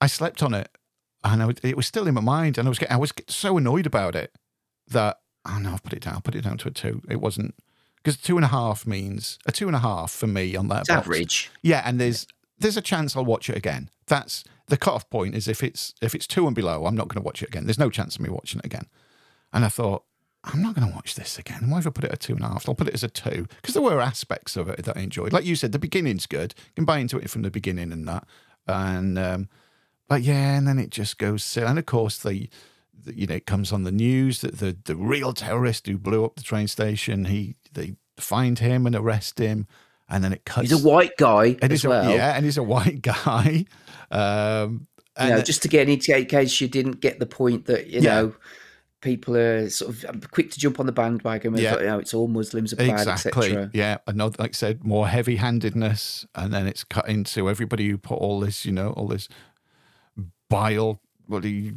I 0.00 0.08
slept 0.08 0.42
on 0.42 0.52
it, 0.54 0.68
and 1.32 1.42
I, 1.42 1.54
it 1.62 1.76
was 1.76 1.86
still 1.86 2.06
in 2.06 2.14
my 2.14 2.20
mind, 2.20 2.58
and 2.58 2.66
I 2.66 2.70
was, 2.70 2.78
getting, 2.78 2.94
I 2.94 2.98
was 2.98 3.12
so 3.28 3.56
annoyed 3.56 3.86
about 3.86 4.14
it 4.14 4.32
that 4.88 5.18
oh 5.46 5.58
no, 5.58 5.72
I've 5.72 5.82
put 5.82 5.92
it 5.92 6.02
down, 6.02 6.20
put 6.22 6.34
it 6.34 6.42
down 6.42 6.58
to 6.58 6.68
a 6.68 6.70
two. 6.70 7.02
It 7.08 7.20
wasn't 7.20 7.54
because 7.96 8.16
two 8.16 8.36
and 8.36 8.44
a 8.44 8.48
half 8.48 8.86
means 8.86 9.38
a 9.46 9.52
two 9.52 9.66
and 9.66 9.76
a 9.76 9.80
half 9.80 10.10
for 10.10 10.26
me 10.26 10.56
on 10.56 10.68
that 10.68 10.88
average. 10.90 11.50
Yeah, 11.62 11.82
and 11.84 12.00
there's 12.00 12.26
there's 12.58 12.76
a 12.76 12.82
chance 12.82 13.16
I'll 13.16 13.24
watch 13.24 13.48
it 13.48 13.56
again. 13.56 13.90
That's 14.06 14.44
the 14.68 14.76
cutoff 14.76 15.08
point. 15.10 15.34
Is 15.34 15.48
if 15.48 15.62
it's 15.62 15.94
if 16.02 16.14
it's 16.14 16.26
two 16.26 16.46
and 16.46 16.54
below, 16.54 16.86
I'm 16.86 16.96
not 16.96 17.08
going 17.08 17.20
to 17.22 17.26
watch 17.26 17.42
it 17.42 17.48
again. 17.48 17.66
There's 17.66 17.78
no 17.78 17.90
chance 17.90 18.16
of 18.16 18.22
me 18.22 18.30
watching 18.30 18.60
it 18.60 18.66
again. 18.66 18.86
And 19.52 19.64
I 19.64 19.68
thought, 19.68 20.04
I'm 20.44 20.62
not 20.62 20.74
going 20.74 20.88
to 20.88 20.94
watch 20.94 21.14
this 21.14 21.38
again. 21.38 21.70
Why 21.70 21.78
have 21.78 21.86
I 21.86 21.90
put 21.90 22.04
it 22.04 22.12
at 22.12 22.20
two 22.20 22.34
and 22.34 22.44
a 22.44 22.48
half? 22.48 22.68
I'll 22.68 22.74
put 22.74 22.88
it 22.88 22.94
as 22.94 23.04
a 23.04 23.08
two 23.08 23.46
because 23.60 23.74
there 23.74 23.82
were 23.82 24.00
aspects 24.00 24.56
of 24.56 24.68
it 24.68 24.84
that 24.84 24.96
I 24.96 25.00
enjoyed. 25.00 25.32
Like 25.32 25.44
you 25.44 25.56
said, 25.56 25.72
the 25.72 25.78
beginning's 25.78 26.26
good. 26.26 26.54
You 26.56 26.72
can 26.76 26.84
buy 26.84 26.98
into 26.98 27.18
it 27.18 27.30
from 27.30 27.42
the 27.42 27.50
beginning 27.50 27.92
and 27.92 28.06
that. 28.06 28.26
And 28.66 29.18
um, 29.18 29.48
but 30.08 30.22
yeah, 30.22 30.56
and 30.56 30.66
then 30.66 30.78
it 30.78 30.90
just 30.90 31.18
goes 31.18 31.42
silly. 31.44 31.66
And 31.66 31.78
of 31.78 31.86
course, 31.86 32.18
the, 32.18 32.48
the 33.04 33.16
you 33.18 33.26
know 33.26 33.34
it 33.36 33.46
comes 33.46 33.72
on 33.72 33.84
the 33.84 33.92
news 33.92 34.40
that 34.40 34.58
the 34.58 34.76
the 34.84 34.96
real 34.96 35.32
terrorist 35.32 35.86
who 35.86 35.98
blew 35.98 36.24
up 36.24 36.36
the 36.36 36.42
train 36.42 36.68
station, 36.68 37.26
he 37.26 37.56
they 37.72 37.96
find 38.16 38.58
him 38.58 38.86
and 38.86 38.94
arrest 38.96 39.38
him, 39.38 39.66
and 40.08 40.22
then 40.24 40.32
it 40.32 40.44
cuts. 40.44 40.70
He's 40.70 40.84
a 40.84 40.88
white 40.88 41.16
guy 41.18 41.56
and 41.60 41.64
as 41.64 41.70
he's 41.70 41.84
a- 41.84 41.88
well. 41.88 42.10
yeah, 42.10 42.34
and 42.36 42.44
he's 42.44 42.58
a 42.58 42.62
white 42.62 43.02
guy. 43.24 43.64
Um, 44.10 44.86
you 45.20 45.30
know, 45.30 45.40
just 45.40 45.62
to 45.62 45.68
get 45.68 45.88
in 45.88 45.98
case 45.98 46.60
you 46.60 46.68
didn't 46.68 47.00
get 47.00 47.18
the 47.18 47.26
point 47.26 47.66
that 47.66 47.86
you 47.86 48.00
Yeah. 48.00 48.20
know 48.22 48.34
people 49.00 49.36
are 49.36 49.68
sort 49.70 49.90
of 49.94 50.04
um, 50.08 50.20
quick 50.30 50.50
to 50.50 50.58
jump 50.58 50.80
on 50.80 50.86
the 50.86 50.92
bandwagon 50.92 51.52
with 51.52 51.60
Yeah. 51.62 51.78
you 51.78 51.86
know, 51.86 51.98
it's 51.98 52.12
all 52.12 52.28
Muslims 52.28 52.72
are 52.72 52.76
bad, 52.76 52.90
Exactly. 53.06 53.48
etc. 53.50 53.70
Yeah. 53.72 53.98
Another, 54.06 54.36
like 54.38 54.50
I 54.50 54.52
said, 54.52 54.84
more 54.84 55.06
heavy 55.06 55.36
handedness. 55.36 56.26
And 56.34 56.52
then 56.52 56.66
it's 56.66 56.82
cut 56.82 57.08
into 57.08 57.48
everybody 57.48 57.88
who 57.88 57.98
put 57.98 58.16
all 58.16 58.40
this, 58.40 58.64
you 58.66 58.72
know, 58.72 58.90
all 58.90 59.06
this 59.06 59.28
bile, 60.48 61.00
bloody 61.28 61.74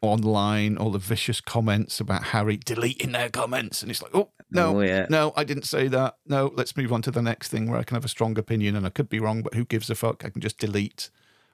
online, 0.00 0.76
all 0.76 0.90
the 0.90 0.98
vicious 0.98 1.40
comments 1.40 2.00
about 2.00 2.24
Harry 2.24 2.56
deleting 2.56 3.12
their 3.12 3.28
comments. 3.28 3.82
And 3.82 3.90
it's 3.90 4.00
like, 4.02 4.14
oh, 4.14 4.30
no, 4.50 4.78
Oh, 4.78 4.80
yeah. 4.80 5.06
no, 5.10 5.32
I 5.36 5.44
didn't 5.44 5.64
say 5.64 5.88
that. 5.88 6.16
No, 6.26 6.52
let's 6.54 6.76
move 6.76 6.92
on 6.92 7.02
to 7.02 7.10
the 7.10 7.22
next 7.22 7.48
thing 7.48 7.68
where 7.70 7.78
I 7.80 7.82
can 7.82 7.96
have 7.96 8.04
a 8.04 8.08
strong 8.08 8.38
opinion 8.38 8.76
and 8.76 8.86
I 8.86 8.90
could 8.90 9.08
be 9.08 9.18
wrong, 9.20 9.42
but 9.42 9.54
who 9.54 9.64
gives 9.64 9.90
a 9.90 9.94
fuck? 9.94 10.24
I 10.24 10.30
can 10.30 10.40
just 10.40 10.58
delete 10.58 11.10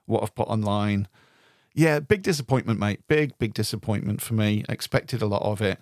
what 0.07 0.23
I've 0.23 0.35
put 0.35 0.49
online. 0.49 1.09
Yeah, 1.75 1.99
big 2.01 2.23
disappointment, 2.23 2.79
mate. 2.79 3.01
Big, 3.09 3.37
big 3.39 3.55
disappointment 3.55 4.21
for 4.21 4.35
me. 4.35 4.65
Expected 4.69 5.23
a 5.23 5.27
lot 5.27 5.43
of 5.43 5.61
it. 5.61 5.79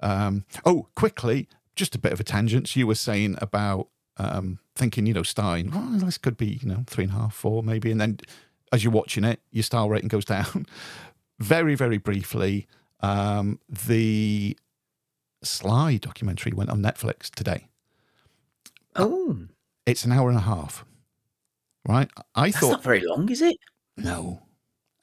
Um, 0.00 0.44
oh, 0.66 0.88
quickly, 0.96 1.48
just 1.76 1.94
a 1.94 1.98
bit 1.98 2.12
of 2.12 2.20
a 2.20 2.24
tangent. 2.24 2.74
You 2.76 2.86
were 2.88 2.96
saying 2.96 3.36
about 3.40 3.88
um, 4.18 4.58
thinking, 4.74 5.06
you 5.06 5.14
know, 5.14 5.22
Stein, 5.22 5.70
oh, 5.72 5.98
this 5.98 6.18
could 6.18 6.36
be, 6.36 6.58
you 6.60 6.68
know, 6.68 6.84
three 6.86 7.04
and 7.04 7.12
a 7.12 7.16
half, 7.16 7.34
four, 7.34 7.62
maybe. 7.62 7.90
And 7.90 8.00
then 8.00 8.18
as 8.72 8.82
you're 8.82 8.92
watching 8.92 9.24
it, 9.24 9.40
your 9.50 9.62
star 9.62 9.88
rating 9.88 10.08
goes 10.08 10.24
down. 10.36 10.66
very, 11.38 11.74
very 11.74 11.98
briefly, 11.98 12.66
um, 13.00 13.58
the 13.68 14.56
Sly 15.42 15.96
documentary 15.96 16.52
went 16.52 16.70
on 16.70 16.80
Netflix 16.82 17.30
today. 17.30 17.68
Oh, 18.96 19.38
It's 19.86 20.04
an 20.04 20.12
hour 20.12 20.28
and 20.28 20.38
a 20.38 20.42
half, 20.42 20.84
right? 21.88 22.08
I 22.34 22.48
that's 22.48 22.58
thought 22.58 22.70
not 22.72 22.82
very 22.82 23.00
long, 23.04 23.28
is 23.30 23.42
it? 23.42 23.56
no. 23.96 24.42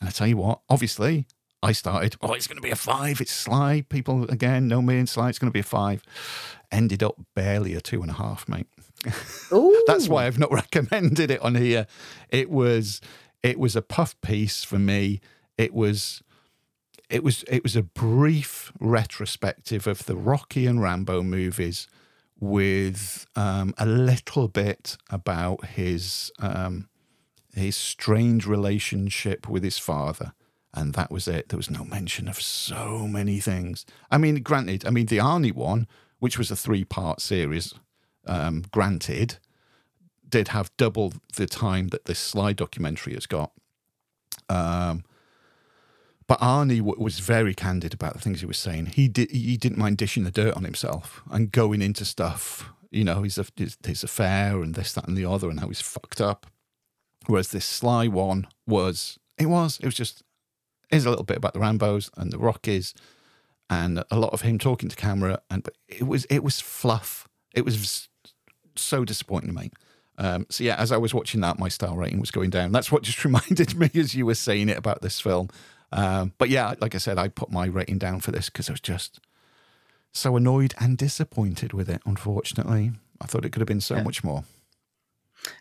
And 0.02 0.08
I 0.08 0.12
tell 0.14 0.28
you 0.28 0.38
what, 0.38 0.62
obviously, 0.70 1.28
I 1.62 1.74
started, 1.74 2.16
oh, 2.22 2.32
it's 2.32 2.48
going 2.48 2.56
to 2.56 2.62
be 2.62 2.72
a 2.72 2.76
five. 2.78 3.20
It's 3.20 3.34
Sly. 3.34 3.82
People, 3.90 4.24
again, 4.30 4.70
know 4.70 4.82
me 4.82 4.98
and 4.98 5.10
Sly. 5.10 5.28
It's 5.28 5.38
going 5.40 5.50
to 5.50 5.54
be 5.54 5.60
a 5.60 5.64
five. 5.64 6.02
Ended 6.72 7.04
up 7.04 7.16
barely 7.36 7.74
a 7.74 7.82
two 7.82 8.02
and 8.02 8.10
a 8.10 8.14
half, 8.14 8.48
mate. 8.48 8.68
Oh, 9.52 9.84
That's 9.88 10.08
why 10.08 10.26
I've 10.26 10.40
not 10.40 10.52
recommended 10.54 11.32
it 11.32 11.42
on 11.42 11.56
here. 11.56 11.86
It 12.30 12.50
was, 12.50 13.02
it 13.44 13.60
was 13.60 13.76
a 13.76 13.82
puff 13.82 14.20
piece 14.22 14.64
for 14.64 14.80
me. 14.80 15.20
It 15.58 15.74
was, 15.74 16.22
it 17.10 17.24
was, 17.24 17.44
it 17.48 17.64
was 17.64 17.76
a 17.76 17.84
brief 17.84 18.72
retrospective 18.80 19.88
of 19.88 20.06
the 20.06 20.16
Rocky 20.16 20.66
and 20.66 20.82
Rambo 20.82 21.24
movies 21.24 21.88
with 22.40 23.26
um, 23.36 23.74
a 23.78 23.86
little 23.86 24.48
bit 24.48 24.98
about 25.10 25.66
his 25.66 26.32
um, 26.40 26.88
his 27.54 27.76
strange 27.76 28.46
relationship 28.46 29.50
with 29.50 29.64
his 29.64 29.78
father. 29.78 30.34
And 30.74 30.94
that 30.94 31.12
was 31.12 31.28
it. 31.28 31.50
There 31.50 31.58
was 31.58 31.70
no 31.70 31.84
mention 31.84 32.28
of 32.28 32.40
so 32.40 33.08
many 33.08 33.40
things. 33.40 33.86
I 34.12 34.20
mean, 34.20 34.36
granted, 34.44 34.86
I 34.86 34.92
mean, 34.92 35.08
the 35.08 35.18
Arnie 35.18 35.54
one, 35.54 35.88
which 36.20 36.38
was 36.38 36.52
a 36.52 36.56
three 36.56 36.84
part 36.84 37.22
series, 37.22 37.74
um, 38.28 38.64
granted, 38.72 39.40
did 40.30 40.50
have 40.50 40.72
double 40.78 41.14
the 41.36 41.46
time 41.46 41.90
that 41.90 42.06
this 42.06 42.20
Sly 42.20 42.54
documentary 42.54 43.14
has 43.14 43.26
got. 43.26 43.52
Um, 44.48 45.04
but 46.28 46.40
Arnie 46.40 46.78
w- 46.78 47.02
was 47.02 47.20
very 47.20 47.54
candid 47.54 47.94
about 47.94 48.14
the 48.14 48.20
things 48.20 48.40
he 48.40 48.46
was 48.46 48.58
saying. 48.58 48.88
He 48.88 49.08
did. 49.08 49.32
He 49.32 49.58
didn't 49.58 49.78
mind 49.78 49.98
dishing 49.98 50.24
the 50.24 50.32
dirt 50.32 50.56
on 50.56 50.64
himself 50.64 51.22
and 51.32 51.52
going 51.52 51.82
into 51.82 52.06
stuff. 52.06 52.70
You 52.92 53.04
know, 53.04 53.22
his 53.24 53.40
his, 53.56 53.78
his 53.86 54.04
affair 54.04 54.62
and 54.62 54.74
this, 54.76 54.94
that, 54.94 55.08
and 55.08 55.18
the 55.18 55.26
other, 55.26 55.50
and 55.50 55.60
how 55.60 55.68
he's 55.68 55.82
fucked 55.82 56.22
up. 56.22 56.48
Whereas 57.28 57.50
this 57.50 57.66
Sly 57.66 58.08
one 58.08 58.48
was, 58.66 59.20
it 59.38 59.46
was, 59.46 59.80
it 59.82 59.86
was 59.86 59.94
just, 59.94 60.24
here's 60.90 61.06
a 61.06 61.10
little 61.10 61.26
bit 61.26 61.38
about 61.38 61.54
the 61.54 61.60
Rambos 61.60 62.10
and 62.18 62.32
the 62.32 62.40
Rockies, 62.40 62.96
and 63.70 64.04
a 64.10 64.18
lot 64.18 64.34
of 64.34 64.42
him 64.42 64.58
talking 64.58 64.90
to 64.90 64.96
camera, 64.96 65.40
and 65.50 65.62
but 65.62 65.76
it 65.88 66.08
was, 66.08 66.26
it 66.26 66.44
was 66.44 66.60
fluff. 66.60 67.28
It 67.54 67.66
was 67.66 68.10
so 68.76 69.06
disappointing, 69.06 69.54
mate. 69.54 69.74
Um, 70.20 70.46
so 70.50 70.66
yeah, 70.66 70.76
as 70.76 70.92
I 70.92 70.98
was 70.98 71.14
watching 71.14 71.40
that, 71.42 71.58
my 71.58 71.70
star 71.70 71.96
rating 71.96 72.20
was 72.20 72.30
going 72.30 72.50
down. 72.50 72.74
That's 72.74 72.92
what 72.92 73.04
just 73.04 73.24
reminded 73.26 73.76
me 73.76 73.90
as 73.96 74.14
you 74.14 74.26
were 74.26 74.36
saying 74.36 74.70
it 74.70 74.78
about 74.78 75.02
this 75.02 75.20
film. 75.20 75.50
Um, 75.92 76.34
but 76.38 76.50
yeah, 76.50 76.76
like 76.80 76.94
I 76.94 77.00
said, 77.00 77.18
I 77.18 77.30
put 77.30 77.52
my 77.52 77.66
rating 77.66 77.98
down 77.98 78.20
for 78.20 78.32
this 78.32 78.50
because 78.50 78.70
I 78.70 78.74
was 78.74 78.82
just 78.82 79.20
so 80.12 80.36
annoyed 80.36 80.76
and 80.80 80.98
disappointed 80.98 81.74
with 81.74 81.90
it. 81.90 82.02
Unfortunately, 82.06 82.92
I 83.22 83.26
thought 83.26 83.46
it 83.46 83.52
could 83.52 83.62
have 83.62 83.68
been 83.68 83.82
so 83.82 84.04
much 84.04 84.24
more. 84.24 84.44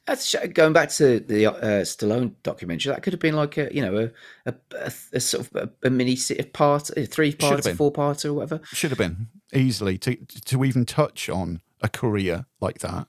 That's 0.07 0.35
going 0.55 0.73
back 0.73 0.89
to 0.91 1.21
the 1.21 1.47
uh, 1.47 1.83
Stallone 1.83 2.35
documentary. 2.43 2.93
That 2.93 3.03
could 3.03 3.13
have 3.13 3.21
been 3.21 3.37
like 3.37 3.57
a 3.57 3.73
you 3.73 3.81
know 3.81 4.11
a 4.45 4.55
a, 4.75 4.93
a, 5.13 5.21
sort 5.21 5.47
of 5.47 5.55
a, 5.55 5.87
a 5.87 5.91
mini 5.91 6.19
part, 6.53 6.91
a 6.97 7.07
three 7.07 7.33
part, 7.33 7.65
four 7.77 7.93
part, 7.93 8.25
or 8.25 8.35
whatever. 8.35 8.61
Should 8.73 8.91
have 8.91 8.99
been 8.99 9.29
easily 9.55 9.97
to 9.99 10.17
to 10.17 10.65
even 10.65 10.85
touch 10.85 11.29
on 11.29 11.61
a 11.81 11.89
career 11.89 12.47
like 12.61 12.81
that. 12.81 13.07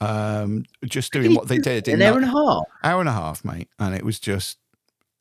Um, 0.00 0.64
just 0.84 1.12
doing 1.12 1.34
what 1.34 1.48
they 1.48 1.58
did 1.58 1.86
in 1.88 1.96
An 1.96 2.02
hour 2.02 2.12
that- 2.20 2.22
and 2.28 2.32
a 2.34 2.38
half. 2.38 2.62
hour 2.84 3.00
and 3.00 3.08
a 3.08 3.12
half, 3.12 3.44
mate, 3.44 3.68
and 3.78 3.94
it 3.94 4.04
was 4.04 4.18
just 4.18 4.58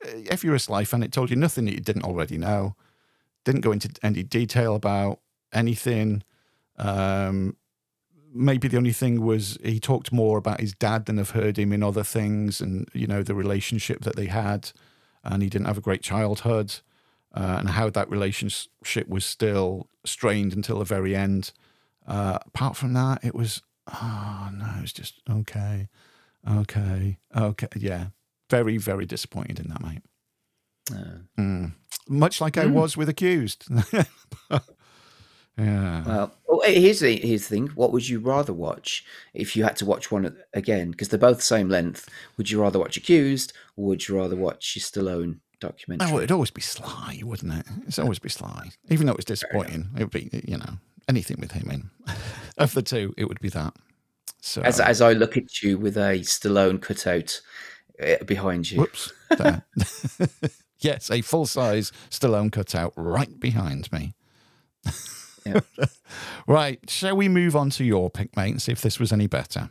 if 0.05 0.43
you're 0.45 0.55
a 0.55 0.59
Sly 0.59 0.85
fan, 0.85 1.03
it 1.03 1.11
told 1.11 1.29
you 1.29 1.35
nothing 1.35 1.65
that 1.65 1.73
you 1.73 1.81
didn't 1.81 2.03
already 2.05 2.37
know. 2.37 2.75
Didn't 3.43 3.61
go 3.61 3.73
into 3.73 3.89
any 4.01 4.23
detail 4.23 4.73
about 4.75 5.19
anything. 5.51 6.23
Um, 6.77 7.57
maybe 8.33 8.69
the 8.69 8.77
only 8.77 8.93
thing 8.93 9.21
was 9.21 9.57
he 9.63 9.79
talked 9.79 10.13
more 10.13 10.37
about 10.37 10.61
his 10.61 10.73
dad 10.73 11.05
than 11.05 11.19
I've 11.19 11.31
heard 11.31 11.57
him 11.59 11.73
in 11.73 11.83
other 11.83 12.03
things, 12.05 12.61
and 12.61 12.87
you 12.93 13.07
know 13.07 13.21
the 13.23 13.35
relationship 13.35 14.01
that 14.03 14.15
they 14.15 14.27
had, 14.27 14.71
and 15.25 15.43
he 15.43 15.49
didn't 15.49 15.67
have 15.67 15.77
a 15.77 15.81
great 15.81 16.01
childhood, 16.01 16.75
uh, 17.33 17.57
and 17.59 17.71
how 17.71 17.89
that 17.89 18.09
relationship 18.09 19.09
was 19.09 19.25
still 19.25 19.89
strained 20.05 20.53
until 20.53 20.79
the 20.79 20.85
very 20.85 21.13
end. 21.15 21.51
Uh, 22.07 22.39
apart 22.45 22.77
from 22.77 22.93
that, 22.93 23.21
it 23.25 23.35
was 23.35 23.61
oh 23.93 24.49
no, 24.53 24.67
it's 24.81 24.93
just 24.93 25.21
okay, 25.29 25.87
okay, 26.49 27.17
okay, 27.35 27.67
yeah, 27.75 28.07
very 28.49 28.77
very 28.77 29.05
disappointed 29.05 29.59
in 29.59 29.69
that, 29.69 29.81
mate. 29.83 30.01
Mm. 31.37 31.73
Much 32.07 32.41
like 32.41 32.57
I 32.57 32.65
Mm. 32.65 32.71
was 32.73 32.97
with 32.97 33.07
accused. 33.09 33.65
yeah. 35.57 36.03
Well, 36.05 36.33
oh, 36.47 36.61
here's 36.65 37.01
the 37.01 37.15
here's 37.17 37.47
the 37.47 37.55
thing. 37.55 37.67
What 37.75 37.91
would 37.91 38.07
you 38.07 38.19
rather 38.19 38.53
watch 38.53 39.05
if 39.33 39.55
you 39.55 39.63
had 39.63 39.75
to 39.77 39.85
watch 39.85 40.09
one 40.11 40.35
again? 40.53 40.91
Because 40.91 41.09
they're 41.09 41.19
both 41.19 41.37
the 41.37 41.43
same 41.43 41.69
length. 41.69 42.09
Would 42.37 42.49
you 42.49 42.61
rather 42.61 42.79
watch 42.79 42.97
Accused 42.97 43.53
or 43.75 43.85
would 43.87 44.07
you 44.07 44.17
rather 44.17 44.35
watch 44.35 44.75
your 44.75 44.81
Stallone 44.81 45.39
documentary? 45.59 46.09
Oh, 46.11 46.17
it'd 46.17 46.31
always 46.31 46.51
be 46.51 46.61
Sly, 46.61 47.21
wouldn't 47.23 47.53
it? 47.53 47.65
It's 47.87 47.99
always 47.99 48.19
be 48.19 48.29
Sly. 48.29 48.71
Even 48.89 49.05
though 49.05 49.11
it 49.13 49.17
was 49.17 49.25
disappointing, 49.25 49.89
it 49.97 50.03
would 50.03 50.11
be, 50.11 50.29
you 50.47 50.57
know, 50.57 50.77
anything 51.07 51.37
with 51.39 51.51
him 51.51 51.69
in. 51.69 51.89
of 52.59 52.73
the 52.73 52.81
two, 52.81 53.13
it 53.17 53.25
would 53.25 53.39
be 53.39 53.49
that. 53.49 53.73
So, 54.41 54.61
As 54.61 54.79
as 54.79 55.01
I 55.01 55.13
look 55.13 55.35
at 55.35 55.61
you 55.61 55.77
with 55.77 55.97
a 55.97 56.19
Stallone 56.19 56.81
cutout 56.81 57.41
uh, 58.01 58.23
behind 58.25 58.71
you. 58.71 58.79
whoops. 58.79 59.11
There. 59.37 59.65
yes, 60.79 61.11
a 61.11 61.21
full 61.21 61.45
size 61.45 61.91
Stallone 62.09 62.51
cutout 62.51 62.93
right 62.95 63.39
behind 63.39 63.91
me. 63.91 64.13
Yeah. 65.45 65.59
right. 66.47 66.79
Shall 66.89 67.15
we 67.15 67.27
move 67.27 67.55
on 67.55 67.69
to 67.71 67.83
your 67.83 68.09
pick, 68.09 68.35
mate, 68.35 68.51
and 68.51 68.61
see 68.61 68.71
if 68.71 68.81
this 68.81 68.99
was 68.99 69.11
any 69.11 69.27
better? 69.27 69.69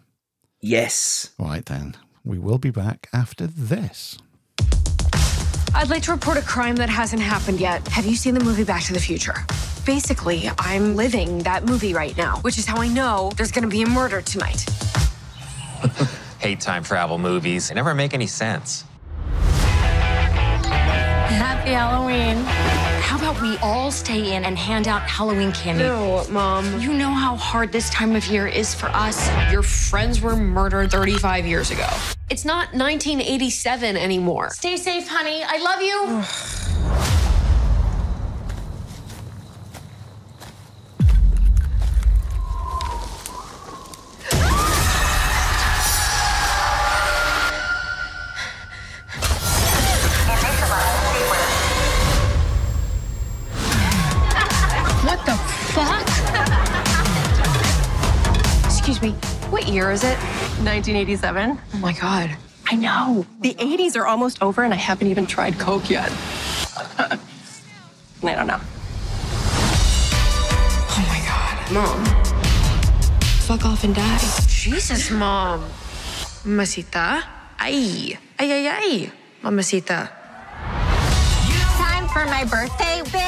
Yes. 0.61 1.31
Right 1.39 1.65
then. 1.65 1.97
We 2.25 2.39
will 2.39 2.59
be 2.59 2.71
back 2.71 3.09
after 3.13 3.47
this. 3.47 4.19
I'd 5.75 5.89
like 5.91 6.03
to 6.05 6.13
report 6.13 6.37
a 6.37 6.43
crime 6.43 6.77
that 6.77 6.89
hasn't 6.89 7.23
happened 7.23 7.61
yet. 7.61 7.87
Have 7.89 8.07
you 8.07 8.17
seen 8.17 8.35
the 8.35 8.45
movie 8.45 8.65
Back 8.65 8.83
to 8.85 8.93
the 8.93 9.01
Future? 9.01 9.35
Basically, 9.89 10.51
I'm 10.59 10.97
living 10.97 11.39
that 11.45 11.65
movie 11.65 11.95
right 11.95 12.15
now, 12.15 12.41
which 12.43 12.59
is 12.59 12.67
how 12.67 12.77
I 12.77 12.89
know 12.89 13.33
there's 13.39 13.51
gonna 13.51 13.69
be 13.69 13.81
a 13.81 13.89
murder 13.89 14.21
tonight. 14.21 14.67
Hate 16.41 16.61
time 16.61 16.83
travel 16.85 17.17
movies. 17.17 17.71
They 17.71 17.75
never 17.75 17.95
make 17.95 18.13
any 18.13 18.27
sense. 18.27 18.85
Happy 21.31 21.71
Halloween. 21.71 22.37
How 23.01 23.17
about 23.17 23.41
we 23.41 23.57
all 23.63 23.91
stay 23.91 24.37
in 24.37 24.45
and 24.45 24.59
hand 24.59 24.89
out 24.89 25.01
Halloween 25.09 25.53
candy? 25.53 25.85
No, 25.85 26.27
Mom. 26.29 26.79
You 26.79 26.93
know 26.93 27.09
how 27.09 27.37
hard 27.37 27.73
this 27.73 27.89
time 27.89 28.15
of 28.15 28.27
year 28.27 28.47
is 28.47 28.75
for 28.75 28.89
us. 28.89 29.31
Your 29.51 29.63
friends 29.63 30.21
were 30.21 30.37
murdered 30.37 30.91
35 30.91 31.47
years 31.47 31.71
ago. 31.71 31.89
It's 32.29 32.45
not 32.45 32.75
1987 32.75 33.97
anymore. 33.97 34.51
Stay 34.51 34.77
safe, 34.77 35.09
honey. 35.09 35.43
I 35.43 35.57
love 35.63 35.81
you. 35.81 36.25
Excuse 58.89 59.13
me, 59.13 59.19
what 59.51 59.69
year 59.69 59.91
is 59.91 60.03
it? 60.03 60.17
1987. 60.65 61.61
Oh 61.75 61.77
my 61.77 61.93
god. 61.93 62.35
I 62.71 62.75
know. 62.75 63.27
The 63.43 63.53
80s 63.53 63.99
are 64.01 64.07
almost 64.07 64.41
over, 64.43 64.65
and 64.65 64.73
I 64.73 64.79
haven't 64.79 65.09
even 65.09 65.27
tried 65.27 65.59
Coke 65.59 65.91
yet. 65.91 66.09
I 67.05 67.19
don't 68.23 68.47
know. 68.47 68.57
Oh 70.97 71.05
my 71.05 71.21
god. 71.29 71.71
Mom. 71.71 72.03
Fuck 73.45 73.67
off 73.67 73.85
and 73.85 73.95
die. 73.95 74.19
Jesus, 74.49 75.11
mom. 75.11 75.69
Mamacita. 76.47 77.25
Ay. 77.61 78.17
Ay, 78.39 78.53
ay, 78.53 78.69
ay. 78.73 79.13
Mamacita. 79.43 80.09
Time 81.77 82.09
for 82.09 82.25
my 82.25 82.43
birthday, 82.49 83.03
bitch. 83.05 83.28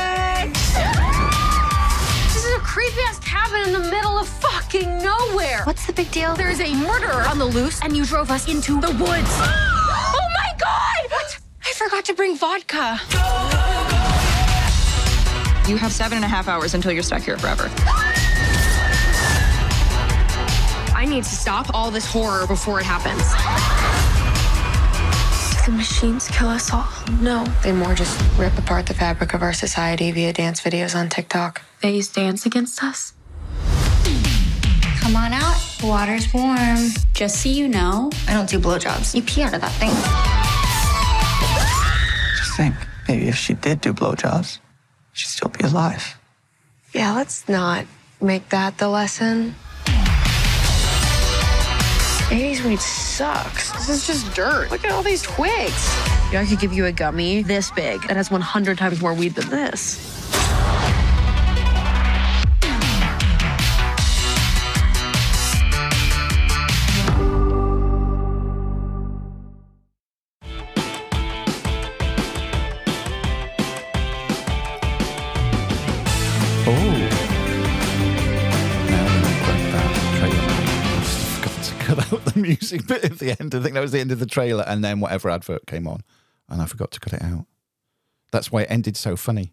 This 2.70 2.76
creepy 2.76 3.00
ass 3.08 3.18
cabin 3.20 3.62
in 3.66 3.72
the 3.72 3.90
middle 3.90 4.16
of 4.16 4.28
fucking 4.28 5.02
nowhere. 5.02 5.62
What's 5.64 5.86
the 5.86 5.92
big 5.92 6.10
deal? 6.12 6.36
There's 6.36 6.60
a 6.60 6.72
murderer 6.74 7.24
on 7.26 7.38
the 7.38 7.44
loose, 7.44 7.80
and 7.82 7.96
you 7.96 8.04
drove 8.04 8.30
us 8.30 8.48
into 8.48 8.80
the 8.80 8.90
woods. 8.90 9.00
oh 9.08 10.28
my 10.34 10.52
god! 10.56 11.10
What? 11.10 11.38
I 11.66 11.72
forgot 11.72 12.04
to 12.04 12.14
bring 12.14 12.36
vodka. 12.36 13.00
You 15.68 15.78
have 15.78 15.92
seven 15.92 16.16
and 16.16 16.24
a 16.24 16.28
half 16.28 16.46
hours 16.46 16.74
until 16.74 16.92
you're 16.92 17.02
stuck 17.02 17.22
here 17.22 17.38
forever. 17.38 17.68
I 20.94 21.06
need 21.08 21.24
to 21.24 21.34
stop 21.34 21.74
all 21.74 21.90
this 21.90 22.06
horror 22.06 22.46
before 22.46 22.78
it 22.78 22.86
happens. 22.86 23.79
Do 25.70 25.76
the 25.76 25.82
machines 25.82 26.26
kill 26.26 26.48
us 26.48 26.72
all? 26.72 26.88
No, 27.20 27.44
they 27.62 27.70
more 27.70 27.94
just 27.94 28.20
rip 28.36 28.58
apart 28.58 28.86
the 28.86 28.94
fabric 28.94 29.34
of 29.34 29.42
our 29.42 29.52
society 29.52 30.10
via 30.10 30.32
dance 30.32 30.60
videos 30.60 30.96
on 30.96 31.08
TikTok. 31.08 31.62
They 31.80 31.94
use 31.94 32.08
dance 32.08 32.44
against 32.44 32.82
us? 32.82 33.12
Come 34.96 35.14
on 35.14 35.32
out. 35.32 35.54
The 35.78 35.86
water's 35.86 36.34
warm. 36.34 36.88
Just 37.14 37.40
so 37.40 37.48
you 37.50 37.68
know, 37.68 38.10
I 38.26 38.32
don't 38.32 38.48
do 38.48 38.58
blowjobs. 38.58 39.14
You 39.14 39.22
pee 39.22 39.42
out 39.42 39.54
of 39.54 39.60
that 39.60 39.70
thing. 39.78 39.94
Just 42.36 42.56
think, 42.56 42.74
maybe 43.06 43.28
if 43.28 43.36
she 43.36 43.54
did 43.54 43.80
do 43.80 43.92
blowjobs, 43.92 44.58
she'd 45.12 45.28
still 45.28 45.50
be 45.50 45.64
alive. 45.64 46.18
Yeah, 46.92 47.14
let's 47.14 47.48
not 47.48 47.86
make 48.20 48.48
that 48.48 48.78
the 48.78 48.88
lesson. 48.88 49.54
80s 52.30 52.64
weed 52.64 52.80
sucks. 52.80 53.72
This 53.72 53.88
is 53.88 54.06
just 54.06 54.32
dirt. 54.36 54.70
Look 54.70 54.84
at 54.84 54.92
all 54.92 55.02
these 55.02 55.20
twigs. 55.20 55.92
Yeah, 56.32 56.42
I 56.42 56.46
could 56.48 56.60
give 56.60 56.72
you 56.72 56.86
a 56.86 56.92
gummy 56.92 57.42
this 57.42 57.72
big 57.72 58.02
that 58.02 58.16
has 58.16 58.30
100 58.30 58.78
times 58.78 59.02
more 59.02 59.14
weed 59.14 59.34
than 59.34 59.48
this. 59.48 60.19
music 82.72 82.86
bit 82.88 83.04
at 83.04 83.18
the 83.18 83.36
end. 83.40 83.54
I 83.54 83.60
think 83.60 83.74
that 83.74 83.80
was 83.80 83.92
the 83.92 84.00
end 84.00 84.12
of 84.12 84.18
the 84.20 84.26
trailer, 84.26 84.64
and 84.66 84.82
then 84.84 85.00
whatever 85.00 85.30
advert 85.30 85.66
came 85.66 85.86
on, 85.86 86.00
and 86.48 86.60
I 86.62 86.66
forgot 86.66 86.90
to 86.92 87.00
cut 87.00 87.12
it 87.12 87.22
out. 87.22 87.46
That's 88.32 88.50
why 88.52 88.62
it 88.62 88.70
ended 88.70 88.96
so 88.96 89.16
funny. 89.16 89.52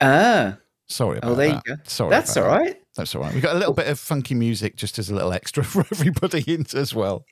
Ah. 0.00 0.58
Sorry 0.88 1.18
about 1.18 1.32
Oh, 1.32 1.34
there 1.34 1.48
that. 1.48 1.62
you 1.66 1.76
go. 1.76 1.82
Sorry. 1.86 2.10
That's 2.10 2.36
all 2.36 2.46
right. 2.46 2.74
that. 2.74 2.82
That's 2.96 3.14
all 3.14 3.22
right. 3.22 3.34
We 3.34 3.40
got 3.40 3.56
a 3.56 3.58
little 3.58 3.74
bit 3.74 3.88
of 3.88 3.98
funky 3.98 4.34
music 4.34 4.76
just 4.76 4.98
as 4.98 5.10
a 5.10 5.14
little 5.14 5.32
extra 5.32 5.64
for 5.64 5.80
everybody 5.80 6.42
in 6.54 6.64
as 6.74 6.94
well. 6.94 7.24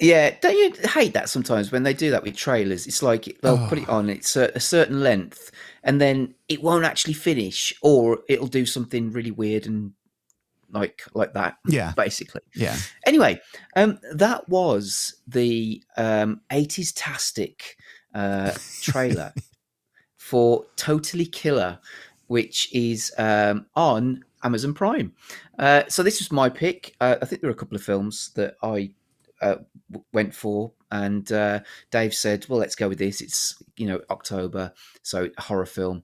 Yeah, 0.00 0.34
don't 0.40 0.56
you 0.56 0.88
hate 0.90 1.12
that 1.14 1.28
sometimes 1.28 1.70
when 1.72 1.84
they 1.84 1.94
do 1.94 2.10
that 2.10 2.22
with 2.24 2.36
trailers? 2.36 2.86
It's 2.86 3.02
like 3.02 3.38
they'll 3.42 3.58
Oh. 3.64 3.66
put 3.68 3.78
it 3.78 3.88
on 3.88 4.08
it's 4.10 4.36
a, 4.36 4.50
a 4.54 4.60
certain 4.60 5.00
length, 5.02 5.50
and 5.82 6.00
then 6.00 6.34
it 6.48 6.62
won't 6.62 6.84
actually 6.84 7.14
finish, 7.14 7.72
or 7.82 8.20
it'll 8.28 8.46
do 8.48 8.66
something 8.66 9.10
really 9.12 9.30
weird 9.30 9.66
and 9.66 9.92
like 10.74 11.02
like 11.14 11.32
that. 11.34 11.56
Yeah. 11.66 11.92
basically. 11.96 12.42
Yeah. 12.54 12.76
Anyway, 13.06 13.40
um, 13.76 13.98
that 14.12 14.48
was 14.48 15.14
the 15.26 15.82
um, 15.96 16.40
80s 16.50 16.92
tastic 16.94 17.76
uh, 18.14 18.52
trailer 18.82 19.32
for 20.16 20.66
Totally 20.76 21.26
Killer, 21.26 21.78
which 22.26 22.74
is 22.74 23.12
um, 23.18 23.66
on 23.74 24.24
Amazon 24.42 24.74
Prime. 24.74 25.12
Uh, 25.58 25.84
so 25.88 26.02
this 26.02 26.20
was 26.20 26.30
my 26.30 26.48
pick. 26.48 26.94
Uh, 27.00 27.16
I 27.22 27.24
think 27.24 27.40
there 27.40 27.48
were 27.48 27.54
a 27.54 27.58
couple 27.58 27.76
of 27.76 27.82
films 27.82 28.30
that 28.34 28.56
I 28.62 28.90
uh, 29.40 29.56
w- 29.90 30.04
went 30.12 30.34
for, 30.34 30.72
and 30.90 31.30
uh, 31.32 31.60
Dave 31.90 32.14
said, 32.14 32.46
"Well, 32.48 32.58
let's 32.58 32.74
go 32.76 32.88
with 32.88 32.98
this. 32.98 33.20
It's 33.20 33.62
you 33.76 33.86
know 33.86 34.00
October, 34.10 34.72
so 35.02 35.30
horror 35.38 35.66
film." 35.66 36.02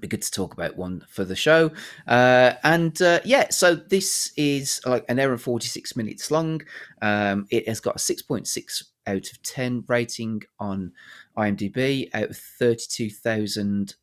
Be 0.00 0.08
good 0.08 0.22
to 0.22 0.30
talk 0.30 0.52
about 0.52 0.76
one 0.76 1.04
for 1.08 1.24
the 1.24 1.36
show. 1.36 1.70
Uh, 2.06 2.54
and 2.64 3.00
uh, 3.00 3.20
yeah, 3.24 3.48
so 3.50 3.74
this 3.74 4.32
is 4.36 4.80
like 4.86 5.04
an 5.08 5.18
hour 5.18 5.32
and 5.32 5.40
46 5.40 5.96
minutes 5.96 6.30
long. 6.30 6.62
Um, 7.02 7.46
it 7.50 7.68
has 7.68 7.80
got 7.80 7.96
a 7.96 7.98
6.6 7.98 8.84
out 9.06 9.30
of 9.30 9.42
10 9.42 9.84
rating 9.86 10.42
on 10.58 10.92
IMDb 11.36 12.10
out 12.14 12.30
of 12.30 12.36
32,000 12.36 13.94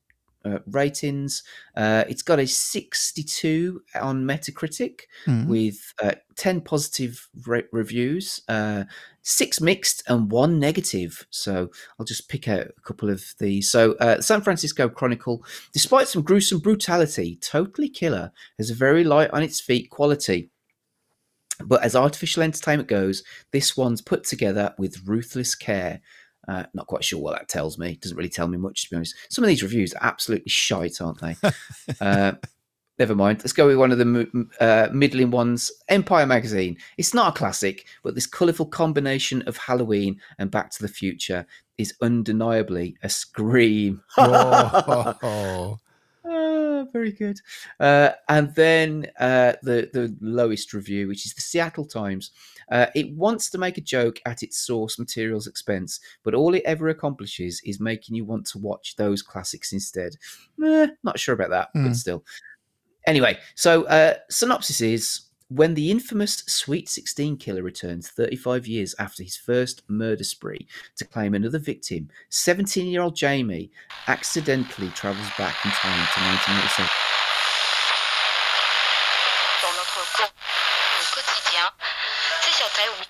uh, 0.46 0.60
ratings. 0.68 1.44
Uh, 1.76 2.04
it's 2.10 2.22
got 2.22 2.40
a 2.40 2.48
62 2.48 3.82
on 3.96 4.24
Metacritic 4.24 5.02
Hmm. 5.26 5.48
with 5.48 5.94
uh, 6.02 6.14
10 6.36 6.62
positive 6.62 7.28
re- 7.46 7.64
reviews, 7.72 8.42
uh, 8.48 8.86
six 9.22 9.62
mixed 9.62 10.04
and 10.08 10.32
one 10.32 10.60
negative. 10.60 11.26
So 11.30 11.70
I'll 12.00 12.06
just 12.06 12.28
pick 12.30 12.48
out 12.48 12.68
a 12.76 12.82
couple 12.84 13.10
of 13.10 13.34
these. 13.40 13.70
So, 13.70 13.94
uh, 13.94 14.22
San 14.22 14.42
Francisco 14.42 14.90
Chronicle, 14.90 15.44
despite 15.74 16.08
some 16.08 16.24
gruesome 16.24 16.60
brutality, 16.60 17.38
Totally 17.42 17.90
Killer 17.90 18.32
has 18.58 18.70
a 18.70 18.76
very 18.76 19.04
light 19.04 19.30
on 19.32 19.44
its 19.44 19.60
feet 19.60 19.90
quality. 19.90 20.50
But 21.64 21.84
as 21.84 21.96
artificial 21.96 22.42
entertainment 22.42 22.90
goes, 22.90 23.24
this 23.52 23.78
one's 23.78 24.02
put 24.02 24.24
together 24.24 24.74
with 24.80 25.08
ruthless 25.08 25.54
care. 25.54 26.02
Uh, 26.48 26.64
not 26.74 26.88
quite 26.88 27.04
sure 27.04 27.20
what 27.20 27.38
that 27.38 27.50
tells 27.50 27.78
me. 27.78 27.98
Doesn't 28.02 28.18
really 28.18 28.30
tell 28.30 28.48
me 28.48 28.58
much, 28.58 28.84
to 28.84 28.90
be 28.90 28.96
honest. 28.96 29.16
Some 29.30 29.44
of 29.44 29.48
these 29.48 29.64
reviews 29.64 29.94
are 29.94 30.04
absolutely 30.04 30.50
shite, 30.50 31.02
aren't 31.02 31.22
they? 31.22 31.36
uh, 32.02 32.34
never 32.98 33.16
mind. 33.16 33.40
Let's 33.40 33.54
go 33.54 33.68
with 33.68 33.78
one 33.78 33.92
of 33.92 33.98
the 33.98 34.48
uh, 34.60 34.90
middling 34.92 35.32
ones. 35.32 35.72
Empire 35.88 36.26
Magazine. 36.26 36.78
It's 36.98 37.14
not 37.14 37.36
a 37.36 37.38
classic, 37.38 37.86
but 38.04 38.16
this 38.16 38.28
colourful 38.28 38.68
combination 38.68 39.44
of 39.44 39.58
Halloween 39.58 40.20
and 40.40 40.50
Back 40.50 40.72
to 40.72 40.82
the 40.82 40.88
Future 40.88 41.46
is 41.78 41.94
undeniably 42.02 42.98
a 43.04 43.10
scream. 43.10 44.02
Oh. 44.18 45.78
Ah, 46.82 46.86
very 46.92 47.12
good. 47.12 47.40
Uh, 47.80 48.12
and 48.30 48.54
then 48.56 49.08
uh, 49.20 49.54
the 49.64 49.90
the 49.94 50.16
lowest 50.22 50.74
review, 50.74 51.08
which 51.08 51.26
is 51.26 51.34
the 51.34 51.42
Seattle 51.42 51.86
Times. 51.86 52.32
Uh, 52.72 52.88
it 52.96 53.14
wants 53.16 53.50
to 53.50 53.58
make 53.58 53.78
a 53.78 53.82
joke 53.82 54.20
at 54.26 54.44
its 54.44 54.58
source 54.58 54.98
material's 54.98 55.48
expense, 55.48 56.00
but 56.24 56.34
all 56.34 56.54
it 56.54 56.64
ever 56.66 56.90
accomplishes 56.90 57.62
is 57.66 57.80
making 57.80 58.16
you 58.16 58.26
want 58.26 58.46
to 58.48 58.58
watch 58.58 58.96
those 58.96 59.22
classics 59.22 59.74
instead. 59.74 60.14
Eh, 60.64 60.88
not 61.04 61.20
sure 61.20 61.36
about 61.36 61.50
that, 61.50 61.70
Hmm. 61.74 61.88
but 61.88 61.96
still. 61.96 62.24
Anyway, 63.08 63.38
so 63.56 63.84
uh, 63.86 64.16
synopsis 64.30 64.80
is 64.82 65.22
when 65.54 65.74
the 65.74 65.92
infamous 65.92 66.44
Sweet 66.48 66.88
16 66.88 67.36
killer 67.36 67.62
returns 67.62 68.08
35 68.10 68.68
years 68.68 68.96
after 68.98 69.22
his 69.22 69.36
first 69.36 69.84
murder 69.90 70.24
spree 70.24 70.66
to 70.96 71.04
claim 71.04 71.34
another 71.36 71.60
victim, 71.60 72.08
17 72.30 72.88
year 72.88 73.02
old 73.02 73.16
Jamie 73.18 73.70
accidentally 74.08 74.88
travels 74.96 75.28
back 75.38 75.56
in 75.66 75.72
time 75.72 76.08
to 76.16 76.20
1987. 76.24 76.88
Dans 79.60 79.76
notre 79.76 80.08
co- 80.16 80.32
au 80.32 81.06
quotidien, 81.20 81.68
c'est 82.42 82.56
sur 82.56 82.70
Terre 82.72 82.92
où 82.96 83.04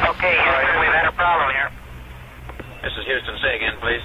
Okay, 0.00 0.36
Houston, 0.36 0.80
we've 0.80 0.92
had 0.94 1.06
a 1.06 1.12
problem. 1.12 1.50
problem 1.50 1.50
here. 1.54 1.70
This 2.82 2.92
is 2.96 3.04
Houston. 3.06 3.36
Say 3.42 3.56
again, 3.56 3.74
please. 3.82 4.00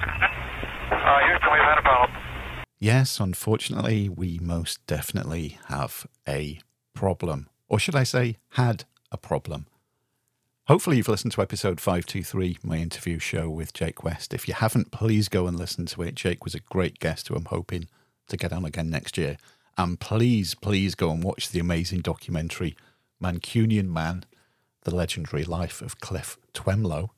Uh, 0.92 1.20
Houston, 1.30 1.50
we've 1.54 1.62
had 1.62 1.78
a 1.78 1.82
problem. 1.86 2.10
Yes, 2.86 3.20
unfortunately, 3.20 4.10
we 4.10 4.38
most 4.38 4.86
definitely 4.86 5.57
have 5.70 6.06
a 6.28 6.60
problem. 6.94 7.49
Or 7.68 7.80
should 7.80 7.95
I 7.95 8.03
say, 8.03 8.38
had 8.49 8.84
a 9.12 9.18
problem. 9.18 9.66
Hopefully, 10.68 10.98
you've 10.98 11.07
listened 11.07 11.32
to 11.32 11.41
episode 11.41 11.82
523, 11.82 12.60
my 12.62 12.78
interview 12.78 13.18
show 13.18 13.49
with 13.49 13.74
Jake 13.74 14.03
West. 14.03 14.36
If 14.36 14.48
you 14.48 14.53
haven't, 14.53 14.91
please 14.91 15.30
go 15.30 15.48
and 15.48 15.57
listen 15.57 15.88
to 15.88 16.03
it. 16.03 16.14
Jake 16.14 16.44
was 16.44 16.53
a 16.53 16.60
great 16.60 16.99
guest 16.99 17.28
who 17.28 17.34
I'm 17.34 17.45
hoping 17.45 17.88
to 18.28 18.38
get 18.38 18.53
on 18.53 18.64
again 18.66 18.91
next 18.91 19.18
year. 19.18 19.38
And 19.80 19.99
please, 19.99 20.53
please 20.53 20.94
go 20.94 21.10
and 21.10 21.24
watch 21.24 21.49
the 21.49 21.60
amazing 21.60 22.02
documentary, 22.02 22.78
Mancunian 23.20 23.88
Man 23.88 24.26
The 24.84 24.94
Legendary 24.94 25.44
Life 25.44 25.82
of 25.82 25.99
Cliff 26.02 26.38
Twemlow. 26.53 27.10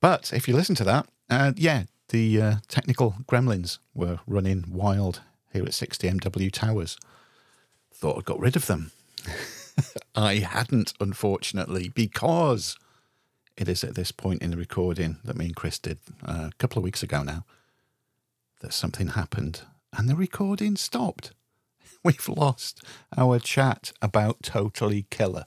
But 0.00 0.32
if 0.32 0.46
you 0.46 0.54
listen 0.54 0.76
to 0.76 0.84
that, 0.84 1.08
uh, 1.28 1.52
yeah, 1.56 1.86
the 2.08 2.40
uh, 2.40 2.54
technical 2.68 3.16
gremlins 3.26 3.78
were 3.94 4.20
running 4.26 4.64
wild 4.68 5.20
here 5.52 5.64
at 5.64 5.70
60MW 5.70 6.52
Towers. 6.52 6.96
Thought 7.92 8.18
I'd 8.18 8.24
got 8.24 8.40
rid 8.40 8.56
of 8.56 8.66
them. 8.66 8.92
I 10.14 10.36
hadn't, 10.36 10.92
unfortunately, 11.00 11.88
because 11.88 12.78
it 13.56 13.68
is 13.68 13.82
at 13.82 13.94
this 13.94 14.12
point 14.12 14.42
in 14.42 14.50
the 14.50 14.56
recording 14.56 15.18
that 15.24 15.36
me 15.36 15.46
and 15.46 15.56
Chris 15.56 15.78
did 15.78 15.98
uh, 16.26 16.50
a 16.52 16.56
couple 16.58 16.78
of 16.78 16.84
weeks 16.84 17.02
ago 17.02 17.22
now 17.22 17.44
that 18.60 18.72
something 18.72 19.08
happened 19.08 19.62
and 19.96 20.08
the 20.08 20.16
recording 20.16 20.76
stopped. 20.76 21.32
We've 22.04 22.28
lost 22.28 22.82
our 23.16 23.38
chat 23.38 23.92
about 24.00 24.42
Totally 24.42 25.06
Killer. 25.10 25.44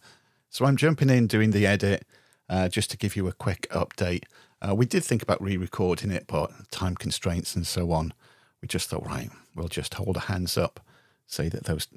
So 0.49 0.65
I'm 0.65 0.77
jumping 0.77 1.09
in 1.09 1.27
doing 1.27 1.51
the 1.51 1.67
edit 1.67 2.05
uh, 2.49 2.67
just 2.67 2.89
to 2.91 2.97
give 2.97 3.15
you 3.15 3.27
a 3.27 3.33
quick 3.33 3.67
update. 3.69 4.23
Uh, 4.61 4.75
we 4.75 4.85
did 4.85 5.03
think 5.03 5.21
about 5.21 5.41
re 5.41 5.57
recording 5.57 6.11
it, 6.11 6.25
but 6.27 6.51
time 6.71 6.95
constraints 6.95 7.55
and 7.55 7.65
so 7.65 7.91
on. 7.91 8.13
We 8.61 8.67
just 8.67 8.89
thought, 8.89 9.05
right, 9.05 9.29
we'll 9.55 9.69
just 9.69 9.93
hold 9.93 10.17
our 10.17 10.23
hands 10.23 10.57
up, 10.57 10.79
say 11.25 11.47
that 11.49 11.63
those 11.63 11.87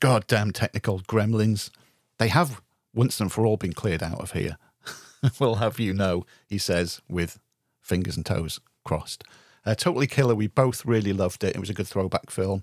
goddamn 0.00 0.52
technical 0.52 1.00
gremlins, 1.00 1.70
they 2.18 2.28
have 2.28 2.60
once 2.94 3.20
and 3.20 3.32
for 3.32 3.46
all 3.46 3.56
been 3.56 3.72
cleared 3.72 4.02
out 4.02 4.20
of 4.20 4.32
here. 4.32 4.58
we'll 5.38 5.56
have 5.56 5.80
you 5.80 5.94
know, 5.94 6.26
he 6.46 6.58
says, 6.58 7.00
with 7.08 7.38
fingers 7.80 8.16
and 8.16 8.26
toes 8.26 8.60
crossed. 8.84 9.24
Uh, 9.64 9.74
totally 9.74 10.06
Killer, 10.06 10.34
we 10.34 10.46
both 10.46 10.84
really 10.84 11.12
loved 11.12 11.42
it. 11.42 11.56
It 11.56 11.60
was 11.60 11.70
a 11.70 11.74
good 11.74 11.88
throwback 11.88 12.30
film. 12.30 12.62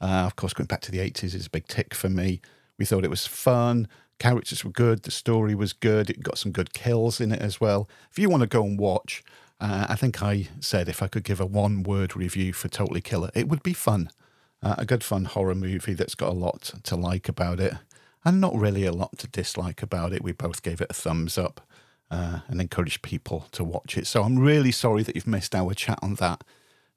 Uh, 0.00 0.24
of 0.26 0.36
course, 0.36 0.52
going 0.52 0.66
back 0.66 0.80
to 0.82 0.92
the 0.92 0.98
80s 0.98 1.34
is 1.34 1.46
a 1.46 1.50
big 1.50 1.66
tick 1.66 1.94
for 1.94 2.08
me. 2.08 2.40
We 2.78 2.84
thought 2.84 3.04
it 3.04 3.10
was 3.10 3.26
fun. 3.26 3.88
Characters 4.18 4.64
were 4.64 4.70
good. 4.70 5.02
The 5.02 5.10
story 5.10 5.54
was 5.54 5.72
good. 5.72 6.08
It 6.08 6.22
got 6.22 6.38
some 6.38 6.52
good 6.52 6.72
kills 6.72 7.20
in 7.20 7.32
it 7.32 7.40
as 7.40 7.60
well. 7.60 7.88
If 8.10 8.18
you 8.18 8.30
want 8.30 8.42
to 8.42 8.46
go 8.46 8.64
and 8.64 8.78
watch, 8.78 9.24
uh, 9.60 9.86
I 9.88 9.96
think 9.96 10.22
I 10.22 10.48
said 10.60 10.88
if 10.88 11.02
I 11.02 11.08
could 11.08 11.24
give 11.24 11.40
a 11.40 11.46
one 11.46 11.82
word 11.82 12.16
review 12.16 12.52
for 12.52 12.68
Totally 12.68 13.00
Killer, 13.00 13.30
it 13.34 13.48
would 13.48 13.62
be 13.62 13.72
fun. 13.72 14.10
Uh, 14.62 14.76
a 14.78 14.86
good 14.86 15.04
fun 15.04 15.26
horror 15.26 15.54
movie 15.54 15.94
that's 15.94 16.14
got 16.14 16.30
a 16.30 16.32
lot 16.32 16.72
to 16.84 16.96
like 16.96 17.28
about 17.28 17.60
it 17.60 17.74
and 18.24 18.40
not 18.40 18.54
really 18.54 18.86
a 18.86 18.92
lot 18.92 19.18
to 19.18 19.28
dislike 19.28 19.82
about 19.82 20.12
it. 20.12 20.24
We 20.24 20.32
both 20.32 20.62
gave 20.62 20.80
it 20.80 20.90
a 20.90 20.94
thumbs 20.94 21.36
up 21.36 21.60
uh, 22.10 22.40
and 22.48 22.60
encouraged 22.60 23.02
people 23.02 23.46
to 23.52 23.62
watch 23.62 23.98
it. 23.98 24.06
So 24.06 24.22
I'm 24.22 24.38
really 24.38 24.72
sorry 24.72 25.02
that 25.02 25.14
you've 25.14 25.26
missed 25.26 25.54
our 25.54 25.74
chat 25.74 25.98
on 26.00 26.14
that 26.14 26.44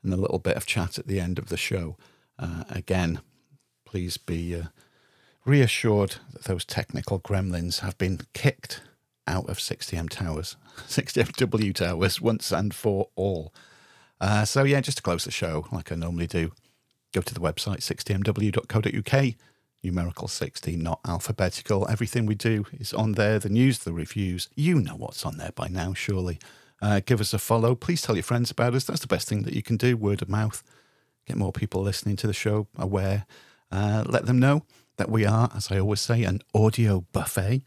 and 0.03 0.14
a 0.14 0.18
little 0.18 0.39
bit 0.39 0.56
of 0.56 0.65
chat 0.65 0.98
at 0.98 1.07
the 1.07 1.19
end 1.19 1.38
of 1.38 1.49
the 1.49 1.57
show. 1.57 1.98
Uh, 2.39 2.64
again, 2.69 3.19
please 3.85 4.18
be 4.18 4.56
uh, 4.56 4.65
reassured 5.48 6.18
that 6.34 6.44
those 6.44 6.65
technical 6.65 7.19
gremlins 7.19 7.80
have 7.80 7.98
been 7.98 8.19
kicked 8.34 8.82
out 9.26 9.49
of 9.49 9.57
60M 9.57 10.10
Towers, 10.10 10.57
60MW 10.88 11.74
Towers 11.74 12.22
once 12.22 12.52
and 12.52 12.74
for 12.74 13.07
all. 13.15 13.53
Uh, 14.19 14.45
so, 14.45 14.64
yeah, 14.64 14.82
just 14.82 14.98
to 14.98 15.03
close 15.03 15.24
the 15.24 15.32
show, 15.32 15.65
like 15.72 15.91
I 15.91 15.95
normally 15.95 16.28
do, 16.28 16.52
go 17.14 17.22
to 17.22 17.34
the 17.34 17.40
website 17.40 17.80
60mw.co.uk, 17.80 19.36
numerical 19.84 20.28
60, 20.28 20.76
not 20.76 20.99
alphabetical. 21.07 21.88
Everything 21.90 22.26
we 22.26 22.36
do 22.36 22.65
is 22.78 22.94
on 22.94 23.14
there 23.14 23.40
the 23.40 23.49
news, 23.49 23.80
the 23.80 23.94
reviews. 23.94 24.49
You 24.56 24.82
know 24.82 24.95
what's 24.95 25.26
on 25.26 25.38
there 25.38 25.53
by 25.56 25.68
now, 25.68 25.94
surely. 25.94 26.40
Uh, 26.82 26.99
give 27.06 27.22
us 27.22 27.34
a 27.34 27.40
follow. 27.40 27.74
Please 27.74 28.02
tell 28.02 28.15
your 28.15 28.24
friends 28.24 28.52
about 28.52 28.76
us. 28.76 28.84
That's 28.84 29.02
the 29.02 29.07
best 29.07 29.30
thing 29.30 29.44
that 29.44 29.53
you 29.53 29.64
can 29.64 29.78
do, 29.78 29.95
word 29.95 30.22
of 30.22 30.30
mouth. 30.30 30.61
Get 31.26 31.38
more 31.38 31.52
people 31.52 31.82
listening 31.82 32.15
to 32.18 32.28
the 32.28 32.34
show, 32.34 32.68
aware. 32.78 33.26
Uh, 33.72 34.03
let 34.07 34.26
them 34.26 34.40
know 34.40 34.64
that 34.98 35.10
we 35.10 35.26
are, 35.26 35.49
as 35.56 35.72
I 35.72 35.80
always 35.80 36.02
say, 36.02 36.24
an 36.24 36.41
audio 36.53 37.06
buffet. 37.11 37.64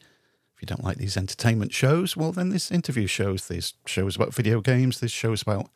If 0.55 0.62
you 0.62 0.66
don't 0.66 0.85
like 0.85 0.98
these 0.98 1.16
entertainment 1.16 1.73
shows, 1.73 2.16
well, 2.16 2.32
then 2.32 2.51
this 2.51 2.70
interview 2.70 3.07
shows, 3.07 3.48
there's 3.48 3.74
shows 3.86 4.16
about 4.16 4.35
video 4.35 4.61
games, 4.61 5.01
there's 5.01 5.12
shows 5.12 5.43
about 5.43 5.70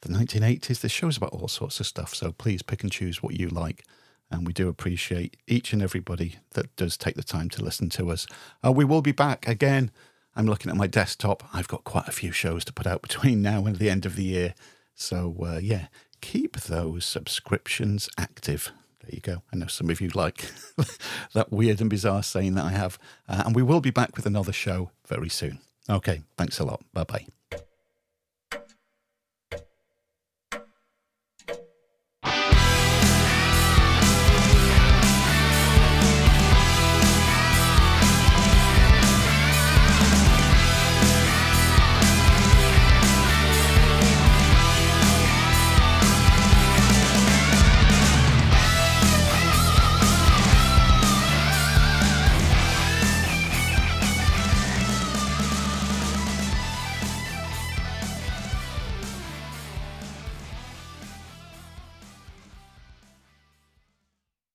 the 0.00 0.08
1980s, 0.08 0.80
there's 0.80 0.92
shows 0.92 1.16
about 1.16 1.32
all 1.32 1.48
sorts 1.48 1.80
of 1.80 1.86
stuff. 1.86 2.14
So 2.14 2.32
please 2.32 2.62
pick 2.62 2.82
and 2.82 2.90
choose 2.90 3.22
what 3.22 3.38
you 3.38 3.48
like. 3.48 3.84
And 4.30 4.46
we 4.46 4.54
do 4.54 4.68
appreciate 4.68 5.36
each 5.46 5.74
and 5.74 5.82
everybody 5.82 6.36
that 6.52 6.74
does 6.76 6.96
take 6.96 7.16
the 7.16 7.22
time 7.22 7.50
to 7.50 7.62
listen 7.62 7.90
to 7.90 8.10
us. 8.10 8.26
Uh, 8.64 8.72
we 8.72 8.84
will 8.84 9.02
be 9.02 9.12
back 9.12 9.46
again. 9.46 9.90
I'm 10.34 10.46
looking 10.46 10.70
at 10.70 10.76
my 10.76 10.86
desktop. 10.86 11.42
I've 11.52 11.68
got 11.68 11.84
quite 11.84 12.08
a 12.08 12.12
few 12.12 12.32
shows 12.32 12.64
to 12.64 12.72
put 12.72 12.86
out 12.86 13.02
between 13.08 13.42
now 13.42 13.66
and 13.66 13.76
the 13.76 13.90
end 13.90 14.06
of 14.06 14.16
the 14.16 14.24
year. 14.24 14.54
So, 14.94 15.36
uh, 15.44 15.58
yeah, 15.58 15.88
keep 16.22 16.56
those 16.56 17.04
subscriptions 17.04 18.08
active. 18.16 18.72
There 19.02 19.14
you 19.14 19.20
go. 19.20 19.42
I 19.52 19.56
know 19.56 19.66
some 19.66 19.90
of 19.90 20.00
you 20.00 20.08
like 20.14 20.50
that 21.34 21.50
weird 21.50 21.80
and 21.80 21.90
bizarre 21.90 22.22
saying 22.22 22.54
that 22.54 22.64
I 22.64 22.70
have. 22.70 22.98
Uh, 23.28 23.42
and 23.46 23.54
we 23.56 23.62
will 23.62 23.80
be 23.80 23.90
back 23.90 24.16
with 24.16 24.26
another 24.26 24.52
show 24.52 24.90
very 25.06 25.28
soon. 25.28 25.58
Okay. 25.90 26.22
Thanks 26.36 26.58
a 26.60 26.64
lot. 26.64 26.82
Bye 26.92 27.04
bye. 27.04 27.26